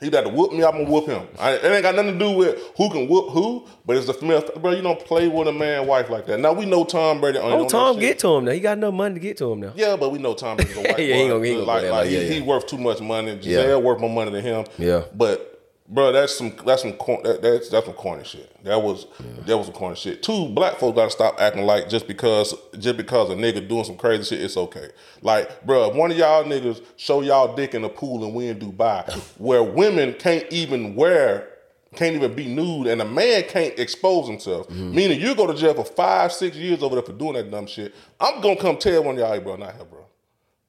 He'd 0.00 0.14
have 0.14 0.24
to 0.24 0.30
whoop 0.30 0.52
me. 0.52 0.62
I'm 0.62 0.72
gonna 0.72 0.84
whoop 0.84 1.06
him. 1.06 1.26
I, 1.40 1.54
it 1.54 1.64
ain't 1.64 1.82
got 1.82 1.94
nothing 1.96 2.12
to 2.12 2.18
do 2.18 2.30
with 2.36 2.56
who 2.76 2.88
can 2.88 3.08
whoop 3.08 3.30
who, 3.30 3.66
but 3.84 3.96
it's 3.96 4.06
the 4.06 4.14
female. 4.14 4.48
Bro, 4.60 4.72
you 4.72 4.82
don't 4.82 5.00
play 5.04 5.26
with 5.28 5.48
a 5.48 5.52
man 5.52 5.86
wife 5.88 6.08
like 6.08 6.26
that. 6.26 6.38
Now 6.38 6.52
we 6.52 6.66
know 6.66 6.84
Tom 6.84 7.20
Brady. 7.20 7.38
Oh, 7.38 7.68
Tom 7.68 7.98
get 7.98 8.18
to 8.20 8.28
him 8.36 8.44
now. 8.44 8.52
He 8.52 8.60
got 8.60 8.78
enough 8.78 8.94
money 8.94 9.14
to 9.14 9.20
get 9.20 9.36
to 9.38 9.50
him 9.52 9.60
now. 9.60 9.72
Yeah, 9.74 9.96
but 9.96 10.10
we 10.10 10.18
know 10.20 10.34
Tom 10.34 10.56
Brady's 10.56 10.76
a 10.76 10.80
white 10.82 10.98
Yeah, 11.00 11.04
he 11.04 11.12
ain't 11.12 11.30
gonna- 11.30 11.44
he 11.44 11.50
ain't 11.52 11.66
gonna 11.66 11.72
like, 11.72 11.82
like, 11.82 11.90
like, 11.92 12.08
he, 12.08 12.14
yeah, 12.16 12.20
yeah. 12.22 12.32
he 12.34 12.40
worth 12.40 12.66
too 12.68 12.78
much 12.78 13.00
money. 13.00 13.32
Yeah. 13.32 13.36
Gisele 13.62 13.82
worth 13.82 14.00
more 14.00 14.10
money 14.10 14.30
than 14.30 14.42
him. 14.44 14.64
Yeah. 14.78 15.02
But 15.14 15.57
bro, 15.88 16.12
that's 16.12 16.36
some 16.36 16.52
that's 16.64 16.82
some 16.82 16.92
cor- 16.94 17.22
that, 17.22 17.42
that's 17.42 17.68
that's 17.68 17.86
some 17.86 17.94
corny 17.94 18.24
shit. 18.24 18.64
That 18.64 18.82
was 18.82 19.06
that 19.46 19.56
was 19.56 19.66
some 19.66 19.74
corny 19.74 19.96
shit. 19.96 20.22
Two 20.22 20.48
black 20.50 20.76
folks 20.76 20.96
gotta 20.96 21.10
stop 21.10 21.40
acting 21.40 21.64
like 21.64 21.88
just 21.88 22.06
because 22.06 22.54
just 22.78 22.96
because 22.96 23.30
a 23.30 23.34
nigga 23.34 23.66
doing 23.66 23.84
some 23.84 23.96
crazy 23.96 24.24
shit, 24.24 24.44
it's 24.44 24.56
okay. 24.56 24.90
Like, 25.22 25.64
bro, 25.64 25.90
if 25.90 25.96
one 25.96 26.10
of 26.10 26.18
y'all 26.18 26.44
niggas 26.44 26.84
show 26.96 27.22
y'all 27.22 27.54
dick 27.54 27.74
in 27.74 27.82
the 27.82 27.88
pool 27.88 28.24
and 28.24 28.34
we 28.34 28.48
in 28.48 28.58
Dubai, 28.58 29.12
where 29.38 29.62
women 29.62 30.14
can't 30.14 30.46
even 30.52 30.94
wear. 30.94 31.48
Can't 31.94 32.14
even 32.14 32.34
be 32.34 32.46
nude, 32.46 32.86
and 32.86 33.00
a 33.00 33.04
man 33.06 33.44
can't 33.44 33.76
expose 33.78 34.28
himself. 34.28 34.68
Mm-hmm. 34.68 34.94
Meaning, 34.94 35.20
you 35.22 35.34
go 35.34 35.46
to 35.46 35.54
jail 35.54 35.72
for 35.72 35.86
five, 35.86 36.34
six 36.34 36.54
years 36.54 36.82
over 36.82 36.96
there 36.96 37.02
for 37.02 37.14
doing 37.14 37.32
that 37.32 37.50
dumb 37.50 37.66
shit. 37.66 37.94
I'm 38.20 38.42
gonna 38.42 38.60
come 38.60 38.76
tell 38.76 39.04
one 39.04 39.14
of 39.14 39.20
y'all, 39.20 39.32
hey, 39.32 39.38
bro, 39.38 39.56
not 39.56 39.74
here, 39.74 39.86
bro. 39.86 40.04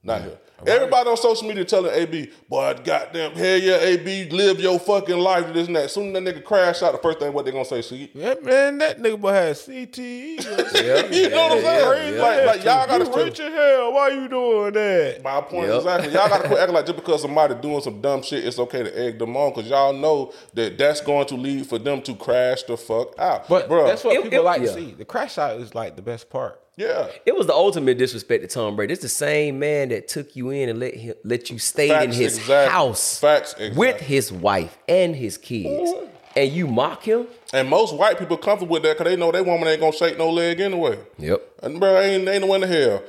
Not 0.01 0.21
here. 0.21 0.37
Everybody 0.67 1.09
on 1.09 1.17
social 1.17 1.47
media 1.47 1.65
telling 1.65 1.91
AB, 1.93 2.29
boy, 2.47 2.75
goddamn, 2.83 3.31
hell 3.33 3.57
yeah, 3.57 3.77
AB, 3.79 4.29
live 4.31 4.59
your 4.59 4.79
fucking 4.79 5.17
life, 5.17 5.51
this 5.53 5.67
and 5.67 5.75
that. 5.75 5.89
Soon 5.91 6.15
as 6.15 6.23
that 6.23 6.35
nigga 6.35 6.43
crash 6.43 6.81
out, 6.83 6.91
the 6.91 6.97
first 6.97 7.19
thing 7.19 7.31
what 7.33 7.45
they 7.45 7.51
gonna 7.51 7.65
say, 7.65 7.81
see? 7.81 8.11
yeah, 8.13 8.35
man, 8.41 8.77
that 8.79 8.99
nigga 8.99 9.19
boy 9.19 9.31
had 9.31 9.55
CTE. 9.55 9.99
you 11.13 11.29
know 11.29 11.47
what 11.47 11.51
I'm 11.57 11.61
saying? 11.61 12.15
yeah, 12.15 12.21
like, 12.21 12.45
like 12.45 12.63
y'all 12.63 12.87
gotta 12.87 13.05
you 13.05 13.09
quit. 13.09 13.25
rich 13.25 13.39
as 13.39 13.53
hell. 13.53 13.93
Why 13.93 14.09
you 14.09 14.27
doing 14.27 14.73
that? 14.73 15.21
My 15.23 15.41
point 15.41 15.67
Yep. 15.67 15.77
exactly. 15.77 16.13
Y'all 16.13 16.29
gotta 16.29 16.47
quit 16.47 16.59
acting 16.59 16.75
like 16.75 16.85
just 16.85 16.95
because 16.97 17.21
somebody 17.21 17.55
doing 17.55 17.81
some 17.81 18.01
dumb 18.01 18.21
shit, 18.21 18.45
it's 18.45 18.59
okay 18.59 18.83
to 18.83 18.99
egg 18.99 19.19
them 19.19 19.35
on, 19.37 19.53
because 19.53 19.69
y'all 19.69 19.93
know 19.93 20.33
that 20.53 20.77
that's 20.77 21.01
going 21.01 21.25
to 21.27 21.35
lead 21.35 21.67
for 21.67 21.79
them 21.79 22.01
to 22.03 22.15
crash 22.15 22.63
the 22.63 22.77
fuck 22.77 23.17
out. 23.19 23.47
But 23.47 23.67
bro, 23.67 23.87
that's 23.87 24.03
what 24.03 24.15
It- 24.15 24.23
people 24.23 24.39
it- 24.39 24.43
like 24.43 24.61
yeah. 24.61 24.67
to 24.67 24.73
see. 24.73 24.91
The 24.91 25.05
crash 25.05 25.37
out 25.37 25.59
is 25.59 25.73
like 25.75 25.95
the 25.95 26.01
best 26.01 26.29
part. 26.29 26.61
Yeah. 26.79 27.09
It 27.25 27.35
was 27.35 27.45
the 27.45 27.53
ultimate 27.53 27.97
disrespect 27.97 28.41
to 28.41 28.47
Tom 28.47 28.77
Brady. 28.77 28.93
It's 28.93 29.01
the 29.01 29.09
same 29.09 29.59
man 29.59 29.89
that 29.89 30.07
took 30.07 30.35
you 30.35 30.49
in 30.49 30.69
and 30.69 30.79
let 30.79 30.95
him, 30.95 31.13
let 31.25 31.49
you 31.49 31.59
stay 31.59 32.03
in 32.03 32.11
his 32.11 32.37
exactly. 32.37 32.71
house 32.71 33.19
Facts, 33.19 33.53
with 33.75 33.99
his 33.99 34.31
wife 34.31 34.77
and 34.87 35.13
his 35.13 35.37
kids, 35.37 35.91
mm-hmm. 35.91 36.05
and 36.37 36.51
you 36.51 36.67
mock 36.67 37.03
him. 37.03 37.27
And 37.53 37.69
most 37.69 37.93
white 37.93 38.17
people 38.17 38.37
comfortable 38.37 38.71
with 38.71 38.83
that 38.83 38.97
because 38.97 39.11
they 39.11 39.17
know 39.17 39.29
that 39.31 39.45
woman 39.45 39.67
ain't 39.67 39.81
gonna 39.81 39.91
shake 39.91 40.17
no 40.17 40.29
leg 40.29 40.61
anyway. 40.61 40.97
Yep. 41.17 41.41
And 41.63 41.79
bro, 41.81 41.99
ain't 41.99 42.27
ain't 42.27 42.45
no 42.45 42.53
in 42.53 42.61
the 42.61 42.67
hell. 42.67 43.03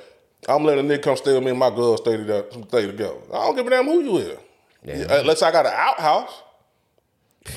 I'm 0.48 0.64
letting 0.64 0.90
a 0.90 0.94
nigga 0.94 1.02
come 1.02 1.16
stay 1.16 1.34
with 1.34 1.44
me 1.44 1.50
and 1.50 1.58
my 1.58 1.70
girl 1.70 1.96
stay 1.96 2.16
together. 2.16 2.46
Stay 2.50 2.86
together. 2.86 3.18
I 3.32 3.46
don't 3.46 3.54
give 3.54 3.66
a 3.68 3.70
damn 3.70 3.84
who 3.84 4.00
you 4.00 4.16
is. 4.16 4.38
Unless 4.82 5.42
I 5.42 5.52
got 5.52 5.66
an 5.66 5.72
outhouse. 5.74 6.42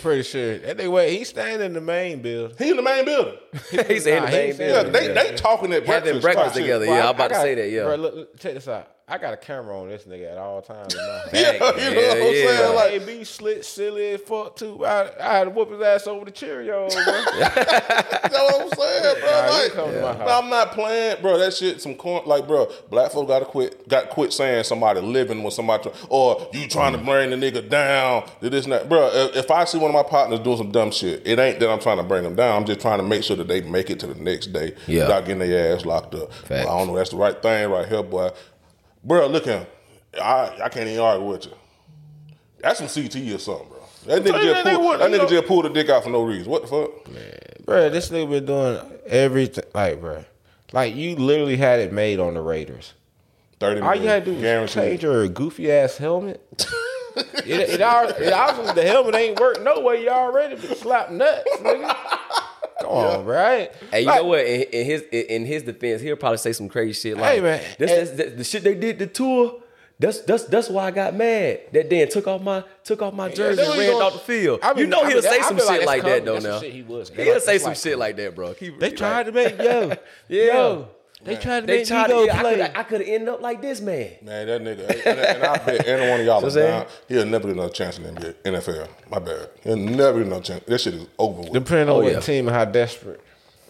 Pretty 0.02 0.24
sure 0.24 0.58
that 0.60 0.78
nigga 0.78 0.90
wait, 0.92 1.18
he's 1.18 1.30
staying 1.30 1.60
in 1.62 1.74
the 1.74 1.82
main 1.82 2.22
building. 2.22 2.56
He 2.58 2.70
in 2.72 2.78
the 2.78 2.82
main 2.82 3.04
building. 3.04 3.34
He's 3.88 4.06
in 4.08 4.24
the 4.24 4.32
main 4.32 4.46
he's 4.48 4.60
in 4.60 4.70
Yeah, 4.70 4.84
building. 4.84 4.92
they 4.94 5.08
they 5.32 5.36
talking 5.36 5.74
at 5.74 5.86
Having 5.86 6.22
breakfast. 6.22 6.22
breakfast 6.22 6.46
type 6.46 6.54
shit. 6.56 6.62
together. 6.64 6.86
Yeah, 6.86 7.10
I'm 7.10 7.16
about 7.16 7.28
to 7.28 7.34
got- 7.34 7.42
say 7.42 7.56
that, 7.56 7.70
yeah. 7.70 7.84
Bro, 7.84 7.96
look, 7.98 8.16
look, 8.16 8.40
check 8.40 8.54
this 8.54 8.68
out. 8.70 8.88
I 9.06 9.18
got 9.18 9.34
a 9.34 9.38
camera 9.38 9.78
on 9.82 9.90
this 9.90 10.04
nigga 10.04 10.32
at 10.32 10.38
all 10.38 10.62
times. 10.62 10.96
in 10.96 11.02
my 11.06 11.14
house. 11.18 11.30
Yeah, 11.34 11.52
you 11.52 11.60
know 11.60 11.66
what 11.68 11.78
I'm 11.78 12.24
Yeah, 12.24 12.48
saying? 12.48 12.76
Like, 12.76 12.92
Like, 12.94 13.06
be 13.06 13.24
slit, 13.26 13.66
silly 13.66 14.12
as 14.12 14.22
fuck 14.22 14.56
too. 14.56 14.86
I, 14.86 15.10
I 15.20 15.38
had 15.40 15.44
to 15.44 15.50
whoop 15.50 15.72
his 15.72 15.82
ass 15.82 16.08
over 16.08 16.24
the 16.24 16.32
Cheerios, 16.32 16.94
bro. 16.94 17.14
you 17.34 17.40
know 18.32 18.46
what 18.46 18.62
I'm 18.62 18.70
saying, 18.70 19.16
bro? 19.20 19.30
Nah, 19.30 19.50
Like, 19.50 19.72
come 19.74 19.92
to 19.92 20.02
my 20.02 20.12
no, 20.14 20.18
house. 20.20 20.44
I'm 20.44 20.50
not 20.50 20.72
playing, 20.72 21.22
bro. 21.22 21.38
That 21.38 21.54
shit, 21.54 21.82
some 21.82 21.96
corn. 21.96 22.26
Like, 22.26 22.48
bro, 22.48 22.72
black 22.90 23.12
folks 23.12 23.28
gotta 23.28 23.44
quit. 23.44 23.88
Got 23.90 24.10
quit 24.10 24.32
saying 24.32 24.64
somebody 24.64 25.02
living 25.02 25.44
with 25.44 25.54
somebody, 25.54 25.90
or 26.08 26.48
you 26.54 26.70
trying 26.70 26.94
to 26.94 26.98
bring 27.00 27.32
the 27.32 27.36
nigga 27.36 27.68
down. 27.70 28.24
to 28.42 28.50
This 28.50 28.64
and 28.64 28.72
that, 28.72 28.88
bro. 28.88 29.10
If, 29.12 29.36
if 29.36 29.52
I 29.52 29.66
see 29.66 29.80
one 29.80 29.92
of 29.92 29.96
my 29.96 30.04
partners 30.10 30.40
doing 30.40 30.58
some 30.58 30.72
dumb 30.72 30.92
shit, 30.92 31.28
it 31.28 31.38
ain't 31.40 31.60
that 31.60 31.70
I'm 31.70 31.80
trying 31.82 31.98
to 31.98 32.04
bring 32.04 32.24
them 32.24 32.36
down. 32.36 32.56
I'm 32.56 32.66
just 32.66 32.80
trying 32.80 33.00
to 33.00 33.04
make 33.06 33.24
sure 33.24 33.36
that 33.36 33.50
they 33.50 33.60
make 33.60 33.90
it 33.90 34.00
to 34.00 34.08
the 34.08 34.16
next 34.16 34.48
day 34.54 34.76
Yeah. 34.88 35.04
without 35.04 35.26
getting 35.26 35.40
their 35.40 35.76
ass 35.76 35.86
locked 35.86 36.16
up. 36.16 36.32
Facts. 36.34 36.62
I 36.70 36.78
don't 36.78 36.88
know. 36.88 36.96
That's 36.96 37.10
the 37.10 37.18
right 37.18 37.40
thing 37.42 37.70
right 37.70 37.86
here, 37.88 38.02
boy. 38.02 38.30
Bro, 39.04 39.28
look 39.28 39.48
at 39.48 39.60
him. 39.62 39.68
I 40.22 40.60
I 40.66 40.70
can't 40.70 40.88
even 40.88 41.00
argue 41.00 41.28
with 41.28 41.46
you. 41.46 41.52
That's 42.60 42.80
some 42.80 42.88
CTE 42.88 43.36
or 43.36 43.40
something, 43.40 43.68
bro. 43.68 43.80
That 44.06 44.24
nigga, 44.24 44.42
just 44.44 44.64
that 44.64 44.74
pulled, 44.76 44.86
want- 44.86 45.00
that 45.00 45.12
nigga 45.12 45.18
know- 45.20 45.28
just 45.30 45.48
pulled 45.48 45.66
a 45.66 45.70
dick 45.70 45.90
out 45.90 46.04
for 46.04 46.10
no 46.10 46.24
reason. 46.24 46.52
What 46.52 46.62
the 46.64 46.68
fuck? 46.68 47.12
Man, 47.12 47.38
bro, 47.66 47.90
this 47.90 48.10
nigga 48.10 48.30
been 48.30 48.46
doing 48.46 48.80
everything. 49.08 49.66
Like, 49.74 50.00
bro, 50.02 50.24
like 50.72 50.96
you 50.96 51.16
literally 51.16 51.58
had 51.58 51.80
it 51.80 51.92
made 51.92 52.20
on 52.20 52.34
the 52.36 52.42
Raiders. 52.42 52.94
30 53.60 53.82
All 53.82 53.96
you 53.96 54.08
had 54.08 54.26
to 54.26 54.32
do 54.32 54.36
was 54.36 54.42
Guaranteed. 54.42 54.74
change 54.84 55.04
your 55.04 55.28
goofy 55.30 55.72
ass 55.72 55.98
helmet. 55.98 56.42
it, 57.46 57.70
it, 57.70 57.82
al- 57.82 58.10
it 58.10 58.34
obviously 58.34 58.74
the 58.74 58.88
helmet 58.88 59.16
ain't 59.16 59.40
work 59.40 59.62
no 59.64 59.80
way. 59.82 60.02
You 60.04 60.10
already 60.10 60.56
been 60.56 60.76
slap 60.76 61.12
nuts, 61.12 61.44
nigga. 61.60 61.96
Come 62.84 62.92
on, 63.20 63.26
bro. 63.26 63.38
I 63.38 63.56
ain't- 63.56 63.72
Hey, 63.92 64.02
you 64.02 64.08
like, 64.08 64.22
know 64.22 64.28
what? 64.28 64.40
In, 64.42 64.62
in 64.64 64.86
his 64.86 65.02
in 65.12 65.46
his 65.46 65.64
defense, 65.64 66.02
he'll 66.02 66.16
probably 66.16 66.38
say 66.38 66.54
some 66.54 66.70
crazy 66.70 66.94
shit 66.94 67.18
like, 67.18 67.36
Hey, 67.36 67.42
man, 67.42 67.62
this, 67.80 67.92
and- 67.92 68.00
that's, 68.08 68.12
that's 68.18 68.36
the 68.38 68.44
shit 68.44 68.64
they 68.64 68.76
did 68.76 69.00
the 69.00 69.08
tour. 69.08 69.60
That's 70.00 70.22
that's 70.22 70.46
that's 70.46 70.70
why 70.70 70.86
I 70.88 70.92
got 70.92 71.14
mad. 71.14 71.62
That 71.72 71.90
then 71.90 72.10
took 72.10 72.28
off 72.28 72.42
my 72.42 72.64
took 72.84 73.02
off 73.02 73.14
my 73.14 73.30
jersey 73.30 73.58
that's 73.58 73.70
and 73.70 73.80
ran 73.80 74.02
off 74.02 74.14
the 74.14 74.20
field. 74.20 74.60
I 74.64 74.70
mean, 74.74 74.80
you 74.80 74.88
know 74.88 75.02
I 75.02 75.08
he'll 75.08 75.22
mean, 75.22 75.32
say 75.32 75.42
some 75.42 75.56
feel 75.56 75.66
like 75.68 75.80
shit 75.82 75.88
like 75.88 76.04
that 76.04 76.26
though. 76.26 76.34
That's 76.34 76.46
Now 76.46 76.60
shit 76.60 76.74
he 76.74 76.82
was. 76.82 77.10
He'll 77.10 77.34
Like, 77.34 77.42
say 77.44 77.58
some 77.60 77.70
like- 77.70 77.78
shit 77.78 77.98
like 77.98 78.16
that, 78.18 78.36
bro. 78.36 78.54
He- 78.54 78.70
They 78.70 78.90
he 78.90 78.96
tried 78.96 79.18
like- 79.18 79.26
to 79.28 79.32
make 79.32 79.58
yo, 79.62 79.94
yo. 80.30 80.88
They 81.24 81.36
tried 81.38 81.62
to 81.62 81.66
They 81.68 81.78
make 81.80 81.88
tried 81.88 82.10
me 82.10 82.14
go. 82.16 82.24
Yeah, 82.26 82.42
play. 82.42 82.62
I 82.76 82.84
could 82.84 83.02
have 83.02 83.10
ended 83.10 83.30
up 83.30 83.42
like 83.42 83.62
this 83.62 83.80
man. 83.82 84.12
Man, 84.22 84.48
that 84.48 84.62
nigga, 84.62 84.90
and, 85.06 85.20
and 85.20 85.44
I 85.44 85.58
bet 85.58 85.88
any 85.88 86.10
one 86.10 86.20
of 86.20 86.26
y'all 86.26 86.42
So 86.42 86.48
is 86.48 86.54
saying? 86.56 86.68
down. 86.82 86.88
He'll 87.08 87.26
never 87.26 87.48
get 87.48 87.54
another 87.58 87.74
chance 87.74 87.98
in 87.98 88.04
the 88.04 88.12
NBA, 88.12 88.34
NFL. 88.44 88.88
My 89.10 89.20
bad. 89.20 89.50
He'll 89.64 89.78
never 89.78 90.18
get 90.20 90.28
another 90.28 90.44
chance. 90.44 90.64
That 90.66 90.80
shit 90.80 90.94
is 90.96 91.08
over 91.18 91.42
with. 91.42 91.54
Depending 91.54 91.90
on 91.90 91.96
Oh, 91.96 92.04
what 92.04 92.12
yeah. 92.14 92.20
team 92.20 92.48
and 92.48 92.56
how 92.56 92.66
desperate. 92.66 93.22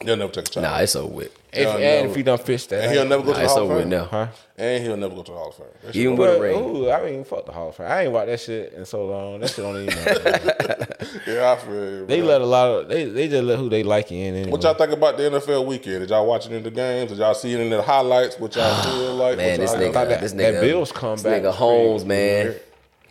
He'll 0.03 0.15
never 0.17 0.31
take 0.31 0.47
a 0.47 0.51
chance. 0.51 0.63
Nah, 0.63 0.77
it's 0.79 0.95
over 0.95 1.13
with. 1.13 1.39
If, 1.51 1.59
Yeah, 1.59 1.71
and 1.73 1.79
never. 1.81 2.07
if 2.09 2.15
he 2.15 2.23
done 2.23 2.37
fix 2.39 2.65
that, 2.67 2.83
and 2.83 2.91
he'll 2.93 3.05
never 3.05 3.21
go 3.23 3.27
Nah, 3.29 3.33
to 3.35 3.39
the 3.39 3.43
it's 3.45 3.53
Hall 3.53 3.63
of 3.63 3.65
over 3.65 3.75
with 3.75 3.83
Fame. 3.83 3.89
now. 3.91 4.05
Huh? 4.05 4.27
And 4.57 4.83
he'll 4.83 4.97
never 4.97 5.15
go 5.15 5.21
to 5.23 5.31
the 5.31 5.37
Hall 5.37 5.49
of 5.49 5.55
Fame. 5.55 5.65
That 5.83 5.93
shit 5.93 6.01
Even 6.03 6.17
with 6.17 6.29
a 6.29 6.33
But, 6.33 6.41
ring. 6.41 6.59
ooh, 6.59 6.89
I 6.91 7.05
mean, 7.11 7.23
fuck 7.23 7.45
the 7.45 7.51
Hall 7.51 7.69
of 7.69 7.75
Fame. 7.75 7.87
I 7.87 8.03
ain't 8.03 8.11
watched 8.11 8.27
that 8.27 8.39
shit 8.39 8.73
in 8.73 8.85
so 8.85 9.05
long. 9.05 9.39
That 9.39 9.49
shit 9.49 9.57
don't 9.57 9.77
even 9.77 9.95
matter. 10.03 10.95
yeah, 11.27 11.51
I 11.51 11.55
feel 11.57 11.73
you. 11.73 12.05
they 12.07 12.19
bro. 12.21 12.27
let 12.29 12.41
a 12.41 12.45
lot 12.45 12.67
of 12.71 12.89
they 12.89 13.05
they 13.05 13.27
just 13.27 13.43
let 13.43 13.59
who 13.59 13.69
they 13.69 13.83
like 13.83 14.11
in. 14.11 14.33
Anyway. 14.35 14.51
What 14.51 14.63
y'all 14.63 14.73
think 14.73 14.91
about 14.91 15.17
the 15.17 15.23
NFL 15.23 15.65
weekend? 15.67 15.99
Did 15.99 16.09
y'all 16.09 16.25
watch 16.25 16.47
it 16.47 16.51
in 16.53 16.63
the 16.63 16.71
games? 16.71 17.11
Did 17.11 17.19
y'all 17.19 17.33
see 17.35 17.53
it 17.53 17.59
in 17.59 17.69
the 17.69 17.81
highlights? 17.83 18.39
What 18.39 18.55
y'all 18.55 18.83
feel 18.83 19.15
like? 19.15 19.37
Man, 19.37 19.51
What 19.51 19.59
this 19.59 19.71
y'all 19.73 19.79
nigga, 19.81 19.93
thought 19.93 20.09
that- 20.09 20.21
this 20.21 20.31
that 20.33 20.53
nigga, 20.55 20.61
Bills 20.61 20.89
this 20.89 20.97
comeback 20.97 21.41
nigga 21.43 21.45
was 21.47 21.55
Holmes, 21.55 22.05
man. 22.05 22.45
weird. 22.45 22.61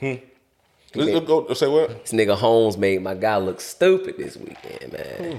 Hmm. 0.01 0.25
Let's, 0.95 1.11
let's 1.11 1.27
go. 1.27 1.55
Say 1.55 1.69
what? 1.69 2.03
This 2.05 2.13
nigga 2.13 2.37
Holmes 2.37 2.77
made 2.77 3.01
my 3.03 3.15
guy 3.15 3.37
look 3.39 3.61
stupid 3.63 4.17
this 4.19 4.37
weekend, 4.37 4.93
man. 4.93 5.33
Hmm. 5.33 5.39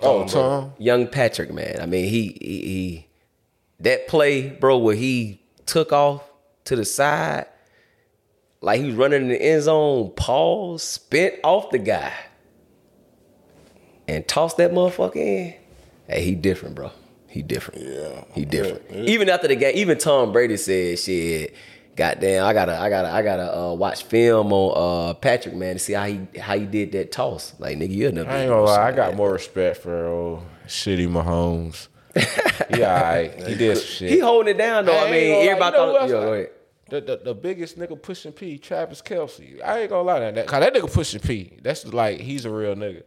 Oh, 0.00 0.26
Tom. 0.26 0.72
Young 0.78 1.06
Patrick, 1.06 1.52
man. 1.52 1.80
I 1.80 1.86
mean, 1.86 2.04
he, 2.08 2.38
he 2.40 2.60
he 2.60 3.06
that 3.80 4.08
play, 4.08 4.50
bro, 4.50 4.78
where 4.78 4.96
he 4.96 5.40
took 5.66 5.92
off 5.92 6.22
to 6.64 6.76
the 6.76 6.84
side, 6.84 7.46
like 8.60 8.80
he 8.80 8.86
was 8.86 8.94
running 8.96 9.22
in 9.22 9.28
the 9.28 9.40
end 9.40 9.62
zone, 9.62 10.12
pause, 10.16 10.82
spent 10.82 11.34
off 11.44 11.70
the 11.70 11.78
guy, 11.78 12.12
and 14.08 14.26
tossed 14.26 14.56
that 14.58 14.72
motherfucker 14.72 15.16
in. 15.16 15.54
Hey, 16.08 16.22
he 16.22 16.34
different, 16.34 16.74
bro. 16.74 16.90
He 17.28 17.42
different. 17.42 17.82
Yeah. 17.82 18.24
He 18.32 18.44
different. 18.44 18.82
Yeah, 18.90 18.98
yeah. 18.98 19.10
Even 19.10 19.28
after 19.28 19.48
the 19.48 19.56
game, 19.56 19.72
even 19.76 19.98
Tom 19.98 20.32
Brady 20.32 20.56
said, 20.56 20.98
"Shit, 20.98 21.54
goddamn, 21.96 22.44
I 22.44 22.52
gotta, 22.52 22.78
I 22.78 22.88
gotta, 22.88 23.08
I 23.10 23.22
gotta 23.22 23.58
uh, 23.58 23.72
watch 23.74 24.04
film 24.04 24.52
on 24.52 25.10
uh, 25.10 25.14
Patrick, 25.14 25.54
man, 25.54 25.74
to 25.74 25.78
see 25.78 25.92
how 25.92 26.06
he 26.06 26.26
how 26.38 26.58
he 26.58 26.66
did 26.66 26.92
that 26.92 27.12
toss. 27.12 27.54
Like, 27.58 27.78
nigga, 27.78 27.90
you'll 27.90 28.12
never. 28.12 28.30
I 28.30 28.40
ain't 28.40 28.48
gonna 28.48 28.62
lie. 28.62 28.88
I 28.88 28.92
got 28.92 29.10
that, 29.10 29.16
more 29.16 29.32
respect 29.32 29.78
for 29.78 30.06
old 30.06 30.42
shitty 30.66 31.08
Mahomes. 31.08 31.88
yeah, 32.78 32.94
alright. 32.94 33.42
he 33.48 33.54
did 33.56 33.76
some 33.76 33.86
shit. 33.86 34.10
He 34.10 34.18
holding 34.20 34.54
it 34.54 34.58
down 34.58 34.84
though. 34.84 34.92
I, 34.92 35.04
ain't 35.04 35.10
mean, 35.12 35.30
gonna 35.32 35.38
lie, 35.38 35.46
everybody 35.46 35.76
you 35.76 35.82
know 35.82 35.98
thought. 35.98 36.08
Yo, 36.08 36.32
I- 36.32 36.42
go. 36.44 36.50
The, 36.90 37.00
the, 37.00 37.16
the 37.16 37.34
biggest 37.34 37.78
nigga 37.78 38.00
pushing 38.00 38.30
P, 38.32 38.58
Travis 38.58 39.00
Kelce. 39.00 39.60
I 39.64 39.80
ain't 39.80 39.90
gonna 39.90 40.02
lie 40.02 40.18
to 40.20 40.32
that. 40.34 40.46
Cause 40.46 40.60
that 40.60 40.74
nigga 40.74 40.92
pushing 40.92 41.20
P. 41.20 41.56
That's 41.62 41.86
like 41.86 42.20
he's 42.20 42.44
a 42.44 42.50
real 42.50 42.74
nigga. 42.76 43.02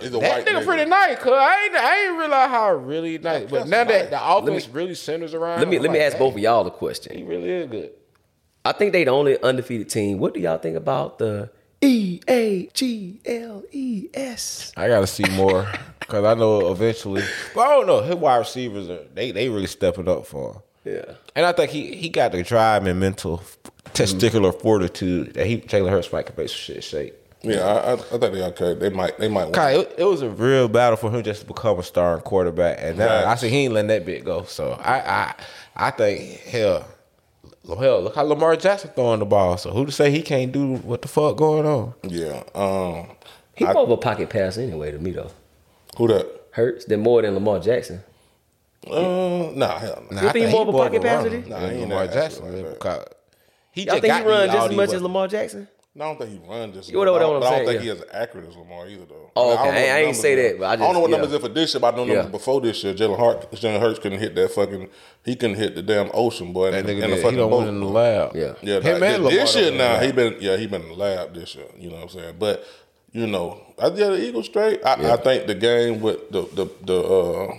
He's 0.00 0.08
a 0.08 0.10
That 0.10 0.20
white 0.20 0.46
nigga, 0.46 0.60
nigga. 0.60 0.64
pretty 0.64 0.90
nice, 0.90 1.18
cuz 1.18 1.32
I 1.32 1.64
ain't 1.64 1.76
I 1.76 2.06
ain't 2.06 2.18
realize 2.18 2.48
how 2.50 2.72
really 2.72 3.18
nice. 3.18 3.42
But 3.42 3.50
that's 3.58 3.70
now 3.70 3.84
nice. 3.84 4.08
that 4.08 4.10
the 4.10 4.26
offense 4.26 4.68
really 4.68 4.94
centers 4.94 5.34
around, 5.34 5.58
Let 5.60 5.68
me 5.68 5.76
him, 5.76 5.82
let 5.82 5.92
me 5.92 5.98
like, 5.98 6.06
ask 6.08 6.18
both 6.18 6.34
of 6.34 6.40
y'all 6.40 6.64
the 6.64 6.70
question. 6.70 7.16
He 7.16 7.24
really 7.24 7.50
is 7.50 7.70
good. 7.70 7.90
I 8.64 8.72
think 8.72 8.92
they 8.92 9.04
the 9.04 9.10
only 9.10 9.40
undefeated 9.42 9.90
team. 9.90 10.18
What 10.18 10.34
do 10.34 10.40
y'all 10.40 10.58
think 10.58 10.76
about 10.76 11.18
the 11.18 11.50
E 11.80 12.20
A 12.28 12.66
G 12.72 13.20
L 13.26 13.62
E 13.70 14.08
S? 14.14 14.72
I 14.76 14.88
gotta 14.88 15.06
see 15.06 15.24
more 15.32 15.68
because 16.00 16.24
I 16.24 16.34
know 16.34 16.72
eventually. 16.72 17.22
But 17.54 17.60
I 17.60 17.68
don't 17.70 17.86
know. 17.86 18.00
His 18.02 18.16
wide 18.16 18.38
receivers 18.38 18.88
are 18.88 19.00
they 19.14 19.32
they 19.32 19.48
really 19.48 19.66
stepping 19.66 20.08
up 20.08 20.26
for 20.26 20.54
him. 20.54 20.94
Yeah. 20.94 21.14
And 21.36 21.44
I 21.44 21.52
think 21.52 21.70
he 21.70 21.94
he 21.94 22.08
got 22.08 22.32
the 22.32 22.42
drive 22.42 22.86
and 22.86 22.98
mental 22.98 23.42
testicular 23.92 24.50
mm-hmm. 24.50 24.60
fortitude 24.60 25.34
that 25.34 25.46
he 25.46 25.58
Jalen 25.58 25.90
Hurts 25.90 26.10
might 26.12 26.26
can 26.26 26.34
make 26.36 26.48
some 26.48 26.56
shit 26.56 26.84
shake. 26.84 27.14
Yeah, 27.42 27.60
I, 27.60 27.90
I, 27.90 27.92
I 27.92 27.96
think 27.96 28.20
they 28.20 28.42
okay. 28.42 28.74
They 28.74 28.88
might. 28.88 29.18
They 29.18 29.28
might. 29.28 29.44
Win. 29.44 29.52
Kai, 29.52 29.72
it, 29.72 29.94
it 29.98 30.04
was 30.04 30.22
a 30.22 30.30
real 30.30 30.66
battle 30.66 30.96
for 30.96 31.10
him 31.10 31.22
just 31.22 31.42
to 31.42 31.46
become 31.46 31.78
a 31.78 31.82
starting 31.82 32.24
quarterback, 32.24 32.78
and 32.80 32.96
now 32.96 33.06
Right. 33.06 33.24
I 33.26 33.34
see 33.34 33.50
he 33.50 33.56
ain't 33.58 33.74
letting 33.74 33.88
that 33.88 34.06
bit 34.06 34.24
go. 34.24 34.44
So 34.44 34.72
I 34.72 35.24
I 35.24 35.34
I 35.76 35.90
think 35.90 36.40
hell. 36.40 36.88
Hell, 37.66 38.02
look 38.02 38.14
how 38.14 38.22
Lamar 38.22 38.56
Jackson 38.56 38.90
throwing 38.94 39.20
the 39.20 39.24
ball. 39.26 39.56
So 39.56 39.70
who 39.70 39.86
to 39.86 39.92
say 39.92 40.10
he 40.10 40.22
can't 40.22 40.52
do 40.52 40.76
what 40.76 41.02
the 41.02 41.08
fuck 41.08 41.36
going 41.36 41.64
on? 41.66 41.94
Yeah. 42.02 42.42
Um. 42.54 43.08
He 43.56 43.64
more 43.64 43.84
of 43.84 43.90
a 43.90 43.96
pocket 43.96 44.28
pass 44.30 44.58
anyway 44.58 44.90
to 44.90 44.98
me 44.98 45.12
though. 45.12 45.30
Who 45.96 46.08
that? 46.08 46.26
Hurts 46.50 46.84
than 46.84 47.00
more 47.00 47.22
than 47.22 47.34
Lamar 47.34 47.60
Jackson. 47.60 48.02
Uh. 48.90 49.50
Nah. 49.54 49.78
Hell 49.78 50.02
no. 50.10 50.16
Nah, 50.16 50.22
You 50.22 50.28
I 50.28 50.32
think 50.32 50.46
he 50.46 50.52
more 50.52 50.62
of 50.62 50.68
a 50.68 50.72
more 50.72 50.84
pocket 50.84 51.02
runner 51.02 51.16
passer 51.16 51.30
than- 51.30 51.48
Nah, 51.48 51.60
than 51.60 51.70
he 51.70 51.76
ain't 51.80 51.88
Lamar 51.88 52.06
Jackson. 52.06 52.44
athletic 52.46 52.54
man, 52.54 52.54
like 52.54 52.64
that. 52.64 52.78
because 52.78 53.04
He 53.72 53.82
Y'all 53.82 53.94
just 53.94 54.02
think 54.02 54.14
he 54.14 54.20
got 54.20 54.28
run 54.28 54.48
just 54.50 54.70
as 54.70 54.76
much 54.76 54.92
as 54.92 55.02
Lamar 55.02 55.28
Jackson? 55.28 55.68
No, 55.96 56.06
I 56.06 56.08
don't 56.08 56.18
think 56.26 56.42
he 56.42 56.48
runs 56.50 56.74
just. 56.74 56.88
You 56.90 57.04
know 57.04 57.12
what 57.12 57.22
I 57.22 57.24
I'm 57.24 57.32
don't, 57.40 57.42
I 57.44 57.50
don't 57.58 57.66
think 57.66 57.84
yeah. 57.84 57.94
he 57.94 58.00
as 58.00 58.04
accurate 58.12 58.48
as 58.48 58.56
Lamar 58.56 58.88
either, 58.88 59.04
though. 59.04 59.30
Oh, 59.36 59.56
I, 59.56 59.62
mean, 59.62 59.62
okay. 59.62 59.64
don't 59.64 59.64
know 59.64 59.70
I- 59.70 59.74
I 59.74 59.78
what 59.78 59.86
ain't 59.94 60.02
numbers 60.06 60.20
say 60.20 60.32
are. 60.32 60.36
that, 60.48 60.58
but 60.58 60.64
I 60.64 60.72
I 60.72 60.76
don't 60.76 60.92
know 60.94 61.00
what 61.00 61.10
yeah. 61.10 61.16
numbers 61.16 61.34
are 61.34 61.38
for 61.38 61.48
this 61.48 61.74
year, 61.74 61.80
but 61.80 61.94
I 61.94 61.96
know 61.96 62.04
numbers 62.04 62.24
Yeah. 62.24 62.30
before 62.30 62.60
this 62.60 62.84
year. 62.84 62.94
Jalen 62.94 63.18
Hurt, 63.18 63.52
Jalen 63.52 63.80
Hurts 63.80 63.98
couldn't 64.00 64.18
hit 64.18 64.34
that 64.34 64.50
fucking. 64.50 64.88
He 65.24 65.36
couldn't 65.36 65.56
hit 65.56 65.76
the 65.76 65.82
damn 65.82 66.10
ocean, 66.12 66.52
boy. 66.52 66.72
That 66.72 66.84
nigga 66.84 66.88
in 66.94 67.00
the 67.02 67.06
did, 67.06 67.16
he 67.18 67.22
fucking 67.22 67.38
don't 67.38 67.50
boat. 67.50 67.58
win 67.60 67.68
in 67.68 67.80
the 67.80 67.86
lab. 67.86 68.34
Yeah. 68.34 68.54
Yeah, 68.60 68.80
Him 68.80 68.98
nah, 69.00 69.06
and 69.06 69.26
this, 69.26 69.34
this 69.34 69.56
year 69.56 69.70
now 69.70 70.00
win 70.00 70.04
he 70.06 70.12
been 70.12 70.36
yeah 70.40 70.56
he 70.56 70.66
been 70.66 70.82
in 70.82 70.88
the 70.88 70.94
lab 70.94 71.32
this 71.32 71.54
year. 71.54 71.66
You 71.78 71.90
know 71.90 71.94
what 71.96 72.02
I'm 72.02 72.08
saying? 72.08 72.36
But 72.40 72.64
you 73.12 73.28
know, 73.28 73.60
I 73.80 73.86
yeah 73.86 74.08
the 74.08 74.20
Eagles 74.20 74.46
straight. 74.46 74.84
I, 74.84 75.12
I 75.12 75.16
think 75.16 75.46
the 75.46 75.54
game 75.54 76.00
with 76.00 76.28
the 76.32 76.42
the 76.54 76.68
the 76.84 77.00
uh, 77.00 77.54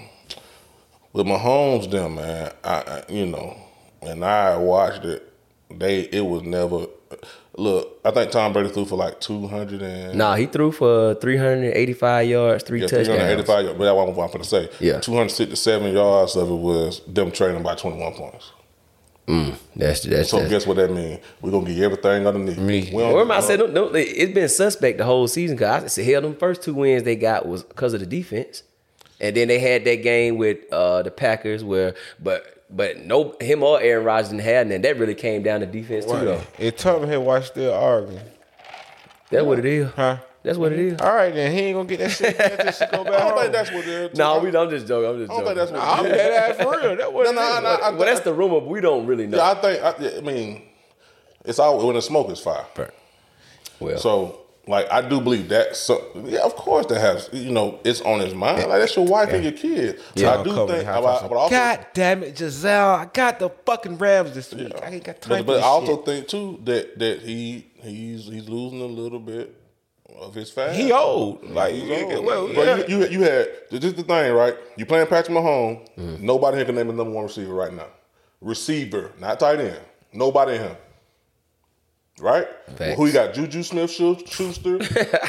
with 1.13 1.25
Mahomes 1.25 1.89
them 1.89 2.15
man. 2.15 2.51
I, 2.65 2.73
I 2.81 3.03
you 3.07 3.27
know, 3.27 3.55
and 4.01 4.25
I 4.25 4.57
watched 4.57 5.05
it. 5.05 5.31
They 5.71 6.01
it 6.01 6.25
was 6.25 6.43
never. 6.43 6.87
Look, 7.57 7.99
I 8.03 8.11
think 8.11 8.31
Tom 8.31 8.51
Brady 8.51 8.69
threw 8.69 8.83
for 8.85 8.97
like 8.97 9.21
two 9.21 9.47
hundred 9.47 9.81
and 9.81 10.17
Nah, 10.17 10.35
he 10.35 10.45
threw 10.45 10.71
for 10.73 11.15
385 11.15 12.27
yards, 12.27 12.63
three 12.65 12.81
yeah, 12.81 12.87
touchdowns. 12.87 13.07
385 13.07 13.63
yards. 13.65 13.77
But 13.79 13.85
that's 13.85 13.95
what 13.95 14.09
I'm 14.09 14.13
going 14.15 14.39
to 14.39 14.43
say. 14.43 14.69
Yeah. 14.81 14.99
267 14.99 15.93
yards 15.93 16.35
of 16.35 16.49
it 16.49 16.53
was 16.53 17.01
them 17.07 17.31
training 17.31 17.63
by 17.63 17.75
21 17.75 18.13
points. 18.13 18.51
That's 19.75 20.03
that's. 20.03 20.29
So 20.29 20.37
that's 20.39 20.49
guess 20.49 20.67
what 20.67 20.77
that 20.77 20.91
means? 20.91 21.19
We're 21.41 21.51
gonna 21.51 21.73
get 21.73 21.83
everything 21.83 22.27
underneath. 22.27 22.57
Me. 22.57 22.91
We 22.93 22.99
don't- 23.01 23.13
Or 23.13 23.21
am 23.21 23.31
I 23.31 23.39
saying 23.39 23.73
no, 23.73 23.85
it's 23.93 24.33
been 24.33 24.49
suspect 24.49 24.97
the 24.99 25.03
whole 25.05 25.27
season? 25.27 25.57
Cause 25.57 25.83
I 25.83 25.87
said 25.87 26.05
hell, 26.05 26.21
them 26.21 26.35
first 26.35 26.61
two 26.61 26.73
wins 26.75 27.03
they 27.03 27.15
got 27.15 27.47
was 27.47 27.63
because 27.63 27.93
of 27.93 28.01
the 28.01 28.05
defense, 28.05 28.63
and 29.19 29.35
then 29.35 29.47
they 29.47 29.59
had 29.59 29.83
that 29.85 30.03
game 30.03 30.37
with 30.37 30.57
uh, 30.71 31.01
the 31.01 31.09
Packers 31.11 31.63
where, 31.63 31.95
but 32.21 32.54
but 32.75 32.99
no, 33.05 33.35
him 33.39 33.63
or 33.63 33.79
Aaron 33.81 34.03
Rodgers 34.05 34.29
didn't 34.29 34.43
have, 34.43 34.69
and 34.69 34.83
that 34.83 34.97
really 34.97 35.15
came 35.15 35.41
down 35.43 35.61
to 35.61 35.65
defense 35.65 36.05
too. 36.05 36.11
Though 36.11 36.41
It 36.59 36.77
told 36.77 37.03
me 37.03 37.07
here 37.07 37.19
why 37.19 37.39
still 37.41 37.73
arguing. 37.73 38.19
that's 39.31 39.43
what 39.45 39.59
it 39.59 39.65
is. 39.65 39.89
Huh? 39.95 40.17
That's 40.43 40.59
what 40.59 40.73
it 40.73 40.77
is. 40.79 41.01
All 41.01 41.15
right, 41.15 41.33
then 41.33 41.51
he 41.51 41.59
ain't 41.61 41.75
gonna 41.75 41.87
get 41.89 41.99
that 41.99 42.11
shit. 42.11 42.37
Let 42.37 42.57
that 42.59 42.75
shit 42.75 42.91
go 42.91 43.03
back 43.03 43.13
I 43.13 43.17
don't 43.17 43.29
home. 43.31 43.39
think 43.39 43.51
that's 43.53 43.71
what 43.71 43.79
it 43.87 44.11
is. 44.11 44.17
No, 44.17 44.37
we. 44.39 44.55
I'm 44.55 44.69
just 44.69 44.85
joking. 44.85 45.09
I'm 45.09 45.17
just 45.17 45.31
I 45.31 45.35
don't 45.37 45.45
joking. 45.45 45.45
think 45.45 45.55
that's 45.57 45.71
what 45.71 45.81
I'm 45.99 46.03
dead 46.05 46.51
ass 46.51 46.63
for 46.63 46.79
real. 46.87 46.95
That 46.97 47.13
was 47.13 47.25
No, 47.33 47.41
no, 47.41 47.61
no, 47.61 47.67
I- 47.69 47.89
well, 47.89 48.05
that's 48.05 48.19
the 48.19 48.31
rumor. 48.33 48.59
But 48.59 48.69
we 48.69 48.79
don't 48.81 49.07
really 49.07 49.25
know. 49.25 49.37
Yeah, 49.37 49.51
I 49.51 49.55
think. 49.55 49.83
I, 49.83 50.17
I 50.17 50.21
mean, 50.21 50.61
it's 51.45 51.57
all 51.57 51.83
when 51.83 51.95
the 51.95 52.01
smoke 52.03 52.29
is 52.29 52.39
fire. 52.39 52.65
well, 53.79 53.97
So, 53.97 54.41
like, 54.67 54.91
I 54.91 55.01
do 55.07 55.21
believe 55.21 55.49
that. 55.49 55.75
So, 55.75 56.03
yeah, 56.25 56.39
of 56.39 56.55
course, 56.55 56.85
that 56.87 56.99
has. 56.99 57.29
You 57.31 57.51
know, 57.51 57.79
it's 57.83 58.01
on 58.01 58.19
his 58.19 58.33
mind. 58.33 58.67
Like 58.69 58.79
that's 58.81 58.95
your 58.95 59.05
wife 59.05 59.29
and 59.29 59.43
your 59.43 59.53
kid. 59.53 59.99
So 59.99 60.05
Yeah, 60.15 60.39
I 60.39 60.43
do 60.43 60.55
think. 60.55 60.67
the 60.69 60.83
But, 60.85 61.01
but 61.29 61.33
also, 61.33 61.49
God 61.51 61.85
damn 61.93 62.23
it, 62.23 62.35
Gisele! 62.35 62.89
I 62.95 63.05
got 63.13 63.39
the 63.39 63.49
fucking 63.65 63.97
Rams 63.97 64.33
this 64.33 64.53
week. 64.53 64.73
I 64.83 64.89
ain't 64.89 65.03
got 65.03 65.21
time 65.21 65.29
but, 65.29 65.37
for 65.39 65.43
but 65.45 65.53
this 65.55 65.63
I 65.63 65.67
also 65.67 65.95
shit. 65.97 66.05
think 66.05 66.27
too 66.27 66.59
that 66.63 66.97
that 66.99 67.19
he 67.21 67.67
he's 67.81 68.25
he's 68.25 68.49
losing 68.49 68.81
a 68.81 68.85
little 68.85 69.19
bit 69.19 69.53
of 70.19 70.33
his 70.33 70.49
fast. 70.49 70.75
He 70.79 70.91
old. 70.93 71.43
Like, 71.49 71.73
He's 71.75 71.89
old. 71.91 72.25
well, 72.25 72.47
But 72.47 72.65
yeah. 72.65 72.87
you, 72.87 72.99
you 73.03 73.07
you 73.09 73.21
had 73.23 73.47
this 73.69 73.83
is 73.83 73.93
the 73.95 74.03
thing, 74.03 74.33
right? 74.33 74.55
You 74.77 74.85
playing 74.85 75.07
Patrick 75.07 75.35
Mahomes. 75.37 75.87
Mm. 75.97 76.21
Nobody 76.21 76.57
here 76.57 76.65
can 76.65 76.75
name 76.75 76.89
a 76.89 76.93
number 76.93 77.11
one 77.13 77.25
receiver 77.25 77.53
right 77.53 77.73
now. 77.73 77.87
Receiver, 78.41 79.11
not 79.19 79.39
tight 79.39 79.59
end. 79.59 79.79
Nobody 80.13 80.55
in 80.55 80.61
him. 80.61 80.75
Right? 82.19 82.47
Facts. 82.77 82.97
Who 82.97 83.07
you 83.07 83.13
got? 83.13 83.33
Juju 83.33 83.63
Smith 83.63 83.91
Schuster. 83.91 84.77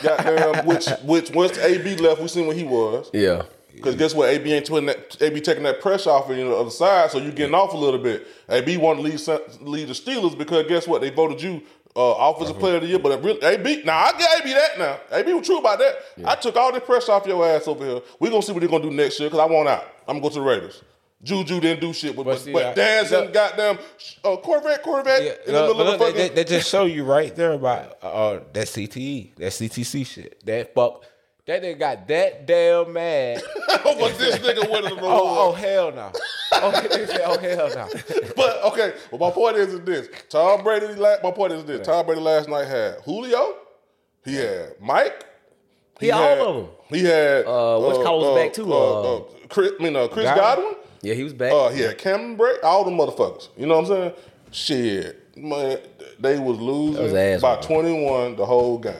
Goddamn, 0.02 0.66
which 0.66 0.86
which 1.04 1.30
once 1.30 1.58
AB 1.58 1.96
left, 1.96 2.20
we 2.20 2.28
seen 2.28 2.46
what 2.46 2.56
he 2.56 2.64
was. 2.64 3.10
yeah. 3.12 3.42
Because 3.74 3.94
guess 3.94 4.14
what? 4.14 4.30
AB 4.30 4.50
ain't 4.54 4.66
putting 4.66 4.86
that, 4.86 5.20
AB 5.20 5.38
taking 5.42 5.62
that 5.64 5.82
pressure 5.82 6.08
off 6.08 6.30
of 6.30 6.36
you 6.38 6.44
on 6.44 6.50
the 6.50 6.56
other 6.56 6.70
side, 6.70 7.10
so 7.10 7.18
you're 7.18 7.30
getting 7.30 7.54
off 7.54 7.74
a 7.74 7.76
little 7.76 8.00
bit. 8.00 8.26
AB 8.48 8.78
want 8.78 8.98
to 8.98 9.02
lead, 9.02 9.20
lead 9.60 9.88
the 9.88 9.92
Steelers 9.92 10.36
because 10.36 10.66
guess 10.66 10.88
what? 10.88 11.02
They 11.02 11.10
voted 11.10 11.42
you 11.42 11.60
uh, 11.94 12.14
offensive 12.30 12.58
player 12.58 12.76
of 12.76 12.82
the 12.82 12.88
year. 12.88 12.98
But 12.98 13.12
it 13.12 13.22
really, 13.24 13.42
AB, 13.42 13.82
now 13.84 13.98
I 13.98 14.12
get 14.18 14.40
AB 14.40 14.52
that 14.54 14.78
now. 14.78 14.98
AB 15.12 15.32
was 15.34 15.46
true 15.46 15.58
about 15.58 15.78
that. 15.78 15.96
I 16.24 16.36
took 16.36 16.56
all 16.56 16.72
the 16.72 16.80
pressure 16.80 17.12
off 17.12 17.26
your 17.26 17.46
ass 17.46 17.68
over 17.68 17.84
here. 17.84 18.00
we 18.18 18.30
going 18.30 18.40
to 18.40 18.46
see 18.46 18.52
what 18.52 18.60
they're 18.60 18.68
going 18.68 18.82
to 18.82 18.88
do 18.88 18.94
next 18.94 19.20
year 19.20 19.28
because 19.28 19.40
I 19.40 19.46
want 19.52 19.68
out. 19.68 19.84
I'm 20.08 20.20
going 20.20 20.22
to 20.22 20.28
go 20.28 20.34
to 20.34 20.40
the 20.40 20.40
Raiders. 20.40 20.82
Juju 21.26 21.60
didn't 21.60 21.80
do 21.80 21.92
shit, 21.92 22.16
but, 22.16 22.24
but, 22.24 22.38
see, 22.38 22.52
but 22.52 22.66
I- 22.66 22.74
dancing, 22.74 23.18
look- 23.18 23.32
goddamn 23.34 23.78
uh, 24.24 24.36
Corvette, 24.36 24.82
Corvette 24.82 25.22
Yeah, 25.22 25.32
in 25.46 25.52
the 25.52 25.66
look, 25.66 25.76
middle 25.76 25.92
of 25.92 25.98
the 25.98 26.04
fucking. 26.06 26.20
that, 26.20 26.34
that 26.36 26.46
just 26.48 26.70
show 26.70 26.84
you 26.84 27.04
right 27.04 27.34
there 27.36 27.52
about 27.52 27.98
uh, 28.02 28.40
that 28.52 28.66
CTE, 28.68 29.34
that 29.36 29.52
CTC 29.52 30.06
shit. 30.06 30.44
That 30.46 30.74
fuck, 30.74 31.04
that 31.46 31.62
nigga 31.62 31.78
got 31.78 32.08
that 32.08 32.46
damn 32.46 32.92
mad. 32.92 33.42
but 33.84 34.18
this 34.18 34.36
nigga 34.38 34.70
winning 34.70 34.96
the 34.96 35.02
oh, 35.04 35.48
oh 35.48 35.52
hell 35.52 35.92
no. 35.92 36.10
Oh, 36.52 36.72
nigga 36.74 37.20
oh 37.24 37.38
hell 37.38 37.68
no. 37.74 37.88
But 38.36 38.62
okay, 38.72 38.92
well, 39.10 39.28
my 39.28 39.30
point 39.34 39.56
is, 39.56 39.74
is 39.74 39.80
this: 39.82 40.08
Tom 40.28 40.62
Brady. 40.64 40.86
la- 40.94 41.16
My 41.22 41.30
point 41.32 41.52
is 41.52 41.64
this: 41.64 41.86
Tom 41.86 42.06
Brady 42.06 42.20
last 42.20 42.48
night 42.48 42.66
had 42.66 42.96
Julio, 43.04 43.56
he 44.24 44.36
had 44.36 44.74
Mike, 44.80 45.24
He 46.00 46.10
all 46.10 46.20
had, 46.22 46.38
of 46.38 46.56
them. 46.56 46.66
He 46.88 47.04
had 47.04 47.44
Uh, 47.46 47.78
what's 47.80 47.98
Carlos 47.98 48.36
back 48.36 48.52
too? 48.52 48.72
Uh, 48.72 48.76
Uh, 48.76 49.16
uh, 49.18 49.22
Chris, 49.48 49.72
I 49.78 49.82
mean, 49.82 49.94
uh, 49.96 50.08
Chris 50.08 50.24
Godwin? 50.24 50.64
Godwin. 50.64 50.82
Yeah, 51.02 51.14
he 51.14 51.22
was 51.24 51.32
back. 51.32 51.52
Uh, 51.52 51.70
yeah, 51.74 51.88
had 51.88 51.98
Cameron 51.98 52.36
Brate, 52.36 52.62
all 52.62 52.84
the 52.84 52.90
motherfuckers. 52.90 53.48
You 53.56 53.66
know 53.66 53.80
what 53.80 53.90
I'm 53.90 53.96
saying? 53.96 54.12
Shit, 54.52 55.36
man, 55.36 55.78
they 56.18 56.38
was 56.38 56.58
losing 56.58 57.02
was 57.12 57.42
by 57.42 57.56
21 57.56 58.36
the 58.36 58.46
whole 58.46 58.78
game. 58.78 58.94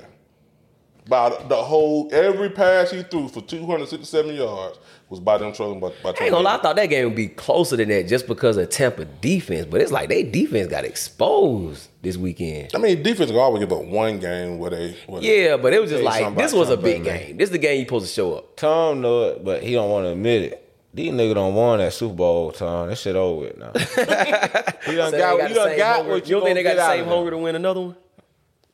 By 1.08 1.28
the- 1.30 1.44
the 1.48 1.56
whole 1.56 2.08
every 2.12 2.50
pass 2.50 2.90
he 2.90 3.02
threw 3.04 3.28
for 3.28 3.40
267 3.40 4.34
yards 4.34 4.78
was 5.08 5.20
by 5.20 5.38
them 5.38 5.52
trailing 5.52 5.78
by, 5.78 5.90
by 6.02 6.10
20. 6.10 6.18
I 6.20 6.24
ain't 6.24 6.32
gonna 6.32 6.42
lie, 6.44 6.56
I 6.56 6.58
thought 6.58 6.74
that 6.74 6.86
game 6.86 7.04
would 7.04 7.14
be 7.14 7.28
closer 7.28 7.76
than 7.76 7.88
that 7.90 8.08
just 8.08 8.26
because 8.26 8.56
of 8.56 8.68
Tampa 8.70 9.04
defense. 9.04 9.66
But 9.70 9.80
it's 9.80 9.92
like 9.92 10.08
they 10.08 10.24
defense 10.24 10.66
got 10.66 10.84
exposed 10.84 11.88
this 12.02 12.16
weekend. 12.16 12.70
I 12.74 12.78
mean, 12.78 13.04
defense 13.04 13.30
can 13.30 13.38
always 13.38 13.60
give 13.60 13.72
up 13.72 13.84
one 13.84 14.18
game 14.18 14.58
where 14.58 14.70
they. 14.70 14.96
Where 15.06 15.20
they- 15.20 15.44
Yeah, 15.46 15.56
but 15.56 15.72
it 15.72 15.80
was 15.80 15.90
just 15.90 16.02
like 16.02 16.36
this 16.36 16.52
was 16.52 16.70
a 16.70 16.76
big 16.76 17.04
Brady, 17.04 17.18
man. 17.18 17.26
game. 17.28 17.36
This 17.36 17.46
is 17.46 17.52
the 17.52 17.58
game 17.58 17.78
you 17.78 17.84
supposed 17.84 18.08
to 18.08 18.12
show 18.12 18.34
up. 18.34 18.56
Tom 18.56 19.00
know 19.00 19.22
it, 19.28 19.44
but 19.44 19.62
he 19.62 19.74
don't 19.74 19.88
want 19.88 20.06
to 20.06 20.10
admit 20.10 20.42
it. 20.42 20.65
These 20.96 21.12
niggas 21.12 21.34
don't 21.34 21.54
want 21.54 21.80
that 21.82 21.92
Super 21.92 22.14
Bowl, 22.14 22.52
Tom. 22.52 22.88
That 22.88 22.96
shit 22.96 23.14
over 23.16 23.40
with 23.42 23.58
now. 23.58 23.70
he 24.90 24.96
done 24.96 25.10
So 25.12 25.18
got, 25.18 25.38
got 25.38 25.48
you 25.50 25.54
the 25.54 25.54
done 25.54 25.76
got 25.76 25.96
hunger. 25.96 26.10
what 26.10 26.26
you 26.28 26.36
don't 26.36 26.44
think 26.44 26.54
they 26.56 26.62
got 26.62 26.76
the 26.76 26.88
same 26.88 27.04
hunger? 27.04 27.14
hunger 27.16 27.30
to 27.32 27.38
win 27.38 27.54
another 27.54 27.80
one? 27.82 27.96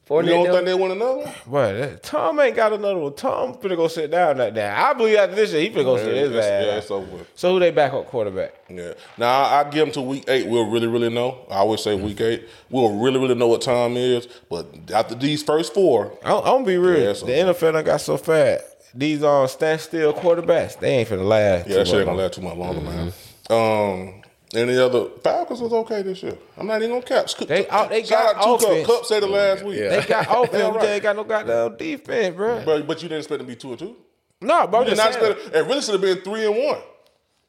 For 0.05 0.23
You 0.23 0.31
don't 0.31 0.47
think 0.47 0.65
they 0.67 0.75
win 0.75 0.91
another 0.93 1.19
one? 1.19 1.33
Boy, 1.47 1.97
Tom 2.03 2.39
ain't 2.41 2.55
got 2.57 2.73
another 2.73 2.99
one. 2.99 3.15
Tom 3.15 3.55
finna 3.55 3.77
go 3.77 3.87
sit 3.89 4.11
down 4.11 4.37
like 4.39 4.55
that. 4.55 4.77
I 4.87 4.93
believe 4.95 5.17
after 5.17 5.35
this 5.37 5.53
year, 5.53 5.63
he 5.63 5.71
finna 5.71 5.85
go 5.85 5.97
sit 5.97 6.15
his 6.17 6.33
ass. 6.33 6.45
yeah, 6.45 6.77
it's 6.77 6.91
over 6.91 7.07
with. 7.17 7.29
So 7.35 7.53
who 7.53 7.59
they 7.61 7.71
backup 7.73 8.07
quarterback? 8.07 8.55
Yeah. 8.69 8.95
Now 9.19 9.43
I, 9.43 9.61
I 9.61 9.65
give 9.71 9.85
them 9.87 9.93
to 9.95 10.01
week 10.03 10.25
eight. 10.29 10.47
We'll 10.49 10.69
really, 10.71 10.87
really 10.89 11.09
know. 11.11 11.45
I 11.51 11.57
always 11.59 11.83
say 11.83 11.95
week 11.95 12.21
eight. 12.21 12.49
We'll 12.71 12.99
really, 12.99 13.19
really 13.21 13.35
know 13.37 13.49
what 13.49 13.63
time 13.63 13.97
is. 13.97 14.27
But 14.49 14.67
after 14.93 15.15
these 15.17 15.43
first 15.43 15.73
four, 15.75 16.17
I'm, 16.25 16.37
I'm 16.39 16.45
gonna 16.45 16.65
be 16.67 16.79
real. 16.79 17.01
Yeah, 17.01 17.13
the 17.13 17.53
NFL 17.55 17.73
done 17.73 17.85
got 17.85 18.01
so 18.01 18.17
fat. 18.17 18.61
These 18.95 19.23
on 19.23 19.49
standstill 19.49 20.13
quarterbacks, 20.13 20.79
they 20.79 20.97
ain't 20.99 21.09
finna 21.09 21.25
last. 21.27 21.67
yeah, 21.69 21.77
that 21.79 21.87
shit 21.87 21.97
ain't 21.97 22.07
gonna 22.07 22.19
last 22.19 22.35
too 22.35 22.43
much 22.43 22.57
longer, 22.57 22.81
man. 22.81 23.13
Um, 23.51 24.23
any 24.55 24.77
other 24.77 25.07
Falcons 25.25 25.61
was 25.63 25.73
okay 25.73 26.03
this 26.03 26.23
year. 26.23 26.37
I'm 26.59 26.67
not 26.67 26.83
even 26.83 26.91
gonna 26.97 27.03
cap. 27.03 27.31
Scoop- 27.31 27.49
They 27.49 27.67
out- 27.69 27.89
they 27.89 28.05
shout 28.05 28.35
got 28.35 28.37
out 28.37 28.61
to 28.61 28.67
Cup. 28.67 28.73
offense. 28.73 28.87
Cup 28.87 29.05
said 29.07 29.23
it 29.23 29.27
last 29.29 29.65
week. 29.65 29.79
They 29.79 30.05
got 30.07 30.27
offense, 30.31 30.63
Yeah, 30.63 30.71
but 30.71 30.81
they 30.83 30.93
ain't 30.95 31.03
got 31.03 31.17
no 31.17 31.25
goddamn 31.25 31.77
defense, 31.79 32.37
bro. 32.37 32.63
But, 32.65 32.87
but 32.87 33.03
you 33.03 33.09
didn't 33.09 33.21
expect 33.21 33.39
them 33.39 33.47
to 33.47 33.53
be 33.53 33.57
two 33.57 33.71
and 33.71 33.79
two. 33.79 33.97
No, 34.43 34.67
bro, 34.67 34.81
You 34.81 34.85
did 34.91 34.97
just 34.97 35.05
not 35.13 35.21
saying. 35.21 35.33
expect 35.33 35.55
it. 35.57 35.59
It 35.59 35.67
really 35.67 35.81
should 35.81 35.93
have 35.95 36.01
been 36.03 36.19
three 36.21 36.45
and 36.47 36.57
one. 36.57 36.79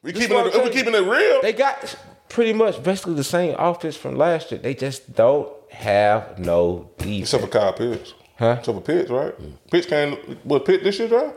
We 0.02 0.14
keeping 0.14 0.38
it. 0.38 0.48
If 0.48 0.54
we 0.54 0.60
saying. 0.62 0.72
keeping 0.72 0.94
it 0.96 1.00
real. 1.10 1.42
They 1.42 1.52
got 1.54 1.96
pretty 2.30 2.54
much 2.54 2.82
basically 2.84 3.16
the 3.16 3.24
same 3.24 3.56
offense 3.60 3.98
from 3.98 4.16
last 4.18 4.52
year. 4.52 4.62
They 4.62 4.74
just 4.74 5.14
don't 5.14 5.50
have 5.72 6.40
no 6.40 6.90
defense. 6.98 7.34
Except 7.34 7.44
for 7.44 7.50
Kyle 7.50 7.74
Pitts. 7.74 8.14
Huh? 8.38 8.56
Except 8.60 8.76
for 8.78 8.82
Pitts, 8.82 9.10
right? 9.12 9.34
Pitts 9.72 9.86
came. 9.88 10.40
Was 10.46 10.64
Pitt 10.66 10.84
this 10.84 10.98
year, 11.00 11.08
right? 11.08 11.34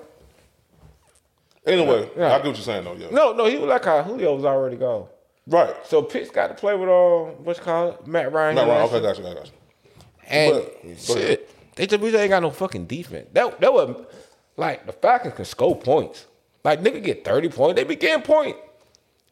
Anyway, 1.66 2.08
Yeah. 2.16 2.26
I 2.34 2.38
get 2.38 2.46
what 2.46 2.46
you're 2.46 2.54
saying 2.56 2.84
though. 2.84 2.94
Yeah. 2.94 3.08
No, 3.10 3.32
no, 3.32 3.46
he 3.46 3.56
was 3.56 3.68
like 3.68 3.84
how 3.84 4.02
Julio 4.02 4.34
was 4.36 4.44
already 4.44 4.76
gone. 4.76 5.06
Right. 5.48 5.74
So 5.86 6.02
Pitts 6.02 6.30
got 6.30 6.48
to 6.48 6.54
play 6.54 6.74
with 6.76 6.88
uh, 6.88 7.32
what's 7.42 7.60
called 7.60 8.06
Matt 8.06 8.32
Ryan. 8.32 8.56
Wrong. 8.56 8.68
last 8.68 8.92
Okay, 8.92 9.02
gotcha, 9.02 9.22
gotcha. 9.22 9.50
And 10.28 10.52
But- 10.86 10.98
shit, 10.98 11.74
they 11.76 11.86
just 11.86 12.02
we 12.02 12.16
ain't 12.16 12.30
got 12.30 12.42
no 12.42 12.50
fucking 12.50 12.86
defense. 12.86 13.28
That 13.32 13.60
that 13.60 13.72
was 13.72 14.06
like 14.56 14.86
the 14.86 14.92
Falcons 14.92 15.34
can 15.34 15.44
score 15.44 15.76
points. 15.76 16.26
Like 16.64 16.80
nigga 16.82 17.02
get 17.02 17.24
thirty 17.24 17.48
points, 17.48 17.76
they 17.76 17.84
be 17.84 17.96
getting 17.96 18.22
points. 18.24 18.58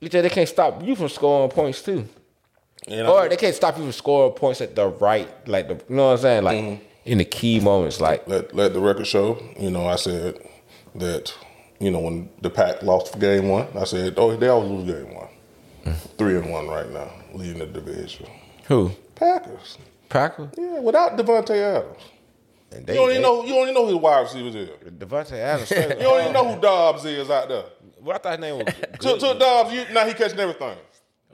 You 0.00 0.08
just 0.08 0.22
they 0.22 0.28
can't 0.30 0.48
stop 0.48 0.82
you 0.84 0.94
from 0.96 1.08
scoring 1.08 1.50
points 1.50 1.82
too, 1.82 2.06
And 2.88 3.06
or 3.08 3.22
I, 3.22 3.28
they 3.28 3.36
can't 3.36 3.54
stop 3.54 3.76
you 3.76 3.84
from 3.84 3.92
scoring 3.92 4.32
points 4.34 4.60
at 4.60 4.74
the 4.76 4.86
right, 4.88 5.28
like 5.48 5.68
the 5.68 5.74
you 5.88 5.96
know 5.96 6.06
what 6.08 6.12
I'm 6.12 6.18
saying, 6.18 6.44
like 6.44 6.58
Mm-hmm. 6.58 6.84
In 7.04 7.18
the 7.18 7.24
key 7.24 7.60
moments, 7.60 8.00
like 8.00 8.26
let 8.26 8.54
let 8.54 8.72
the 8.72 8.80
record 8.80 9.06
show. 9.06 9.38
You 9.58 9.70
know, 9.70 9.86
I 9.86 9.96
said 9.96 10.38
that. 10.94 11.34
You 11.80 11.90
know, 11.90 11.98
when 12.00 12.30
the 12.40 12.48
Pack 12.50 12.82
lost 12.82 13.18
game 13.18 13.48
one, 13.48 13.66
I 13.76 13.84
said, 13.84 14.14
"Oh, 14.16 14.34
they 14.36 14.48
always 14.48 14.70
lose 14.70 14.86
game 15.04 15.12
one. 15.14 15.28
Mm. 15.84 15.94
Three 16.16 16.36
and 16.38 16.50
one 16.50 16.68
right 16.68 16.88
now, 16.90 17.10
leading 17.34 17.58
the 17.58 17.66
division. 17.66 18.26
who 18.66 18.90
Packers. 19.16 19.76
Packers. 20.08 20.50
Yeah, 20.56 20.78
without 20.80 21.16
Davante 21.18 21.50
Adams. 21.50 21.98
And 22.72 22.86
they, 22.86 22.94
You 22.94 23.00
don't 23.00 23.10
even 23.10 23.22
they- 23.22 23.28
know. 23.28 23.42
You 23.44 23.52
don't 23.54 23.62
even 23.64 23.74
know 23.74 23.84
who 23.86 23.90
the 23.92 23.96
wide 23.98 24.20
receivers 24.22 24.54
is. 24.54 24.68
Davante 24.92 25.32
Adams. 25.32 25.70
You 25.72 26.02
don't 26.04 26.20
even 26.20 26.32
know 26.32 26.54
who 26.54 26.60
Dobbs 26.60 27.04
is 27.04 27.28
out 27.28 27.48
there. 27.48 27.64
Well, 28.00 28.14
I 28.16 28.18
thought 28.18 28.32
his 28.32 28.40
name 28.40 28.58
was. 28.64 28.74
Took, 29.20 29.38
Dobbs. 29.38 29.72
You, 29.74 29.84
now 29.92 30.06
he 30.06 30.14
catching 30.14 30.38
everything. 30.38 30.76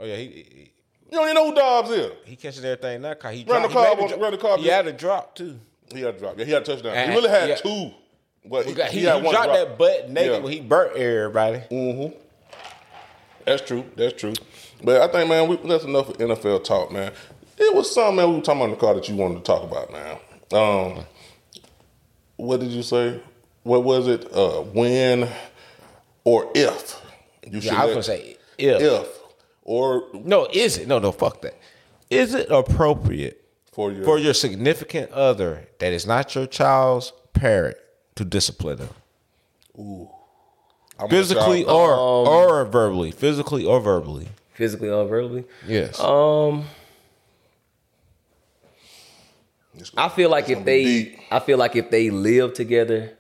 Oh 0.01 0.05
yeah, 0.07 0.16
he 0.16 0.70
You 1.11 1.19
don't 1.19 1.25
even 1.27 1.35
know 1.35 1.49
who 1.51 1.55
Dobbs 1.57 1.91
is. 1.91 2.13
he 2.25 2.37
catching 2.37 2.65
everything 2.65 3.03
now. 3.03 3.15
Cause 3.15 3.35
he 3.35 3.45
Run 3.45 3.63
the 3.63 3.69
dropped- 3.69 4.01
he 4.01 4.09
car, 4.09 4.19
made 4.19 4.33
the 4.33 4.39
car. 4.39 4.59
He 4.59 4.67
had 4.69 4.87
a 4.87 4.93
drop 4.93 5.35
too. 5.35 5.59
He 5.93 6.03
had 6.03 6.15
a 6.15 6.19
drop. 6.19 6.39
Yeah, 6.39 6.45
he 6.45 6.53
had 6.53 6.63
a 6.63 6.65
touchdown. 6.65 6.95
And- 6.95 7.11
he 7.11 7.17
really 7.17 7.29
had 7.31 7.49
yeah. 7.49 7.55
two. 7.57 7.91
But 8.47 8.65
he, 8.65 8.73
He, 8.73 8.81
he, 8.83 8.89
he 8.89 8.99
he 9.01 9.03
dropped 9.07 9.31
drop. 9.33 9.47
that 9.49 9.77
butt 9.79 10.09
naked 10.09 10.33
Yeah. 10.33 10.39
when 10.39 10.53
he 10.53 10.61
burnt 10.61 10.97
everybody. 10.97 12.15
That's 13.45 13.63
true. 13.63 13.85
That's 13.97 14.19
true. 14.19 14.33
But 14.83 15.03
I 15.03 15.09
think, 15.13 15.29
man, 15.29 15.49
we, 15.49 15.57
that's 15.57 15.85
enough 15.85 16.09
of 16.09 16.19
NFL 16.19 16.65
talk, 16.65 16.91
man. 16.93 17.13
It 17.59 17.75
was 17.75 17.93
something, 17.93 18.17
man, 18.17 18.29
we 18.31 18.37
were 18.37 18.41
talking 18.43 18.61
about 18.63 18.65
in 18.67 18.71
the 18.71 18.77
car 18.81 18.95
that 18.95 19.09
you 19.09 19.17
wanted 19.17 19.37
to 19.37 19.43
talk 19.43 19.63
about, 19.63 19.93
man. 19.93 20.17
Um, 20.53 21.05
what 22.37 22.61
did 22.61 22.71
you 22.71 22.83
say? 22.83 23.21
What 23.63 23.85
was 23.85 24.07
it? 24.09 24.33
Uh, 24.33 24.63
when 24.63 25.29
or 26.25 26.51
if 26.55 26.97
you 27.47 27.61
should 27.61 27.73
Yeah, 27.73 27.83
I 27.83 27.87
was 27.87 27.89
let- 27.89 27.93
gonna 27.95 28.03
say 28.23 28.37
if. 28.59 28.81
if 28.81 29.20
or 29.71 30.09
No, 30.12 30.49
is 30.53 30.79
it? 30.79 30.89
No, 30.89 30.99
no, 30.99 31.12
fuck 31.12 31.43
that. 31.43 31.55
Is 32.11 32.35
it 32.35 32.51
appropriate 32.51 33.45
for 33.73 33.93
your 33.93 34.05
for 34.05 34.18
your 34.18 34.35
significant 34.35 35.12
other 35.12 35.68
that 35.79 35.93
is 35.93 36.07
not 36.07 36.35
your 36.35 36.47
child's 36.47 37.12
parent 37.33 37.77
to 38.16 38.25
discipline 38.25 38.79
them? 38.79 40.09
I'm 40.99 41.09
Physically 41.09 41.64
child- 41.64 41.77
or 41.77 41.93
Um, 41.95 42.29
or 42.29 42.64
verbally. 42.66 43.12
Physically 43.12 43.64
or 43.64 43.81
verbally. 43.81 44.29
Physically 44.55 44.91
or 44.91 45.07
verbally. 45.07 45.45
Yes. 45.66 45.99
Um, 46.01 46.64
It's 49.79 49.93
I 49.97 50.09
feel 50.09 50.29
like 50.31 50.51
if 50.51 50.64
they, 50.64 50.85
deep. 50.85 51.18
I 51.31 51.39
feel 51.39 51.57
like 51.59 51.77
if 51.77 51.91
they 51.91 52.11
live 52.11 52.55
together, 52.55 53.16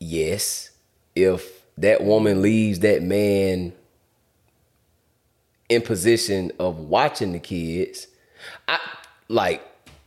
yes. 0.00 0.70
If 1.14 1.62
that 1.78 2.02
woman 2.02 2.40
leaves 2.42 2.80
that 2.80 3.02
man 3.02 3.74
in 5.74 5.82
position 5.82 6.52
of 6.58 6.78
watching 6.78 7.32
the 7.32 7.38
kids, 7.38 8.06
I 8.68 8.78
like 9.28 9.62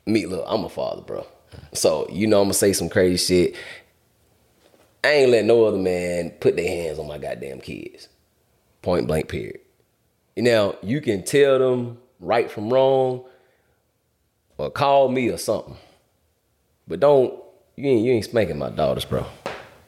me. 0.06 0.26
Look, 0.26 0.46
I'm 0.48 0.64
a 0.64 0.70
father, 0.70 1.02
bro. 1.02 1.26
So 1.74 2.08
you 2.10 2.28
know 2.28 2.40
I'm 2.40 2.46
gonna 2.46 2.54
say 2.54 2.74
some 2.74 2.90
crazy 2.90 3.18
shit. 3.18 3.56
I 5.04 5.10
ain't 5.10 5.32
let 5.32 5.46
no 5.46 5.66
other 5.66 5.78
man 5.78 6.32
put 6.32 6.56
their 6.56 6.68
hands 6.68 7.00
on 7.00 7.08
my 7.08 7.18
goddamn 7.18 7.62
kids. 7.62 8.08
Point 8.82 9.08
blank. 9.08 9.30
Period. 9.30 9.60
Now 10.38 10.76
you 10.82 11.02
can 11.02 11.24
tell 11.24 11.60
them 11.60 11.98
right 12.20 12.50
from 12.50 12.72
wrong 12.72 13.24
or 14.58 14.70
call 14.70 15.10
me 15.10 15.30
or 15.30 15.38
something. 15.38 15.78
But 16.88 17.00
don't 17.00 17.34
you 17.76 17.90
ain't 17.90 18.06
you 18.06 18.12
ain't 18.14 18.26
spanking 18.26 18.58
my 18.58 18.70
daughters, 18.70 19.06
bro. 19.06 19.26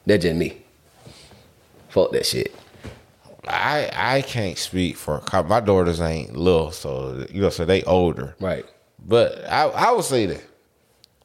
That's 0.06 0.22
just 0.22 0.36
me. 0.36 0.62
Fuck 1.88 2.12
that 2.12 2.26
shit. 2.26 2.54
I 3.48 3.90
I 3.94 4.22
can't 4.22 4.56
speak 4.58 4.96
for 4.96 5.22
my 5.48 5.60
daughters 5.60 6.00
ain't 6.00 6.36
little, 6.36 6.70
so 6.70 7.26
you 7.30 7.40
know, 7.42 7.50
so 7.50 7.64
they 7.64 7.82
older. 7.84 8.34
Right. 8.40 8.64
But 9.04 9.44
I 9.48 9.64
I 9.68 9.92
would 9.92 10.04
say 10.04 10.26
that. 10.26 10.44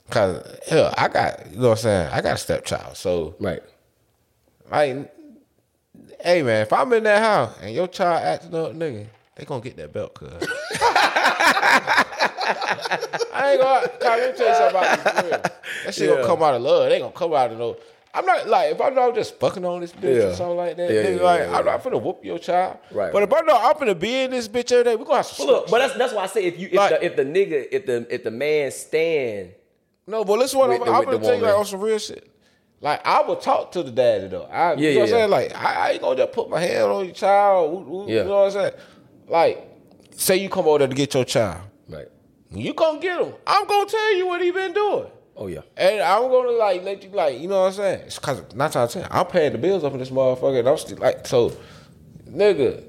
Cause 0.09 0.57
hell, 0.67 0.93
I 0.97 1.07
got 1.07 1.51
you 1.51 1.57
know 1.57 1.69
what 1.69 1.77
I'm 1.79 1.83
saying, 1.83 2.09
I 2.11 2.21
got 2.21 2.35
a 2.35 2.37
stepchild. 2.37 2.97
So 2.97 3.35
Right. 3.39 3.63
like 4.69 5.11
hey 6.21 6.43
man, 6.43 6.61
if 6.61 6.73
I'm 6.73 6.91
in 6.93 7.03
that 7.03 7.21
house 7.21 7.57
and 7.61 7.73
your 7.73 7.87
child 7.87 8.23
acting 8.23 8.55
up, 8.55 8.73
nigga, 8.73 9.07
they 9.35 9.45
gonna 9.45 9.61
get 9.61 9.77
that 9.77 9.91
belt, 9.93 10.13
cuz. 10.13 10.31
I 13.35 13.51
ain't 13.53 13.61
gonna 13.61 13.89
let 14.01 14.31
me 14.31 14.37
tell 14.37 14.47
you 14.47 14.55
something 14.55 14.69
about 14.69 14.97
this. 15.23 15.51
That 15.85 15.93
shit 15.95 16.09
gonna 16.09 16.25
come 16.25 16.43
out 16.43 16.55
of 16.55 16.61
love. 16.61 16.89
They 16.89 16.99
gonna 16.99 17.11
come 17.11 17.33
out 17.33 17.51
of 17.51 17.57
no. 17.57 17.77
I'm 18.15 18.25
not 18.27 18.47
like 18.47 18.73
if 18.73 18.79
I 18.81 18.89
know 18.89 19.09
I'm 19.09 19.15
just 19.15 19.39
fucking 19.39 19.65
on 19.65 19.81
this 19.81 19.91
bitch 19.91 20.17
Yeah. 20.17 20.27
or 20.29 20.33
something 20.35 20.57
like 20.57 20.77
that. 20.77 20.91
Yeah, 20.91 21.03
nigga, 21.03 21.17
yeah, 21.17 21.23
like 21.23 21.39
yeah, 21.41 21.57
I'm 21.57 21.65
not 21.65 21.83
finna 21.83 22.01
whoop 22.01 22.23
your 22.23 22.37
child. 22.37 22.77
Right, 22.91 23.11
But 23.11 23.23
if 23.23 23.33
I 23.33 23.41
know 23.41 23.57
I'm 23.57 23.73
finna 23.75 23.99
be 23.99 24.15
in 24.21 24.31
this 24.31 24.47
bitch 24.47 24.71
every 24.71 24.83
day, 24.83 24.95
we 24.95 25.03
gonna 25.03 25.17
have 25.17 25.25
some 25.25 25.47
Look, 25.47 25.69
but 25.69 25.79
that's 25.79 25.95
that's 25.97 26.13
why 26.13 26.23
I 26.23 26.27
say 26.27 26.45
if 26.45 26.59
you 26.59 26.67
if, 26.67 26.73
Like- 26.75 26.89
the, 26.91 27.05
if 27.05 27.15
the 27.15 27.23
nigga 27.25 27.67
if 27.71 27.85
the 27.87 28.07
if 28.13 28.23
the 28.23 28.31
man 28.31 28.69
stand 28.71 29.53
No, 30.05 30.23
but 30.23 30.37
listen 30.37 30.59
what 30.59 30.69
With 30.69 30.81
I'm, 30.87 30.93
I'm 30.95 31.05
gonna 31.05 31.17
the 31.17 31.23
tell 31.25 31.35
you 31.35 31.41
like 31.41 31.57
on 31.57 31.65
some 31.65 31.81
real 31.81 31.97
shit. 31.97 32.29
Like 32.81 33.01
I 33.07 33.21
would 33.27 33.41
talk 33.41 33.71
to 33.71 33.81
the 33.83 33.91
daddy 33.91 34.27
though. 34.27 34.43
I, 34.43 34.73
Yeah, 34.73 34.89
you 34.89 34.93
know 34.95 34.99
what 34.99 35.03
I'm 35.03 35.09
yeah, 35.09 35.15
saying? 35.15 35.29
Like 35.31 35.55
I, 35.55 35.73
I 35.73 35.91
ain't 35.93 36.01
gonna 36.01 36.17
just 36.17 36.31
put 36.33 36.49
my 36.49 36.59
hand 36.59 36.83
on 36.83 37.05
your 37.05 37.13
child. 37.15 37.71
woo, 37.71 37.79
woo, 37.99 38.05
Yeah. 38.07 38.23
You 38.23 38.27
know 38.29 38.35
what 38.41 38.45
I'm 38.45 38.51
saying? 38.51 38.73
Like, 39.27 39.67
say 40.15 40.35
you 40.37 40.49
come 40.49 40.67
over 40.67 40.79
there 40.79 40.87
to 40.89 40.93
get 40.95 41.13
your 41.15 41.23
child. 41.25 41.61
right. 41.89 42.07
You 42.51 42.73
gonna 42.75 42.99
get 42.99 43.19
him, 43.19 43.33
I'm 43.47 43.65
gonna 43.65 43.89
tell 43.89 44.15
you 44.15 44.27
what 44.27 44.39
he 44.41 44.51
been 44.51 44.73
doing. 44.73 45.07
Oh 45.35 45.47
yeah. 45.47 45.61
And 45.77 46.01
I'm 46.01 46.23
gonna 46.29 46.51
like 46.51 46.83
let 46.83 47.03
you 47.03 47.09
like, 47.09 47.39
you 47.39 47.47
know 47.47 47.61
what 47.61 47.67
I'm 47.67 47.73
saying? 47.73 47.99
It's 48.05 48.19
cause 48.19 48.41
nine 48.53 48.69
times 48.69 48.75
out 48.75 48.83
of 48.83 48.91
ten, 48.91 49.07
I'm 49.11 49.25
paying 49.25 49.51
the 49.51 49.57
bills 49.57 49.83
up 49.83 49.93
in 49.93 49.99
this 49.99 50.09
motherfucker 50.11 50.59
and 50.59 50.69
I'm 50.69 50.77
still 50.77 50.97
like 50.99 51.25
so 51.25 51.51
nigga, 52.29 52.83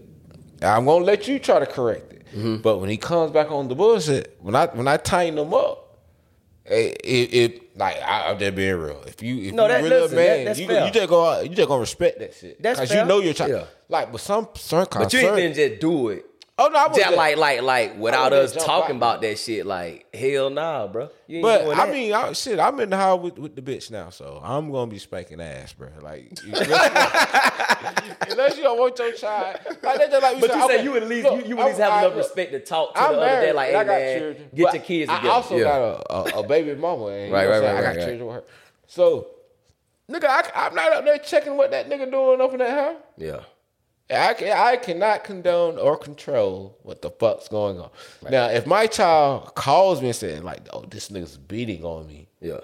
I'm 0.62 0.84
gonna 0.84 1.05
let 1.05 1.26
you 1.28 1.38
try 1.38 1.59
to 1.59 1.66
correct 1.66 2.12
it. 2.12 2.26
Mm-hmm. 2.34 2.57
But 2.59 2.78
when 2.78 2.90
he 2.90 2.97
comes 2.97 3.30
back 3.30 3.51
on 3.51 3.68
the 3.68 3.74
bullshit, 3.74 4.36
when 4.40 4.55
I 4.55 4.66
when 4.66 4.88
I 4.88 4.97
tighten 4.97 5.38
him 5.38 5.55
up, 5.55 5.80
it, 6.66 7.01
it, 7.05 7.34
it 7.34 7.78
like 7.78 7.97
I, 8.03 8.30
I'm 8.30 8.38
just 8.38 8.55
being 8.55 8.74
real. 8.76 9.03
If 9.07 9.22
you 9.22 9.36
if 9.49 9.55
No, 9.55 9.62
you 9.64 9.68
that- 9.68 9.82
really 9.82 10.01
listen, 10.01 10.18
a 10.18 10.20
that- 10.20 10.36
man, 10.36 10.45
that's 10.47 10.59
you, 10.59 10.66
fair. 10.66 10.86
you 10.86 10.92
just 10.92 11.09
go 11.09 11.40
you 11.40 11.49
just 11.51 11.68
gonna 11.68 11.80
respect 11.80 12.18
that 12.18 12.34
shit. 12.34 12.62
That's 12.62 12.78
Cause 12.80 12.88
fair. 12.90 13.03
you 13.03 13.09
know 13.09 13.20
your 13.20 13.34
child. 13.34 13.51
Yeah. 13.53 13.64
Like 13.88 14.12
but 14.12 14.20
some 14.20 14.49
certain 14.55 15.03
But 15.03 15.12
you 15.12 15.20
ain't 15.20 15.28
concern- 15.36 15.55
just 15.55 15.80
do 15.80 16.09
it. 16.09 16.26
Oh 16.57 16.69
no, 16.69 16.79
I 16.79 16.87
was 16.87 16.97
Just 16.97 17.17
like 17.17 17.37
like 17.37 17.63
like 17.63 17.99
without 17.99 18.33
us 18.33 18.53
talking 18.53 18.95
about 18.95 19.21
that 19.23 19.39
shit. 19.41 19.67
Like 19.67 20.07
hell 20.15 20.51
nah, 20.51 20.87
bro. 20.87 21.09
You 21.27 21.39
ain't 21.39 21.43
But 21.43 21.65
doing 21.65 21.79
I 21.81 21.87
that. 21.87 21.93
mean, 21.93 22.13
I, 22.13 22.33
shit, 22.33 22.61
I'm 22.61 22.79
in 22.79 22.91
the 22.91 22.97
house 22.97 23.21
with, 23.21 23.39
with 23.41 23.57
the 23.57 23.63
bitch 23.63 23.91
now, 23.91 24.11
so 24.11 24.41
I'm 24.43 24.71
gonna 24.71 24.89
be 24.89 24.99
spanking 24.99 25.41
ass, 25.41 25.73
bro. 25.73 25.89
Like, 26.01 26.33
unless 28.31 28.57
you 28.57 28.63
don't 28.63 28.79
want 28.79 28.97
your 28.99 29.13
child, 29.15 29.59
like 29.83 29.99
just 30.11 30.23
like. 30.23 30.35
we 30.37 30.41
But 30.43 30.55
you 30.55 30.63
I'm 30.63 30.69
say 30.69 30.85
you 30.85 30.97
at 30.97 31.09
least 31.09 31.25
look, 31.29 31.41
you, 31.47 31.49
you 31.57 31.59
at 31.61 31.67
least 31.67 31.81
I'm- 31.81 31.91
have 31.91 31.93
I- 31.93 31.99
enough 32.05 32.15
look, 32.17 32.25
respect 32.25 32.53
to 32.53 32.61
talk 32.61 32.95
to 32.95 33.01
I'm 33.01 33.13
the 33.15 33.17
other 33.19 33.27
married. 33.27 33.47
day. 33.47 33.53
Like, 33.53 33.69
and 33.69 33.77
hey 33.77 33.81
I 33.81 33.85
got 33.85 33.99
man, 34.01 34.19
children, 34.21 34.49
get 34.55 34.65
but 34.65 34.75
your 34.75 34.83
kids 34.85 35.11
I 35.11 35.17
together. 35.17 35.33
also 35.35 35.57
yeah. 35.57 35.65
got 35.65 35.81
a, 35.81 36.37
a, 36.37 36.41
a 36.41 36.47
baby 36.47 36.75
mama, 36.81 37.07
and 37.07 37.29
you 37.29 37.35
Right, 37.35 37.45
know 37.45 37.51
what 37.51 37.57
I'm 37.57 37.63
right, 37.65 37.67
saying? 37.67 37.75
right, 37.75 37.77
I 37.79 37.83
got 37.83 37.97
right. 37.99 38.07
children 38.07 38.27
with 38.29 38.37
her. 38.37 38.45
So, 38.87 39.27
nigga, 40.11 40.25
I, 40.29 40.51
I'm 40.67 40.75
not 40.77 40.93
up 40.93 41.05
there 41.05 41.19
checking 41.19 41.57
what 41.57 41.71
that 41.73 41.89
nigga 41.91 42.11
doing 42.11 42.41
up 42.41 42.53
in 42.53 42.59
that 42.59 42.71
house. 42.71 43.03
yeah. 43.19 43.41
I, 44.11 44.35
can, 44.35 44.53
I 44.57 44.77
cannot 44.77 45.25
condone 45.25 45.79
or 45.79 45.97
control 45.97 46.77
what 46.83 47.01
the 47.03 47.11
fuck's 47.11 47.49
going 47.49 47.79
on. 47.81 47.91
Now, 48.31 48.49
if 48.49 48.67
my 48.67 48.87
child 48.87 49.55
calls 49.55 50.01
me 50.03 50.09
and 50.09 50.17
says, 50.17 50.43
like, 50.43 50.61
oh, 50.73 50.83
this 50.83 51.09
nigga's 51.09 51.39
beating 51.39 51.85
on 51.85 52.07
me, 52.07 52.29
Yeah. 52.41 52.61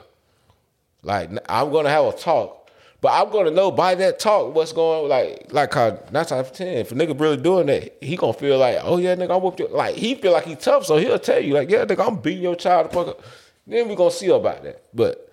like 1.03 1.31
I'm 1.49 1.71
gonna 1.73 1.89
have 1.89 2.05
a 2.05 2.13
talk, 2.13 2.71
but 3.01 3.13
I'm 3.13 3.33
gonna 3.33 3.51
know 3.51 3.71
by 3.71 3.95
that 3.95 4.19
talk 4.19 4.55
what's 4.55 4.73
going 4.73 5.09
like 5.09 5.47
like 5.51 5.73
how 5.73 5.99
nine 6.13 6.27
times 6.27 6.33
out 6.33 6.41
of 6.41 6.53
ten. 6.53 6.77
If 6.77 6.93
a 6.93 6.95
nigga 6.95 7.19
really 7.19 7.39
doing 7.39 7.67
that, 7.67 7.97
he 8.03 8.17
gonna 8.17 8.35
feel 8.35 8.59
like, 8.59 8.79
oh 8.83 8.99
yeah, 8.99 9.15
nigga, 9.17 9.35
I'm 9.35 9.43
whoop 9.43 9.59
you. 9.59 9.69
Like 9.69 9.95
he 9.97 10.15
feel 10.17 10.33
like 10.33 10.45
he 10.45 10.57
tough, 10.57 10.85
so 10.85 10.99
he'll 10.99 11.19
tell 11.19 11.41
you 11.41 11.55
like, 11.55 11.71
yeah, 11.71 11.87
nigga, 11.87 12.07
I'm 12.07 12.17
beating 12.21 12.43
your 12.43 12.55
child 12.57 12.91
the 12.91 12.95
fuck 12.95 13.09
up. 13.09 13.23
Then 13.67 13.89
we 13.89 13.95
gonna 13.97 14.11
see 14.11 14.29
about 14.29 14.63
that. 14.65 14.83
But 14.93 15.33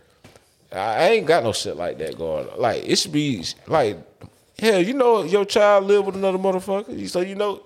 I 0.72 0.78
I 0.78 1.10
ain't 1.10 1.28
got 1.28 1.44
no 1.44 1.52
shit 1.52 1.76
like 1.76 1.98
that 1.98 2.18
going. 2.18 2.48
on. 2.48 2.60
Like 2.60 2.84
it 2.86 2.96
should 2.96 3.12
be 3.12 3.44
like, 3.68 3.98
hell, 4.60 4.82
you 4.82 4.94
know, 4.94 5.24
your 5.24 5.46
child 5.46 5.86
live 5.86 6.06
with 6.06 6.16
another 6.16 6.38
motherfucker, 6.38 7.08
so 7.10 7.22
you 7.22 7.36
know. 7.36 7.64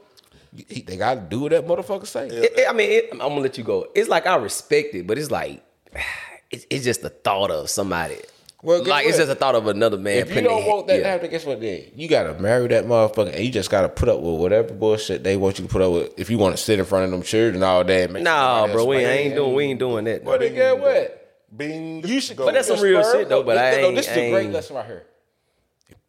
he- 0.67 0.81
They 0.81 0.97
gotta 0.97 1.21
do 1.21 1.41
what 1.41 1.51
that 1.51 1.65
motherfucker 1.65 2.05
say. 2.07 2.27
It- 2.27 2.57
it- 2.59 2.67
I 2.69 2.73
mean, 2.73 2.89
it, 2.91 3.09
I'm 3.13 3.19
gonna 3.19 3.39
let 3.41 3.57
you 3.57 3.63
go. 3.63 3.87
It's 3.95 4.09
like 4.09 4.27
I 4.27 4.35
respect 4.35 4.93
it, 4.95 5.07
but 5.07 5.17
it's 5.17 5.31
like 5.31 5.61
it's, 6.51 6.65
it's 6.69 6.83
just 6.85 7.01
the 7.01 7.09
thought 7.09 7.51
of 7.51 7.69
somebody. 7.69 8.17
Well, 8.63 8.79
guess 8.79 8.87
like 8.89 9.07
it's 9.07 9.17
just 9.17 9.29
the 9.29 9.33
thought 9.35 9.55
of 9.55 9.65
another 9.67 9.97
man. 9.97 10.17
If 10.17 10.35
you 10.35 10.41
don't 10.41 10.65
want 10.67 10.85
that 10.87 10.97
to 10.97 11.03
happen, 11.03 11.31
guess 11.31 11.45
what? 11.45 11.61
Then 11.61 11.83
you 11.95 12.07
gotta 12.07 12.33
marry 12.39 12.67
that 12.67 12.85
motherfucker, 12.85 13.33
and 13.33 13.43
you 13.43 13.49
just 13.49 13.71
gotta 13.71 13.89
put 13.89 14.07
up 14.09 14.19
with 14.19 14.39
whatever 14.39 14.71
bullshit 14.73 15.23
they 15.23 15.35
want 15.37 15.57
you 15.57 15.65
to 15.65 15.71
put 15.71 15.81
up 15.81 15.91
with. 15.93 16.19
If 16.19 16.29
you 16.29 16.37
want 16.37 16.55
to 16.57 16.61
sit 16.61 16.77
in 16.77 16.85
front 16.85 17.05
of 17.05 17.11
them 17.11 17.23
children 17.23 17.63
all 17.63 17.83
day, 17.83 18.03
and 18.03 18.13
make 18.13 18.23
Nah, 18.23 18.67
bro, 18.67 18.85
we 18.85 18.97
ain't 18.97 19.29
you. 19.31 19.35
doing 19.35 19.55
we 19.55 19.63
ain't 19.65 19.79
doing 19.79 20.03
that. 20.05 20.23
But 20.23 20.41
then 20.41 20.53
get 20.53 20.77
what? 20.79 21.17
Bean. 21.55 22.05
You 22.05 22.21
should. 22.21 22.37
go. 22.37 22.45
But 22.45 22.53
that's 22.53 22.67
some 22.67 22.79
real 22.81 23.01
shit, 23.11 23.29
though, 23.29 23.41
but 23.43 23.55
no, 23.55 23.61
I 23.63 23.71
no, 23.71 23.77
ain't- 23.87 23.95
This 23.95 24.07
is 24.07 24.17
a 24.17 24.29
great 24.29 24.43
ain't- 24.45 24.53
lesson 24.53 24.75
right 24.75 24.85
here. 24.85 25.03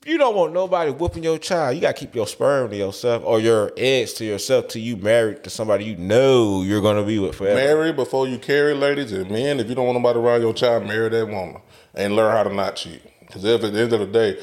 You 0.05 0.19
don't 0.19 0.35
want 0.35 0.53
nobody 0.53 0.91
whooping 0.91 1.23
your 1.23 1.39
child. 1.39 1.77
You 1.77 1.81
gotta 1.81 1.95
keep 1.95 2.15
your 2.15 2.27
sperm 2.27 2.71
to 2.71 2.77
yourself 2.77 3.23
or 3.25 3.39
your 3.39 3.71
eggs 3.77 4.13
to 4.15 4.25
yourself 4.25 4.69
till 4.69 4.83
you 4.83 4.97
married 4.97 5.45
to 5.45 5.51
somebody 5.51 5.85
you 5.85 5.97
know 5.97 6.63
you're 6.63 6.81
gonna 6.81 7.05
be 7.05 7.21
with 7.21 7.37
forever. 7.37 7.55
Marry 7.55 7.93
before 7.93 8.27
you 8.27 8.39
carry, 8.39 8.75
ladies 8.75 9.13
and 9.13 9.31
men. 9.31 9.61
If 9.61 9.69
you 9.69 9.77
don't 9.77 9.87
want 9.87 9.99
nobody 9.99 10.19
around 10.19 10.41
your 10.41 10.55
child, 10.55 10.87
marry 10.87 11.09
that 11.09 11.27
woman 11.27 11.61
and 11.95 12.17
learn 12.17 12.33
how 12.33 12.43
to 12.43 12.53
not 12.53 12.75
cheat. 12.77 13.01
Because 13.21 13.45
if 13.45 13.63
at 13.63 13.73
the 13.73 13.81
end 13.81 13.93
of 13.93 14.01
the 14.01 14.07
day, 14.07 14.41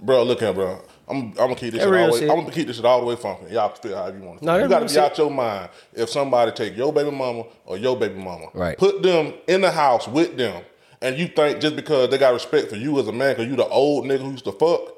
bro, 0.00 0.22
look 0.22 0.40
here, 0.40 0.54
bro. 0.54 0.80
I'm, 1.08 1.16
I'm 1.16 1.34
gonna 1.34 1.56
keep 1.56 1.72
this 1.74 1.82
shit 1.82 1.92
all 1.92 2.06
the 2.06 2.12
way. 2.12 2.18
shit. 2.20 2.30
I'm 2.30 2.36
gonna 2.40 2.50
keep 2.52 2.66
this 2.68 2.76
shit 2.76 2.84
all 2.86 3.00
the 3.00 3.06
way 3.06 3.16
funky. 3.16 3.52
Y'all 3.52 3.68
feel 3.74 3.96
however 3.96 4.18
you 4.18 4.24
want 4.24 4.38
to. 4.38 4.44
No, 4.46 4.56
you 4.56 4.68
gotta 4.68 4.86
be 4.86 4.88
shit. 4.88 4.98
out 4.98 5.18
your 5.18 5.30
mind 5.30 5.68
if 5.92 6.08
somebody 6.08 6.52
take 6.52 6.74
your 6.74 6.90
baby 6.90 7.10
mama 7.10 7.44
or 7.66 7.76
your 7.76 7.98
baby 7.98 8.14
mama, 8.14 8.46
Right. 8.54 8.78
Put 8.78 9.02
them 9.02 9.34
in 9.46 9.60
the 9.60 9.70
house 9.70 10.08
with 10.08 10.38
them, 10.38 10.62
and 11.02 11.18
you 11.18 11.28
think 11.28 11.60
just 11.60 11.76
because 11.76 12.08
they 12.08 12.16
got 12.16 12.32
respect 12.32 12.70
for 12.70 12.76
you 12.76 12.98
as 12.98 13.08
a 13.08 13.12
man, 13.12 13.34
because 13.34 13.50
you 13.50 13.56
the 13.56 13.66
old 13.66 14.06
nigga 14.06 14.20
who 14.22 14.30
used 14.30 14.44
to 14.44 14.52
fuck. 14.52 14.94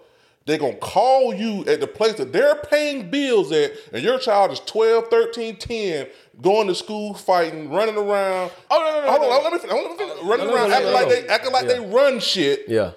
They 0.47 0.59
gonna 0.59 0.77
call 0.77 1.33
you 1.35 1.65
at 1.67 1.81
the 1.81 1.87
place 1.87 2.15
that 2.17 2.33
they're 2.33 2.57
paying 2.57 3.11
bills 3.11 3.51
at, 3.51 3.73
and 3.95 4.03
your 4.03 4.19
child 4.19 4.51
is 4.53 4.61
12, 4.61 5.09
13, 5.09 5.57
10, 5.57 6.07
going 6.43 6.67
to 6.69 6.75
school, 6.75 7.15
fighting, 7.15 7.71
running 7.71 7.97
around. 7.97 8.51
Oh, 8.71 8.79
no, 8.79 9.01
no, 9.01 9.07
no, 9.07 9.11
Hold 9.11 9.23
no, 9.23 9.31
on, 9.31 9.43
no. 9.43 9.43
let 9.45 9.53
me 9.55 9.59
finish. 9.59 9.73
Let 9.75 9.91
me 9.91 9.97
finish. 9.97 10.25
Running 10.25 10.47
no, 10.49 10.55
around, 10.55 10.69
no, 10.69 10.75
acting 10.75 10.91
no, 10.91 10.95
like 10.95 11.09
no. 11.09 11.15
they 11.15 11.29
acting 11.29 11.53
like 11.53 11.67
they 11.67 11.81
run 11.81 12.21
shit. 12.21 12.65
Yeah. 12.69 12.91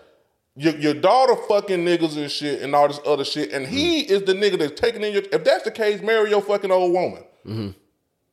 Your, 0.60 0.76
your 0.78 0.94
daughter 0.96 1.36
fucking 1.48 1.86
niggas 1.86 2.18
and 2.18 2.30
shit 2.30 2.62
and 2.64 2.76
all 2.76 2.88
this 2.90 3.00
other 3.06 3.24
shit, 3.24 3.54
and 3.54 3.66
he 3.66 4.04
Mm-hmm. 4.04 4.14
is 4.14 4.24
the 4.24 4.34
nigga 4.34 4.58
that's 4.60 4.80
taking 4.80 5.04
in 5.04 5.14
your. 5.14 5.22
If 5.32 5.44
that's 5.46 5.64
the 5.64 5.72
case, 5.72 6.02
marry 6.02 6.30
your 6.32 6.42
fucking 6.42 6.72
old 6.72 6.92
woman. 6.92 7.24
Mm-hmm. 7.46 7.70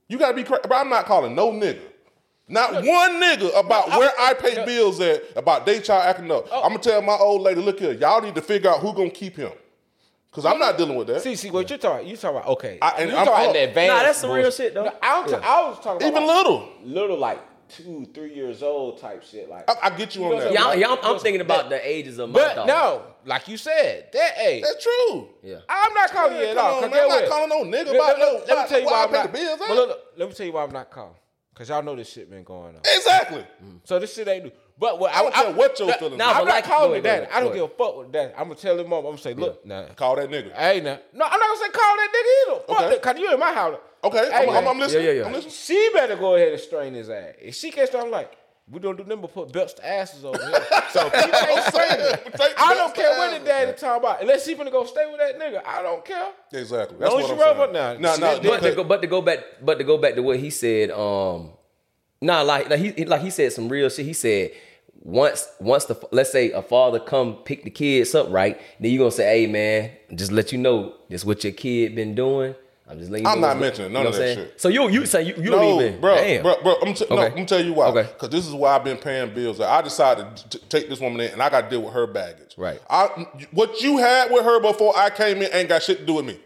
You 0.08 0.18
gotta 0.18 0.34
be 0.34 0.42
crazy. 0.42 0.62
But 0.68 0.74
I'm 0.74 0.88
not 0.90 1.04
calling 1.06 1.34
no 1.36 1.52
nigga. 1.52 1.82
Not 2.46 2.72
one 2.74 3.12
nigga 3.22 3.58
about 3.58 3.88
where 3.88 4.10
I 4.18 4.34
pay 4.34 4.64
bills 4.66 5.00
at, 5.00 5.22
about 5.34 5.64
they 5.64 5.80
child 5.80 6.04
acting 6.04 6.30
up. 6.30 6.46
Oh. 6.52 6.62
I'm 6.62 6.70
gonna 6.72 6.78
tell 6.82 7.00
my 7.00 7.14
old 7.16 7.40
lady, 7.42 7.60
look 7.62 7.80
here, 7.80 7.92
y'all 7.92 8.20
need 8.20 8.34
to 8.34 8.42
figure 8.42 8.68
out 8.70 8.80
who 8.80 8.92
gonna 8.92 9.08
keep 9.10 9.36
him. 9.36 9.52
Cause 10.30 10.44
I'm 10.44 10.58
not 10.58 10.76
dealing 10.76 10.96
with 10.96 11.06
that. 11.06 11.22
See, 11.22 11.36
see 11.36 11.50
what 11.50 11.70
you're 11.70 11.78
talking. 11.78 12.08
You 12.08 12.16
talking 12.16 12.36
about 12.38 12.48
okay? 12.50 12.78
I- 12.82 12.90
and 12.98 13.10
you 13.10 13.16
I'm- 13.16 13.24
talking 13.24 13.40
I'm- 13.46 13.50
about 13.50 13.62
advanced. 13.68 13.94
Nah, 13.96 14.02
that's 14.02 14.18
some 14.18 14.30
real 14.32 14.50
shit, 14.50 14.74
though. 14.74 14.84
No, 14.84 14.92
I'm 15.00 15.28
ta- 15.30 15.40
I 15.42 15.68
was 15.68 15.76
talking 15.78 15.96
about 15.96 16.02
Even 16.08 16.26
like, 16.26 16.36
little. 16.36 16.68
little 16.82 17.16
like 17.18 17.40
two, 17.68 18.06
three 18.12 18.34
years 18.34 18.60
old 18.62 18.98
type 19.00 19.22
shit. 19.22 19.48
Like 19.48 19.70
I, 19.70 19.74
I 19.86 19.90
get 19.96 20.14
you 20.16 20.24
on 20.24 20.30
You 20.32 20.36
know 20.36 20.40
that. 20.40 20.52
what 20.66 20.78
Yeah, 20.78 20.86
I'm 20.88 20.98
I'm, 20.98 21.04
I'm, 21.04 21.14
I'm 21.14 21.18
thinking 21.20 21.40
about 21.40 21.70
the 21.70 21.88
ages 21.88 22.18
of 22.18 22.30
my 22.30 22.40
But 22.40 22.54
daughter. 22.56 22.66
no, 22.66 23.02
like 23.24 23.46
you 23.48 23.56
said, 23.56 24.08
that 24.12 24.32
age. 24.44 24.64
That's 24.64 24.82
true. 24.82 25.28
Yeah. 25.42 25.58
I'm 25.68 25.94
not 25.94 26.10
calling 26.10 26.36
you 26.36 26.44
at 26.46 26.58
all. 26.58 26.74
on, 26.76 26.82
'cause 26.82 26.90
man, 26.90 27.00
I'm 27.04 27.08
not 27.08 27.28
calling 27.30 27.48
no 27.48 27.64
nigga 27.78 27.94
about 27.94 28.18
let- 28.18 28.18
no- 28.18 28.42
Let 28.54 28.58
me 28.64 28.68
tell 28.68 28.80
you 28.80 28.86
why 28.86 28.92
why 28.92 28.98
I 28.98 29.02
I'm 29.04 29.08
pay 29.10 29.16
not. 29.16 29.32
the 29.32 29.38
bills, 29.38 29.58
but 29.60 29.70
look, 29.70 29.88
look, 29.88 29.98
let 30.18 30.28
me 30.28 30.34
tell 30.34 30.46
you 30.46 30.52
why 30.52 30.62
I'm 30.64 30.72
not 30.72 30.90
calling. 30.90 31.14
Cause 31.54 31.68
y'all 31.68 31.82
know 31.84 31.94
this 31.94 32.10
shit 32.12 32.28
been 32.28 32.42
going 32.42 32.74
on. 32.74 32.80
Exactly. 32.84 33.38
Mm-hmm. 33.62 33.76
So 33.84 34.00
this 34.00 34.12
shit 34.12 34.26
ain't 34.26 34.44
new. 34.46 34.50
But 34.76 34.98
what 34.98 35.14
I 35.14 35.22
don't 35.22 35.32
care 35.34 35.52
what 35.52 35.78
your 35.78 35.86
that- 35.86 36.00
feelings 36.00 36.18
Nah, 36.18 36.30
I'm 36.32 36.44
not 36.44 36.46
like- 36.46 36.64
calling 36.64 36.90
go 36.90 36.94
it 36.96 37.06
ahead, 37.06 37.22
that. 37.28 37.32
I 37.32 37.40
don't 37.40 37.52
give 37.54 37.62
a 37.62 37.68
fuck 37.68 37.96
with 37.96 38.12
that. 38.12 38.34
I'm 38.36 38.48
gonna 38.48 38.56
tell 38.56 38.76
him 38.78 38.88
mom. 38.88 38.98
I'm 38.98 39.12
gonna 39.12 39.18
say, 39.18 39.34
look, 39.34 39.64
nah. 39.64 39.86
Call 39.94 40.16
that 40.16 40.28
nigga. 40.30 40.52
Hey, 40.52 40.80
nah. 40.80 40.96
No, 41.12 41.24
I'm 41.26 41.38
not 41.38 41.40
gonna 41.40 41.60
say 41.60 41.70
call 41.70 41.96
that 41.96 42.08
nigga 42.12 42.52
either. 42.54 42.60
Fuck 42.66 42.76
Okay. 42.80 42.88
that, 42.90 43.02
cause 43.02 43.18
you 43.18 43.32
in 43.32 43.38
my 43.38 43.52
house. 43.54 43.76
Okay, 44.02 44.18
Hey, 44.32 44.42
I'm, 44.42 44.48
I'm, 44.48 44.54
man. 44.54 44.66
I'm 44.66 44.78
listening. 44.80 45.04
Yeah, 45.04 45.10
yeah, 45.12 45.20
yeah. 45.20 45.26
I'm 45.26 45.32
listening. 45.32 45.52
She 45.54 45.90
better 45.94 46.16
go 46.16 46.34
ahead 46.34 46.52
and 46.52 46.60
strain 46.60 46.92
his 46.94 47.08
ass. 47.08 47.34
If 47.40 47.54
she 47.54 47.70
can't 47.70 47.88
strain, 47.88 48.02
I'm 48.04 48.10
like, 48.10 48.32
we 48.70 48.80
don't 48.80 48.96
do 48.96 49.04
nothing 49.04 49.20
but 49.20 49.34
put 49.34 49.52
belts 49.52 49.74
to 49.74 49.86
asses 49.86 50.24
over 50.24 50.38
here. 50.38 50.64
So 50.90 51.06
if 51.06 51.12
he 51.24 51.30
can't 51.30 51.64
strain 51.74 52.00
it. 52.00 52.54
I 52.56 52.74
don't 52.74 52.94
care 52.94 53.10
what 53.18 53.38
the 53.38 53.44
daddy 53.44 53.72
talking 53.72 54.02
about. 54.02 54.22
Unless 54.22 54.46
she 54.46 54.54
finna 54.54 54.72
go 54.72 54.84
stay 54.86 55.06
with 55.10 55.18
that 55.20 55.38
nigga, 55.38 55.62
I 55.66 55.82
don't 55.82 56.04
care. 56.04 56.30
Exactly. 56.52 56.96
That's 56.98 57.12
Long 57.12 57.22
what 57.22 57.24
as 57.24 57.30
I'm 57.30 57.36
you 57.36 57.42
saying. 57.44 57.58
rub 57.58 57.72
now. 57.72 57.92
No, 57.94 58.16
no, 58.16 58.40
but 58.42 58.62
to 58.62 58.74
go, 58.74 58.84
but 58.84 59.02
to 59.02 59.06
go 59.06 59.20
back, 59.22 59.38
but 59.62 59.78
to 59.78 59.84
go 59.84 59.98
back 59.98 60.14
to 60.14 60.22
what 60.22 60.38
he 60.38 60.50
said, 60.50 60.90
um, 60.90 61.50
nah, 62.22 62.40
like, 62.42 62.70
like 62.70 62.80
he 62.80 63.04
like 63.04 63.20
he 63.20 63.30
said 63.30 63.52
some 63.52 63.68
real 63.68 63.88
shit. 63.90 64.06
He 64.06 64.12
said 64.14 64.52
once 65.00 65.46
once 65.60 65.84
the 65.84 66.00
let's 66.12 66.32
say 66.32 66.50
a 66.52 66.62
father 66.62 67.00
come 67.00 67.34
pick 67.44 67.64
the 67.64 67.70
kids 67.70 68.14
up, 68.14 68.30
right? 68.30 68.58
Then 68.80 68.90
you 68.90 68.98
gonna 68.98 69.10
say, 69.10 69.40
hey 69.40 69.46
man, 69.46 69.90
just 70.14 70.32
let 70.32 70.52
you 70.52 70.58
know 70.58 70.94
this 71.10 71.24
what 71.24 71.44
your 71.44 71.52
kid 71.52 71.94
been 71.94 72.14
doing. 72.14 72.54
I'm 72.86 72.98
just 72.98 73.10
letting 73.10 73.24
you 73.26 73.32
I'm 73.32 73.40
know 73.40 73.46
not 73.48 73.56
what's- 73.56 73.60
mentioning 73.78 73.90
you 73.90 73.94
none 73.94 74.02
know 74.04 74.08
of 74.10 74.14
that 74.16 74.20
saying? 74.20 74.36
shit. 74.38 74.60
So 74.60 74.68
you 74.68 74.88
you 74.90 75.06
say 75.06 75.22
you, 75.22 75.34
you 75.36 75.50
no, 75.50 75.58
don't 75.58 75.80
even, 75.82 76.00
bro, 76.02 76.16
damn. 76.16 76.42
bro, 76.42 76.54
bro. 76.62 76.74
I'm, 76.82 76.92
t- 76.92 77.06
no, 77.08 77.18
I'm 77.18 77.30
gonna 77.30 77.46
tell 77.46 77.64
you 77.64 77.72
why. 77.72 77.86
Okay. 77.86 78.02
Because 78.12 78.28
this 78.28 78.46
is 78.46 78.52
why 78.52 78.76
I've 78.76 78.84
been 78.84 78.98
paying 78.98 79.32
bills. 79.32 79.58
I 79.60 79.80
decided 79.80 80.36
to 80.36 80.58
t- 80.58 80.64
take 80.68 80.88
this 80.90 81.00
woman 81.00 81.20
in, 81.22 81.32
and 81.32 81.42
I 81.42 81.48
got 81.48 81.62
to 81.62 81.70
deal 81.70 81.82
with 81.82 81.94
her 81.94 82.06
baggage. 82.06 82.54
Right. 82.58 82.80
I, 82.90 83.06
what 83.52 83.80
you 83.80 83.96
had 83.98 84.30
with 84.30 84.44
her 84.44 84.60
before 84.60 84.92
I 84.98 85.08
came 85.08 85.38
in 85.40 85.48
ain't 85.54 85.70
got 85.70 85.82
shit 85.82 85.98
to 86.00 86.04
do 86.06 86.14
with 86.14 86.26
me. 86.26 86.38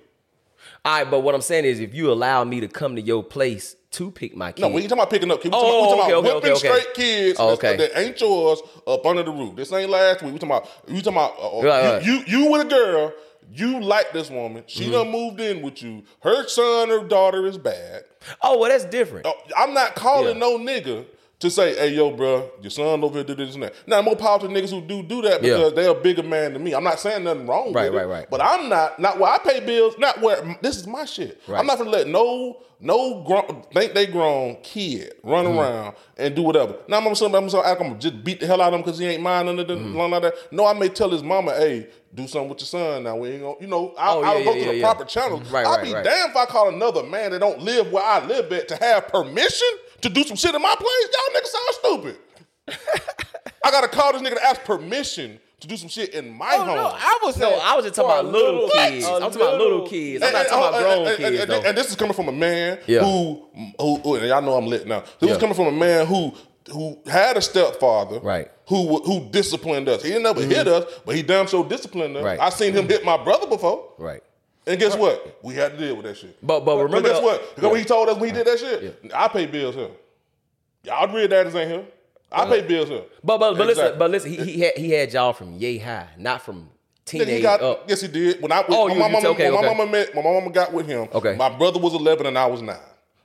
All 0.84 0.98
right, 1.02 1.10
but 1.10 1.20
what 1.20 1.34
I'm 1.34 1.40
saying 1.42 1.64
is, 1.64 1.80
if 1.80 1.92
you 1.92 2.10
allow 2.12 2.44
me 2.44 2.60
to 2.60 2.68
come 2.68 2.94
to 2.94 3.02
your 3.02 3.24
place 3.24 3.74
to 3.90 4.10
pick 4.12 4.36
my 4.36 4.52
kid, 4.52 4.62
No, 4.62 4.68
we 4.68 4.80
ain't 4.82 4.88
talking 4.88 5.00
about 5.02 5.10
picking 5.10 5.30
up 5.32 5.42
kids. 5.42 5.52
We 5.52 5.58
Oh, 5.58 5.60
talking, 5.60 5.74
we 5.74 5.88
talking 5.88 6.02
okay, 6.02 6.12
about 6.12 6.24
okay, 6.26 6.34
whipping 6.34 6.52
okay, 6.52 6.68
okay. 6.70 6.80
straight 6.82 6.94
kids 6.94 7.40
Oh, 7.40 7.50
okay. 7.54 7.76
that 7.78 7.98
ain't 7.98 8.20
yours 8.20 8.60
up 8.86 9.04
under 9.04 9.24
the 9.24 9.32
roof. 9.32 9.56
This 9.56 9.72
ain't 9.72 9.90
last 9.90 10.22
week. 10.22 10.34
We 10.34 10.38
talking 10.38 10.50
about 10.56 10.68
you 10.86 11.02
talking 11.02 11.12
about 11.14 11.34
uh, 11.40 11.66
Right, 11.66 11.94
right. 11.94 12.04
You, 12.04 12.12
you 12.26 12.44
you 12.44 12.50
with 12.52 12.66
a 12.66 12.70
girl. 12.70 13.12
You 13.50 13.80
like 13.80 14.12
this 14.12 14.30
woman. 14.30 14.64
She 14.66 14.84
Mm-hmm. 14.84 14.92
done 14.92 15.10
moved 15.10 15.40
in 15.40 15.62
with 15.62 15.82
you. 15.82 16.04
Her 16.22 16.46
son 16.48 16.90
or 16.90 17.04
daughter 17.04 17.46
is 17.46 17.56
bad. 17.58 18.04
oh 18.42 18.58
well, 18.58 18.70
that's 18.70 18.84
different. 18.84 19.26
Oh, 19.26 19.34
I'm 19.56 19.72
not 19.74 19.94
calling 19.94 20.34
Yeah. 20.34 20.40
no 20.40 20.58
nigga 20.58 21.06
to 21.40 21.48
say, 21.50 21.72
hey, 21.76 21.90
yo, 21.94 22.10
bro, 22.10 22.50
your 22.60 22.70
son 22.70 23.04
over 23.04 23.14
here 23.14 23.24
did 23.24 23.36
this 23.36 23.54
and 23.54 23.62
that. 23.62 23.72
Now, 23.86 24.02
more 24.02 24.16
power 24.16 24.40
to 24.40 24.46
niggas 24.46 24.70
who 24.70 24.80
do 24.80 25.04
do 25.04 25.22
that 25.22 25.40
Yeah. 25.42 25.54
because 25.54 25.74
they're 25.74 25.90
a 25.90 25.94
bigger 25.94 26.24
man 26.24 26.52
than 26.54 26.64
me. 26.64 26.74
I'm 26.74 26.82
not 26.82 26.98
saying 26.98 27.22
nothing 27.22 27.46
wrong 27.46 27.72
Right, 27.72 27.92
with 27.92 28.02
it. 28.02 28.06
right, 28.06 28.12
right. 28.20 28.30
But 28.30 28.40
I'm 28.42 28.68
not, 28.68 28.98
not 28.98 29.20
where 29.20 29.30
I 29.30 29.38
pay 29.38 29.60
bills, 29.60 29.94
not 29.98 30.20
where, 30.20 30.56
this 30.62 30.76
is 30.78 30.86
my 30.88 31.04
shit. 31.04 31.40
Right. 31.46 31.60
I'm 31.60 31.66
not 31.66 31.78
gonna 31.78 31.90
let 31.90 32.08
no, 32.08 32.62
no 32.80 33.22
grown, 33.22 33.64
think 33.72 33.94
they 33.94 34.06
grown 34.06 34.56
kid 34.64 35.14
run 35.22 35.44
Mm-hmm. 35.44 35.58
around 35.58 35.94
and 36.16 36.34
do 36.34 36.42
whatever. 36.42 36.74
Now, 36.88 36.96
I'm 36.98 37.04
gonna, 37.04 37.24
I'm 37.36 37.46
gonna, 37.48 37.60
I'm 37.62 37.78
gonna 37.78 37.98
just 37.98 38.24
beat 38.24 38.40
the 38.40 38.46
hell 38.48 38.60
out 38.60 38.72
of 38.72 38.80
him 38.80 38.84
because 38.84 38.98
he 38.98 39.06
ain't 39.06 39.22
mine 39.22 39.46
under 39.46 39.62
the, 39.62 39.74
Mm-hmm. 39.76 39.96
none 39.96 40.12
of 40.14 40.22
that. 40.22 40.34
No, 40.50 40.66
I 40.66 40.72
may 40.72 40.88
tell 40.88 41.10
his 41.10 41.22
mama, 41.22 41.52
hey, 41.52 41.86
do 42.12 42.26
something 42.26 42.48
with 42.48 42.58
your 42.60 42.66
son 42.66 43.04
now. 43.04 43.16
We 43.16 43.28
ain't 43.28 43.42
gonna, 43.42 43.54
you 43.60 43.68
know, 43.68 43.94
I'll, 43.96 44.18
Oh, 44.18 44.22
I'll 44.24 44.38
yeah, 44.40 44.44
go 44.44 44.54
yeah, 44.54 44.64
to 44.64 44.70
the 44.70 44.76
yeah, 44.78 44.82
proper 44.82 45.02
yeah. 45.02 45.06
channels. 45.06 45.50
Right, 45.52 45.64
I'll 45.66 45.76
right, 45.76 45.84
be 45.84 45.94
right. 45.94 46.02
damn 46.04 46.30
if 46.30 46.36
I 46.36 46.46
call 46.46 46.68
another 46.70 47.04
man 47.04 47.30
that 47.30 47.38
don't 47.38 47.60
live 47.60 47.92
where 47.92 48.02
I 48.02 48.26
live 48.26 48.50
at 48.52 48.66
to 48.68 48.76
have 48.76 49.06
permission 49.06 49.68
to 50.02 50.08
do 50.08 50.22
some 50.24 50.36
shit 50.36 50.54
in 50.54 50.62
my 50.62 50.74
place. 50.74 51.08
Y'all 51.12 51.40
niggas 51.40 51.46
sound 51.46 52.14
stupid. 52.14 52.18
I 53.64 53.70
gotta 53.70 53.88
call 53.88 54.12
this 54.12 54.22
nigga 54.22 54.34
to 54.36 54.44
ask 54.44 54.62
permission 54.64 55.38
to 55.60 55.66
do 55.66 55.76
some 55.76 55.88
shit 55.88 56.10
in 56.14 56.30
my 56.32 56.50
Oh, 56.54 56.58
home. 56.64 56.76
no, 56.76 56.86
I 56.94 57.18
was 57.24 57.36
No, 57.36 57.50
I 57.58 57.74
was 57.74 57.84
just 57.84 57.96
talking 57.96 58.10
about 58.10 58.24
a 58.24 58.28
little 58.28 58.62
What? 58.66 58.90
kids. 58.90 59.04
A 59.06 59.12
I'm 59.14 59.20
talking 59.22 59.40
about 59.40 59.58
little 59.58 59.88
kids. 59.88 60.22
I'm 60.22 60.28
And- 60.28 60.32
not 60.34 60.40
and- 60.42 60.48
talking 60.48 60.68
about 60.68 60.80
grown 60.82 61.06
and- 61.08 61.16
kids 61.16 61.40
and, 61.40 61.50
though. 61.50 61.68
and 61.68 61.76
this 61.78 61.90
is 61.90 61.96
coming 61.96 62.14
from 62.14 62.28
a 62.28 62.32
man 62.32 62.78
Yeah. 62.86 63.00
who, 63.00 63.48
who, 63.80 63.96
who- 63.96 64.14
and 64.16 64.26
y'all 64.28 64.40
know 64.42 64.56
I'm 64.56 64.66
lit 64.66 64.86
now. 64.86 65.00
This 65.00 65.28
Yeah. 65.28 65.32
is 65.32 65.38
coming 65.38 65.54
from 65.56 65.66
a 65.66 65.72
man 65.72 66.06
who 66.06 66.32
who 66.70 66.98
had 67.06 67.34
a 67.38 67.40
stepfather, 67.40 68.18
Right. 68.20 68.46
Mm-hmm. 68.66 68.74
Who 68.74 69.02
who 69.02 69.30
disciplined 69.30 69.88
us. 69.88 70.02
He 70.02 70.10
didn't 70.10 70.26
ever 70.26 70.42
hit 70.42 70.68
us, 70.68 70.84
but 71.06 71.14
he 71.16 71.22
damn 71.22 71.46
sure 71.46 71.64
disciplined 71.64 72.14
us. 72.18 72.22
Right. 72.22 72.38
I 72.38 72.50
seen 72.50 72.74
him 72.74 72.86
hit 72.86 73.06
my 73.06 73.16
brother 73.16 73.46
before. 73.46 73.94
right. 73.98 74.22
And 74.68 74.78
guess 74.78 74.94
what? 74.96 75.38
We 75.42 75.54
had 75.54 75.72
to 75.72 75.78
deal 75.78 75.96
with 75.96 76.04
that 76.06 76.16
shit. 76.16 76.36
But- 76.46 76.60
but 76.64 76.76
remember 76.76 77.08
guess 77.08 77.22
what? 77.22 77.54
Because 77.54 77.70
when 77.70 77.80
he 77.80 77.86
told 77.86 78.08
us 78.08 78.16
when 78.18 78.28
he 78.28 78.34
did 78.34 78.46
that 78.46 78.58
shit, 78.58 79.00
I 79.14 79.28
pay 79.28 79.46
bills 79.46 79.74
here. 79.74 79.88
Y'all 80.84 81.08
real 81.12 81.26
daddies 81.28 81.54
ain't 81.54 81.70
here. 81.70 81.84
I 82.30 82.46
pay 82.46 82.60
bills 82.60 82.88
here. 82.88 83.02
But 83.24 83.38
but 83.38 83.56
but 83.56 83.66
listen, 83.66 83.70
Exactly. 83.84 83.98
but 83.98 84.10
listen, 84.10 84.30
he 84.30 84.36
he 84.44 84.60
had 84.60 84.72
he 84.76 84.90
had 84.90 85.12
y'all 85.12 85.32
from 85.32 85.54
yay 85.54 85.78
high, 85.78 86.08
not 86.18 86.42
from 86.42 86.68
teenage 87.06 87.28
he 87.28 87.40
got, 87.40 87.62
up. 87.62 87.88
yes, 87.88 88.02
he 88.02 88.08
did. 88.08 88.42
When 88.42 88.52
I 88.52 88.62
Oh, 88.68 88.84
when 88.84 88.94
you- 88.94 89.00
my 89.00 89.08
mama, 89.08 89.28
okay, 89.30 89.50
when 89.50 89.62
my 89.64 89.74
mama 89.74 89.90
met, 89.90 90.14
when 90.14 90.24
my 90.24 90.32
mama 90.32 90.50
got 90.50 90.72
with 90.72 90.86
him. 90.86 91.08
Okay. 91.14 91.34
my 91.36 91.48
brother 91.48 91.78
was 91.80 91.94
eleven 91.94 92.26
and 92.26 92.36
I 92.38 92.44
was 92.46 92.60
nine. 92.60 92.76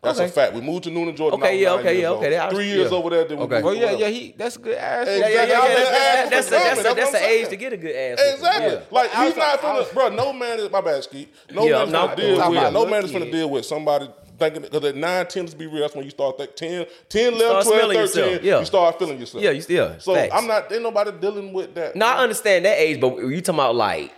That's 0.04 0.20
a 0.20 0.28
fact. 0.28 0.54
We 0.54 0.62
moved 0.62 0.84
to 0.84 0.90
Newnan, 0.90 1.16
Georgia. 1.16 1.36
Okay, 1.36 1.60
yeah, 1.62 1.72
when 1.76 1.80
I 1.80 1.82
okay, 1.90 2.02
yeah, 2.02 2.10
okay. 2.10 2.26
old. 2.26 2.34
That- 2.34 2.52
Three 2.52 2.68
years 2.68 2.92
yeah. 2.92 2.98
over 2.98 3.10
there. 3.10 3.24
Then 3.26 3.38
we 3.38 3.44
Okay. 3.46 3.54
moved 3.56 3.66
Well, 3.66 3.76
yeah, 3.76 3.92
yeah, 3.92 4.08
he 4.10 4.34
that's 4.38 4.56
a 4.58 4.60
good 4.60 4.78
ass. 4.78 5.08
Hey, 5.08 5.20
Yeah, 5.20 5.28
yeah, 5.28 5.36
yeah, 5.36 5.46
yeah. 5.46 5.70
That's, 5.70 6.30
just 6.30 6.32
that's, 6.32 6.48
for 6.50 6.52
that's, 6.52 6.76
comment. 6.82 6.84
that's, 6.98 7.12
That's 7.12 7.24
the 7.24 7.30
age 7.30 7.48
to 7.50 7.56
get 7.56 7.74
a 7.74 7.78
good 7.78 7.96
ass. 7.96 8.34
Exactly. 8.34 8.74
Yeah. 8.74 8.80
Like 8.92 9.16
I 9.16 9.26
he's 9.26 9.36
was- 9.36 9.38
not 9.38 9.64
I 9.64 9.74
was- 9.80 9.88
finna, 9.88 9.94
bro. 9.94 10.10
No 10.10 10.34
man 10.34 10.60
is 10.60 10.70
my 10.70 10.82
bad, 10.82 11.04
Skeet. 11.04 11.34
No 11.52 11.66
Yeah, 11.66 11.78
man 11.78 11.88
is 11.88 11.94
no, 11.94 12.08
finna 12.08 12.16
deal 12.18 12.52
with. 12.52 12.74
No 12.74 12.86
man 12.86 13.04
is 13.06 13.12
finna 13.12 13.20
kid. 13.24 13.32
deal 13.32 13.50
with 13.50 13.66
somebody 13.66 14.10
thinking 14.40 14.62
because 14.64 14.84
at 14.84 14.96
9, 14.96 15.26
10 15.28 15.46
to 15.46 15.56
be 15.56 15.68
real. 15.68 15.82
That's 15.82 15.96
when 15.96 16.04
you 16.06 16.12
start 16.12 16.38
thinking 16.38 16.56
10, 16.56 16.86
10 17.08 17.34
11, 17.36 17.64
12, 17.64 17.94
13. 18.14 18.40
Yeah. 18.44 18.60
You 18.60 18.66
start 18.66 19.00
feeling 19.00 19.20
yourself. 19.20 19.42
Yeah, 19.44 19.52
you- 19.52 19.64
yeah, 19.70 19.98
So 20.00 20.16
facts. 20.16 20.34
I'm 20.36 20.48
not. 20.48 20.72
Ain't 20.72 20.82
nobody 20.84 21.12
dealing 21.12 21.54
with 21.54 21.74
that. 21.76 21.96
Now 21.96 22.18
I 22.18 22.24
understand 22.24 22.66
that 22.66 22.78
age, 22.78 23.00
but 23.00 23.16
you 23.20 23.40
talking 23.42 23.56
about 23.60 23.76
like 23.76 24.12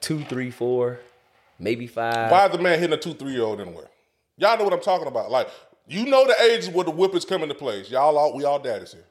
two, 0.00 0.22
three, 0.24 0.50
four, 0.50 1.00
maybe 1.58 1.86
five. 1.86 2.30
Why 2.30 2.46
is 2.46 2.52
the 2.52 2.58
man 2.58 2.78
hitting 2.78 2.94
a 2.94 3.00
two, 3.00 3.14
three 3.14 3.32
year 3.32 3.42
old 3.42 3.60
anywhere? 3.60 3.88
Y'all 4.36 4.56
know 4.58 4.64
what 4.64 4.72
I'm 4.72 4.80
talking 4.80 5.08
about. 5.08 5.30
Like, 5.30 5.48
you 5.86 6.06
know 6.06 6.26
the 6.26 6.34
ages 6.42 6.68
where 6.70 6.84
the 6.84 6.90
whippers 6.90 7.24
come 7.24 7.42
into 7.42 7.54
place. 7.54 7.90
Y'all 7.90 8.16
all 8.16 8.34
we 8.36 8.44
all 8.44 8.58
daddies 8.58 8.92
here. 8.92 9.04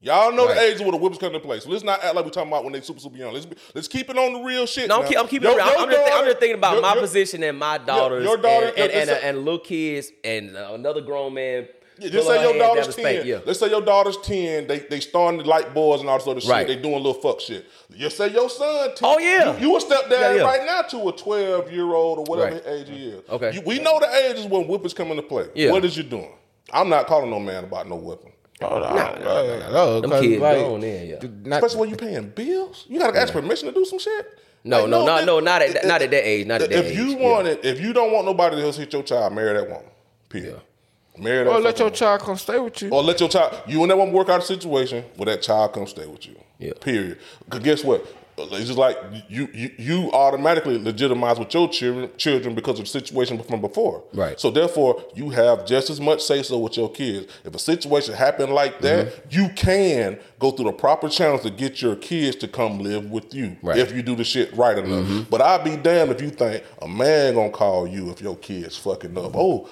Y'all 0.00 0.30
know 0.30 0.46
the 0.46 0.60
ages 0.60 0.82
where 0.82 0.92
the 0.92 0.98
whippers 0.98 1.18
come 1.18 1.34
into 1.34 1.40
place. 1.40 1.64
So 1.64 1.70
let's 1.70 1.82
not 1.82 2.04
act 2.04 2.14
like 2.14 2.24
we're 2.24 2.30
talking 2.30 2.50
about 2.50 2.64
when 2.64 2.72
they 2.74 2.80
super 2.82 3.00
super 3.00 3.16
young. 3.16 3.32
Let's 3.32 3.46
be, 3.46 3.56
let's 3.74 3.88
keep 3.88 4.08
it 4.10 4.16
on 4.18 4.34
the 4.34 4.40
real 4.40 4.66
shit. 4.66 4.88
No, 4.88 5.00
I'm, 5.02 5.08
keep, 5.08 5.18
I'm 5.18 5.26
keeping 5.26 5.48
Your- 5.50 5.58
it 5.58 5.64
real. 5.64 5.78
I'm, 5.80 5.90
just, 5.90 6.12
I'm 6.12 6.24
just 6.26 6.38
thinking 6.38 6.58
about 6.58 6.74
your- 6.74 6.82
my 6.82 6.92
your- 6.92 7.02
position 7.02 7.42
and 7.42 7.58
my 7.58 7.78
daughters 7.78 8.22
your 8.24 8.36
daughter- 8.36 8.68
and, 8.68 8.78
and, 8.78 8.92
and, 8.92 9.08
say- 9.08 9.20
and 9.22 9.38
little 9.38 9.58
kids 9.58 10.10
and 10.22 10.54
another 10.56 11.00
grown 11.00 11.34
man. 11.34 11.66
Yeah, 11.98 12.08
just 12.10 12.26
say 12.28 12.42
your 12.42 12.58
daughter's 12.58 12.86
the 12.86 12.92
spank. 12.92 13.18
10. 13.18 13.26
Yeah. 13.26 13.38
Let's 13.46 13.58
say 13.58 13.70
your 13.70 13.80
daughter's 13.80 14.16
10. 14.18 14.66
They 14.66 14.80
they 14.80 15.00
starting 15.00 15.40
to 15.42 15.46
like 15.48 15.72
boys 15.72 16.00
and 16.00 16.08
all 16.10 16.18
this 16.18 16.26
other 16.26 16.40
shit. 16.40 16.66
They 16.66 16.76
doing 16.76 16.96
little 16.96 17.14
fuck 17.14 17.40
shit. 17.40 17.66
You 17.90 18.10
say 18.10 18.28
your 18.30 18.50
son 18.50 18.94
10. 18.94 18.96
Oh, 19.02 19.18
yeah. 19.18 19.56
You, 19.58 19.68
you 19.70 19.76
a 19.76 19.80
stepdad 19.80 20.10
Yeah, 20.10 20.34
yeah. 20.34 20.42
right 20.42 20.64
now 20.66 20.82
to 20.82 21.08
a 21.08 21.12
12 21.12 21.72
year 21.72 21.86
old 21.94 22.18
or 22.18 22.24
whatever 22.24 22.56
Right. 22.56 22.66
age 22.66 22.88
he 22.88 23.08
is. 23.08 23.28
Okay. 23.30 23.52
You- 23.54 23.62
we 23.62 23.78
know 23.78 23.98
the 23.98 24.08
ages 24.28 24.46
when 24.46 24.64
whippers 24.66 24.92
come 24.94 25.08
into 25.08 25.22
play. 25.22 25.46
Yeah. 25.54 25.72
What 25.72 25.84
is 25.84 25.96
you 25.96 26.02
doing? 26.02 26.32
I'm 26.72 26.88
not 26.88 27.06
calling 27.06 27.30
no 27.30 27.38
man 27.40 27.64
about 27.64 27.88
no 27.88 27.96
whipping. 27.96 28.32
Oh, 28.62 28.78
no, 28.78 28.94
Nah, 28.94 29.14
no, 29.18 29.70
no, 29.70 30.00
Them 30.00 30.10
'cause, 30.10 30.20
kids 30.22 30.40
like, 30.40 30.56
grown 30.58 30.80
then, 30.80 31.06
yeah. 31.08 31.16
not- 31.44 31.56
Especially 31.62 31.80
when 31.80 31.90
you 31.90 31.96
paying 31.96 32.28
bills, 32.30 32.84
you 32.88 32.98
gotta 32.98 33.18
ask 33.20 33.32
permission 33.32 33.68
to 33.68 33.74
do 33.74 33.84
some 33.84 33.98
shit. 33.98 34.26
No, 34.64 34.80
Like, 34.80 34.88
no, 34.88 35.04
no, 35.06 35.24
no, 35.24 35.40
not 35.40 35.60
at 35.62 35.68
it- 35.70 35.72
that- 35.74 35.86
not 35.86 36.00
at 36.02 36.10
that 36.10 36.26
age, 36.26 36.46
not 36.46 36.62
at 36.62 36.70
that 36.70 36.84
age. 36.86 36.92
if 36.92 36.96
you 36.98 37.16
want 37.16 37.46
yeah. 37.46 37.52
it, 37.52 37.64
if 37.64 37.80
you 37.80 37.92
don't 37.92 38.12
want 38.12 38.26
nobody 38.26 38.60
else 38.62 38.76
hit 38.78 38.92
your 38.92 39.02
child, 39.02 39.34
marry 39.34 39.52
that 39.52 39.68
woman. 39.68 39.84
Period. 40.30 40.60
Marry 41.18 41.44
that. 41.44 41.50
Or 41.50 41.60
let 41.60 41.78
your 41.78 41.86
woman. 41.86 41.96
child 41.96 42.20
come 42.22 42.36
stay 42.36 42.58
with 42.58 42.80
you. 42.82 42.90
Or 42.90 43.02
let 43.02 43.20
your 43.20 43.28
child. 43.28 43.62
You 43.66 43.80
will 43.80 43.86
never 43.86 44.04
work 44.04 44.28
out 44.28 44.40
a 44.40 44.44
situation 44.44 45.04
where 45.16 45.26
that 45.26 45.42
child 45.42 45.72
come 45.72 45.86
stay 45.86 46.06
with 46.06 46.26
you. 46.26 46.36
Yeah. 46.58 46.72
Period. 46.80 47.18
Because 47.44 47.60
guess 47.62 47.84
what? 47.84 48.06
It's 48.38 48.66
just 48.66 48.78
like 48.78 48.98
you, 49.30 49.48
you 49.54 49.70
you 49.78 50.12
automatically 50.12 50.76
legitimize 50.78 51.38
with 51.38 51.54
your 51.54 51.70
children 51.70 52.10
children 52.18 52.54
because 52.54 52.78
of 52.78 52.84
the 52.84 52.90
situation 52.90 53.42
from 53.42 53.62
before. 53.62 54.04
Right. 54.12 54.38
So 54.38 54.50
therefore, 54.50 55.02
you 55.14 55.30
have 55.30 55.64
just 55.64 55.88
as 55.88 56.02
much 56.02 56.20
say 56.22 56.42
so 56.42 56.58
with 56.58 56.76
your 56.76 56.90
kids. 56.92 57.32
If 57.46 57.54
a 57.54 57.58
situation 57.58 58.14
happened 58.14 58.52
like 58.52 58.80
that, 58.80 59.06
Mm-hmm. 59.06 59.40
you 59.40 59.48
can 59.56 60.18
go 60.38 60.50
through 60.50 60.66
the 60.66 60.72
proper 60.72 61.08
channels 61.08 61.44
to 61.44 61.50
get 61.50 61.80
your 61.80 61.96
kids 61.96 62.36
to 62.36 62.48
come 62.48 62.78
live 62.80 63.10
with 63.10 63.32
you 63.32 63.56
Right. 63.62 63.78
if 63.78 63.94
you 63.96 64.02
do 64.02 64.14
the 64.14 64.24
shit 64.24 64.54
right 64.54 64.76
enough. 64.76 65.06
Mm-hmm. 65.06 65.30
But 65.30 65.40
I'd 65.40 65.64
be 65.64 65.76
damned 65.78 66.10
if 66.10 66.20
you 66.20 66.28
think 66.28 66.62
a 66.82 66.88
man 66.88 67.36
gonna 67.36 67.48
call 67.50 67.86
you 67.88 68.10
if 68.10 68.20
your 68.20 68.36
kid's 68.36 68.76
fucking 68.76 69.16
up. 69.16 69.34
Oh, 69.34 69.66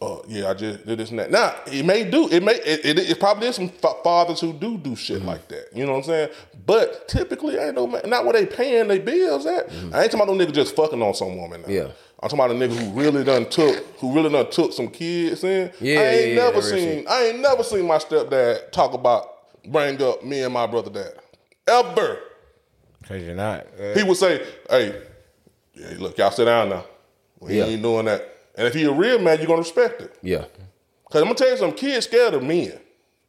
uh, 0.00 0.18
yeah, 0.28 0.50
I 0.50 0.54
just 0.54 0.84
did 0.86 0.98
this 0.98 1.10
and 1.10 1.18
that. 1.18 1.30
Now 1.30 1.54
it 1.66 1.84
may 1.86 2.04
do. 2.08 2.28
It 2.30 2.42
may. 2.42 2.54
It, 2.56 2.84
it, 2.84 2.98
it 2.98 3.18
probably 3.20 3.48
is 3.48 3.56
some 3.56 3.68
fa- 3.70 3.94
fathers 4.04 4.40
who 4.40 4.52
do 4.52 4.76
do 4.76 4.94
shit 4.94 5.18
Mm-hmm. 5.18 5.26
like 5.28 5.48
that. 5.48 5.68
You 5.74 5.86
know 5.86 5.92
what 5.92 5.98
I'm 5.98 6.04
saying? 6.04 6.28
But 6.66 7.08
typically, 7.08 7.56
ain't 7.56 7.74
no 7.76 7.86
man. 7.86 8.02
Not 8.08 8.24
where 8.24 8.34
they 8.34 8.44
paying 8.46 8.88
their 8.88 9.00
bills 9.00 9.46
at. 9.46 9.70
I 9.70 10.02
ain't 10.02 10.10
talking 10.12 10.20
about 10.20 10.28
no 10.28 10.34
nigga 10.34 10.52
just 10.52 10.76
fucking 10.76 11.00
on 11.02 11.14
some 11.14 11.36
woman. 11.38 11.62
Now. 11.62 11.68
Mm-hmm. 11.68 11.86
Yeah. 11.88 11.92
I'm 12.20 12.30
talking 12.30 12.44
about 12.44 12.50
a 12.50 12.54
nigga 12.54 12.76
who 12.76 12.98
really 13.00 13.24
done 13.24 13.46
took, 13.48 13.76
who 13.98 14.14
really 14.14 14.30
done 14.30 14.50
took 14.50 14.72
some 14.72 14.88
kids 14.88 15.44
in. 15.44 15.70
Yeah, 15.80 16.00
I 16.00 16.02
ain't 16.04 16.20
yeah, 16.20 16.26
yeah, 16.28 16.34
never 16.36 16.52
real 16.54 16.62
seen. 16.62 16.78
shit. 16.80 17.08
I 17.08 17.24
ain't 17.26 17.40
never 17.40 17.62
seen 17.62 17.86
my 17.86 17.98
stepdad 17.98 18.72
talk 18.72 18.94
about 18.94 19.28
bring 19.66 20.00
up 20.02 20.24
me 20.24 20.42
and 20.42 20.52
my 20.52 20.66
brother 20.66 20.90
dad 20.90 21.12
ever. 21.68 22.18
Cause 23.06 23.22
you're 23.22 23.34
not. 23.34 23.66
uh, 23.78 23.94
He 23.94 24.02
would 24.02 24.16
say, 24.16 24.44
"Hey, 24.68 25.00
yeah, 25.74 25.88
look, 25.98 26.16
y'all 26.18 26.30
sit 26.30 26.46
down 26.46 26.70
now. 26.70 26.84
We 27.38 27.58
Yeah. 27.58 27.64
ain't 27.66 27.82
doing 27.82 28.06
that." 28.06 28.35
And 28.56 28.66
if 28.66 28.74
he 28.74 28.84
a 28.84 28.92
real 28.92 29.18
man, 29.18 29.38
you're 29.38 29.46
gonna 29.46 29.58
respect 29.60 30.00
it. 30.02 30.16
Yeah. 30.22 30.44
Cause 31.10 31.20
I'm 31.22 31.24
gonna 31.28 31.34
tell 31.34 31.50
you 31.50 31.56
some 31.56 31.72
kids 31.72 32.06
scared 32.06 32.34
of 32.34 32.42
men, 32.42 32.72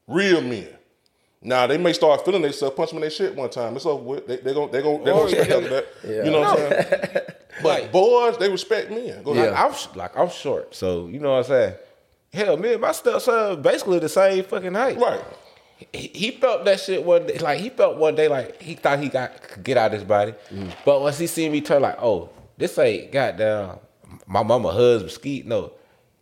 real 0.08 0.42
men. 0.42 0.68
Now 1.42 1.68
they 1.68 1.78
may 1.78 1.94
start 1.94 2.26
feeling 2.26 2.42
themselves, 2.42 2.76
punch 2.76 2.90
them 2.90 2.98
in 2.98 3.02
their 3.02 3.10
shit 3.12 3.36
one 3.36 3.50
time. 3.50 3.76
It's 3.76 3.86
over 3.86 4.02
with. 4.04 4.28
They 4.28 4.38
they 4.38 4.54
gonna 4.54 4.72
they 4.72 4.82
gonna 4.82 5.04
they 5.04 5.12
Oh, 5.12 5.16
gonna 5.16 5.24
respect 5.26 5.50
yeah. 5.50 5.56
after 5.58 5.70
that. 5.70 6.26
You 6.26 6.32
know 6.32 6.40
what 6.42 6.60
I'm 6.60 6.84
saying? 6.84 7.18
But 7.64 7.92
boys, 7.92 8.38
they 8.38 8.50
respect 8.50 8.92
men. 8.92 9.24
Go 9.24 9.32
Like. 9.32 9.52
I'm 9.52 9.74
like 9.96 10.16
I'm 10.18 10.30
short, 10.30 10.76
so 10.76 11.08
you 11.08 11.20
know 11.20 11.32
what 11.32 11.38
I'm 11.40 11.44
saying. 11.46 11.74
Hell, 12.32 12.56
me 12.58 12.74
and 12.74 12.82
my 12.82 12.92
stepson 12.92 13.62
basically 13.64 13.98
the 14.00 14.10
same 14.10 14.44
fucking 14.44 14.74
height. 14.76 14.98
Right. 15.00 15.24
He, 15.94 16.08
he 16.14 16.32
felt 16.32 16.66
that 16.66 16.80
shit 16.80 17.04
one 17.04 17.26
day. 17.26 17.38
Like 17.40 17.60
he 17.60 17.70
felt 17.70 17.98
one 17.98 18.14
day 18.16 18.28
like 18.28 18.62
he 18.62 18.76
thought 18.76 19.00
he 19.00 19.10
got 19.10 19.42
could 19.42 19.64
get 19.64 19.76
out 19.78 19.88
of 19.88 19.94
his 19.94 20.04
body, 20.04 20.34
Mm. 20.54 20.72
but 20.86 21.02
once 21.02 21.18
he 21.18 21.26
seen 21.28 21.52
me 21.52 21.62
turn 21.62 21.82
like, 21.82 21.98
oh, 22.02 22.30
this 22.58 22.78
ain't 22.78 23.12
goddamn 23.12 23.78
my 24.26 24.44
mama 24.44 24.72
husband 24.72 25.12
skeet. 25.12 25.46
No, 25.46 25.74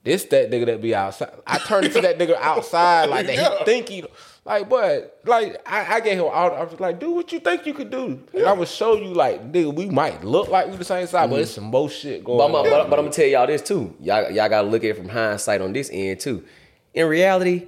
this 0.03 0.25
that 0.25 0.51
nigga 0.51 0.67
that 0.67 0.81
be 0.81 0.93
outside. 0.93 1.31
I 1.47 1.57
turned 1.57 1.87
into 1.87 2.01
that 2.01 2.17
nigga 2.19 2.35
outside 2.35 3.09
like 3.09 3.25
that. 3.27 3.35
Yeah. 3.35 3.57
He 3.59 3.65
think 3.65 3.89
he 3.89 4.05
like, 4.45 4.69
but 4.69 5.19
like 5.25 5.61
I, 5.67 5.95
I 5.95 5.99
gave 5.99 6.19
him 6.19 6.25
all. 6.25 6.51
I 6.51 6.63
was 6.63 6.79
like, 6.79 6.99
do 6.99 7.11
what 7.11 7.31
you 7.31 7.39
think 7.39 7.65
you 7.65 7.73
could 7.73 7.89
do, 7.89 8.21
and 8.33 8.45
I 8.45 8.53
would 8.53 8.67
show 8.67 8.95
you 8.95 9.13
like, 9.13 9.51
nigga, 9.51 9.73
we 9.73 9.87
might 9.87 10.23
look 10.23 10.49
like 10.49 10.67
we 10.67 10.77
the 10.77 10.85
same 10.85 11.07
size, 11.07 11.29
but 11.29 11.39
it's 11.39 11.51
mm. 11.51 11.55
some 11.55 11.63
more 11.65 11.89
shit 11.89 12.23
going 12.23 12.37
But 12.37 12.45
I'm, 12.45 12.55
on. 12.55 12.63
but, 12.69 12.89
but 12.89 12.99
I'm 12.99 13.05
gonna 13.05 13.11
tell 13.11 13.25
y'all 13.25 13.47
this 13.47 13.61
too. 13.63 13.95
Y'all, 13.99 14.29
y'all 14.29 14.47
gotta 14.47 14.67
look 14.67 14.83
at 14.83 14.91
it 14.91 14.97
from 14.97 15.09
hindsight 15.09 15.61
on 15.61 15.73
this 15.73 15.89
end 15.91 16.19
too. 16.19 16.45
In 16.93 17.07
reality, 17.07 17.67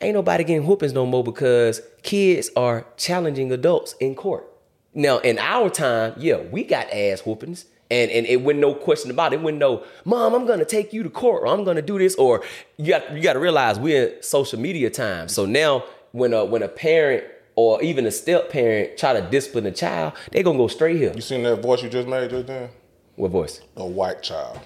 ain't 0.00 0.14
nobody 0.14 0.44
getting 0.44 0.66
whoopings 0.66 0.92
no 0.94 1.04
more 1.04 1.22
because 1.22 1.82
kids 2.02 2.50
are 2.56 2.86
challenging 2.96 3.52
adults 3.52 3.94
in 4.00 4.14
court. 4.14 4.50
Now, 4.94 5.18
in 5.18 5.38
our 5.38 5.68
time, 5.70 6.14
yeah, 6.16 6.38
we 6.38 6.64
got 6.64 6.90
ass 6.92 7.20
whoopings. 7.26 7.66
And, 7.90 8.10
and 8.10 8.26
it 8.26 8.40
wasn't 8.40 8.60
no 8.60 8.74
question 8.74 9.10
about 9.10 9.32
it. 9.32 9.36
It 9.36 9.42
wasn't 9.42 9.58
no, 9.58 9.84
mom, 10.04 10.34
I'm 10.34 10.46
gonna 10.46 10.64
take 10.64 10.92
you 10.92 11.02
to 11.02 11.10
court 11.10 11.42
or 11.42 11.48
I'm 11.48 11.64
gonna 11.64 11.82
do 11.82 11.98
this. 11.98 12.14
Or 12.16 12.42
you 12.78 12.88
got 12.88 13.12
you 13.14 13.22
gotta 13.22 13.38
realize 13.38 13.78
we're 13.78 14.06
in 14.14 14.22
social 14.22 14.58
media 14.58 14.88
time. 14.90 15.28
So 15.28 15.44
now 15.46 15.84
when 16.12 16.32
a 16.32 16.44
when 16.44 16.62
a 16.62 16.68
parent 16.68 17.24
or 17.56 17.82
even 17.82 18.06
a 18.06 18.10
step 18.10 18.50
parent 18.50 18.96
try 18.96 19.12
to 19.12 19.20
discipline 19.30 19.66
a 19.66 19.70
child, 19.70 20.14
they 20.32 20.42
gonna 20.42 20.58
go 20.58 20.66
straight 20.68 20.96
here. 20.96 21.12
You 21.14 21.20
seen 21.20 21.42
that 21.44 21.60
voice 21.62 21.82
you 21.82 21.90
just 21.90 22.08
made 22.08 22.30
just 22.30 22.46
then? 22.46 22.70
What 23.16 23.30
voice? 23.30 23.60
A 23.76 23.86
white 23.86 24.22
child. 24.22 24.60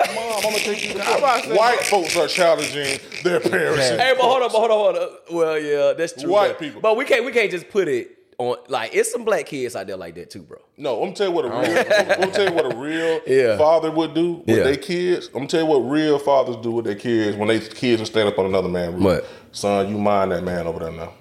Mom, 0.00 0.32
I'm 0.36 0.42
gonna 0.42 0.58
take 0.58 0.82
you 0.84 0.94
to 0.94 1.06
I'm 1.06 1.18
about 1.18 1.36
to 1.36 1.42
court. 1.42 1.44
say- 1.44 1.56
White 1.56 1.80
folks 1.84 2.16
are 2.16 2.26
challenging 2.26 2.98
their 3.22 3.38
parents. 3.38 3.88
Hey, 3.90 4.14
but 4.16 4.22
hold 4.24 4.42
on, 4.42 4.48
but 4.48 4.58
hold 4.58 4.70
on, 4.70 4.78
hold 4.78 4.96
on. 4.96 5.08
Well, 5.36 5.58
yeah, 5.60 5.92
that's 5.92 6.20
true. 6.20 6.32
White 6.32 6.52
but, 6.52 6.58
people. 6.58 6.80
but 6.80 6.96
we 6.96 7.04
can't 7.04 7.24
we 7.24 7.30
can't 7.32 7.50
just 7.50 7.68
put 7.68 7.86
it 7.86 8.18
on 8.38 8.56
like 8.68 8.94
it's 8.94 9.12
some 9.12 9.24
black 9.24 9.46
kids 9.46 9.76
out 9.76 9.86
there 9.86 9.96
like 9.96 10.14
that 10.16 10.30
too, 10.30 10.42
bro. 10.42 10.58
No, 10.76 10.96
I'm 11.02 11.06
gonna 11.06 11.14
tell 11.16 11.28
you 11.28 11.32
what 11.32 11.44
a 11.44 11.48
real. 11.48 12.22
I'm 12.24 12.32
tell 12.32 12.48
you 12.48 12.52
what 12.54 12.72
a 12.72 12.76
real 12.76 13.20
Yeah. 13.26 13.58
father 13.58 13.90
would 13.90 14.14
do 14.14 14.42
with 14.46 14.56
Yeah. 14.58 14.64
their 14.64 14.76
kids. 14.76 15.26
I'm 15.28 15.32
gonna 15.34 15.46
tell 15.48 15.60
you 15.60 15.66
what 15.66 15.78
real 15.78 16.18
fathers 16.18 16.56
do 16.56 16.70
with 16.72 16.84
their 16.86 16.94
kids 16.94 17.36
when 17.36 17.48
they 17.48 17.60
kids 17.60 18.02
are 18.02 18.06
stand 18.06 18.28
up 18.28 18.38
on 18.38 18.46
another 18.46 18.68
man. 18.68 18.94
roof. 18.94 19.02
What? 19.02 19.26
Son, 19.52 19.88
you 19.88 19.98
mind 19.98 20.32
that 20.32 20.42
man 20.44 20.66
over 20.66 20.78
there 20.80 20.92
now. 20.92 21.12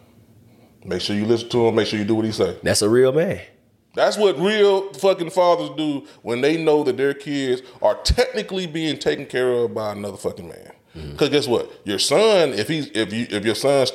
Make 0.83 1.01
sure 1.01 1.15
you 1.15 1.25
listen 1.25 1.49
to 1.49 1.67
him. 1.67 1.75
Make 1.75 1.87
sure 1.87 1.99
you 1.99 2.05
do 2.05 2.15
what 2.15 2.25
he 2.25 2.31
say. 2.31 2.57
That's 2.63 2.81
a 2.81 2.89
real 2.89 3.11
man. 3.11 3.41
That's 3.93 4.17
what 4.17 4.39
real 4.39 4.91
fucking 4.93 5.31
fathers 5.31 5.69
do 5.77 6.07
when 6.21 6.39
they 6.41 6.55
know 6.63 6.83
that 6.85 6.95
their 6.97 7.13
kids 7.13 7.61
are 7.81 7.95
technically 8.03 8.65
being 8.65 8.97
taken 8.97 9.25
care 9.25 9.51
of 9.51 9.73
by 9.73 9.91
another 9.91 10.15
fucking 10.17 10.47
man. 10.47 10.71
Mm-hmm. 10.95 11.11
Because 11.11 11.29
guess 11.29 11.47
what? 11.47 11.69
Your 11.85 11.99
son, 11.99 12.49
if 12.53 12.67
he's 12.69 12.87
if 12.93 13.11
you 13.13 13.27
if 13.29 13.43
your 13.45 13.55
son's 13.55 13.91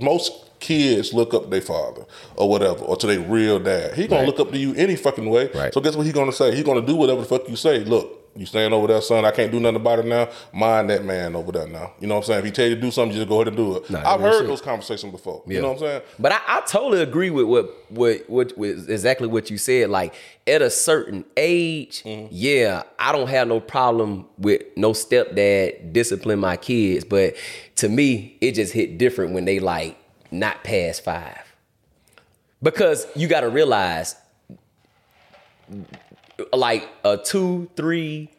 most 0.00 0.49
kids 0.60 1.12
look 1.12 1.34
up 1.34 1.44
to 1.44 1.48
their 1.50 1.60
father 1.60 2.04
or 2.36 2.48
whatever, 2.48 2.84
or 2.84 2.96
to 2.96 3.06
their 3.06 3.20
real 3.20 3.58
dad. 3.58 3.94
He 3.94 4.06
gonna 4.06 4.20
Right. 4.22 4.26
look 4.28 4.40
up 4.40 4.52
to 4.52 4.58
you 4.58 4.74
any 4.76 4.94
fucking 4.96 5.28
way. 5.28 5.48
Right. 5.54 5.72
So 5.74 5.80
guess 5.80 5.96
what 5.96 6.06
he 6.06 6.12
gonna 6.12 6.32
say? 6.32 6.54
He 6.54 6.62
gonna 6.62 6.82
do 6.82 6.94
whatever 6.96 7.20
the 7.22 7.26
fuck 7.26 7.48
you 7.48 7.56
say. 7.56 7.80
Look, 7.80 8.18
you 8.36 8.46
staying 8.46 8.72
over 8.72 8.86
there, 8.86 9.00
son. 9.00 9.24
I 9.24 9.32
can't 9.32 9.50
do 9.50 9.58
nothing 9.58 9.76
about 9.76 9.98
it 9.98 10.06
now. 10.06 10.28
Mind 10.52 10.88
that 10.90 11.04
man 11.04 11.34
over 11.34 11.50
there 11.50 11.66
now. 11.66 11.92
You 11.98 12.06
know 12.06 12.14
what 12.14 12.20
I'm 12.20 12.26
saying? 12.26 12.38
If 12.40 12.44
he 12.44 12.50
tell 12.52 12.68
you 12.68 12.76
to 12.76 12.80
do 12.80 12.90
something, 12.92 13.16
just 13.16 13.28
go 13.28 13.36
ahead 13.36 13.48
and 13.48 13.56
do 13.56 13.76
it. 13.76 13.90
Nah, 13.90 14.02
I've 14.08 14.20
heard 14.20 14.38
shit. 14.40 14.46
those 14.46 14.60
conversations 14.60 15.10
before. 15.10 15.42
You 15.48 15.60
know 15.60 15.68
what 15.72 15.74
I'm 15.74 15.78
saying? 15.80 16.02
But 16.18 16.32
I, 16.32 16.38
I 16.46 16.60
totally 16.60 17.02
agree 17.02 17.30
with 17.30 17.46
what 17.46 17.74
what 17.90 18.30
what 18.30 18.56
with 18.56 18.88
exactly 18.88 19.26
what 19.26 19.50
you 19.50 19.58
said. 19.58 19.90
Like 19.90 20.14
at 20.46 20.62
a 20.62 20.70
certain 20.70 21.24
age, 21.36 22.02
Mm-hmm. 22.04 22.28
yeah, 22.30 22.84
I 23.00 23.10
don't 23.10 23.28
have 23.28 23.48
no 23.48 23.58
problem 23.58 24.26
with 24.38 24.62
no 24.76 24.92
stepdad 24.92 25.92
discipline 25.92 26.38
my 26.38 26.56
kids. 26.56 27.04
But 27.04 27.34
to 27.76 27.88
me, 27.88 28.36
it 28.40 28.52
just 28.52 28.72
hit 28.72 28.96
different 28.98 29.32
when 29.32 29.44
they 29.44 29.58
like 29.58 29.96
not 30.30 30.64
past 30.64 31.04
five. 31.04 31.42
Because 32.62 33.06
you 33.16 33.26
got 33.26 33.40
to 33.40 33.48
realize, 33.48 34.16
like 36.52 36.88
a 37.04 37.16
two, 37.16 37.70
three, 37.76 38.30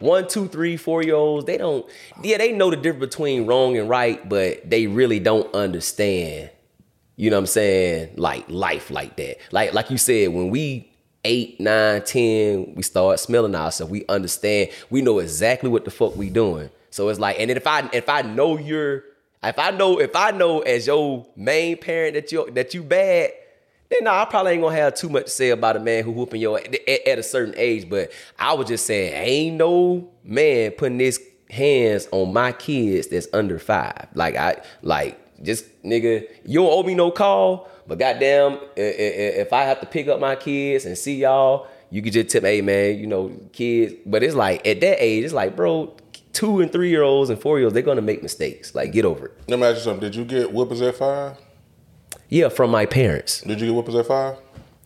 one, 0.00 0.26
two, 0.28 0.48
three, 0.48 0.76
four 0.76 1.02
year 1.02 1.14
olds, 1.14 1.46
they 1.46 1.56
don't, 1.56 1.86
yeah, 2.22 2.38
they 2.38 2.52
know 2.52 2.70
the 2.70 2.76
difference 2.76 3.14
between 3.14 3.46
wrong 3.46 3.76
and 3.76 3.88
right, 3.88 4.28
but 4.28 4.68
they 4.68 4.86
really 4.86 5.20
don't 5.20 5.52
understand, 5.54 6.50
you 7.16 7.30
know 7.30 7.36
what 7.36 7.42
I'm 7.42 7.46
saying, 7.46 8.14
like 8.16 8.48
life 8.48 8.90
like 8.90 9.16
that. 9.16 9.38
Like, 9.52 9.74
like 9.74 9.90
you 9.90 9.98
said, 9.98 10.30
when 10.30 10.50
we 10.50 10.90
eight, 11.24 11.60
nine, 11.60 12.02
ten, 12.04 12.74
we 12.74 12.82
start 12.82 13.20
smelling 13.20 13.54
ourselves, 13.54 13.90
we 13.90 14.04
understand, 14.08 14.70
we 14.88 15.02
know 15.02 15.18
exactly 15.18 15.68
what 15.68 15.84
the 15.84 15.90
fuck 15.90 16.16
we 16.16 16.30
doing. 16.30 16.70
So 16.90 17.08
it's 17.08 17.20
like, 17.20 17.38
and 17.38 17.50
if 17.50 17.66
I 17.66 17.88
if 17.92 18.08
I 18.08 18.22
know 18.22 18.56
you're 18.56 19.04
if 19.42 19.58
I 19.58 19.70
know 19.70 20.00
if 20.00 20.14
I 20.14 20.30
know 20.30 20.60
as 20.60 20.86
your 20.86 21.26
main 21.36 21.76
parent 21.76 22.14
that 22.14 22.32
you 22.32 22.50
that 22.52 22.74
you 22.74 22.82
bad, 22.82 23.32
then 23.90 24.04
nah, 24.04 24.22
I 24.22 24.24
probably 24.24 24.52
ain't 24.52 24.62
gonna 24.62 24.76
have 24.76 24.94
too 24.94 25.08
much 25.08 25.24
to 25.24 25.30
say 25.30 25.50
about 25.50 25.76
a 25.76 25.80
man 25.80 26.04
who 26.04 26.10
whooping 26.10 26.40
your 26.40 26.58
at, 26.58 26.88
at 26.88 27.18
a 27.18 27.22
certain 27.22 27.54
age. 27.56 27.88
But 27.88 28.12
I 28.38 28.52
was 28.54 28.68
just 28.68 28.86
saying, 28.86 29.12
ain't 29.14 29.56
no 29.56 30.10
man 30.24 30.72
putting 30.72 30.98
his 30.98 31.20
hands 31.50 32.08
on 32.12 32.32
my 32.32 32.52
kids 32.52 33.08
that's 33.08 33.28
under 33.32 33.58
five. 33.58 34.08
Like 34.14 34.36
I 34.36 34.60
like 34.82 35.18
just 35.42 35.82
nigga, 35.82 36.28
you 36.44 36.60
don't 36.60 36.70
owe 36.70 36.82
me 36.82 36.94
no 36.94 37.10
call. 37.10 37.68
But 37.86 37.98
goddamn, 37.98 38.58
if 38.76 39.52
I 39.52 39.62
have 39.62 39.80
to 39.80 39.86
pick 39.86 40.08
up 40.08 40.20
my 40.20 40.36
kids 40.36 40.84
and 40.84 40.98
see 40.98 41.16
y'all, 41.16 41.68
you 41.90 42.02
could 42.02 42.12
just 42.12 42.28
tip, 42.28 42.44
hey 42.44 42.60
man, 42.60 42.98
you 42.98 43.06
know, 43.06 43.34
kids. 43.52 43.94
But 44.04 44.22
it's 44.22 44.34
like 44.34 44.66
at 44.66 44.80
that 44.80 45.02
age, 45.02 45.24
it's 45.24 45.32
like, 45.32 45.56
bro, 45.56 45.94
two 46.38 46.60
and 46.60 46.70
three 46.70 46.88
year 46.88 47.02
olds 47.02 47.30
and 47.30 47.40
four 47.40 47.58
year 47.58 47.66
olds, 47.66 47.74
they're 47.74 47.82
gonna 47.82 48.00
make 48.00 48.22
mistakes. 48.22 48.74
Like, 48.74 48.92
get 48.92 49.04
over 49.04 49.26
it. 49.26 49.32
Let 49.48 49.58
me 49.58 49.66
ask 49.66 49.78
you 49.78 49.82
something. 49.82 50.00
Did 50.00 50.14
you 50.14 50.24
get 50.24 50.52
whippers 50.52 50.80
at 50.82 50.94
five? 50.96 51.36
Yeah, 52.28 52.48
from 52.48 52.70
my 52.70 52.86
parents. 52.86 53.40
Did 53.40 53.60
you 53.60 53.66
get 53.66 53.74
whippers 53.74 53.96
at 53.96 54.06
five? 54.06 54.36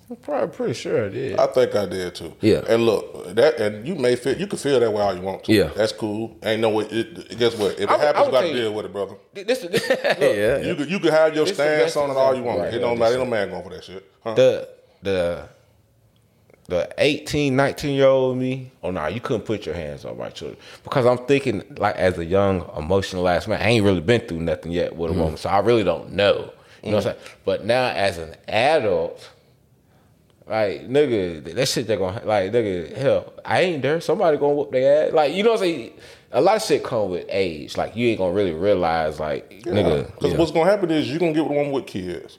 I'm 0.09 0.17
probably 0.17 0.55
pretty 0.55 0.75
sure 0.75 1.07
I 1.07 1.09
did. 1.09 1.39
I 1.39 1.47
think 1.47 1.75
I 1.75 1.87
did 1.87 2.15
too. 2.15 2.35
Yeah. 2.41 2.63
And 2.69 2.85
look, 2.87 3.35
that 3.35 3.59
and 3.61 3.87
you 3.87 3.95
may 3.95 4.17
feel 4.17 4.37
you 4.39 4.47
can 4.47 4.59
feel 4.59 4.81
that 4.81 4.91
way 4.91 5.01
all 5.03 5.15
you 5.15 5.21
want 5.23 5.45
to. 5.45 5.53
Yeah. 5.53 5.71
That's 5.77 5.93
cool. 5.93 6.37
Ain't 6.43 6.61
no 6.63 6.71
way. 6.71 6.85
It, 6.87 7.39
guess 7.39 7.55
what? 7.57 7.73
If 7.73 7.81
it 7.81 7.89
I 7.91 7.93
would- 7.97 8.01
I 8.03 8.07
happens, 8.07 8.27
would 8.27 8.27
you 8.27 8.33
got 8.33 8.43
to 8.43 8.53
deal 8.55 8.75
with 8.75 8.87
it, 8.87 8.93
brother. 8.93 9.15
This, 9.35 9.59
this, 9.61 9.89
look, 9.89 10.01
Yeah. 10.21 10.59
You 10.59 10.75
could 10.75 10.91
you 10.91 10.99
could 11.01 11.13
have 11.13 11.35
your 11.35 11.45
This 11.45 11.55
stance 11.55 11.97
on 11.97 12.11
it 12.11 12.17
all 12.17 12.35
you 12.35 12.43
want. 12.43 12.59
example. 12.61 12.79
it 12.79 12.81
don't 12.81 12.91
right, 12.91 12.99
matter. 12.99 13.21
Ain't 13.21 13.25
no 13.25 13.31
man 13.31 13.51
going 13.51 13.63
for 13.63 13.71
that 13.71 13.85
shit. 13.85 14.11
Huh? 14.25 14.35
the 14.35 14.69
the 15.03 15.49
the 16.67 16.93
18, 16.99 17.57
19 17.57 17.95
year 17.95 18.07
old 18.07 18.39
me, 18.39 18.71
oh 18.83 18.91
nah, 18.91 19.09
you 19.09 19.21
couldn't 19.21 19.45
put 19.45 19.67
your 19.67 19.75
hands 19.75 20.05
on 20.05 20.17
my 20.17 20.31
children. 20.31 20.59
Because 20.85 21.07
I'm 21.07 21.19
thinking 21.27 21.63
like 21.77 21.97
as 21.97 22.19
a 22.19 22.25
young, 22.25 22.69
emotional 22.77 23.29
ass 23.29 23.49
man, 23.49 23.61
I 23.61 23.69
ain't 23.69 23.85
really 23.85 24.01
been 24.01 24.21
through 24.23 24.41
nothing 24.41 24.73
yet 24.73 24.95
with 24.97 25.11
a 25.11 25.15
mm. 25.15 25.19
woman. 25.19 25.37
So 25.37 25.49
I 25.49 25.59
really 25.59 25.85
don't 25.85 26.13
know. 26.13 26.53
You 26.83 26.91
know 26.91 26.97
what 26.99 27.07
I'm 27.07 27.15
mm. 27.15 27.19
saying? 27.19 27.37
But 27.45 27.65
now 27.65 27.89
as 27.89 28.19
an 28.19 28.35
adult, 28.49 29.31
like 30.47 30.89
nigga, 30.89 31.55
that 31.55 31.69
shit 31.69 31.87
they 31.87 31.97
gonna 31.97 32.23
like 32.25 32.53
nigga, 32.53 32.97
hell, 32.97 33.33
I 33.45 33.63
ain't 33.63 33.83
there. 33.83 34.01
Somebody 34.01 34.37
gonna 34.37 34.55
whoop 34.55 34.71
their 34.71 35.09
ass. 35.09 35.13
Like, 35.13 35.35
you 35.35 35.43
know 35.43 35.51
what 35.51 35.61
I'm 35.61 35.67
saying? 35.67 35.93
A 36.33 36.41
lot 36.41 36.57
of 36.57 36.63
shit 36.63 36.83
come 36.83 37.11
with 37.11 37.27
age. 37.29 37.77
Like 37.77 37.97
you 37.97 38.09
ain't 38.09 38.19
gonna 38.19 38.33
really 38.33 38.55
realize 38.55 39.21
like 39.21 39.51
nigga. 39.65 40.07
Because 40.15 40.33
yeah. 40.33 40.39
what's 40.39 40.53
gonna 40.53 40.71
happen 40.71 40.91
is 40.91 41.11
you're 41.11 41.19
gonna 41.19 41.33
get 41.33 41.43
with 41.43 41.53
a 41.53 41.55
woman 41.55 41.73
with 41.73 41.87
kids. 41.87 42.39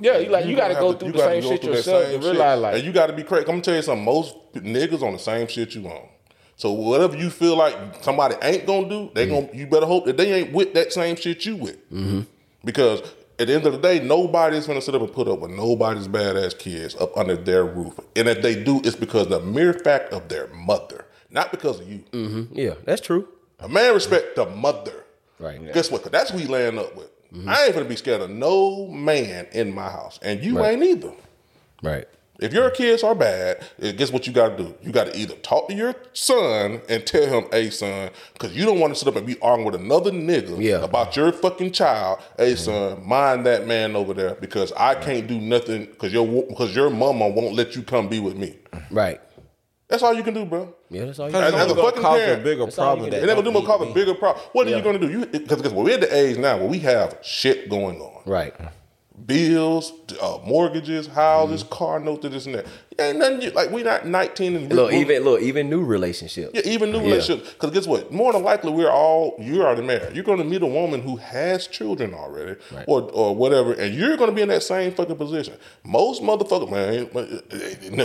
Yeah, 0.00 0.18
you 0.18 0.30
like 0.30 0.46
you, 0.46 0.56
gotta 0.56 0.74
gonna 0.74 0.92
go 0.92 0.98
through 0.98 1.08
you 1.08 1.12
the 1.12 1.18
gotta 1.18 1.32
same 1.34 1.42
go 1.42 1.48
shit 1.50 1.60
through 1.60 1.70
that 1.70 1.76
yourself 1.76 2.04
same 2.04 2.14
and 2.14 2.24
realize 2.24 2.54
shit. 2.56 2.62
like 2.62 2.74
and 2.76 2.84
you 2.84 2.92
got 2.92 3.06
to 3.08 3.12
be 3.12 3.22
crazy. 3.22 3.42
I'm 3.42 3.52
gonna 3.52 3.62
tell 3.62 3.74
you 3.76 3.82
something. 3.82 4.04
Most 4.04 4.36
niggas 4.54 5.02
on 5.02 5.12
the 5.12 5.18
same 5.18 5.46
shit 5.48 5.74
you 5.74 5.86
on. 5.88 6.08
So 6.56 6.72
whatever 6.72 7.16
you 7.16 7.30
feel 7.30 7.56
like 7.56 7.76
somebody 8.02 8.36
ain't 8.42 8.66
gonna 8.66 8.88
do, 8.88 9.10
they 9.14 9.26
Mm-hmm. 9.26 9.46
gonna. 9.46 9.58
You 9.58 9.66
better 9.66 9.86
hope 9.86 10.04
that 10.06 10.16
they 10.16 10.32
ain't 10.32 10.52
with 10.52 10.74
that 10.74 10.92
same 10.92 11.16
shit 11.16 11.44
you 11.44 11.56
with. 11.56 11.78
Because 12.64 13.00
at 13.38 13.46
the 13.48 13.54
end 13.54 13.66
of 13.66 13.72
the 13.72 13.78
day, 13.78 13.98
nobody's 14.00 14.66
gonna 14.66 14.80
sit 14.80 14.94
up 14.94 15.02
and 15.02 15.12
put 15.12 15.26
up 15.28 15.40
with 15.40 15.50
nobody's 15.50 16.06
badass 16.08 16.56
kids 16.58 16.94
up 16.96 17.16
under 17.16 17.36
their 17.36 17.64
roof. 17.64 17.98
And 18.14 18.28
if 18.28 18.42
they 18.42 18.62
do, 18.62 18.80
it's 18.84 18.96
because 18.96 19.28
the 19.28 19.40
mere 19.40 19.72
fact 19.72 20.12
of 20.12 20.28
their 20.28 20.46
mother, 20.48 21.06
not 21.30 21.50
because 21.50 21.80
of 21.80 21.88
you. 21.90 22.48
Yeah, 22.52 22.74
that's 22.84 23.00
true. 23.00 23.28
A 23.60 23.68
man 23.68 23.94
respect 23.94 24.36
the 24.36 24.46
mother. 24.46 25.04
Right. 25.38 25.72
Guess 25.72 25.90
what? 25.90 26.02
'Cause 26.02 26.12
that's 26.12 26.30
who 26.30 26.38
he 26.38 26.46
laying 26.46 26.78
up 26.78 26.94
with. 26.96 27.10
I 27.48 27.64
ain't 27.64 27.74
gonna 27.74 27.86
be 27.86 27.96
scared 27.96 28.20
of 28.20 28.30
no 28.30 28.86
man 28.88 29.46
in 29.52 29.74
my 29.74 29.88
house, 29.90 30.18
and 30.22 30.42
you 30.44 30.58
Right. 30.58 30.74
ain't 30.74 30.82
either. 30.82 31.12
Right. 31.82 32.06
If 32.40 32.52
your 32.52 32.70
kids 32.70 33.04
are 33.04 33.14
bad, 33.14 33.62
eh, 33.80 33.92
guess 33.92 34.10
what 34.10 34.26
you 34.26 34.32
got 34.32 34.56
to 34.56 34.64
do? 34.64 34.74
You 34.82 34.90
got 34.90 35.06
to 35.12 35.16
either 35.16 35.34
talk 35.36 35.68
to 35.68 35.74
your 35.74 35.94
son 36.12 36.80
and 36.88 37.06
tell 37.06 37.24
him, 37.26 37.44
"Hey, 37.52 37.70
son," 37.70 38.10
because 38.32 38.56
you 38.56 38.64
don't 38.64 38.80
want 38.80 38.92
to 38.92 38.98
sit 38.98 39.06
up 39.06 39.14
and 39.16 39.24
be 39.24 39.36
arguing 39.40 39.64
with 39.70 39.80
another 39.80 40.10
nigga 40.10 40.60
Yeah. 40.60 40.82
about 40.82 41.14
your 41.16 41.30
fucking 41.30 41.70
child. 41.70 42.18
Hey, 42.36 42.56
son, 42.56 43.06
mind 43.06 43.46
that 43.46 43.66
man 43.66 43.94
over 43.94 44.12
there 44.12 44.34
because 44.34 44.72
I 44.76 44.96
can't 44.96 45.26
do 45.28 45.38
nothing 45.38 45.84
because 45.84 46.12
your 46.12 46.26
because 46.26 46.74
your 46.74 46.90
mama 46.90 47.28
won't 47.28 47.54
let 47.54 47.76
you 47.76 47.82
come 47.82 48.08
be 48.08 48.18
with 48.18 48.36
me. 48.36 48.56
Right. 48.90 49.20
That's 49.92 50.02
all 50.02 50.14
you 50.14 50.22
can 50.22 50.32
do, 50.32 50.46
bro. 50.46 50.74
Yeah, 50.88 51.04
that's 51.04 51.18
all 51.18 51.28
you 51.28 51.36
As- 51.36 51.50
can 51.52 51.60
as 51.60 51.66
do. 51.74 51.78
a 51.78 51.84
fucking 51.84 52.00
cause 52.02 52.18
parent, 52.18 52.40
a 52.40 52.44
bigger 52.44 52.64
That's 52.64 52.76
problem. 52.76 53.04
can 53.04 53.10
that 53.10 53.20
and 53.20 53.28
they 53.28 53.34
gonna 53.34 53.44
do 53.44 53.52
more 53.52 53.62
cause 53.62 53.90
a 53.90 53.92
bigger 53.92 54.14
problem. 54.14 54.42
What 54.52 54.66
are 54.66 54.70
you 54.70 54.80
gonna 54.82 54.98
do? 54.98 55.10
You 55.10 55.26
because 55.26 55.70
we're 55.70 55.90
at 55.92 56.00
the 56.00 56.16
age 56.16 56.38
now 56.38 56.56
where 56.56 56.66
we 56.66 56.78
have 56.78 57.18
shit 57.20 57.68
going 57.68 58.00
on. 58.00 58.22
Right. 58.24 58.54
Bills, 59.26 59.92
uh, 60.20 60.38
mortgages, 60.44 61.06
houses, 61.06 61.62
Mm-hmm. 61.62 61.72
car 61.74 62.00
notes, 62.00 62.26
this 62.28 62.46
and 62.46 62.56
that. 62.56 62.66
Ain't 62.98 63.18
nothing 63.18 63.42
you- 63.42 63.50
like 63.52 63.70
we 63.70 63.82
not 63.82 64.06
nineteen 64.06 64.56
and 64.56 64.72
Look, 64.72 64.92
even 64.92 65.22
look, 65.22 65.40
even 65.42 65.70
new 65.70 65.82
relationships. 65.84 66.50
yeah, 66.54 66.60
even 66.64 66.90
new 66.92 66.98
Yeah. 66.98 67.04
relationships. 67.04 67.50
Because 67.52 67.70
guess 67.70 67.86
what? 67.86 68.10
More 68.12 68.32
than 68.32 68.42
likely, 68.42 68.70
we're 68.72 68.90
all 68.90 69.34
you're 69.38 69.64
already 69.66 69.82
married. 69.82 70.14
You're 70.14 70.24
going 70.24 70.38
to 70.38 70.44
meet 70.44 70.62
a 70.62 70.66
woman 70.66 71.00
who 71.02 71.16
has 71.16 71.66
children 71.66 72.14
already, 72.14 72.56
Right. 72.74 72.84
or 72.86 73.02
or 73.12 73.34
whatever, 73.34 73.72
and 73.74 73.94
you're 73.94 74.16
going 74.16 74.30
to 74.30 74.34
be 74.36 74.42
in 74.42 74.48
that 74.48 74.62
same 74.62 74.92
fucking 74.92 75.16
position. 75.16 75.54
Most 75.84 76.22
motherfuckers, 76.22 76.70
man, 76.70 77.08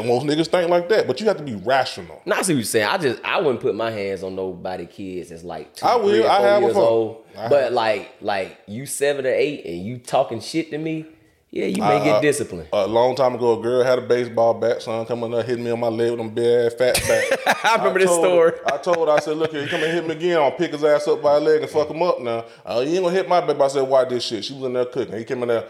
most 0.05 0.25
niggas 0.25 0.47
think 0.47 0.69
like 0.69 0.87
that, 0.89 1.07
but 1.07 1.19
you 1.19 1.27
have 1.27 1.37
to 1.37 1.43
be 1.43 1.55
rational. 1.55 2.21
Not 2.25 2.45
see 2.45 2.53
what 2.53 2.57
you're 2.59 2.63
saying. 2.65 2.87
I 2.87 2.97
just 2.97 3.19
I 3.23 3.39
wouldn't 3.39 3.61
put 3.61 3.75
my 3.75 3.91
hands 3.91 4.23
on 4.23 4.35
nobody 4.35 4.85
kids 4.85 5.29
that's 5.29 5.43
like 5.43 5.73
two, 5.75 5.85
I 5.85 5.95
will. 5.95 6.27
I 6.29 6.41
have 6.41 6.61
years 6.61 6.73
before. 6.73 6.89
old. 6.89 7.17
I 7.37 7.49
but 7.49 7.73
like 7.73 8.15
like 8.21 8.57
you 8.67 8.85
seven 8.85 9.25
or 9.25 9.33
eight 9.33 9.65
and 9.65 9.85
you 9.85 9.99
talking 9.99 10.39
shit 10.39 10.71
to 10.71 10.77
me, 10.77 11.05
yeah, 11.49 11.65
you 11.65 11.81
may 11.81 12.03
get 12.03 12.21
disciplined. 12.21 12.67
A 12.73 12.87
long 12.87 13.15
time 13.15 13.35
ago, 13.35 13.57
a 13.59 13.61
girl 13.61 13.83
had 13.83 13.99
a 13.99 14.01
baseball 14.01 14.53
bat, 14.53 14.81
son, 14.81 15.05
coming 15.05 15.33
up, 15.33 15.45
hitting 15.45 15.63
me 15.63 15.71
on 15.71 15.79
my 15.79 15.87
leg 15.87 16.11
with 16.11 16.19
them 16.19 16.29
big 16.29 16.45
ass 16.45 16.73
fat 16.73 17.01
bat. 17.07 17.57
I 17.63 17.77
remember 17.77 17.99
this 17.99 18.11
story. 18.11 18.51
Her, 18.51 18.73
I 18.73 18.77
told 18.77 19.07
her, 19.07 19.13
I 19.13 19.19
said, 19.19 19.37
look 19.37 19.51
here, 19.51 19.61
you 19.63 19.69
come 19.69 19.81
and 19.81 19.93
hit 19.93 20.05
me 20.05 20.13
again, 20.13 20.37
I'll 20.37 20.51
pick 20.51 20.71
his 20.71 20.83
ass 20.83 21.07
up 21.07 21.21
by 21.21 21.39
the 21.39 21.45
leg 21.45 21.61
and 21.61 21.69
fuck 21.71 21.89
him 21.89 22.01
up 22.01 22.19
now. 22.19 22.43
Uh, 22.65 22.83
you 22.85 22.95
ain't 22.95 23.03
gonna 23.03 23.15
hit 23.15 23.29
my 23.29 23.39
baby. 23.39 23.61
I 23.61 23.67
said, 23.69 23.87
why 23.87 24.03
this 24.03 24.25
shit? 24.25 24.43
She 24.43 24.53
was 24.53 24.63
in 24.63 24.73
there 24.73 24.85
cooking. 24.85 25.17
He 25.17 25.23
came 25.23 25.41
in 25.41 25.47
there, 25.47 25.65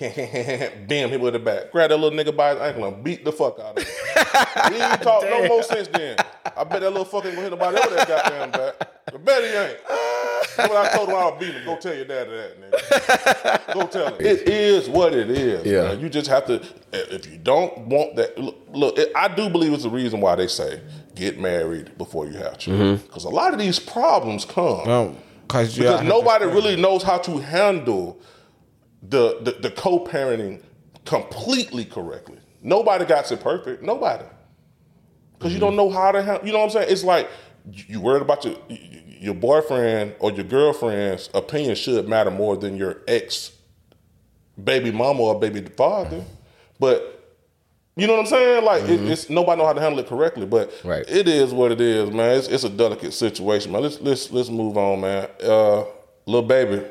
bam, 0.00 1.10
hit 1.10 1.20
with 1.20 1.34
the 1.34 1.38
back. 1.38 1.72
Grab 1.72 1.90
that 1.90 1.96
little 1.98 2.18
nigga 2.18 2.34
by 2.34 2.54
his 2.54 2.60
ankle 2.60 2.86
and 2.86 3.04
beat 3.04 3.22
the 3.22 3.32
fuck 3.32 3.58
out 3.58 3.76
of 3.78 3.84
him. 3.84 4.72
he 4.72 4.80
ain't 4.80 5.02
talk 5.02 5.22
no 5.24 5.46
more 5.46 5.62
since 5.62 5.88
then. 5.88 6.16
I 6.56 6.64
bet 6.64 6.80
that 6.80 6.90
little 6.90 7.04
fucker 7.04 7.26
ain't 7.26 7.34
gonna 7.36 7.42
hit 7.42 7.50
nobody 7.50 7.76
with 7.76 7.96
that 7.96 8.08
goddamn 8.08 8.50
back. 8.50 8.90
I 9.12 9.16
bet 9.18 9.42
he 9.42 9.48
ain't. 9.50 9.78
That's 10.56 10.68
what 10.70 10.86
I 10.86 10.96
told 10.96 11.08
him 11.10 11.16
I 11.16 11.24
would 11.26 11.38
beat 11.38 11.54
him. 11.54 11.64
Go 11.66 11.76
tell 11.76 11.94
your 11.94 12.06
dad 12.06 12.28
that, 12.28 12.60
nigga. 12.60 13.74
Go 13.74 13.86
tell 13.88 14.14
him. 14.14 14.14
It 14.20 14.48
is 14.48 14.88
what 14.88 15.12
it 15.12 15.30
is. 15.30 15.66
Yeah. 15.66 15.88
man. 15.88 16.00
You 16.00 16.08
just 16.08 16.28
have 16.28 16.46
to. 16.46 16.62
If 16.92 17.30
you 17.30 17.36
don't 17.36 17.76
want 17.88 18.16
that, 18.16 18.38
look. 18.38 18.56
look 18.72 18.98
it, 18.98 19.12
I 19.14 19.28
do 19.28 19.50
believe 19.50 19.74
it's 19.74 19.82
the 19.82 19.90
reason 19.90 20.22
why 20.22 20.34
they 20.34 20.46
say 20.46 20.80
get 21.14 21.38
married 21.38 21.96
before 21.98 22.26
you 22.26 22.38
have 22.38 22.56
children. 22.56 22.96
Mm-hmm. 22.96 23.06
Because 23.06 23.24
a 23.24 23.28
lot 23.28 23.52
of 23.52 23.58
these 23.58 23.78
problems 23.78 24.46
come 24.46 25.16
because 25.50 25.78
nobody 25.78 26.44
really 26.46 26.76
knows 26.76 27.02
how 27.02 27.18
to 27.18 27.38
handle 27.38 28.18
the 29.02 29.38
the, 29.40 29.52
the 29.52 29.70
co-parenting 29.70 30.62
completely 31.04 31.84
correctly. 31.84 32.38
Nobody 32.62 33.04
got 33.04 33.30
it 33.30 33.40
perfect. 33.40 33.82
Nobody. 33.82 34.24
Because 35.38 35.54
you 35.54 35.58
don't 35.60 35.76
know 35.76 35.88
how 35.88 36.12
to 36.12 36.22
handle. 36.22 36.46
You 36.46 36.52
know 36.52 36.58
what 36.58 36.64
I'm 36.66 36.70
saying? 36.70 36.86
It's 36.90 37.04
like 37.04 37.28
you 37.70 38.00
worried 38.00 38.22
about 38.22 38.44
your 38.44 38.56
your 38.68 39.34
boyfriend 39.34 40.14
or 40.18 40.30
your 40.32 40.44
girlfriend's 40.44 41.30
opinion 41.34 41.74
should 41.74 42.08
matter 42.08 42.30
more 42.30 42.56
than 42.56 42.76
your 42.76 42.98
ex 43.08 43.52
baby 44.62 44.90
mama 44.90 45.22
or 45.22 45.40
baby 45.40 45.62
father. 45.62 46.24
But 46.78 47.16
you 47.96 48.06
know 48.06 48.14
what 48.14 48.20
I'm 48.20 48.26
saying? 48.26 48.64
Like 48.64 48.82
it, 48.84 49.00
it's 49.10 49.28
nobody 49.30 49.60
know 49.60 49.66
how 49.66 49.72
to 49.72 49.80
handle 49.80 49.98
it 50.00 50.06
correctly. 50.06 50.46
But 50.46 50.72
Right. 50.84 51.04
it 51.08 51.28
is 51.28 51.52
what 51.52 51.72
it 51.72 51.80
is, 51.80 52.10
man. 52.10 52.38
It's, 52.38 52.48
it's 52.48 52.64
a 52.64 52.68
delicate 52.70 53.12
situation, 53.12 53.72
man. 53.72 53.82
Let's 53.82 54.00
let's 54.00 54.30
let's 54.30 54.48
move 54.50 54.76
on, 54.78 55.00
man. 55.00 55.28
Uh, 55.42 55.84
Lil 56.26 56.42
Baby 56.42 56.82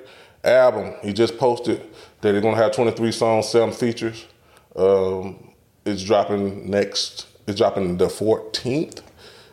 album. 0.44 0.94
He 1.04 1.14
just 1.14 1.38
posted 1.38 1.89
that 2.22 2.32
they're 2.32 2.42
gonna 2.42 2.58
have 2.58 2.72
23 2.72 3.12
songs, 3.12 3.48
seven 3.48 3.74
features. 3.74 4.26
Um, 4.76 5.54
it's 5.86 6.04
dropping 6.04 6.70
next. 6.70 7.28
It's 7.48 7.58
dropping 7.58 7.98
the 7.98 8.08
14th. 8.08 9.02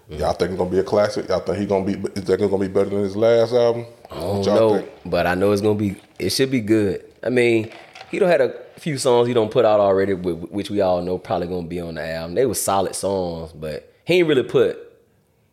Y'all 0.09 0.33
think 0.35 0.53
it's 0.53 0.59
gonna 0.59 0.71
be 0.71 0.79
a 0.79 0.85
classic? 0.85 1.29
Y'all 1.29 1.41
think 1.41 1.59
he 1.59 1.67
gonna 1.67 1.85
be? 1.85 1.95
Is 2.15 2.25
that 2.25 2.39
gonna 2.39 2.59
be 2.59 2.69
better 2.69 2.91
than 2.91 3.01
his 3.03 3.17
last 3.17 3.53
album? 3.53 3.87
I 4.11 4.15
don't 4.15 4.47
know, 4.47 4.77
think? 4.77 4.91
but 5.05 5.27
I 5.27 5.35
know 5.35 5.51
it's 5.51 5.63
gonna 5.63 5.75
be. 5.75 5.97
It 6.19 6.31
should 6.31 6.51
be 6.51 6.61
good. 6.61 7.05
I 7.25 7.31
mean, 7.31 7.73
he 8.11 8.19
don't 8.21 8.29
had 8.29 8.41
a 8.41 8.55
few 8.79 8.99
songs 8.99 9.27
he 9.27 9.35
don't 9.35 9.51
put 9.51 9.65
out 9.65 9.81
already, 9.81 10.15
which 10.15 10.71
we 10.71 10.81
all 10.81 11.03
know 11.03 11.19
probably 11.19 11.49
gonna 11.49 11.67
be 11.67 11.81
on 11.81 11.97
the 11.97 12.07
album. 12.07 12.35
They 12.35 12.47
were 12.47 12.55
solid 12.55 12.95
songs, 12.95 13.53
but 13.53 13.93
he 14.05 14.15
ain't 14.19 14.29
really 14.29 14.45
put 14.45 14.79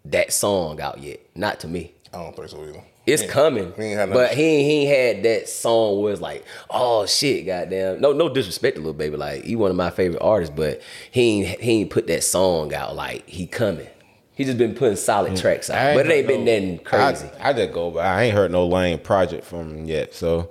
that 0.05 0.31
song 0.31 0.79
out 0.79 1.01
yet. 1.01 1.19
Not 1.35 1.59
to 1.61 1.67
me. 1.67 1.93
I 2.13 2.17
don't 2.17 2.35
think 2.35 2.49
so 2.49 2.63
either. 2.63 2.83
It's 3.05 3.25
coming, 3.25 3.73
He 3.75 3.91
had 3.91 4.13
but 4.13 4.33
he 4.33 4.63
he 4.63 4.85
had 4.85 5.23
that 5.23 5.49
song 5.49 6.01
where 6.01 6.13
it's 6.13 6.21
like, 6.21 6.45
oh 6.69 7.05
shit, 7.05 7.45
goddamn. 7.45 7.99
No, 7.99 8.13
no 8.13 8.29
disrespect 8.29 8.77
to 8.77 8.81
Lil 8.81 8.93
Baby, 8.93 9.17
like 9.17 9.43
he 9.43 9.57
one 9.57 9.71
of 9.71 9.77
my 9.77 9.89
favorite 9.89 10.21
artists, 10.21 10.53
but 10.55 10.81
he 11.11 11.43
ain't 11.43 11.59
he 11.59 11.81
ain't 11.81 11.89
put 11.89 12.07
that 12.07 12.23
song 12.23 12.73
out 12.73 12.95
like 12.95 13.27
he 13.27 13.45
coming. 13.45 13.87
He 14.35 14.45
just 14.45 14.57
been 14.57 14.73
putting 14.73 14.95
solid 14.95 15.33
mm. 15.33 15.41
tracks 15.41 15.69
out, 15.69 15.95
but 15.95 16.05
it 16.05 16.11
ain't 16.11 16.27
been 16.27 16.45
no- 16.45 16.53
nothing 16.53 16.79
crazy. 16.79 17.29
I, 17.39 17.49
I 17.49 17.53
just 17.53 17.73
go, 17.73 17.91
but 17.91 18.05
I 18.05 18.23
ain't 18.23 18.33
heard 18.33 18.51
no 18.51 18.65
lame 18.65 18.99
project 18.99 19.43
from 19.43 19.69
him 19.69 19.85
yet. 19.85 20.13
So 20.13 20.49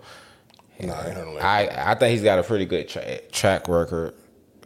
Nah, 0.81 0.95
I 0.95 1.07
ain't 1.07 1.16
heard 1.16 1.27
no 1.27 1.33
like 1.33 1.45
I 1.45 1.93
I 1.93 1.95
think 1.95 2.12
he's 2.12 2.23
got 2.23 2.39
a 2.39 2.43
pretty 2.43 2.66
good 2.66 2.89
tra- 2.89 3.20
track 3.31 3.69
record. 3.69 4.15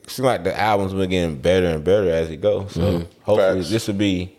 Seems 0.07 0.25
like 0.25 0.45
the 0.45 0.59
albums 0.59 0.93
been 0.93 1.11
getting 1.11 1.39
better 1.39 1.67
and 1.67 1.85
better 1.85 2.11
as 2.11 2.31
it 2.31 2.41
goes. 2.41 2.73
So 2.73 2.81
mm-hmm. 2.81 3.23
hopefully 3.23 3.61
Facts. 3.61 3.71
this 3.71 3.87
will 3.87 3.95
be 3.95 4.37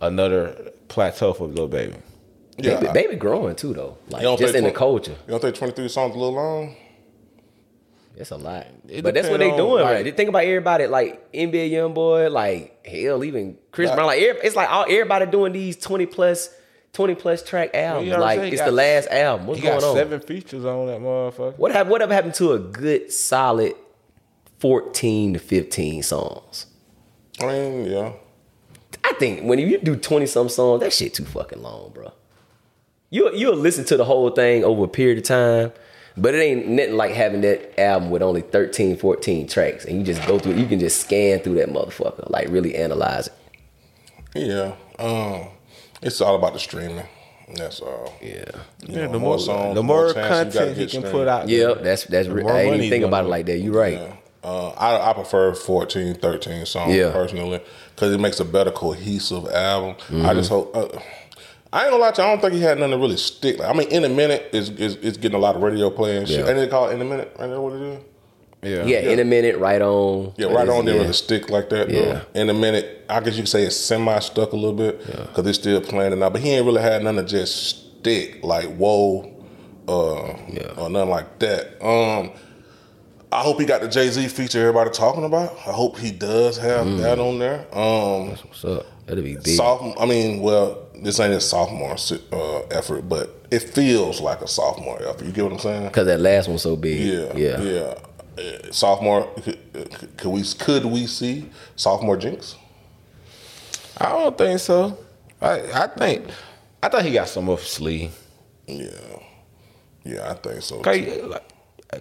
another 0.00 0.72
plateau 0.88 1.32
for 1.32 1.46
Lil 1.46 1.68
Baby. 1.68 1.96
Yeah, 2.62 2.74
baby, 2.76 2.88
I- 2.88 2.92
baby 2.92 3.16
growing 3.16 3.54
too 3.56 3.72
though, 3.74 3.98
like 4.08 4.22
just 4.38 4.54
in 4.54 4.64
the 4.64 4.70
culture. 4.72 5.12
You 5.12 5.30
don't 5.30 5.40
think 5.40 5.56
23 5.56 5.88
songs 5.88 6.14
a 6.14 6.18
little 6.18 6.34
long? 6.34 6.76
It's 8.16 8.30
a 8.32 8.36
lot, 8.36 8.66
It 8.88 9.02
but 9.02 9.14
that's 9.14 9.28
what 9.28 9.38
they 9.40 9.50
doing. 9.56 9.82
like- 9.82 10.04
right? 10.04 10.16
Think 10.16 10.28
about 10.28 10.44
everybody 10.44 10.86
like 10.86 11.32
NBA 11.32 11.70
YoungBoy, 11.70 12.30
like 12.30 12.84
hell, 12.86 13.24
even 13.24 13.56
Chris 13.72 13.88
Like- 13.88 13.96
Brown. 13.96 14.06
Like 14.08 14.20
it's 14.20 14.56
like 14.56 14.68
all 14.70 14.82
everybody 14.84 15.26
doing 15.26 15.52
these 15.52 15.76
twenty 15.76 16.04
plus, 16.06 16.50
twenty 16.92 17.14
plus 17.14 17.42
track 17.42 17.70
albums. 17.74 18.08
you 18.08 18.12
already 18.14 18.40
like 18.40 18.52
it's 18.52 18.60
got- 18.60 18.66
the 18.66 18.72
last 18.72 19.08
album. 19.08 19.46
What's 19.46 19.60
going 19.62 19.80
got 19.80 19.86
on? 19.86 19.96
seven 19.96 20.20
features 20.20 20.64
on 20.66 20.86
that 20.88 21.00
motherfucker. 21.00 21.56
What 21.56 21.72
happened? 21.72 21.90
Whatever 21.92 22.12
happened 22.12 22.34
to 22.34 22.52
a 22.52 22.58
good 22.58 23.10
solid 23.12 23.74
fourteen 24.58 25.32
to 25.32 25.38
fifteen 25.38 26.02
songs? 26.02 26.66
I 27.40 27.46
mean, 27.46 27.86
yeah. 27.86 28.12
I 29.02 29.14
think 29.14 29.44
when 29.44 29.58
you 29.58 29.78
do 29.78 29.96
twenty 29.96 30.26
some 30.26 30.48
songs, 30.50 30.80
that 30.82 30.92
shit 30.92 31.14
too 31.14 31.24
fucking 31.24 31.62
long, 31.62 31.92
bro. 31.94 32.12
You 33.10 33.34
you'll 33.34 33.56
listen 33.56 33.84
to 33.86 33.96
the 33.96 34.04
whole 34.04 34.30
thing 34.30 34.64
over 34.64 34.84
a 34.84 34.88
period 34.88 35.18
of 35.18 35.24
time, 35.24 35.72
but 36.16 36.34
it 36.34 36.38
ain't 36.38 36.68
nothing 36.68 36.96
like 36.96 37.12
having 37.12 37.40
that 37.42 37.78
album 37.80 38.10
with 38.10 38.22
only 38.22 38.40
13, 38.42 38.96
14 38.96 39.48
tracks, 39.48 39.84
and 39.84 39.98
you 39.98 40.04
just 40.04 40.26
go 40.28 40.38
through. 40.38 40.52
it. 40.52 40.58
You 40.58 40.66
can 40.66 40.78
just 40.78 41.00
scan 41.00 41.40
through 41.40 41.54
that 41.56 41.68
motherfucker, 41.70 42.30
like 42.30 42.48
really 42.48 42.76
analyze 42.76 43.26
it. 43.26 43.34
Yeah. 44.34 44.74
Um, 45.04 45.48
it's 46.02 46.20
all 46.20 46.36
about 46.36 46.52
the 46.52 46.60
streaming. 46.60 47.04
That's 47.56 47.80
all. 47.80 48.14
Yeah. 48.22 48.44
You 48.86 48.94
Yeah, 48.94 49.06
know, 49.06 49.12
the 49.12 49.18
more, 49.18 49.38
songs, 49.40 49.74
the 49.74 49.82
more 49.82 50.12
chance 50.14 50.54
content 50.54 50.76
he 50.76 50.84
get 50.84 50.90
can 50.92 51.00
streamed. 51.00 51.06
put 51.12 51.26
out. 51.26 51.48
Yep, 51.48 51.82
that's 51.82 52.04
that's. 52.04 52.28
the 52.28 52.34
more 52.36 52.52
I 52.52 52.60
ain't 52.60 52.70
money 52.70 52.86
even 52.86 52.90
think 52.90 53.04
about 53.04 53.24
it 53.24 53.28
like 53.28 53.46
that. 53.46 53.58
You're 53.58 53.74
right. 53.74 53.94
Yeah. 53.94 54.14
Uh, 54.44 54.68
I, 54.70 55.10
I 55.10 55.12
prefer 55.14 55.52
14, 55.54 56.14
13 56.14 56.64
songs 56.64 56.94
Yeah. 56.94 57.10
personally 57.10 57.60
because 57.94 58.12
it 58.14 58.20
makes 58.20 58.38
a 58.40 58.44
better 58.44 58.70
cohesive 58.70 59.48
album. 59.48 59.96
Mm-hmm. 59.96 60.26
I 60.26 60.32
just 60.34 60.48
hope. 60.48 60.74
Uh, 60.74 60.88
I 61.72 61.82
ain't 61.84 61.90
gonna 61.92 62.02
lie 62.02 62.10
to 62.10 62.22
you, 62.22 62.26
I 62.28 62.30
don't 62.32 62.40
think 62.40 62.54
he 62.54 62.60
had 62.60 62.78
nothing 62.78 62.92
to 62.92 62.98
really 62.98 63.16
stick. 63.16 63.58
Like, 63.58 63.68
I 63.68 63.72
mean, 63.72 63.88
in 63.88 64.04
a 64.04 64.08
minute 64.08 64.50
is 64.52 64.70
is 64.70 64.96
is 64.96 65.16
getting 65.16 65.36
a 65.36 65.40
lot 65.40 65.54
of 65.56 65.62
radio 65.62 65.88
play 65.90 66.16
and 66.16 66.26
shit. 66.28 66.40
Yeah. 66.40 66.48
And 66.48 66.58
they 66.58 66.66
call 66.68 66.88
it 66.88 66.94
in 66.94 67.00
a 67.00 67.04
minute, 67.04 67.32
right? 67.38 67.46
That's 67.46 67.58
what 67.60 67.72
it 67.74 67.82
is. 67.82 67.98
Yeah. 68.62 68.84
Yeah, 68.84 69.10
in 69.12 69.18
a 69.20 69.24
minute, 69.24 69.56
right 69.58 69.80
on. 69.80 70.34
Yeah, 70.36 70.48
right 70.48 70.68
on. 70.68 70.84
Didn't 70.84 70.96
Yeah. 70.96 71.00
really 71.02 71.12
stick 71.14 71.48
like 71.48 71.70
that. 71.70 71.88
Yeah. 71.88 72.00
Though. 72.34 72.40
In 72.40 72.50
a 72.50 72.54
minute, 72.54 73.04
I 73.08 73.20
guess 73.20 73.36
you 73.36 73.42
could 73.44 73.48
say 73.48 73.62
it's 73.62 73.76
semi 73.76 74.18
stuck 74.18 74.52
a 74.52 74.56
little 74.56 74.74
bit 74.74 74.98
because 75.06 75.46
it's 75.46 75.58
still 75.58 75.80
playing 75.80 76.12
it 76.12 76.16
now. 76.16 76.28
But 76.28 76.42
he 76.42 76.50
ain't 76.50 76.66
really 76.66 76.82
had 76.82 77.02
nothing 77.02 77.24
to 77.24 77.30
just 77.30 77.98
stick 78.00 78.40
like 78.42 78.66
whoa, 78.76 79.30
uh, 79.88 80.34
Yeah. 80.52 80.72
or 80.76 80.90
nothing 80.90 81.08
like 81.10 81.38
that. 81.38 81.82
Um, 81.82 82.32
I 83.32 83.40
hope 83.42 83.60
he 83.60 83.64
got 83.64 83.80
the 83.80 83.88
Jay 83.88 84.08
Z 84.08 84.26
feature 84.28 84.58
everybody 84.60 84.90
talking 84.90 85.24
about. 85.24 85.52
I 85.66 85.70
hope 85.72 85.96
he 85.98 86.10
does 86.10 86.58
have 86.58 86.84
Mm. 86.86 86.98
that 87.00 87.18
on 87.20 87.38
there. 87.38 87.64
Um, 87.72 88.30
What's 88.30 88.64
up? 88.64 88.86
That'd 89.06 89.24
be 89.24 89.36
big. 89.36 89.46
sophomore. 89.56 89.94
I 89.98 90.04
mean, 90.04 90.40
well, 90.42 90.78
this 91.02 91.18
ain't 91.20 91.34
a 91.34 91.40
sophomore 91.40 91.96
uh, 92.32 92.60
effort, 92.70 93.08
but 93.08 93.46
it 93.50 93.60
feels 93.60 94.20
like 94.20 94.40
a 94.40 94.48
sophomore 94.48 95.02
effort. 95.02 95.24
You 95.24 95.32
get 95.32 95.44
what 95.44 95.52
I'm 95.54 95.58
saying? 95.58 95.84
Because 95.88 96.06
that 96.06 96.20
last 96.20 96.48
one's 96.48 96.62
so 96.62 96.76
big. 96.76 97.00
Yeah, 97.00 97.36
Yeah. 97.36 97.60
yeah. 97.60 97.94
Uh, 98.38 98.72
sophomore, 98.72 99.26
could, 99.42 100.16
could 100.16 100.30
we 100.30 100.42
could 100.58 100.84
we 100.86 101.06
see 101.06 101.50
sophomore 101.76 102.16
jinx? 102.16 102.56
I 103.98 104.10
don't 104.10 104.38
think 104.38 104.60
so. 104.60 104.96
I 105.40 105.60
I 105.74 105.86
think 105.88 106.26
I 106.82 106.88
thought 106.88 107.04
he 107.04 107.12
got 107.12 107.28
some 107.28 107.48
up 107.50 107.58
his 107.58 107.68
sleeve. 107.68 108.16
Yeah, 108.66 108.88
yeah, 110.04 110.30
I 110.30 110.34
think 110.34 110.62
so. 110.62 110.80
Cause, 110.80 110.96
too. 110.96 111.22
like, 111.26 111.42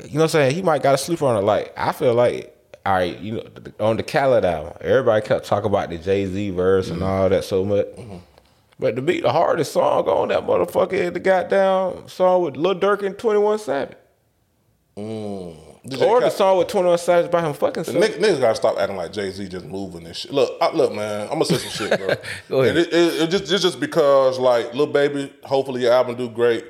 you 0.05 0.13
know 0.13 0.19
what 0.19 0.21
I'm 0.23 0.27
saying? 0.29 0.55
He 0.55 0.61
might 0.61 0.83
got 0.83 0.95
a 0.95 0.97
sleeper 0.97 1.25
on 1.25 1.35
it. 1.37 1.45
Like 1.45 1.73
I 1.75 1.91
feel 1.91 2.13
like, 2.13 2.55
all 2.85 2.93
right, 2.93 3.17
you 3.19 3.33
know, 3.33 3.43
on 3.79 3.97
the 3.97 4.03
Khaled 4.03 4.45
album, 4.45 4.73
everybody 4.81 5.25
kept 5.25 5.45
talking 5.45 5.69
about 5.69 5.89
the 5.89 5.97
Jay 5.97 6.25
Z 6.27 6.51
verse 6.51 6.89
and 6.89 7.01
all 7.03 7.27
that 7.27 7.43
so 7.43 7.65
much. 7.65 7.87
But 8.79 8.95
to 8.95 9.01
be 9.01 9.19
the 9.19 9.31
hardest 9.31 9.73
song 9.73 10.07
on 10.07 10.29
that 10.29 10.45
motherfucker 10.47 10.93
is 10.93 11.11
the 11.11 11.19
goddamn 11.19 12.07
song 12.07 12.43
with 12.43 12.55
Lil 12.55 12.75
Durk 12.75 13.03
and 13.03 13.17
Twenty 13.17 13.39
One 13.39 13.59
Savage, 13.59 13.97
DJ 14.95 16.01
or 16.01 16.21
the 16.21 16.29
song 16.29 16.57
with 16.57 16.67
Twenty 16.69 16.87
One 16.87 16.97
Savage 16.97 17.29
by 17.31 17.41
him 17.41 17.53
fucking. 17.53 17.83
Self. 17.83 17.97
niggas, 17.97 18.19
niggas 18.19 18.39
gotta 18.39 18.55
stop 18.55 18.77
acting 18.77 18.97
like 18.97 19.11
Jay 19.11 19.31
Z 19.31 19.47
just 19.49 19.65
moving 19.65 20.03
this 20.03 20.17
shit. 20.17 20.31
Look, 20.31 20.57
I, 20.61 20.71
look, 20.71 20.93
man, 20.93 21.23
I'm 21.23 21.33
gonna 21.33 21.45
say 21.45 21.57
some 21.57 21.89
shit, 21.89 21.99
bro. 21.99 22.15
Go 22.49 22.61
ahead. 22.61 22.77
And 22.77 22.87
it, 22.87 22.93
it, 22.93 23.21
it 23.23 23.29
just, 23.29 23.51
it's 23.51 23.63
just 23.63 23.79
because, 23.79 24.39
like, 24.39 24.73
Lil 24.73 24.87
Baby, 24.87 25.33
hopefully 25.43 25.81
your 25.83 25.93
album 25.93 26.15
do 26.15 26.29
great. 26.29 26.65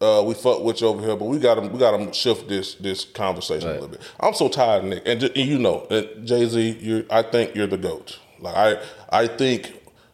Uh, 0.00 0.22
we 0.26 0.34
fuck 0.34 0.62
with 0.62 0.80
you 0.82 0.88
over 0.88 1.00
here, 1.00 1.16
but 1.16 1.26
we 1.26 1.38
gotta, 1.38 1.62
we 1.62 1.78
gotta 1.78 2.12
shift 2.12 2.46
this, 2.48 2.74
this 2.74 3.04
conversation 3.04 3.70
a 3.70 3.72
little 3.74 3.88
bit. 3.88 4.02
I'm 4.20 4.34
so 4.34 4.48
tired, 4.48 4.84
Nick, 4.84 5.02
and, 5.06 5.20
ju- 5.20 5.30
and 5.34 5.48
you 5.48 5.58
know, 5.58 5.86
Jay 6.24 6.46
Z, 6.46 6.78
you're, 6.80 7.04
I 7.10 7.22
think 7.22 7.54
you're 7.54 7.66
the 7.68 7.78
goat. 7.78 8.18
Like, 8.40 8.54
I, 8.54 8.82
I 9.10 9.26
think 9.28 9.72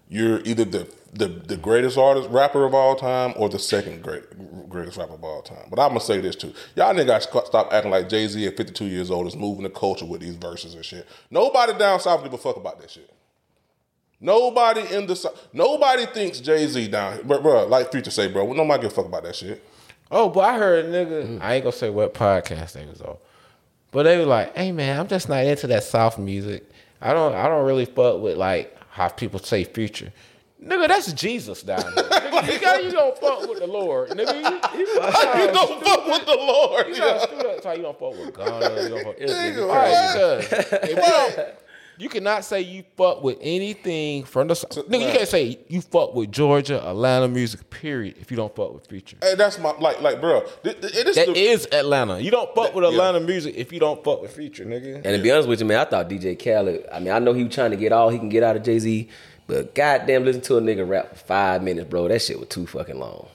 you're 0.09 0.41
either 0.43 0.65
the, 0.65 0.89
the, 1.13 1.27
the 1.27 1.57
greatest 1.57 1.99
artist, 1.99 2.29
rapper 2.31 2.65
of 2.65 2.75
all 2.75 2.95
time, 2.95 3.35
or 3.37 3.49
the 3.49 3.59
second 3.59 4.03
great, 4.03 4.23
greatest 4.69 4.97
rapper 4.97 5.15
of 5.15 5.25
all 5.25 5.43
time. 5.43 5.67
But 5.69 5.81
I'm 5.81 5.89
gonna 5.89 6.01
say 6.01 6.21
this 6.21 6.37
too: 6.37 6.53
y'all 6.77 6.95
niggas 6.95 7.47
stop 7.47 7.73
acting 7.73 7.91
like 7.91 8.09
Jay 8.09 8.27
Z 8.29 8.47
at 8.47 8.57
52 8.57 8.85
years 8.85 9.11
old 9.11 9.27
is 9.27 9.37
moving 9.37 9.65
the 9.65 9.71
culture 9.71 10.05
with 10.07 10.21
these 10.21 10.37
verses 10.37 10.75
and 10.75 10.85
shit. 10.85 11.07
Nobody 11.31 11.77
down 11.77 12.01
south 12.01 12.23
give 12.23 12.33
a 12.33 12.39
fuck 12.39 12.57
about 12.57 12.81
that 12.81 12.91
shit. 12.91 13.11
Nobody 14.21 14.83
in 14.95 15.07
the 15.07 15.17
South- 15.17 15.49
nobody 15.53 16.05
thinks 16.07 16.41
Jay 16.41 16.67
Z 16.67 16.89
down 16.89 17.15
here, 17.15 17.25
bro, 17.25 17.41
bro. 17.41 17.67
Like 17.67 17.91
Future 17.91 18.11
say, 18.11 18.29
bro. 18.29 18.53
Nobody 18.53 18.83
give 18.83 18.93
a 18.93 18.95
fuck 18.95 19.07
about 19.07 19.23
that 19.25 19.35
shit. 19.35 19.65
Oh, 20.11 20.29
but 20.29 20.41
I 20.41 20.59
heard 20.59 20.85
a 20.85 20.89
nigga. 20.89 21.27
Mm. 21.27 21.41
I 21.41 21.55
ain't 21.55 21.65
gonna 21.65 21.73
say 21.73 21.89
what 21.91 22.15
podcast 22.15 22.73
they 22.73 22.85
was 22.85 23.01
on, 23.01 23.17
but 23.93 24.03
they 24.05 24.19
were 24.19 24.27
like, 24.27 24.57
"Hey 24.57 24.73
man, 24.73 25.01
I'm 25.01 25.09
just 25.09 25.29
not 25.29 25.45
into 25.45 25.67
that 25.69 25.85
soft 25.85 26.19
music. 26.19 26.69
I 27.01 27.15
don't, 27.15 27.35
I 27.35 27.49
don't 27.49 27.65
really 27.65 27.87
fuck 27.87 28.21
with 28.21 28.37
like 28.37 28.77
how 28.91 29.09
people 29.09 29.41
say 29.41 29.65
future." 29.65 30.13
Nigga, 30.63 30.89
that's 30.89 31.13
Jesus 31.15 31.63
down 31.63 31.81
here. 31.81 31.91
nigga, 31.95 32.53
you, 32.53 32.61
got, 32.61 32.85
you 32.85 32.91
don't 32.91 33.19
fuck 33.19 33.49
with 33.49 33.61
the 33.61 33.67
Lord, 33.67 34.11
nigga. 34.11 34.35
You, 34.35 34.79
you, 34.79 34.87
you 34.87 35.53
don't 35.53 35.83
fuck 35.83 36.07
with 36.07 36.27
the 36.27 36.37
Lord. 36.37 36.87
You 36.89 36.95
yeah. 36.95 36.99
gotta 37.01 37.21
screw 37.21 37.37
that. 37.39 37.47
That's 37.47 37.65
why 37.65 37.75
you 37.75 37.83
don't 37.83 37.99
fuck 37.99 38.11
with 38.11 38.35
Gunna. 38.35 38.83
You 38.83 38.89
don't 38.91 39.05
fuck. 39.05 39.19
Nigga, 39.19 39.63
All 39.63 39.69
right, 39.69 40.13
because 40.13 40.73
if 40.83 40.91
you 40.91 40.97
don't, 40.97 41.55
you 42.01 42.09
cannot 42.09 42.45
say 42.45 42.63
you 42.63 42.85
fuck 42.97 43.23
with 43.23 43.37
anything 43.41 44.25
from 44.25 44.49
the. 44.49 44.55
Nigga, 44.55 45.07
you 45.07 45.13
can't 45.13 45.29
say 45.29 45.59
you 45.69 45.83
fuck 45.83 46.15
with 46.15 46.33
Georgia, 46.33 46.83
Atlanta 46.87 47.29
music. 47.29 47.69
Period. 47.69 48.17
If 48.19 48.31
you 48.31 48.37
don't 48.37 48.55
fuck 48.55 48.75
with 48.75 48.87
Future. 48.87 49.17
Hey, 49.23 49.35
that's 49.35 49.59
my 49.59 49.73
like, 49.73 50.01
like, 50.01 50.21
bro. 50.21 50.43
This, 50.63 50.75
this 50.77 51.17
That 51.17 51.27
the, 51.29 51.39
is 51.39 51.67
Atlanta. 51.73 52.19
You 52.19 52.31
don't 52.31 52.55
fuck 52.55 52.75
with 52.75 52.85
Atlanta 52.85 53.21
music 53.21 53.55
if 53.57 53.73
you 53.73 53.81
don't 53.81 54.03
fuck 54.03 54.23
with 54.23 54.35
Future, 54.35 54.65
nigga. 54.65 54.97
And 54.97 55.05
to 55.05 55.19
be 55.19 55.31
honest 55.31 55.49
with 55.49 55.61
you, 55.61 55.67
man, 55.67 55.79
I 55.79 55.85
thought 55.85 56.09
DJ 56.09 56.39
Khaled. 56.39 56.87
I 56.93 57.01
mean, 57.01 57.13
I 57.13 57.19
know 57.19 57.33
he 57.33 57.45
was 57.45 57.55
trying 57.55 57.71
to 57.71 57.77
get 57.77 57.93
all 57.93 58.09
he 58.09 58.19
can 58.19 58.29
get 58.29 58.43
out 58.43 58.57
of 58.57 58.63
Jay 58.63 58.79
Z, 58.79 59.09
but 59.51 59.75
goddamn, 59.75 60.25
listen 60.25 60.43
to 60.43 60.57
a 60.57 60.61
nigga 60.61 60.89
rap 60.89 61.11
for 61.11 61.17
five 61.17 61.63
minutes, 61.63 61.89
bro. 61.91 62.09
That 62.09 62.23
shit 62.23 62.39
was 62.39 62.49
too 62.49 62.67
fucking 62.67 62.99
long. 62.99 63.27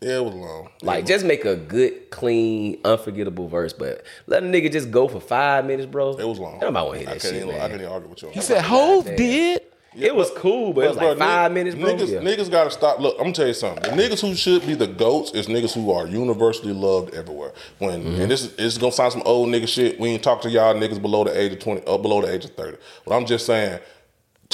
yeah, 0.00 0.16
it 0.18 0.24
was 0.24 0.34
long. 0.34 0.68
Like, 0.82 1.06
just 1.06 1.24
make 1.24 1.44
a 1.44 1.56
good, 1.56 2.10
clean, 2.10 2.78
unforgettable 2.84 3.48
verse, 3.48 3.72
but 3.72 4.04
let 4.26 4.42
a 4.42 4.46
nigga 4.46 4.70
just 4.70 4.90
go 4.90 5.08
for 5.08 5.20
five 5.20 5.64
minutes, 5.64 5.86
bro. 5.90 6.16
It 6.16 6.26
was 6.28 6.38
long. 6.38 6.58
Nobody 6.60 6.84
want 6.86 6.92
to 6.94 6.98
hear 7.00 7.08
I 7.08 7.12
that 7.14 7.22
can't 7.22 7.34
shit, 7.34 7.42
even, 7.42 7.54
I 7.54 7.58
man. 7.58 7.70
can't 7.70 7.80
even 7.82 7.92
argue 7.92 8.08
with 8.10 8.22
you. 8.22 8.28
on 8.28 8.34
He 8.34 8.40
said 8.40 8.62
Hove 8.62 9.06
Damn. 9.06 9.16
did. 9.16 9.60
it 9.96 10.14
was 10.14 10.30
cool, 10.36 10.72
but 10.74 10.84
it 10.84 10.88
was 10.88 10.96
like 10.96 11.16
five 11.18 11.50
niggas- 11.52 11.54
minutes, 11.54 11.76
bro. 11.76 11.94
Niggas, 11.94 12.08
Yeah. 12.12 12.18
niggas 12.20 12.50
gotta 12.50 12.70
stop. 12.70 12.98
Look, 13.00 13.14
I'm 13.18 13.24
gonna 13.26 13.32
tell 13.34 13.46
you 13.46 13.54
something. 13.54 13.82
The 13.82 14.02
niggas 14.02 14.20
who 14.20 14.34
should 14.34 14.66
be 14.66 14.74
the 14.74 14.88
goats 14.88 15.30
is 15.30 15.46
niggas 15.46 15.72
who 15.72 15.90
are 15.92 16.06
universally 16.06 16.72
loved 16.74 17.14
everywhere. 17.14 17.52
When 17.78 18.02
Mm-hmm. 18.02 18.20
and 18.22 18.30
this 18.30 18.42
is 18.44 18.54
it's 18.58 18.76
gonna 18.76 18.92
sound 18.92 19.12
some 19.12 19.22
old 19.24 19.48
nigga 19.48 19.68
shit. 19.68 19.98
We 20.00 20.08
ain't 20.08 20.22
talk 20.22 20.42
to 20.42 20.50
y'all 20.50 20.74
niggas 20.74 21.00
below 21.00 21.22
the 21.24 21.38
age 21.40 21.52
of 21.52 21.60
twenty, 21.60 21.80
uh, 21.86 21.96
below 21.96 22.20
the 22.22 22.30
age 22.32 22.44
of 22.44 22.50
thirty. 22.56 22.76
But 23.06 23.14
I'm 23.14 23.24
just 23.24 23.46
saying, 23.46 23.78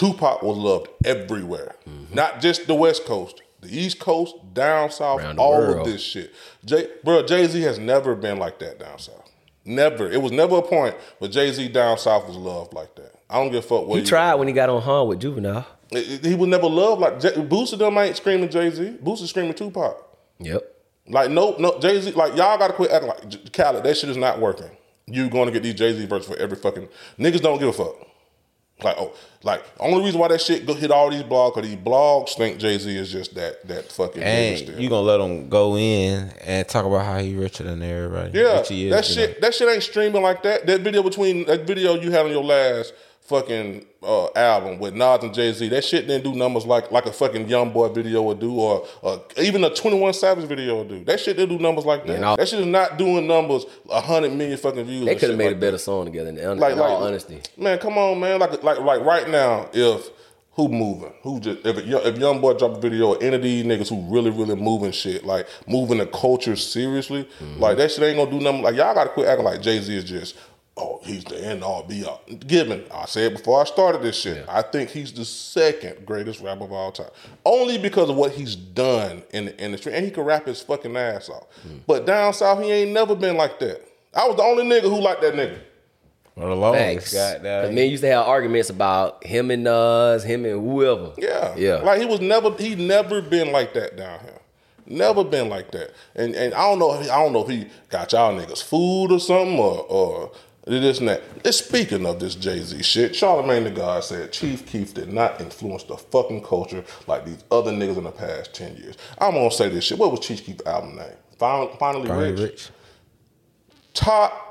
Tupac 0.01 0.43
was 0.43 0.57
loved 0.57 0.89
everywhere, 1.05 1.75
Mm-hmm. 1.89 2.15
not 2.15 2.41
just 2.41 2.67
the 2.67 2.75
West 2.75 3.05
Coast, 3.05 3.43
the 3.61 3.69
East 3.69 3.99
Coast, 4.01 4.35
down 4.55 4.91
south, 4.91 5.21
all 5.37 5.59
world. 5.59 5.87
of 5.87 5.93
this 5.93 6.01
shit. 6.03 6.33
Jay, 6.65 6.89
bro, 7.05 7.23
Jay 7.23 7.47
Z 7.47 7.61
has 7.61 7.79
never 7.79 8.15
been 8.15 8.39
like 8.39 8.59
that 8.61 8.79
down 8.79 8.99
south. 8.99 9.31
Never. 9.67 10.11
It 10.11 10.23
was 10.23 10.33
never 10.33 10.57
a 10.57 10.63
point 10.63 10.95
where 11.19 11.31
Jay 11.31 11.53
Z 11.53 11.69
down 11.69 11.99
south 11.99 12.27
was 12.27 12.37
loved 12.37 12.73
like 12.73 12.95
that. 12.97 13.13
I 13.29 13.35
don't 13.35 13.53
give 13.53 13.63
a 13.63 13.67
fuck 13.69 13.87
what 13.87 13.97
He 13.97 14.01
you- 14.01 14.07
tried 14.07 14.37
when 14.37 14.49
he 14.49 14.55
got 14.55 14.71
on 14.71 14.81
Ha 14.81 15.03
with 15.03 15.21
Juvenile. 15.21 15.67
it- 15.91 16.11
it- 16.11 16.25
He 16.25 16.35
was 16.35 16.49
never 16.49 16.67
loved 16.67 17.03
like 17.03 17.21
J-. 17.21 17.33
Them 17.77 17.99
ain't 17.99 18.17
screaming 18.17 18.49
Jay 18.49 18.71
Z. 18.71 18.97
Boosie 19.05 19.27
screaming 19.27 19.53
Tupac. 19.55 19.97
Yep. 20.39 20.63
Like 21.09 21.31
nope, 21.31 21.59
no 21.61 21.79
Jay 21.79 22.01
Z. 22.01 22.13
Like 22.13 22.37
y'all 22.37 22.57
gotta 22.57 22.73
quit 22.73 22.91
acting 22.91 23.09
like 23.11 23.53
Khaled. 23.53 23.85
That 23.85 23.97
shit 23.99 24.09
is 24.09 24.17
not 24.17 24.41
working. 24.41 24.71
You 25.07 25.29
going 25.29 25.47
to 25.47 25.53
get 25.53 25.63
these 25.63 25.75
Jay 25.75 25.93
Z 25.93 26.07
verses 26.07 26.27
for 26.29 26.39
every 26.39 26.57
fucking 26.57 26.89
niggas 27.19 27.43
don't 27.43 27.59
give 27.59 27.69
a 27.69 27.73
fuck. 27.75 27.97
Like 28.83 28.97
oh, 28.99 29.13
like 29.43 29.65
only 29.79 30.05
reason 30.05 30.21
why 30.21 30.29
that 30.29 30.41
shit 30.41 30.67
go 30.67 30.75
hit 30.75 30.91
all 30.91 31.11
these 31.11 31.23
blogs 31.23 31.55
because 31.55 31.71
these 31.71 31.79
blogs 31.79 32.37
think 32.37 32.59
Jay 32.59 32.79
Z 32.79 32.95
is 32.95 33.11
just 33.11 33.35
that 33.35 33.67
that 33.69 33.91
fucking 33.91 34.23
And 34.23 34.69
you 34.81 34.89
gonna 34.89 35.03
let 35.03 35.21
him 35.21 35.49
go 35.49 35.77
in 35.77 36.31
and 36.45 36.69
talk 36.69 36.85
about 36.85 37.05
how 37.05 37.19
he 37.19 37.35
richer 37.35 37.65
than 37.65 37.83
everybody? 37.83 38.39
Yeah, 38.39 38.61
is, 38.61 38.91
that 38.91 39.05
shit. 39.05 39.41
That 39.41 39.55
shit 39.55 39.69
ain't 39.69 39.83
streaming 39.83 40.23
like 40.23 40.43
that. 40.43 40.67
That 40.67 40.81
video 40.81 41.03
between 41.03 41.47
that 41.47 41.67
video 41.67 41.95
you 41.95 42.11
had 42.11 42.27
on 42.27 42.33
your 42.33 42.45
last 42.45 42.93
fucking 43.23 43.87
uh, 44.03 44.29
album 44.35 44.79
with 44.79 44.95
Nas 44.95 45.23
and 45.23 45.35
Jay 45.35 45.53
Z. 45.53 45.69
That 45.69 45.85
shit 45.85 46.07
didn't 46.07 46.25
do 46.25 46.39
numbers 46.39 46.65
like 46.67 46.91
like 46.91 47.07
a 47.07 47.13
fucking 47.13 47.49
Young 47.49 47.71
Boy 47.73 47.89
video 47.89 48.23
would 48.23 48.41
do, 48.41 48.55
or 48.55 48.87
uh, 49.03 49.19
even 49.37 49.63
a 49.65 49.71
Twenty 49.75 49.99
One 49.99 50.13
Savage 50.13 50.47
video 50.47 50.79
would 50.79 50.89
do. 50.89 51.05
That 51.05 51.21
shit 51.21 51.37
didn't 51.37 51.57
do 51.59 51.63
numbers 51.63 51.85
like 51.85 52.07
that. 52.07 52.23
All- 52.23 52.37
that 52.37 52.49
shit 52.49 52.61
is 52.61 52.67
not 52.67 52.97
doing 52.99 53.27
numbers 53.27 53.67
a 53.91 54.01
hundred 54.01 54.33
million 54.33 54.57
fucking 54.59 54.85
views. 54.85 55.05
They 55.05 55.17
could 55.17 55.31
have 55.31 55.39
made 55.39 55.49
like 55.49 55.57
a 55.57 55.61
better 55.61 55.73
that. 55.73 55.79
song 55.81 56.07
together. 56.07 56.31
In, 56.31 56.39
in 56.39 56.59
Like, 56.59 56.77
like, 56.77 56.91
all 56.91 57.05
honesty, 57.05 57.41
man, 57.57 57.79
come 57.79 57.99
on, 57.99 58.19
man. 58.21 58.41
Like, 58.41 58.63
like, 58.63 58.79
like 58.81 59.03
right 59.05 59.29
now, 59.29 59.69
if 59.73 60.09
who 60.55 60.69
moving, 60.69 61.13
who 61.23 61.39
just 61.39 61.65
if 61.67 61.77
if 61.79 62.19
young 62.19 62.41
boy 62.41 62.55
drop 62.55 62.77
a 62.77 62.81
video, 62.81 63.15
or 63.15 63.23
any 63.23 63.37
of 63.37 63.43
these 63.43 63.65
niggas 63.65 63.89
who 63.89 64.01
really, 64.13 64.31
really 64.31 64.57
moving 64.57 64.93
shit, 64.93 65.25
like 65.25 65.47
moving 65.69 65.99
the 65.99 66.07
culture 66.07 66.57
seriously, 66.57 67.25
Mm-hmm. 67.41 67.61
like 67.61 67.77
that 67.77 67.91
shit 67.93 68.03
ain't 68.03 68.17
gonna 68.17 68.31
do 68.31 68.41
nothing. 68.43 68.63
Like 68.63 68.75
y'all 68.77 68.95
gotta 68.95 69.11
quit 69.11 69.29
acting 69.29 69.45
like 69.45 69.61
Jay 69.61 69.79
Z 69.81 69.95
is 69.95 70.05
just. 70.05 70.37
Oh, 70.77 71.01
he's 71.03 71.25
the 71.25 71.45
end 71.45 71.63
all 71.63 71.83
be 71.83 72.05
all. 72.05 72.23
Given, 72.47 72.85
I 72.93 73.05
said 73.05 73.35
before 73.35 73.61
I 73.61 73.65
started 73.65 74.03
this 74.03 74.19
shit, 74.19 74.47
I 74.49 74.63
think 74.63 74.89
he's 74.91 75.13
the 75.13 75.25
second 75.25 76.07
greatest 76.07 76.41
rapper 76.41 76.65
of 76.65 76.73
all 76.73 76.93
time. 76.93 77.11
Only 77.45 77.77
because 77.77 78.09
of 78.09 78.17
what 78.17 78.33
he's 78.33 78.57
done 78.57 79.23
in 79.33 79.47
the 79.47 79.59
industry. 79.59 79.93
And 79.95 80.05
he 80.05 80.11
can 80.11 80.25
rap 80.25 80.47
his 80.47 80.63
fucking 80.63 80.97
ass 80.97 81.29
off. 81.29 81.47
Mm. 81.67 81.81
But 81.87 82.07
down 82.07 82.33
south, 82.33 82.63
he 82.63 82.71
ain't 82.71 82.93
never 82.93 83.15
been 83.15 83.37
like 83.37 83.59
that. 83.59 83.85
I 84.15 84.27
was 84.27 84.37
the 84.37 84.43
only 84.43 84.65
nigga 84.65 84.85
who 84.85 85.01
liked 85.01 85.21
that 85.21 85.35
nigga. 85.35 85.59
For 86.35 86.47
the 86.47 86.57
longest, 86.57 86.85
Thanks. 86.85 87.13
goddamn. 87.13 87.67
Cause 87.67 87.75
men 87.75 87.91
used 87.91 88.03
to 88.03 88.09
have 88.09 88.27
arguments 88.27 88.71
about 88.71 89.25
him 89.27 89.51
and 89.51 89.67
us, 89.69 90.25
him 90.25 90.47
and 90.47 90.65
whoever. 90.65 91.13
Yeah, 91.19 91.55
Yeah. 91.57 91.75
Like 91.77 92.01
he 92.01 92.07
was 92.07 92.21
never, 92.21 92.53
he 92.53 92.77
never 92.77 93.21
been 93.21 93.53
like 93.53 93.75
that 93.75 93.97
down 93.97 94.21
here. 94.21 94.41
Never 94.87 95.23
been 95.23 95.49
like 95.49 95.71
that. 95.73 95.93
And 96.17 96.35
and 96.35 96.53
I 96.55 96.63
don't 96.63 96.79
know, 96.79 96.95
if 96.95 97.03
he, 97.05 97.11
I 97.11 97.23
don't 97.23 97.33
know 97.33 97.43
if 97.43 97.49
he 97.49 97.69
got 97.91 98.13
y'all 98.13 98.35
niggas 98.35 98.63
food 98.63 99.13
or 99.13 99.21
something 99.21 99.59
or 99.59 99.83
or 99.89 100.33
this 100.79 101.01
and 101.01 101.09
that. 101.09 101.23
And 101.45 101.55
speaking 101.55 102.07
of 102.07 102.21
this 102.21 102.35
Jay 102.37 102.61
Z 102.61 102.83
shit, 102.83 103.13
Charlamagne 103.13 103.65
the 103.65 103.71
God 103.71 104.05
said 104.05 104.33
Chief 104.33 104.65
Keef 104.67 104.95
did 104.95 105.13
not 105.13 105.41
influence 105.41 105.83
the 105.85 105.97
fucking 105.97 106.45
culture 106.45 106.85
like 107.07 107.25
these 107.25 107.43
other 107.51 107.73
niggas 107.73 107.99
in 107.99 108.05
the 108.05 108.13
past 108.13 108.55
ten 108.55 108.77
years. 108.77 108.97
I'm 109.19 109.33
gonna 109.33 109.51
say 109.51 109.69
this 109.69 109.85
shit. 109.85 109.99
What 109.99 110.11
was 110.13 110.21
Chief 110.21 110.45
Keef's 110.45 110.65
album 110.67 110.97
name? 110.97 111.09
Finally, 111.39 111.73
finally, 111.79 112.07
Finally 112.09 112.33
rich. 112.33 112.41
rich. 112.41 112.69
Top 113.95 114.51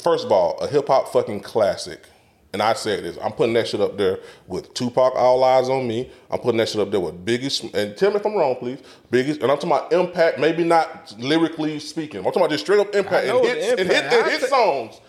first 0.00 0.24
of 0.24 0.32
all, 0.32 0.58
a 0.58 0.66
hip 0.66 0.88
hop 0.88 1.12
fucking 1.12 1.40
classic. 1.40 2.06
And 2.54 2.60
I 2.60 2.74
said 2.74 3.02
this, 3.02 3.16
I'm 3.22 3.32
putting 3.32 3.54
that 3.54 3.66
shit 3.66 3.80
up 3.80 3.96
there 3.96 4.18
with 4.46 4.74
Tupac, 4.74 5.14
All 5.16 5.40
Eyez 5.40 5.70
on 5.70 5.88
Me. 5.88 6.10
I'm 6.30 6.38
putting 6.38 6.58
that 6.58 6.68
shit 6.68 6.82
up 6.82 6.90
there 6.90 7.00
with 7.00 7.24
Biggest, 7.24 7.64
and 7.74 7.96
tell 7.96 8.10
me 8.10 8.16
if 8.16 8.26
I'm 8.26 8.34
wrong, 8.34 8.56
please. 8.56 8.78
Biggest, 9.10 9.40
and 9.40 9.50
I'm 9.50 9.56
talking 9.56 9.70
about 9.70 9.90
impact, 9.90 10.38
maybe 10.38 10.62
not 10.62 11.14
lyrically 11.18 11.78
speaking. 11.78 12.18
I'm 12.18 12.24
talking 12.24 12.42
about 12.42 12.50
just 12.50 12.64
straight 12.64 12.80
up 12.80 12.94
impact 12.94 13.26
and 13.26 13.42
hits, 13.42 13.80
and 13.80 13.88
hit, 13.88 14.04
impact. 14.04 14.14
and 14.14 14.30
hit 14.30 14.50
songs. 14.50 15.00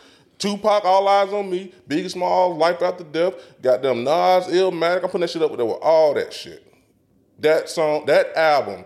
Tupac, 0.44 0.84
All 0.84 1.06
Eyez 1.08 1.32
on 1.34 1.50
Me, 1.50 1.74
Biggie 1.88 2.12
Small, 2.12 2.56
Life 2.58 2.82
After 2.82 3.06
Death, 3.06 3.36
goddamn 3.62 4.04
Nas, 4.04 4.48
Illmatic. 4.48 4.98
I'm 4.98 5.02
putting 5.04 5.22
that 5.22 5.30
shit 5.30 5.42
up 5.42 5.56
there 5.56 5.66
with 5.66 5.78
all 5.82 6.14
that 6.16 6.34
shit. 6.34 6.68
That 7.40 7.70
song, 7.70 8.06
that 8.08 8.36
album 8.36 8.84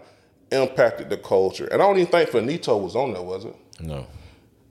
impacted 0.51 1.09
the 1.09 1.17
culture. 1.17 1.65
And 1.65 1.81
I 1.81 1.85
don't 1.87 1.97
even 1.97 2.11
think 2.11 2.29
Faneto 2.29 2.79
was 2.81 2.95
on 2.95 3.13
there, 3.13 3.23
was 3.23 3.45
it? 3.45 3.55
No. 3.79 4.05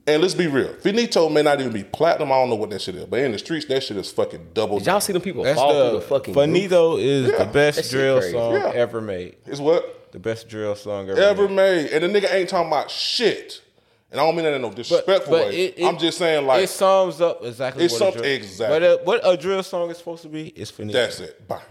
And 0.07 0.21
let's 0.21 0.33
be 0.33 0.47
real. 0.47 0.73
Faneto 0.75 1.29
may 1.29 1.43
not 1.43 1.59
even 1.59 1.73
be 1.73 1.83
platinum. 1.83 2.31
I 2.31 2.35
don't 2.35 2.49
know 2.49 2.55
what 2.55 2.69
that 2.69 2.81
shit 2.81 2.95
is. 2.95 3.03
But 3.05 3.19
in 3.19 3.33
the 3.33 3.37
streets, 3.39 3.65
that 3.65 3.83
shit 3.83 3.97
is 3.97 4.09
fucking 4.09 4.51
double. 4.53 4.77
Did 4.79 4.87
y'all 4.87 5.01
see 5.01 5.11
them 5.11 5.21
people 5.21 5.43
That's 5.43 5.59
fall 5.59 5.73
through 5.73 5.91
the, 5.91 5.99
the 5.99 6.01
fucking 6.07 6.33
roof? 6.33 6.49
Faneto 6.49 6.97
is 6.97 7.29
Yeah. 7.29 7.37
the 7.39 7.45
best 7.51 7.77
That 7.83 7.89
drill 7.89 8.19
crazy. 8.19 8.31
song 8.31 8.53
Yeah. 8.53 8.71
ever 8.73 9.01
made. 9.01 9.35
It's 9.45 9.59
what? 9.59 10.13
The 10.13 10.19
best 10.19 10.47
drill 10.47 10.75
song 10.75 11.09
ever, 11.09 11.19
Ever 11.19 11.49
made. 11.49 11.91
made. 11.91 12.03
And 12.03 12.15
the 12.15 12.21
nigga 12.21 12.33
ain't 12.33 12.47
talking 12.47 12.67
about 12.69 12.89
shit. 12.89 13.61
And 14.11 14.21
I 14.21 14.23
don't 14.23 14.35
mean 14.35 14.45
that 14.45 14.53
in 14.53 14.61
no 14.61 14.71
disrespectful 14.71 15.31
but 15.31 15.47
way. 15.47 15.65
it, 15.65 15.79
it- 15.79 15.85
I'm 15.85 15.97
just 15.97 16.17
saying 16.17 16.45
like 16.47 16.63
it 16.63 16.69
sums 16.69 17.19
up 17.19 17.43
exactly 17.43 17.83
It's 17.85 17.93
what 17.93 17.99
something- 18.13 18.19
a 18.21 18.23
drill, 18.23 18.35
exactly. 18.35 18.79
But 18.79 18.83
uh, 18.83 18.97
what 19.03 19.21
a 19.23 19.35
drill 19.37 19.63
song 19.63 19.89
is 19.89 19.97
supposed 19.97 20.21
to 20.23 20.29
be 20.29 20.47
is 20.49 20.71
finished. 20.71 20.93
that's 20.93 21.19
it. 21.19 21.45
Bye. 21.47 21.61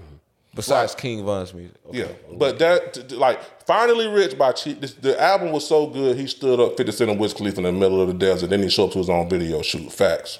Besides 0.54 0.94
King 0.94 1.22
Von's 1.24 1.52
music. 1.52 1.76
Okay. 1.88 1.98
Yeah, 1.98 2.08
but 2.32 2.58
that 2.58 3.12
like 3.12 3.38
finally 3.66 4.06
rich 4.08 4.38
by 4.38 4.52
Chief. 4.52 4.80
This, 4.80 4.94
the 4.94 5.20
album 5.20 5.52
was 5.52 5.66
so 5.66 5.86
good. 5.86 6.16
He 6.16 6.26
stood 6.26 6.58
up 6.60 6.76
Fifty 6.78 6.92
Cent 6.92 7.10
and 7.10 7.20
Wiz 7.20 7.34
Khalifa 7.34 7.58
in 7.58 7.64
the 7.64 7.72
middle 7.72 8.00
of 8.00 8.08
the 8.08 8.14
desert. 8.14 8.48
Then 8.48 8.62
he 8.62 8.70
showed 8.70 8.86
up 8.86 8.92
to 8.92 8.98
his 8.98 9.10
own 9.10 9.28
video 9.28 9.60
shoot. 9.60 9.92
Facts. 9.92 10.38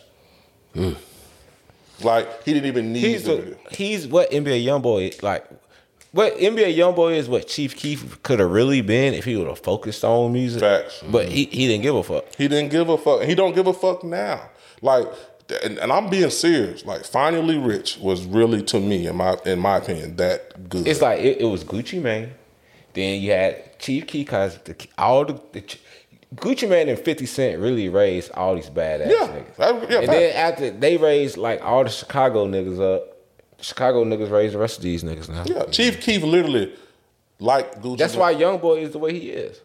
Like 2.03 2.43
he 2.45 2.53
didn't 2.53 2.67
even 2.67 2.93
need 2.93 3.01
he's 3.03 3.23
video. 3.23 3.57
he's 3.71 4.07
what 4.07 4.31
NBA 4.31 4.65
YoungBoy 4.65 5.23
like. 5.23 5.47
What 6.13 6.37
NBA 6.39 6.77
YoungBoy 6.77 7.17
is 7.17 7.29
what 7.29 7.47
Chief 7.47 7.77
Keef 7.77 8.23
could 8.23 8.39
have 8.41 8.51
really 8.51 8.81
been 8.81 9.13
if 9.13 9.25
he 9.25 9.37
would 9.37 9.49
have 9.49 9.59
focused 9.59 10.03
on 10.05 10.33
music. 10.33 10.61
Facts. 10.61 11.03
But 11.11 11.29
he, 11.29 11.45
he 11.47 11.67
didn't 11.67 11.83
give 11.83 11.95
a 11.95 12.03
fuck. 12.03 12.25
He 12.37 12.49
didn't 12.49 12.71
give 12.71 12.89
a 12.89 12.97
fuck. 12.97 13.23
He 13.23 13.35
don't 13.35 13.55
give 13.55 13.67
a 13.67 13.73
fuck 13.75 14.03
now. 14.03 14.49
Like, 14.81 15.07
and, 15.63 15.79
and 15.79 15.93
I'm 15.93 16.09
being 16.09 16.31
serious. 16.31 16.85
Like, 16.87 17.05
finally 17.05 17.59
rich 17.59 17.99
was 17.99 18.25
really 18.25 18.63
to 18.65 18.81
me, 18.81 19.07
in 19.07 19.17
my 19.17 19.37
in 19.45 19.59
my 19.59 19.77
opinion, 19.77 20.17
that 20.17 20.69
good. 20.71 20.87
It's 20.89 21.03
like 21.03 21.21
it, 21.21 21.41
it 21.41 21.45
was 21.47 21.65
Gucci 21.65 22.01
Mane. 22.01 22.33
Then 22.95 23.21
you 23.21 23.33
had 23.33 23.79
Chief 23.79 24.07
Keef 24.07 24.29
cause 24.29 24.59
the, 24.65 24.75
all 24.97 25.25
the, 25.27 25.41
the 25.53 25.63
Gucci 26.37 26.69
Mane 26.69 26.89
and 26.89 26.99
Fifty 26.99 27.27
Cent 27.27 27.61
really 27.61 27.89
raised 27.91 28.33
all 28.33 28.55
these 28.55 28.71
badass 28.71 29.11
Yeah. 29.11 29.29
niggas. 29.29 29.57
That- 29.57 29.91
yeah, 29.91 29.99
and 30.01 30.09
then 30.09 30.35
after 30.37 30.71
they 30.71 30.97
raised 30.97 31.37
like 31.37 31.63
all 31.63 31.85
the 31.85 31.91
Chicago 31.91 32.47
niggas 32.47 32.81
up, 32.81 33.16
Chicago 33.61 34.05
niggas 34.05 34.31
raised 34.31 34.55
the 34.55 34.59
rest 34.59 34.79
of 34.79 34.83
these 34.83 35.03
niggas 35.03 35.29
now. 35.29 35.45
yeah, 35.47 35.65
Chief 35.67 36.01
Keef 36.01 36.23
literally 36.23 36.75
like 37.39 37.81
Gucci. 37.83 37.99
That's 37.99 38.17
why 38.17 38.31
Young 38.31 38.59
Boy 38.59 38.81
is 38.81 38.91
the 38.93 38.99
way 38.99 39.13
he 39.19 39.31
is. 39.31 39.61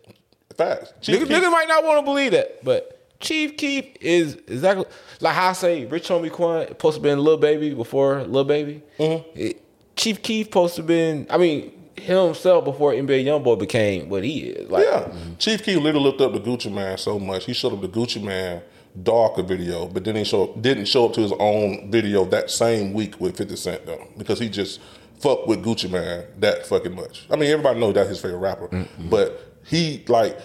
facts. 0.58 0.94
Chief 1.02 1.22
Niggas, 1.22 1.28
niggas 1.28 1.52
might 1.52 1.68
not 1.68 1.84
want 1.84 2.00
to 2.00 2.04
believe 2.04 2.32
that, 2.32 2.64
but 2.64 2.98
Chief 3.20 3.56
Keef 3.58 3.86
is 4.02 4.36
exactly 4.48 4.86
like 5.20 5.36
how 5.36 5.50
I 5.50 5.54
say 5.54 5.86
Rich 5.86 6.10
Homie 6.10 6.32
Quan 6.32 6.68
supposed 6.68 6.98
to 6.98 7.02
been 7.02 7.20
Lil 7.20 7.38
Baby 7.38 7.74
before 7.74 8.24
Lil 8.24 8.44
Baby. 8.44 8.82
Mm-hmm. 9.00 9.30
It- 9.40 9.62
Chief 9.96 10.22
Keef 10.24 10.48
supposed 10.48 10.76
to 10.78 10.84
been, 10.84 11.28
I 11.30 11.38
mean, 11.38 11.72
him 11.98 12.26
himself 12.26 12.66
before 12.66 12.94
NBA 12.94 13.24
YoungBoy 13.26 13.60
became 13.60 14.10
what 14.10 14.24
he 14.24 14.40
is. 14.46 14.70
Like, 14.70 14.86
yeah, 14.86 15.02
mm-hmm. 15.02 15.36
Chief 15.38 15.62
Keef 15.64 15.78
literally 15.78 16.06
looked 16.06 16.22
up 16.22 16.34
to 16.34 16.40
Gucci 16.40 16.74
Mane 16.74 16.98
so 16.98 17.20
much. 17.20 17.46
He 17.46 17.54
showed 17.54 17.74
up 17.74 17.82
the 17.82 17.90
Gucci 17.90 18.24
Mane 18.24 18.62
darker 19.04 19.44
video, 19.44 19.88
but 19.88 20.04
then 20.04 20.16
he 20.16 20.24
show 20.24 20.54
didn't 20.56 20.86
show 20.86 21.06
up 21.06 21.14
to 21.14 21.22
his 21.22 21.34
own 21.40 21.92
video 21.92 22.26
that 22.26 22.50
same 22.50 22.94
week 22.94 23.20
with 23.20 23.38
50 23.38 23.56
Cent 23.56 23.86
though, 23.86 24.08
because 24.18 24.40
he 24.40 24.50
just 24.50 24.80
fucked 25.20 25.48
with 25.48 25.64
Gucci 25.64 25.90
Mane 25.90 26.26
that 26.40 26.66
fucking 26.66 26.96
much. 26.96 27.28
I 27.30 27.36
mean, 27.36 27.50
everybody 27.52 27.80
knows 27.80 27.94
that's 27.94 28.10
his 28.10 28.22
favorite 28.22 28.40
rapper, 28.40 28.68
mm-hmm. 28.68 29.10
but 29.10 29.40
he 29.66 30.04
like 30.08 30.38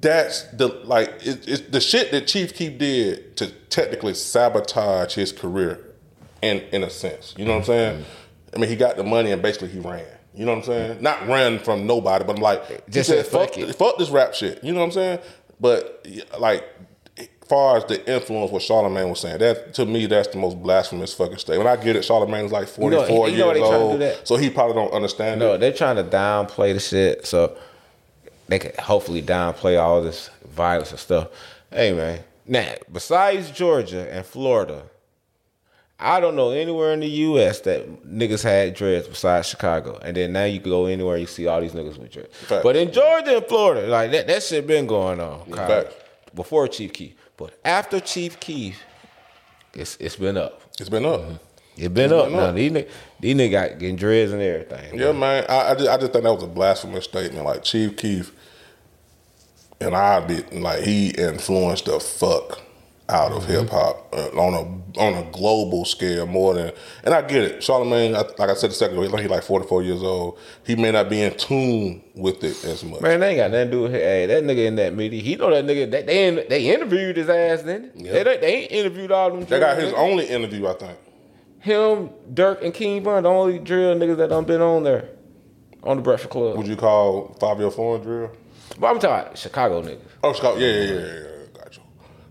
that's 0.00 0.44
the 0.52 0.68
like 0.84 1.08
it, 1.22 1.48
it's 1.48 1.62
the 1.62 1.80
shit 1.80 2.10
that 2.12 2.26
Chief 2.26 2.54
Keef 2.54 2.78
did 2.78 3.36
to 3.36 3.50
technically 3.68 4.14
sabotage 4.14 5.14
his 5.14 5.32
career 5.32 5.94
in 6.42 6.60
in 6.72 6.82
a 6.82 6.90
sense. 6.90 7.34
You 7.36 7.44
know 7.44 7.52
what 7.52 7.58
I'm 7.58 7.64
saying? 7.64 7.94
Mm-hmm. 7.96 8.54
I 8.54 8.58
mean, 8.58 8.70
he 8.70 8.76
got 8.76 8.96
the 8.96 9.04
money 9.04 9.32
and 9.32 9.42
basically 9.42 9.68
he 9.68 9.80
ran. 9.80 10.04
You 10.34 10.44
know 10.44 10.52
what 10.52 10.58
I'm 10.58 10.64
saying? 10.64 10.92
Mm-hmm. 10.94 11.02
Not 11.02 11.26
ran 11.26 11.58
from 11.58 11.86
nobody, 11.86 12.24
but 12.24 12.36
I'm 12.36 12.42
like, 12.42 12.88
Just 12.88 13.10
said, 13.10 13.26
"Fuck 13.26 13.54
fuck, 13.54 13.58
it." 13.58 13.74
fuck 13.74 13.98
this 13.98 14.10
rap 14.10 14.34
shit. 14.34 14.62
You 14.62 14.72
know 14.72 14.80
what 14.80 14.86
I'm 14.86 14.92
saying? 14.92 15.18
But 15.60 16.06
like, 16.38 16.64
far 17.48 17.78
as 17.78 17.84
the 17.84 18.12
influence, 18.12 18.50
what 18.50 18.62
Charlamagne 18.62 19.08
was 19.08 19.20
saying, 19.20 19.38
that 19.38 19.74
to 19.74 19.86
me, 19.86 20.06
that's 20.06 20.28
the 20.28 20.38
most 20.38 20.62
blasphemous 20.62 21.14
fucking 21.14 21.38
statement. 21.38 21.64
When 21.64 21.78
i 21.78 21.82
get 21.82 21.96
it. 21.96 22.02
Charlamagne's 22.02 22.52
like 22.52 22.68
44 22.68 23.28
you 23.30 23.38
know 23.38 23.52
years 23.52 23.54
they 23.54 23.60
trying 23.60 23.98
to 23.98 23.98
do 23.98 24.04
old, 24.04 24.26
so 24.26 24.36
he 24.36 24.50
probably 24.50 24.74
don't 24.74 24.92
understand 24.92 25.40
no, 25.40 25.54
it. 25.54 25.58
they're 25.58 25.72
trying 25.72 25.96
to 25.96 26.04
downplay 26.04 26.74
the 26.74 26.80
shit, 26.80 27.26
so 27.26 27.56
they 28.48 28.58
could 28.58 28.76
hopefully 28.76 29.22
downplay 29.22 29.80
all 29.80 30.02
this 30.02 30.30
violence 30.48 30.90
and 30.90 31.00
stuff. 31.00 31.28
Hey 31.70 31.92
man, 31.92 32.20
now 32.46 32.74
besides 32.92 33.50
Georgia 33.50 34.10
and 34.12 34.24
Florida, 34.24 34.84
I 36.00 36.20
don't 36.20 36.36
know 36.36 36.50
anywhere 36.50 36.92
in 36.92 37.00
the 37.00 37.08
U.S. 37.08 37.60
that 37.62 38.06
niggas 38.06 38.42
had 38.42 38.74
dreads 38.74 39.08
besides 39.08 39.48
Chicago, 39.48 39.98
and 40.02 40.16
then 40.16 40.32
now 40.32 40.44
you 40.44 40.60
can 40.60 40.70
go 40.70 40.86
anywhere 40.86 41.16
you 41.16 41.26
see 41.26 41.46
all 41.48 41.60
these 41.60 41.72
niggas 41.72 41.98
with 41.98 42.12
dreads. 42.12 42.36
Facts. 42.36 42.62
But 42.62 42.76
in 42.76 42.92
Georgia 42.92 43.38
and 43.38 43.46
Florida, 43.46 43.88
like 43.88 44.12
that, 44.12 44.28
that 44.28 44.42
shit 44.44 44.66
been 44.66 44.86
going 44.86 45.20
on 45.20 45.50
Kyle, 45.50 45.88
before 46.34 46.68
Chief 46.68 46.92
Keef, 46.92 47.14
but 47.38 47.58
after 47.64 48.00
Chief 48.00 48.38
Keef, 48.38 48.82
it's 49.72 49.96
it's 49.96 50.16
been 50.16 50.36
up. 50.36 50.60
It's 50.78 50.90
been 50.90 51.06
up. 51.06 51.20
Mm-hmm. 51.20 51.34
It's 51.76 51.88
been 51.88 52.12
up 52.12 52.26
been 52.26 52.36
now. 52.36 52.40
up. 52.40 52.54
These 52.56 52.72
niggas, 52.72 52.90
these 53.20 53.36
niggas 53.36 53.50
got 53.50 53.78
getting 53.78 53.96
dreads 53.96 54.32
and 54.32 54.42
everything. 54.42 54.98
Yeah, 54.98 55.12
man. 55.12 55.46
I, 55.48 55.70
I, 55.70 55.74
just, 55.74 55.88
I 55.88 55.96
just 55.96 56.12
think 56.12 56.24
that 56.24 56.34
was 56.34 56.42
a 56.42 56.48
blasphemous 56.48 57.04
statement. 57.04 57.44
Like 57.44 57.62
Chief 57.62 57.96
Keef, 57.96 58.32
and 59.80 59.94
I 59.94 60.20
be 60.20 60.42
like 60.58 60.82
he 60.82 61.10
influenced 61.10 61.86
the 61.86 62.00
fuck 62.00 62.60
out 63.10 63.32
of 63.32 63.46
hip 63.46 63.70
hop 63.70 64.12
uh, 64.12 64.28
on 64.38 64.52
a 64.54 65.00
on 65.00 65.14
a 65.14 65.30
global 65.30 65.84
scale 65.84 66.26
more 66.26 66.54
than. 66.54 66.72
And 67.04 67.14
I 67.14 67.22
get 67.22 67.42
it. 67.42 67.58
Charlamagne, 67.60 68.14
I, 68.14 68.20
like 68.38 68.50
I 68.50 68.54
said 68.54 68.70
a 68.70 68.74
second 68.74 68.98
ago, 68.98 69.16
he 69.16 69.28
like 69.28 69.42
44 69.42 69.82
years 69.82 70.02
old. 70.02 70.38
He 70.66 70.76
may 70.76 70.90
not 70.90 71.08
be 71.08 71.22
in 71.22 71.36
tune 71.36 72.02
with 72.14 72.44
it 72.44 72.64
as 72.64 72.84
much. 72.84 73.00
Man, 73.00 73.20
they 73.20 73.30
ain't 73.30 73.38
got 73.38 73.50
nothing 73.50 73.70
to 73.70 73.76
do 73.76 73.82
with 73.82 73.92
hey, 73.92 74.26
that 74.26 74.44
nigga 74.44 74.66
in 74.66 74.76
that 74.76 74.94
meeting. 74.94 75.20
He 75.20 75.36
know 75.36 75.50
that 75.50 75.64
nigga. 75.64 75.90
They 75.90 76.02
they, 76.02 76.28
in- 76.28 76.48
they 76.48 76.74
interviewed 76.74 77.16
his 77.16 77.28
ass, 77.28 77.62
then 77.62 77.92
they, 77.94 78.22
they, 78.22 78.36
they 78.38 78.54
ain't 78.54 78.72
interviewed 78.72 79.10
all 79.10 79.30
them. 79.30 79.44
They 79.44 79.58
got 79.58 79.78
his 79.78 79.92
niggas. 79.92 79.98
only 79.98 80.26
interview, 80.26 80.66
I 80.66 80.74
think. 80.74 80.98
Him, 81.60 82.10
Durk, 82.32 82.62
and 82.62 82.72
King 82.72 83.02
Von, 83.02 83.22
the 83.24 83.28
only 83.28 83.58
drill 83.58 83.94
niggas 83.96 84.18
that 84.18 84.28
done 84.28 84.44
been 84.44 84.60
on 84.60 84.84
there, 84.84 85.08
on 85.82 85.96
the 85.96 86.02
Breakfast 86.02 86.30
Club. 86.30 86.56
Would 86.56 86.68
you 86.68 86.76
call 86.76 87.36
Fivio 87.40 87.72
Foreign 87.72 88.02
drill? 88.02 88.30
but 88.78 88.86
I'm 88.88 88.98
talking 89.00 89.26
about 89.26 89.38
Chicago 89.38 89.82
niggas. 89.82 90.00
Oh, 90.22 90.32
Scott. 90.32 90.58
Yeah, 90.58 90.68
yeah, 90.68 90.82
yeah, 90.82 91.00
yeah. 91.00 91.27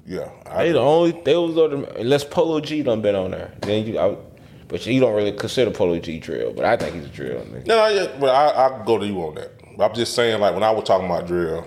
Yeah. 0.07 0.17
Got 0.19 0.27
you. 0.27 0.43
Yeah. 0.45 0.51
I, 0.51 0.63
They 0.63 0.71
the 0.71 0.79
only 0.79 1.11
they 1.23 1.35
was 1.35 1.55
the 1.55 1.99
unless 1.99 2.23
Polo 2.23 2.59
G 2.59 2.81
done 2.83 3.01
been 3.01 3.15
on 3.15 3.31
there. 3.31 3.53
Then 3.61 3.85
you, 3.85 3.99
I, 3.99 4.17
but 4.67 4.85
you 4.85 4.99
don't 4.99 5.15
really 5.15 5.31
consider 5.31 5.71
Polo 5.71 5.99
G 5.99 6.19
drill, 6.19 6.53
but 6.53 6.65
I 6.65 6.77
think 6.77 6.95
he's 6.95 7.05
a 7.05 7.09
drill 7.09 7.41
nigga. 7.45 7.67
No, 7.67 7.77
no, 7.77 7.87
yeah, 7.87 8.17
but 8.19 8.29
I, 8.29 8.67
I 8.81 8.85
go 8.85 8.97
to 8.97 9.05
you 9.05 9.17
on 9.21 9.35
that. 9.35 9.51
I'm 9.79 9.93
just 9.93 10.15
saying, 10.15 10.39
like 10.41 10.53
when 10.53 10.63
I 10.63 10.71
was 10.71 10.85
talking 10.85 11.05
about 11.05 11.27
drill, 11.27 11.65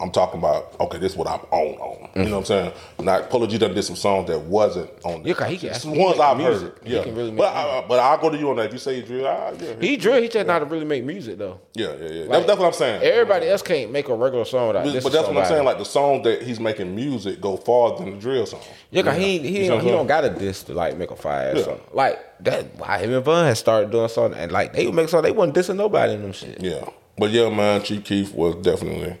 I'm 0.00 0.10
talking 0.12 0.38
about 0.38 0.74
okay, 0.80 0.98
this 0.98 1.12
is 1.12 1.18
what 1.18 1.26
I'm 1.26 1.40
on 1.50 1.74
on. 1.80 2.08
You 2.14 2.24
know 2.30 2.30
what 2.32 2.38
I'm 2.38 2.44
saying? 2.44 2.72
Not 3.00 3.30
Polo 3.30 3.46
G 3.46 3.58
done 3.58 3.74
did 3.74 3.82
some 3.82 3.96
songs 3.96 4.28
that 4.28 4.38
wasn't 4.40 4.90
on. 5.04 5.24
Yeah, 5.24 5.34
'cause 5.34 5.50
he 5.50 5.58
can- 5.58 5.74
some 5.74 5.92
he 5.92 5.98
ones 6.00 6.20
I've 6.20 6.36
music. 6.36 6.62
heard. 6.74 6.80
He 6.84 6.94
Yeah, 6.94 7.02
can 7.02 7.14
really 7.16 7.30
make 7.32 7.38
but 7.38 7.54
I, 7.54 7.84
but 7.88 7.98
I'll 7.98 8.18
go 8.18 8.30
to 8.30 8.36
you 8.38 8.48
on 8.50 8.56
that. 8.56 8.66
If 8.66 8.72
you 8.74 8.78
say 8.78 8.96
he 8.96 9.02
drill, 9.02 9.26
ah, 9.26 9.50
yeah, 9.60 9.72
He 9.80 9.96
drill. 9.96 10.22
He 10.22 10.28
just 10.28 10.46
not 10.46 10.60
to 10.60 10.66
really 10.66 10.84
make 10.84 11.04
music 11.04 11.38
though. 11.38 11.58
yeah, 11.74 11.88
yeah, 12.00 12.08
yeah. 12.08 12.20
Like, 12.22 12.30
that's, 12.30 12.46
that's 12.46 12.58
what 12.60 12.66
I'm 12.66 12.72
saying. 12.74 13.02
Everybody 13.02 13.48
else 13.48 13.62
can't 13.62 13.90
make 13.90 14.08
a 14.08 14.14
regular 14.14 14.44
song 14.44 14.68
without 14.68 14.84
but, 14.84 14.92
this. 14.92 15.02
but 15.04 15.12
that's 15.12 15.26
what 15.28 15.36
I'm 15.36 15.44
saying. 15.46 15.64
Like 15.64 15.78
the 15.78 15.84
songs 15.84 16.22
that 16.24 16.42
he's 16.42 16.60
making 16.60 16.94
music 16.94 17.40
go 17.40 17.56
farther 17.56 18.04
than 18.04 18.14
the 18.14 18.18
drill 18.20 18.46
song. 18.46 18.60
Yeah, 18.90 19.02
cause 19.02 19.16
he 19.16 19.38
he, 19.38 19.62
You 19.64 19.68
know 19.68 19.76
don't, 19.76 19.84
he 19.84 19.90
don't 19.90 20.06
got 20.06 20.24
a 20.24 20.30
diss 20.30 20.62
to 20.64 20.74
like 20.74 20.96
make 20.96 21.10
a 21.10 21.16
fire 21.16 21.54
Yeah. 21.56 21.64
song. 21.64 21.80
Like 21.92 22.18
that 22.44 22.66
why 22.78 22.98
him 22.98 23.12
and 23.14 23.24
Von 23.24 23.46
had 23.46 23.58
started 23.58 23.90
doing 23.90 24.08
something 24.08 24.38
and 24.40 24.52
like 24.52 24.72
they 24.74 24.86
would 24.86 24.94
make 24.94 25.08
song 25.08 25.22
they 25.22 25.32
wasn't 25.32 25.56
dissing 25.56 25.76
nobody 25.76 26.12
in 26.14 26.22
them 26.22 26.32
shit. 26.32 26.60
Yeah, 26.62 26.88
but 27.18 27.30
yeah, 27.30 27.48
man, 27.50 27.82
Chief 27.82 28.04
Keef 28.04 28.32
was 28.34 28.54
definitely 28.56 29.16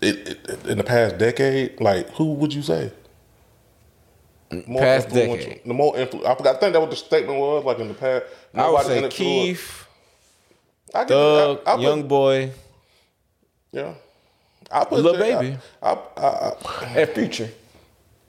it, 0.00 0.28
it, 0.48 0.66
in 0.66 0.78
the 0.78 0.84
past 0.84 1.18
decade. 1.18 1.80
Like, 1.80 2.08
who 2.10 2.32
would 2.34 2.52
you 2.54 2.62
say? 2.62 2.92
More 4.66 4.80
Past 4.80 5.06
influential- 5.08 5.36
decade. 5.50 5.64
The 5.64 5.74
more 5.74 5.94
influ- 5.94 6.24
I 6.26 6.34
forgot. 6.34 6.56
I 6.56 6.58
think 6.60 6.72
that 6.72 6.80
what 6.80 6.90
the 6.90 6.96
statement 6.96 7.38
was. 7.38 7.64
Like 7.64 7.78
in 7.80 7.88
the 7.88 7.94
past, 7.94 8.24
I 8.54 8.66
would 8.70 8.76
nobody 8.78 9.00
say 9.00 9.08
Keef, 9.10 9.88
I 10.94 11.00
get 11.00 11.08
Thug, 11.08 11.60
I, 11.66 11.72
I 11.72 11.74
put- 11.74 11.82
Young 11.82 12.08
Boy, 12.08 12.50
yeah. 13.72 13.94
I 14.70 14.84
put 14.84 15.00
Lil 15.02 15.12
that- 15.14 15.20
Baby. 15.40 15.58
I, 15.82 15.90
I, 15.92 15.98
I, 16.16 16.52
I, 16.64 16.84
and 17.00 17.10
Future. 17.10 17.50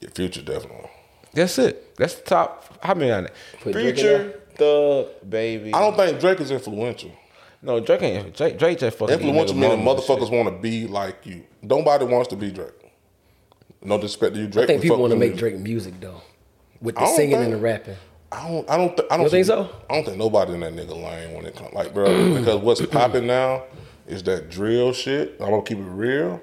yeah, 0.01 0.09
Future 0.13 0.41
definitely. 0.41 0.89
That's 1.33 1.57
it. 1.59 1.95
That's 1.95 2.15
the 2.15 2.23
top. 2.23 2.83
How 2.83 2.95
many 2.95 3.11
on 3.11 3.25
it? 3.25 3.33
Put 3.61 3.73
Drake 3.73 3.95
Future, 3.95 4.41
Thug, 4.55 5.07
Baby. 5.29 5.73
I 5.73 5.79
don't 5.79 5.95
think 5.95 6.19
Drake 6.19 6.41
is 6.41 6.51
influential. 6.51 7.11
No, 7.61 7.79
Drake 7.79 8.01
ain't. 8.03 8.35
Drake, 8.35 8.57
Drake 8.57 8.77
just 8.79 8.97
fucking. 8.97 9.15
Influential 9.15 9.55
meaning 9.55 9.83
mama 9.83 9.99
motherfuckers 10.01 10.31
want 10.31 10.47
to 10.47 10.61
be 10.61 10.87
like 10.87 11.25
you. 11.25 11.43
Nobody 11.61 12.05
wants 12.05 12.29
to 12.29 12.35
be 12.35 12.51
Drake. 12.51 12.69
No 13.81 13.97
disrespect 13.97 14.35
to 14.35 14.41
you, 14.41 14.47
Drake. 14.47 14.63
I 14.65 14.67
think 14.67 14.81
people 14.81 14.97
want 14.97 15.11
to 15.11 15.17
make 15.19 15.31
him. 15.33 15.37
Drake 15.37 15.57
music 15.57 15.99
though, 15.99 16.21
with 16.81 16.95
the 16.95 17.05
singing 17.07 17.31
think- 17.31 17.43
and 17.45 17.53
the 17.53 17.57
rapping. 17.57 17.95
I 18.31 18.47
don't. 18.47 18.69
I 18.69 18.77
don't. 18.77 18.95
Th- 18.95 19.07
I 19.09 19.17
don't 19.17 19.23
You 19.25 19.29
think 19.31 19.45
so? 19.47 19.69
I 19.89 19.95
don't 19.95 20.05
think 20.05 20.17
nobody 20.17 20.53
in 20.53 20.59
that 20.59 20.73
nigga 20.73 20.91
lane 20.95 21.33
when 21.33 21.45
it 21.45 21.55
comes. 21.55 21.73
Like, 21.73 21.93
bro, 21.95 22.35
because 22.37 22.61
what's 22.61 22.85
popping 22.85 23.25
now 23.25 23.63
is 24.07 24.21
that 24.23 24.49
drill 24.51 24.93
shit. 24.93 25.35
I'm 25.39 25.49
gonna 25.49 25.63
keep 25.63 25.79
it 25.79 25.81
real. 25.81 26.39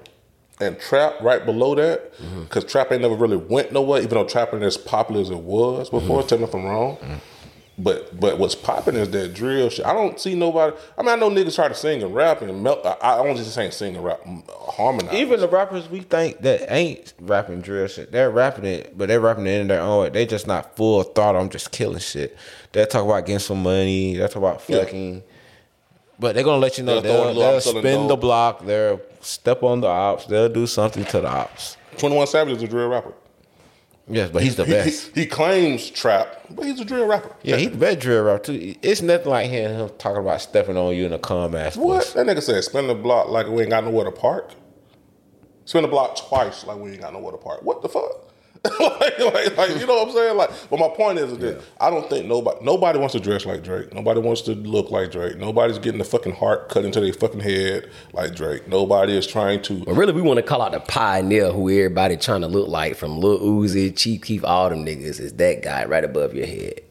And 0.59 0.77
trap 0.79 1.21
right 1.21 1.45
below 1.45 1.75
that, 1.75 2.13
Mm-hmm. 2.17 2.41
because 2.43 2.65
trap 2.65 2.91
ain't 2.91 3.03
never 3.03 3.15
really 3.15 3.37
went 3.37 3.71
nowhere. 3.71 4.01
Even 4.01 4.15
though 4.17 4.25
trap 4.25 4.53
ain't 4.53 4.63
as 4.63 4.75
popular 4.75 5.21
as 5.21 5.29
it 5.29 5.37
was 5.37 5.89
before. 5.89 6.19
Mm-hmm. 6.19 6.27
Tell 6.27 6.37
me 6.39 6.43
if 6.43 6.53
I'm 6.53 6.65
wrong. 6.65 6.97
But 7.79 8.19
but 8.19 8.39
what's 8.39 8.55
popping 8.55 8.95
is 8.95 9.11
that 9.11 9.35
drill 9.35 9.69
shit. 9.69 9.85
I 9.85 9.93
don't 9.93 10.19
see 10.19 10.33
nobody. 10.33 10.75
I 10.97 11.03
mean, 11.03 11.09
I 11.11 11.15
know 11.15 11.29
niggas 11.29 11.53
try 11.53 11.67
to 11.67 11.75
sing 11.75 12.01
and 12.01 12.13
rap 12.15 12.41
and 12.41 12.63
melt. 12.63 12.83
I, 12.83 12.93
I 13.01 13.19
only 13.19 13.35
just 13.35 13.55
ain't 13.55 13.71
sing 13.73 13.95
and 13.95 14.03
rap, 14.03 14.19
harmonize. 14.49 15.13
Even 15.13 15.39
the 15.39 15.47
rappers 15.47 15.87
we 15.87 15.99
think 15.99 16.41
that 16.41 16.71
ain't 16.73 17.13
rapping 17.19 17.61
drill 17.61 17.85
shit, 17.87 18.11
they're 18.11 18.31
rapping 18.31 18.65
it, 18.65 18.97
but 18.97 19.09
they're 19.09 19.19
rapping 19.19 19.45
it 19.45 19.61
in 19.61 19.67
their 19.67 19.81
own 19.81 20.01
way. 20.01 20.09
They 20.09 20.25
just 20.25 20.47
not 20.47 20.75
full 20.75 21.03
thought. 21.03 21.35
I'm 21.35 21.49
just 21.49 21.71
killing 21.71 21.99
shit. 21.99 22.35
They 22.71 22.83
talk 22.87 23.05
about 23.05 23.27
getting 23.27 23.39
some 23.39 23.61
money. 23.61 24.15
They 24.15 24.25
talk 24.27 24.37
about 24.37 24.63
Yeah. 24.67 24.79
fucking. 24.79 25.21
But 26.19 26.33
they're 26.33 26.43
gonna 26.43 26.57
let 26.57 26.79
you 26.79 26.83
know 26.83 26.99
They'll 26.99 27.25
they'll, 27.25 27.33
they'll 27.35 27.61
spin 27.61 28.07
the 28.07 28.15
block. 28.15 28.65
They'll 28.65 29.01
step 29.21 29.61
on 29.61 29.81
the 29.81 29.87
ops. 29.87 30.25
They'll 30.25 30.49
do 30.49 30.65
something 30.65 31.05
to 31.05 31.21
the 31.21 31.27
ops. 31.27 31.77
Twenty 31.97 32.15
One 32.15 32.25
Savage 32.25 32.57
is 32.57 32.63
a 32.63 32.67
drill 32.67 32.87
rapper. 32.89 33.13
Yes, 34.09 34.29
but 34.31 34.41
he's 34.41 34.55
the 34.55 34.63
He- 34.65 34.71
he- 34.71 34.77
best. 34.77 35.15
He, 35.15 35.25
claims 35.25 35.89
trap, 35.89 36.41
but 36.49 36.65
he's 36.65 36.79
a 36.79 36.85
drill 36.85 37.05
rapper. 37.07 37.35
Yeah, 37.43 37.57
he's 37.57 37.71
the 37.71 37.77
best 37.77 37.99
drill 37.99 38.23
rapper 38.23 38.43
too. 38.45 38.75
It's 38.81 39.01
nothing 39.01 39.29
like 39.29 39.49
hearing 39.49 39.75
him 39.75 39.89
talking 39.97 40.21
about 40.21 40.39
stepping 40.41 40.77
on 40.77 40.95
you 40.95 41.05
in 41.05 41.11
a 41.13 41.19
calm 41.19 41.55
ass 41.55 41.75
What? 41.75 41.97
voice. 41.97 42.13
That 42.13 42.25
nigga 42.25 42.41
said 42.41 42.63
spin 42.63 42.87
the 42.87 42.95
block 42.95 43.27
like 43.29 43.47
we 43.47 43.61
ain't 43.63 43.71
got 43.71 43.83
nowhere 43.83 44.05
to 44.05 44.11
park. 44.11 44.51
Spin 45.65 45.81
the 45.81 45.89
block 45.89 46.15
twice 46.15 46.65
like 46.65 46.77
we 46.77 46.91
ain't 46.91 47.01
got 47.01 47.11
nowhere 47.11 47.31
to 47.33 47.37
park. 47.37 47.61
What 47.63 47.81
the 47.81 47.89
fuck? 47.89 48.31
like, 48.79 49.19
like, 49.19 49.57
like, 49.57 49.69
you 49.79 49.85
know 49.85 49.95
what 49.97 50.07
I'm 50.07 50.13
saying? 50.13 50.37
Like, 50.37 50.49
but 50.69 50.79
my 50.79 50.87
point 50.89 51.19
is 51.19 51.37
that 51.37 51.61
I 51.79 51.89
don't 51.89 52.09
think 52.09 52.25
nobody 52.25 52.57
nobody 52.63 52.99
wants 52.99 53.13
to 53.13 53.19
dress 53.19 53.45
like 53.45 53.63
Drake. 53.63 53.93
Nobody 53.93 54.19
wants 54.19 54.41
to 54.43 54.51
look 54.53 54.91
like 54.91 55.11
Drake. 55.11 55.37
Nobody's 55.37 55.79
getting 55.79 55.99
the 55.99 56.05
fucking 56.05 56.33
heart 56.33 56.69
cut 56.69 56.85
into 56.85 56.99
their 56.99 57.13
fucking 57.13 57.39
head 57.41 57.89
like 58.13 58.35
Drake. 58.35 58.67
Nobody 58.67 59.17
is 59.17 59.27
trying 59.27 59.61
to. 59.63 59.83
But 59.85 59.93
really, 59.95 60.13
we 60.13 60.21
want 60.21 60.37
to 60.37 60.43
call 60.43 60.61
out 60.61 60.71
the 60.71 60.79
pioneer 60.79 61.51
who 61.51 61.69
everybody 61.69 62.17
trying 62.17 62.41
to 62.41 62.47
look 62.47 62.67
like 62.67 62.95
from 62.95 63.19
Lil 63.19 63.39
Uzi, 63.39 63.95
Chief 63.95 64.21
Keef, 64.21 64.43
all 64.43 64.69
them 64.69 64.85
niggas 64.85 65.19
is 65.19 65.33
that 65.33 65.61
guy 65.61 65.85
right 65.85 66.03
above 66.03 66.33
your 66.33 66.47
head. 66.47 66.81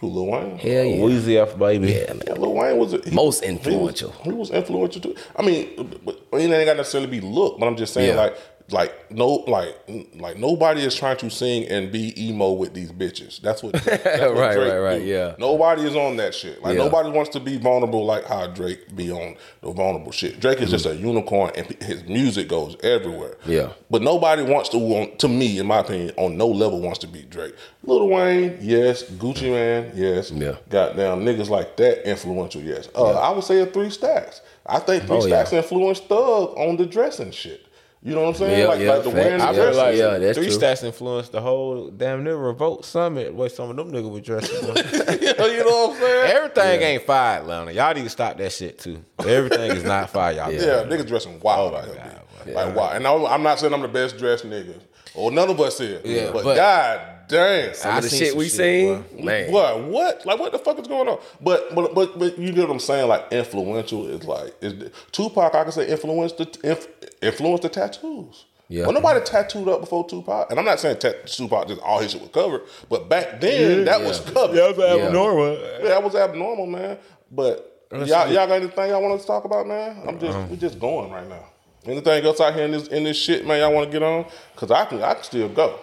Who 0.00 0.08
Lil 0.08 0.26
Wayne? 0.26 0.58
Hell 0.58 0.84
yeah. 0.84 0.96
Weezy 0.96 1.40
F 1.40 1.56
baby. 1.56 1.92
Yeah, 1.92 2.12
man. 2.14 2.22
Yeah, 2.26 2.32
Lil 2.32 2.54
Wayne 2.54 2.76
was 2.76 2.90
he- 2.90 3.10
Most 3.12 3.44
he 3.44 3.52
was- 3.52 3.64
influential. 3.64 4.10
He 4.24 4.32
was, 4.32 4.50
influential 4.50 5.00
too. 5.00 5.14
I 5.36 5.42
mean, 5.42 6.00
but 6.04 6.18
it 6.32 6.38
ain't 6.40 6.50
got 6.66 6.72
to 6.72 6.78
necessarily 6.78 7.08
be 7.08 7.20
look, 7.20 7.60
but 7.60 7.66
I'm 7.66 7.76
just 7.76 7.94
saying 7.94 8.08
Yeah. 8.16 8.20
like. 8.20 8.36
Like 8.72 9.10
no, 9.10 9.44
like 9.46 9.76
like 10.16 10.38
nobody 10.38 10.82
is 10.82 10.94
trying 10.94 11.16
to 11.18 11.30
sing 11.30 11.66
and 11.68 11.92
be 11.92 12.12
emo 12.28 12.52
with 12.52 12.72
these 12.74 12.90
bitches. 12.92 13.40
That's 13.40 13.62
what, 13.62 13.72
that's 13.84 14.20
what 14.20 14.36
Right, 14.36 14.54
Drake 14.54 14.72
right, 14.72 14.78
right, 14.78 14.98
do. 15.00 15.04
yeah. 15.04 15.34
Nobody 15.38 15.82
is 15.82 15.94
on 15.94 16.16
that 16.16 16.34
shit. 16.34 16.62
Like 16.62 16.76
Yeah. 16.76 16.84
nobody 16.84 17.10
wants 17.10 17.30
to 17.30 17.40
be 17.40 17.58
vulnerable 17.58 18.04
like 18.04 18.24
how 18.24 18.46
Drake 18.46 18.94
be 18.96 19.10
on 19.12 19.36
the 19.62 19.72
vulnerable 19.72 20.12
shit. 20.12 20.40
Drake 20.40 20.60
is 20.60 20.70
just 20.70 20.86
a 20.86 20.94
unicorn, 20.96 21.52
and 21.56 21.66
his 21.82 22.04
music 22.04 22.48
goes 22.48 22.76
everywhere. 22.82 23.36
Yeah. 23.46 23.72
but 23.90 24.02
nobody 24.02 24.42
wants 24.42 24.68
to 24.70 24.78
want 24.78 25.18
to 25.18 25.28
me, 25.28 25.58
in 25.58 25.66
my 25.66 25.80
opinion, 25.80 26.12
on 26.16 26.36
no 26.36 26.46
level 26.48 26.80
wants 26.80 26.98
to 27.00 27.06
be 27.06 27.22
Drake. 27.22 27.54
Lil 27.84 28.08
Wayne, 28.08 28.58
yes. 28.60 29.02
Gucci 29.02 29.50
Mane, 29.50 29.92
yes. 29.94 30.30
Yeah. 30.30 30.56
Goddamn 30.70 31.24
niggas 31.24 31.48
like 31.50 31.76
that 31.76 32.08
influential, 32.08 32.62
yes. 32.62 32.88
Uh, 32.94 33.12
I 33.18 33.30
would 33.30 33.44
say 33.44 33.60
a 33.60 33.66
three 33.66 33.90
stacks. 33.90 34.40
I 34.64 34.78
think 34.78 35.04
three 35.04 35.16
Oh, 35.16 35.26
yeah. 35.26 35.42
stacks 35.44 35.52
influenced 35.52 36.04
Thug 36.04 36.56
on 36.56 36.76
the 36.76 36.86
dressing 36.86 37.32
shit. 37.32 37.66
You 38.04 38.14
know 38.16 38.22
what 38.22 38.28
I'm 38.30 38.34
saying? 38.34 38.58
Yeah, 38.58 38.66
like, 38.66 38.80
yeah, 38.80 38.90
like 38.94 39.04
the 39.04 39.10
facts. 39.10 39.14
wearing 39.14 39.38
the 39.38 39.44
I 39.44 39.50
Yeah, 39.52 39.70
feel 39.70 39.76
like 39.76 39.96
yeah, 39.96 40.18
that's 40.18 40.36
three 40.38 40.48
true. 40.48 40.58
stats 40.58 40.82
influenced 40.82 41.30
the 41.30 41.40
whole 41.40 41.88
damn 41.90 42.24
near 42.24 42.36
revolt 42.36 42.84
summit 42.84 43.32
where 43.32 43.48
some 43.48 43.70
of 43.70 43.76
them 43.76 43.92
niggas 43.92 44.10
were 44.10 44.20
dressing. 44.20 44.56
you 44.60 45.64
know 45.64 45.86
what 45.88 45.90
I'm 45.94 46.00
saying? 46.00 46.32
Everything 46.36 46.82
ain't 46.82 47.02
fire, 47.04 47.38
Atlanta. 47.40 47.72
Y'all 47.72 47.94
need 47.94 48.02
to 48.04 48.10
stop 48.10 48.38
that 48.38 48.50
shit 48.50 48.80
too. 48.80 49.04
Everything 49.20 49.70
is 49.70 49.84
not 49.84 50.10
fire, 50.10 50.32
y'all. 50.32 50.50
Yeah, 50.52 50.82
niggas 50.84 51.06
dressing 51.06 51.38
wild 51.40 51.74
Oh, 51.74 51.76
out 51.76 51.86
my 51.86 51.92
here. 51.92 52.02
God, 52.04 52.46
B. 52.46 52.52
Like 52.54 52.74
wild. 52.74 52.96
And 52.96 53.06
I, 53.06 53.24
I'm 53.26 53.42
not 53.44 53.60
saying 53.60 53.72
I'm 53.72 53.82
the 53.82 53.88
best 53.88 54.18
dressed 54.18 54.44
nigga. 54.46 54.80
Or 55.14 55.30
none 55.30 55.48
of 55.50 55.60
us 55.60 55.78
is. 55.80 56.04
Yeah, 56.04 56.32
but, 56.32 56.42
but- 56.42 56.56
god 56.56 57.00
damn. 57.28 57.74
Some 57.74 57.96
of 57.96 58.02
the 58.02 58.08
seen 58.08 58.18
shit 58.20 58.36
we 58.36 58.44
shit, 58.44 58.52
seen, 58.52 59.02
boy. 59.02 59.24
man. 59.24 59.52
What? 59.52 59.82
What? 59.84 60.26
Like, 60.26 60.38
what 60.38 60.52
the 60.52 60.58
fuck 60.58 60.78
is 60.78 60.88
going 60.88 61.08
on? 61.08 61.18
But, 61.40 61.74
but, 61.74 61.94
but, 61.94 62.18
but 62.18 62.38
you 62.38 62.52
get 62.52 62.68
what 62.68 62.74
I'm 62.74 62.80
saying? 62.80 63.08
Like, 63.08 63.32
influential 63.32 64.06
is 64.08 64.24
like 64.24 64.54
is 64.60 64.90
Tupac. 65.12 65.54
I 65.54 65.62
can 65.62 65.72
say 65.72 65.88
influenced 65.88 66.38
the 66.38 66.58
inf, 66.64 66.86
influenced 67.20 67.62
the 67.62 67.68
tattoos. 67.68 68.44
Yeah. 68.68 68.84
Well, 68.84 68.92
nobody 68.92 69.20
tattooed 69.22 69.68
up 69.68 69.80
before 69.80 70.08
Tupac, 70.08 70.50
and 70.50 70.58
I'm 70.58 70.64
not 70.64 70.80
saying 70.80 70.98
tat- 70.98 71.26
Tupac 71.26 71.68
just 71.68 71.82
all 71.82 72.00
his 72.00 72.12
shit 72.12 72.22
was 72.22 72.30
covered, 72.30 72.62
but 72.88 73.06
back 73.06 73.38
then 73.38 73.84
that 73.84 74.00
was 74.00 74.20
covered. 74.20 74.56
Yeah, 74.56 74.72
that's 74.72 74.78
abnormal. 74.78 75.58
Yeah, 75.58 75.88
that 75.88 76.02
was 76.02 76.14
abnormal, 76.14 76.66
man. 76.66 76.96
But 77.30 77.86
y'all, 77.92 78.06
y'all 78.06 78.46
got 78.46 78.52
anything 78.52 78.88
y'all 78.88 79.02
want 79.02 79.20
to 79.20 79.26
talk 79.26 79.44
about, 79.44 79.66
man? 79.66 80.02
I'm 80.08 80.18
just 80.18 80.36
uh-huh. 80.36 80.46
we're 80.48 80.56
just 80.56 80.80
going 80.80 81.10
right 81.10 81.28
now. 81.28 81.44
Anything 81.84 82.24
else 82.24 82.40
out 82.40 82.54
here 82.54 82.64
in 82.64 82.70
this 82.70 82.88
in 82.88 83.04
this 83.04 83.18
shit, 83.18 83.46
man? 83.46 83.58
Y'all 83.58 83.74
want 83.74 83.90
to 83.90 83.92
get 83.92 84.02
on? 84.02 84.24
Cause 84.56 84.70
I 84.70 84.86
can 84.86 85.02
I 85.02 85.14
can 85.14 85.24
still 85.24 85.48
go. 85.50 85.78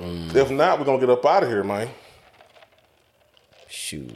Mm. 0.00 0.34
If 0.34 0.50
not, 0.50 0.78
we're 0.78 0.84
gonna 0.84 0.98
get 1.00 1.10
up 1.10 1.24
out 1.24 1.42
of 1.42 1.48
here, 1.48 1.64
man. 1.64 1.88
Shoot. 3.68 4.14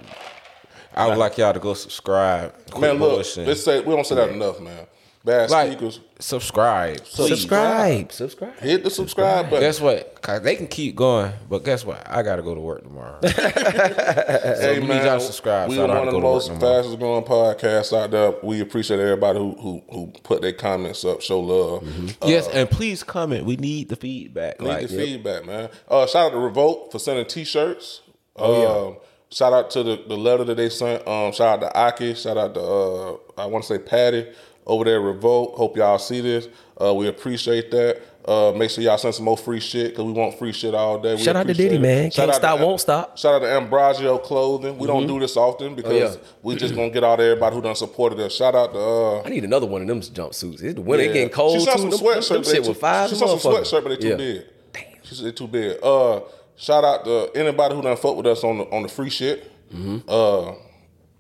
I 0.94 1.06
would 1.08 1.18
like 1.18 1.36
y'all 1.36 1.52
to 1.52 1.60
go 1.60 1.74
subscribe. 1.74 2.54
Quit 2.70 2.92
Man, 2.92 3.00
look, 3.00 3.20
bullshitting. 3.20 3.46
let's 3.46 3.62
say 3.62 3.80
we 3.80 3.94
don't 3.94 4.06
say 4.06 4.14
that 4.14 4.30
enough, 4.30 4.60
man. 4.60 4.86
Bad 5.26 5.50
like 5.50 5.72
speakers, 5.72 5.98
subscribe. 6.20 6.98
please. 7.04 7.28
Subscribe. 7.28 8.12
Subscribe. 8.12 8.58
hit 8.60 8.84
the 8.84 8.90
subscribe 8.90 9.46
button. 9.50 9.60
Guess 9.60 9.80
what? 9.80 10.22
'Cause 10.22 10.40
they 10.42 10.54
can 10.54 10.68
keep 10.68 10.94
going, 10.94 11.32
but 11.50 11.64
guess 11.64 11.84
what? 11.84 12.00
I 12.08 12.22
gotta 12.22 12.42
go 12.42 12.54
to 12.54 12.60
work 12.60 12.84
tomorrow. 12.84 13.18
Hey 13.22 14.78
we 14.80 14.86
need 14.86 15.02
y'all 15.04 15.18
to 15.18 15.20
subscribe, 15.20 15.68
We 15.68 15.76
so 15.76 15.82
I 15.82 15.84
are 15.84 15.88
don't 15.88 15.96
one 15.98 16.08
of 16.08 16.14
to 16.14 16.16
the 16.16 16.20
go 16.20 16.40
to 16.40 16.48
work 16.48 16.60
most 16.60 16.60
fastest 16.60 16.98
growing 16.98 17.24
podcasts 17.24 17.96
out 17.96 18.10
there. 18.12 18.34
We 18.42 18.60
appreciate 18.60 19.00
everybody 19.00 19.38
who 19.38 19.54
who 19.60 19.82
who 19.90 20.06
put 20.22 20.42
their 20.42 20.52
comments 20.52 21.04
up, 21.04 21.20
show 21.22 21.40
love. 21.40 21.82
Uh, 22.22 22.26
yes, 22.28 22.48
and 22.48 22.70
please 22.70 23.02
comment. 23.02 23.44
We 23.46 23.56
need 23.56 23.88
the 23.88 23.96
feedback. 23.96 24.60
Need 24.60 24.68
like, 24.68 24.88
the 24.88 24.96
feedback, 24.96 25.44
man. 25.44 25.68
Uh, 25.88 26.06
shout 26.06 26.26
out 26.26 26.30
to 26.32 26.38
Revolt 26.38 26.92
for 26.92 26.98
sending 26.98 27.26
T-shirts. 27.26 28.00
Oh, 28.36 28.88
Um, 28.88 28.96
shout 29.30 29.52
out 29.52 29.70
to 29.72 29.82
the, 29.82 30.02
the 30.08 30.16
letter 30.16 30.44
that 30.44 30.56
they 30.56 30.68
sent. 30.68 31.06
Um, 31.06 31.32
shout 31.32 31.62
out 31.62 31.68
to 31.72 31.76
Aki. 31.78 32.14
Shout 32.14 32.36
out 32.36 32.54
to 32.54 32.60
uh, 32.62 33.16
I 33.38 33.46
want 33.46 33.64
to 33.64 33.68
say 33.74 33.78
Patty 33.78 34.26
over 34.66 34.84
there 34.84 35.00
Revolt. 35.00 35.56
Hope 35.56 35.76
y'all 35.76 35.98
see 35.98 36.20
this. 36.20 36.48
Uh, 36.80 36.92
we 36.94 37.08
appreciate 37.08 37.70
that. 37.70 38.02
Uh, 38.26 38.52
make 38.56 38.68
sure 38.68 38.82
y'all 38.82 38.98
send 38.98 39.14
some 39.14 39.24
more 39.24 39.36
free 39.36 39.60
shit 39.60 39.90
because 39.90 40.04
we 40.04 40.10
want 40.10 40.36
free 40.36 40.50
shit 40.50 40.74
all 40.74 40.98
day. 40.98 41.14
We 41.14 41.22
Shout 41.22 41.36
out 41.36 41.46
to 41.46 41.54
Diddy, 41.54 41.76
it. 41.76 41.80
man. 41.80 42.10
Shout 42.10 42.28
Can't 42.28 42.42
out 42.44 42.56
to 42.56 42.64
won't 42.64 42.80
stop. 42.80 43.16
Shout 43.16 43.36
out 43.36 43.46
to 43.46 43.52
Ambrosio 43.52 44.18
Clothing. 44.18 44.76
We 44.78 44.88
don't 44.88 45.06
do 45.06 45.20
this 45.20 45.36
often 45.36 45.76
because 45.76 46.16
yeah. 46.16 46.20
we 46.42 46.56
just 46.56 46.74
gonna 46.74 46.90
get 46.90 47.04
out 47.04 47.16
to 47.16 47.22
everybody 47.22 47.54
who 47.54 47.62
done 47.62 47.76
supported 47.76 48.18
us. 48.18 48.34
Shout 48.34 48.56
out 48.56 48.72
to 48.72 48.78
uh, 48.80 49.22
I 49.22 49.28
need 49.28 49.44
another 49.44 49.66
one 49.66 49.82
of 49.82 49.86
them 49.86 50.00
jumpsuits. 50.00 50.60
It's 50.60 50.74
the 50.74 50.80
winter 50.80 51.06
yeah. 51.06 51.12
getting 51.12 51.28
cold 51.28 51.60
She 51.60 51.64
sent 51.64 51.78
some 51.78 51.90
Them, 51.90 51.98
them, 52.00 52.08
sweatshirts. 52.08 52.28
them 52.28 52.42
shit 52.44 52.66
with 52.66 52.78
five 52.80 53.10
She 53.10 53.14
sent 53.14 53.30
some 53.40 53.52
sweatshirts, 53.52 53.82
but 53.84 53.88
they 53.90 53.96
too 53.96 54.08
Yeah. 54.08 54.16
big. 54.16 54.42
Damn. 54.72 54.82
She 55.04 55.14
said 55.14 55.36
too 55.36 55.46
big. 55.46 55.78
Uh, 55.80 56.20
shout 56.56 56.82
out 56.82 57.04
to 57.04 57.30
anybody 57.36 57.76
who 57.76 57.82
done 57.82 57.96
fuck 57.96 58.16
with 58.16 58.26
us 58.26 58.42
on 58.42 58.58
the 58.58 58.64
on 58.64 58.82
the 58.82 58.88
free 58.88 59.10
shit. 59.10 59.52
Mm-hmm. 59.72 59.98
Uh, 60.08 60.54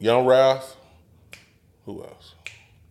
Young 0.00 0.26
Ralph. 0.26 0.76
Who 1.84 2.02
else? 2.02 2.15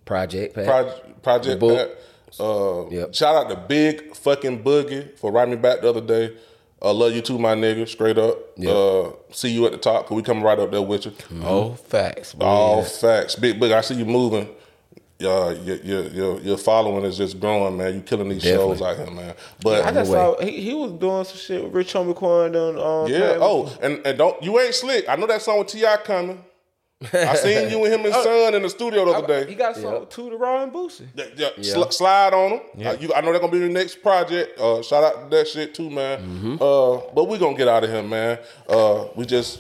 Project. 0.06 0.56
Pat. 0.56 0.66
Project, 0.66 1.24
Project 1.24 1.60
Pat. 1.62 1.98
Uh, 2.40 2.88
Yep. 2.90 3.14
Shout 3.16 3.36
out 3.36 3.50
to 3.50 3.56
Big 3.56 4.16
fucking 4.16 4.64
Boogie 4.64 5.18
for 5.18 5.32
writing 5.32 5.56
me 5.56 5.60
back 5.60 5.82
the 5.82 5.90
other 5.90 6.02
day. 6.02 6.36
Uh, 6.82 6.94
love 6.94 7.14
you 7.14 7.22
too, 7.22 7.40
my 7.40 7.56
nigga. 7.56 7.88
Straight 7.88 8.18
up. 8.18 8.38
Yep. 8.58 8.76
Uh, 8.76 9.12
see 9.32 9.50
you 9.50 9.66
at 9.66 9.72
the 9.72 9.78
top. 9.78 10.06
Cause 10.08 10.16
we 10.16 10.22
coming 10.22 10.44
right 10.44 10.60
up 10.60 10.70
there 10.72 10.82
with 10.82 11.06
you. 11.06 11.14
Oh, 11.44 11.72
facts. 11.74 12.34
boy. 12.34 12.46
All 12.46 12.84
facts. 12.84 13.36
Big 13.36 13.60
Boogie, 13.60 13.74
I 13.74 13.82
see 13.82 13.96
you 13.96 14.06
moving. 14.06 14.50
Uh, 15.24 15.56
your, 15.64 15.78
your 15.78 16.04
your 16.10 16.40
your 16.42 16.58
following 16.58 17.06
is 17.06 17.18
just 17.18 17.40
growing, 17.40 17.78
man. 17.78 17.94
You 17.96 18.02
killing 18.02 18.28
these 18.28 18.44
shows 18.44 18.82
out 18.82 18.98
here, 18.98 19.10
man. 19.10 19.34
But 19.64 19.86
I 19.86 19.92
just 19.94 20.12
saw 20.12 20.38
he, 20.42 20.60
he 20.60 20.74
was 20.74 20.92
doing 20.92 21.24
some 21.24 21.38
shit 21.38 21.64
with 21.64 21.72
Rich 21.74 21.94
Homie 21.94 22.14
Quan 22.14 22.52
done. 22.52 22.78
Um, 22.78 23.08
Yeah. 23.10 23.20
playing- 23.20 23.40
Oh, 23.42 23.74
and, 23.82 24.06
and 24.06 24.18
don't 24.18 24.44
you 24.44 24.60
ain't 24.60 24.76
slick. 24.76 25.08
I 25.08 25.16
know 25.16 25.26
that 25.28 25.42
song 25.42 25.60
with 25.60 25.68
Ti 25.70 25.86
coming. 26.04 26.44
I 27.14 27.36
seen 27.36 27.70
you 27.70 27.84
and 27.86 27.94
him 27.94 28.06
and 28.06 28.14
son 28.24 28.54
in 28.56 28.62
the 28.62 28.70
studio 28.70 29.06
the 29.06 29.12
other 29.12 29.34
I- 29.34 29.44
day. 29.44 29.50
he 29.50 29.56
got 29.56 29.76
something 29.76 30.08
to 30.08 30.30
the 30.30 30.36
Raw 30.38 30.64
and 30.64 30.72
Boosie. 30.72 31.08
Yeah, 31.16 31.26
yeah, 31.36 31.50
sli- 31.76 31.94
slide 31.94 32.34
on 32.34 32.52
them. 32.76 32.88
Uh, 32.88 32.98
you, 33.00 33.14
I 33.14 33.22
know 33.22 33.32
they're 33.32 33.40
gonna 33.40 33.52
be 33.52 33.60
your 33.60 33.70
next 33.70 34.02
project. 34.02 34.60
Uh, 34.60 34.82
shout 34.82 35.04
out 35.04 35.30
to 35.30 35.36
that 35.38 35.48
shit 35.48 35.74
too, 35.76 35.90
man. 35.90 36.20
Mm-hmm. 36.20 36.54
Uh, 36.62 37.14
but 37.14 37.26
we 37.30 37.38
gonna 37.38 37.58
get 37.58 37.68
out 37.68 37.84
of 37.84 37.90
here, 37.90 38.04
man. 38.04 38.40
Uh, 38.68 39.06
we 39.16 39.26
just 39.26 39.60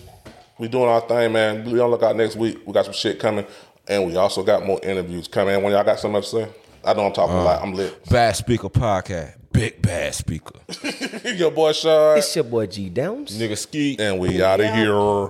we 0.57 0.67
doing 0.67 0.85
our 0.89 1.01
thing, 1.01 1.31
man. 1.33 1.63
Be 1.63 1.71
on 1.71 1.77
the 1.77 1.87
lookout 1.87 2.15
next 2.15 2.35
week. 2.35 2.59
We 2.65 2.73
got 2.73 2.85
some 2.85 2.93
shit 2.93 3.19
coming, 3.19 3.45
and 3.87 4.05
we 4.07 4.15
also 4.15 4.43
got 4.43 4.65
more 4.65 4.79
interviews 4.83 5.27
coming. 5.27 5.61
When 5.61 5.71
y'all 5.73 5.83
got 5.83 5.99
something 5.99 6.21
to 6.21 6.27
say, 6.27 6.47
I 6.83 6.93
know 6.93 7.05
I'm 7.07 7.13
talking 7.13 7.35
a 7.35 7.43
lot. 7.43 7.61
I'm 7.61 7.73
lit. 7.73 8.05
Bad 8.09 8.35
Speaker 8.35 8.69
Podcast. 8.69 9.35
Big 9.51 9.81
Bad 9.81 10.13
Speaker. 10.13 10.59
Your 11.35 11.49
boy 11.49 11.71
Sean, 11.71 12.17
It's 12.17 12.35
your 12.35 12.43
boy 12.43 12.67
G 12.67 12.89
Downs. 12.89 13.39
Nigga 13.39 13.57
Ski. 13.57 13.95
and 13.97 14.19
we 14.19 14.43
out 14.43 14.59
of 14.59 14.73
here. 14.75 15.29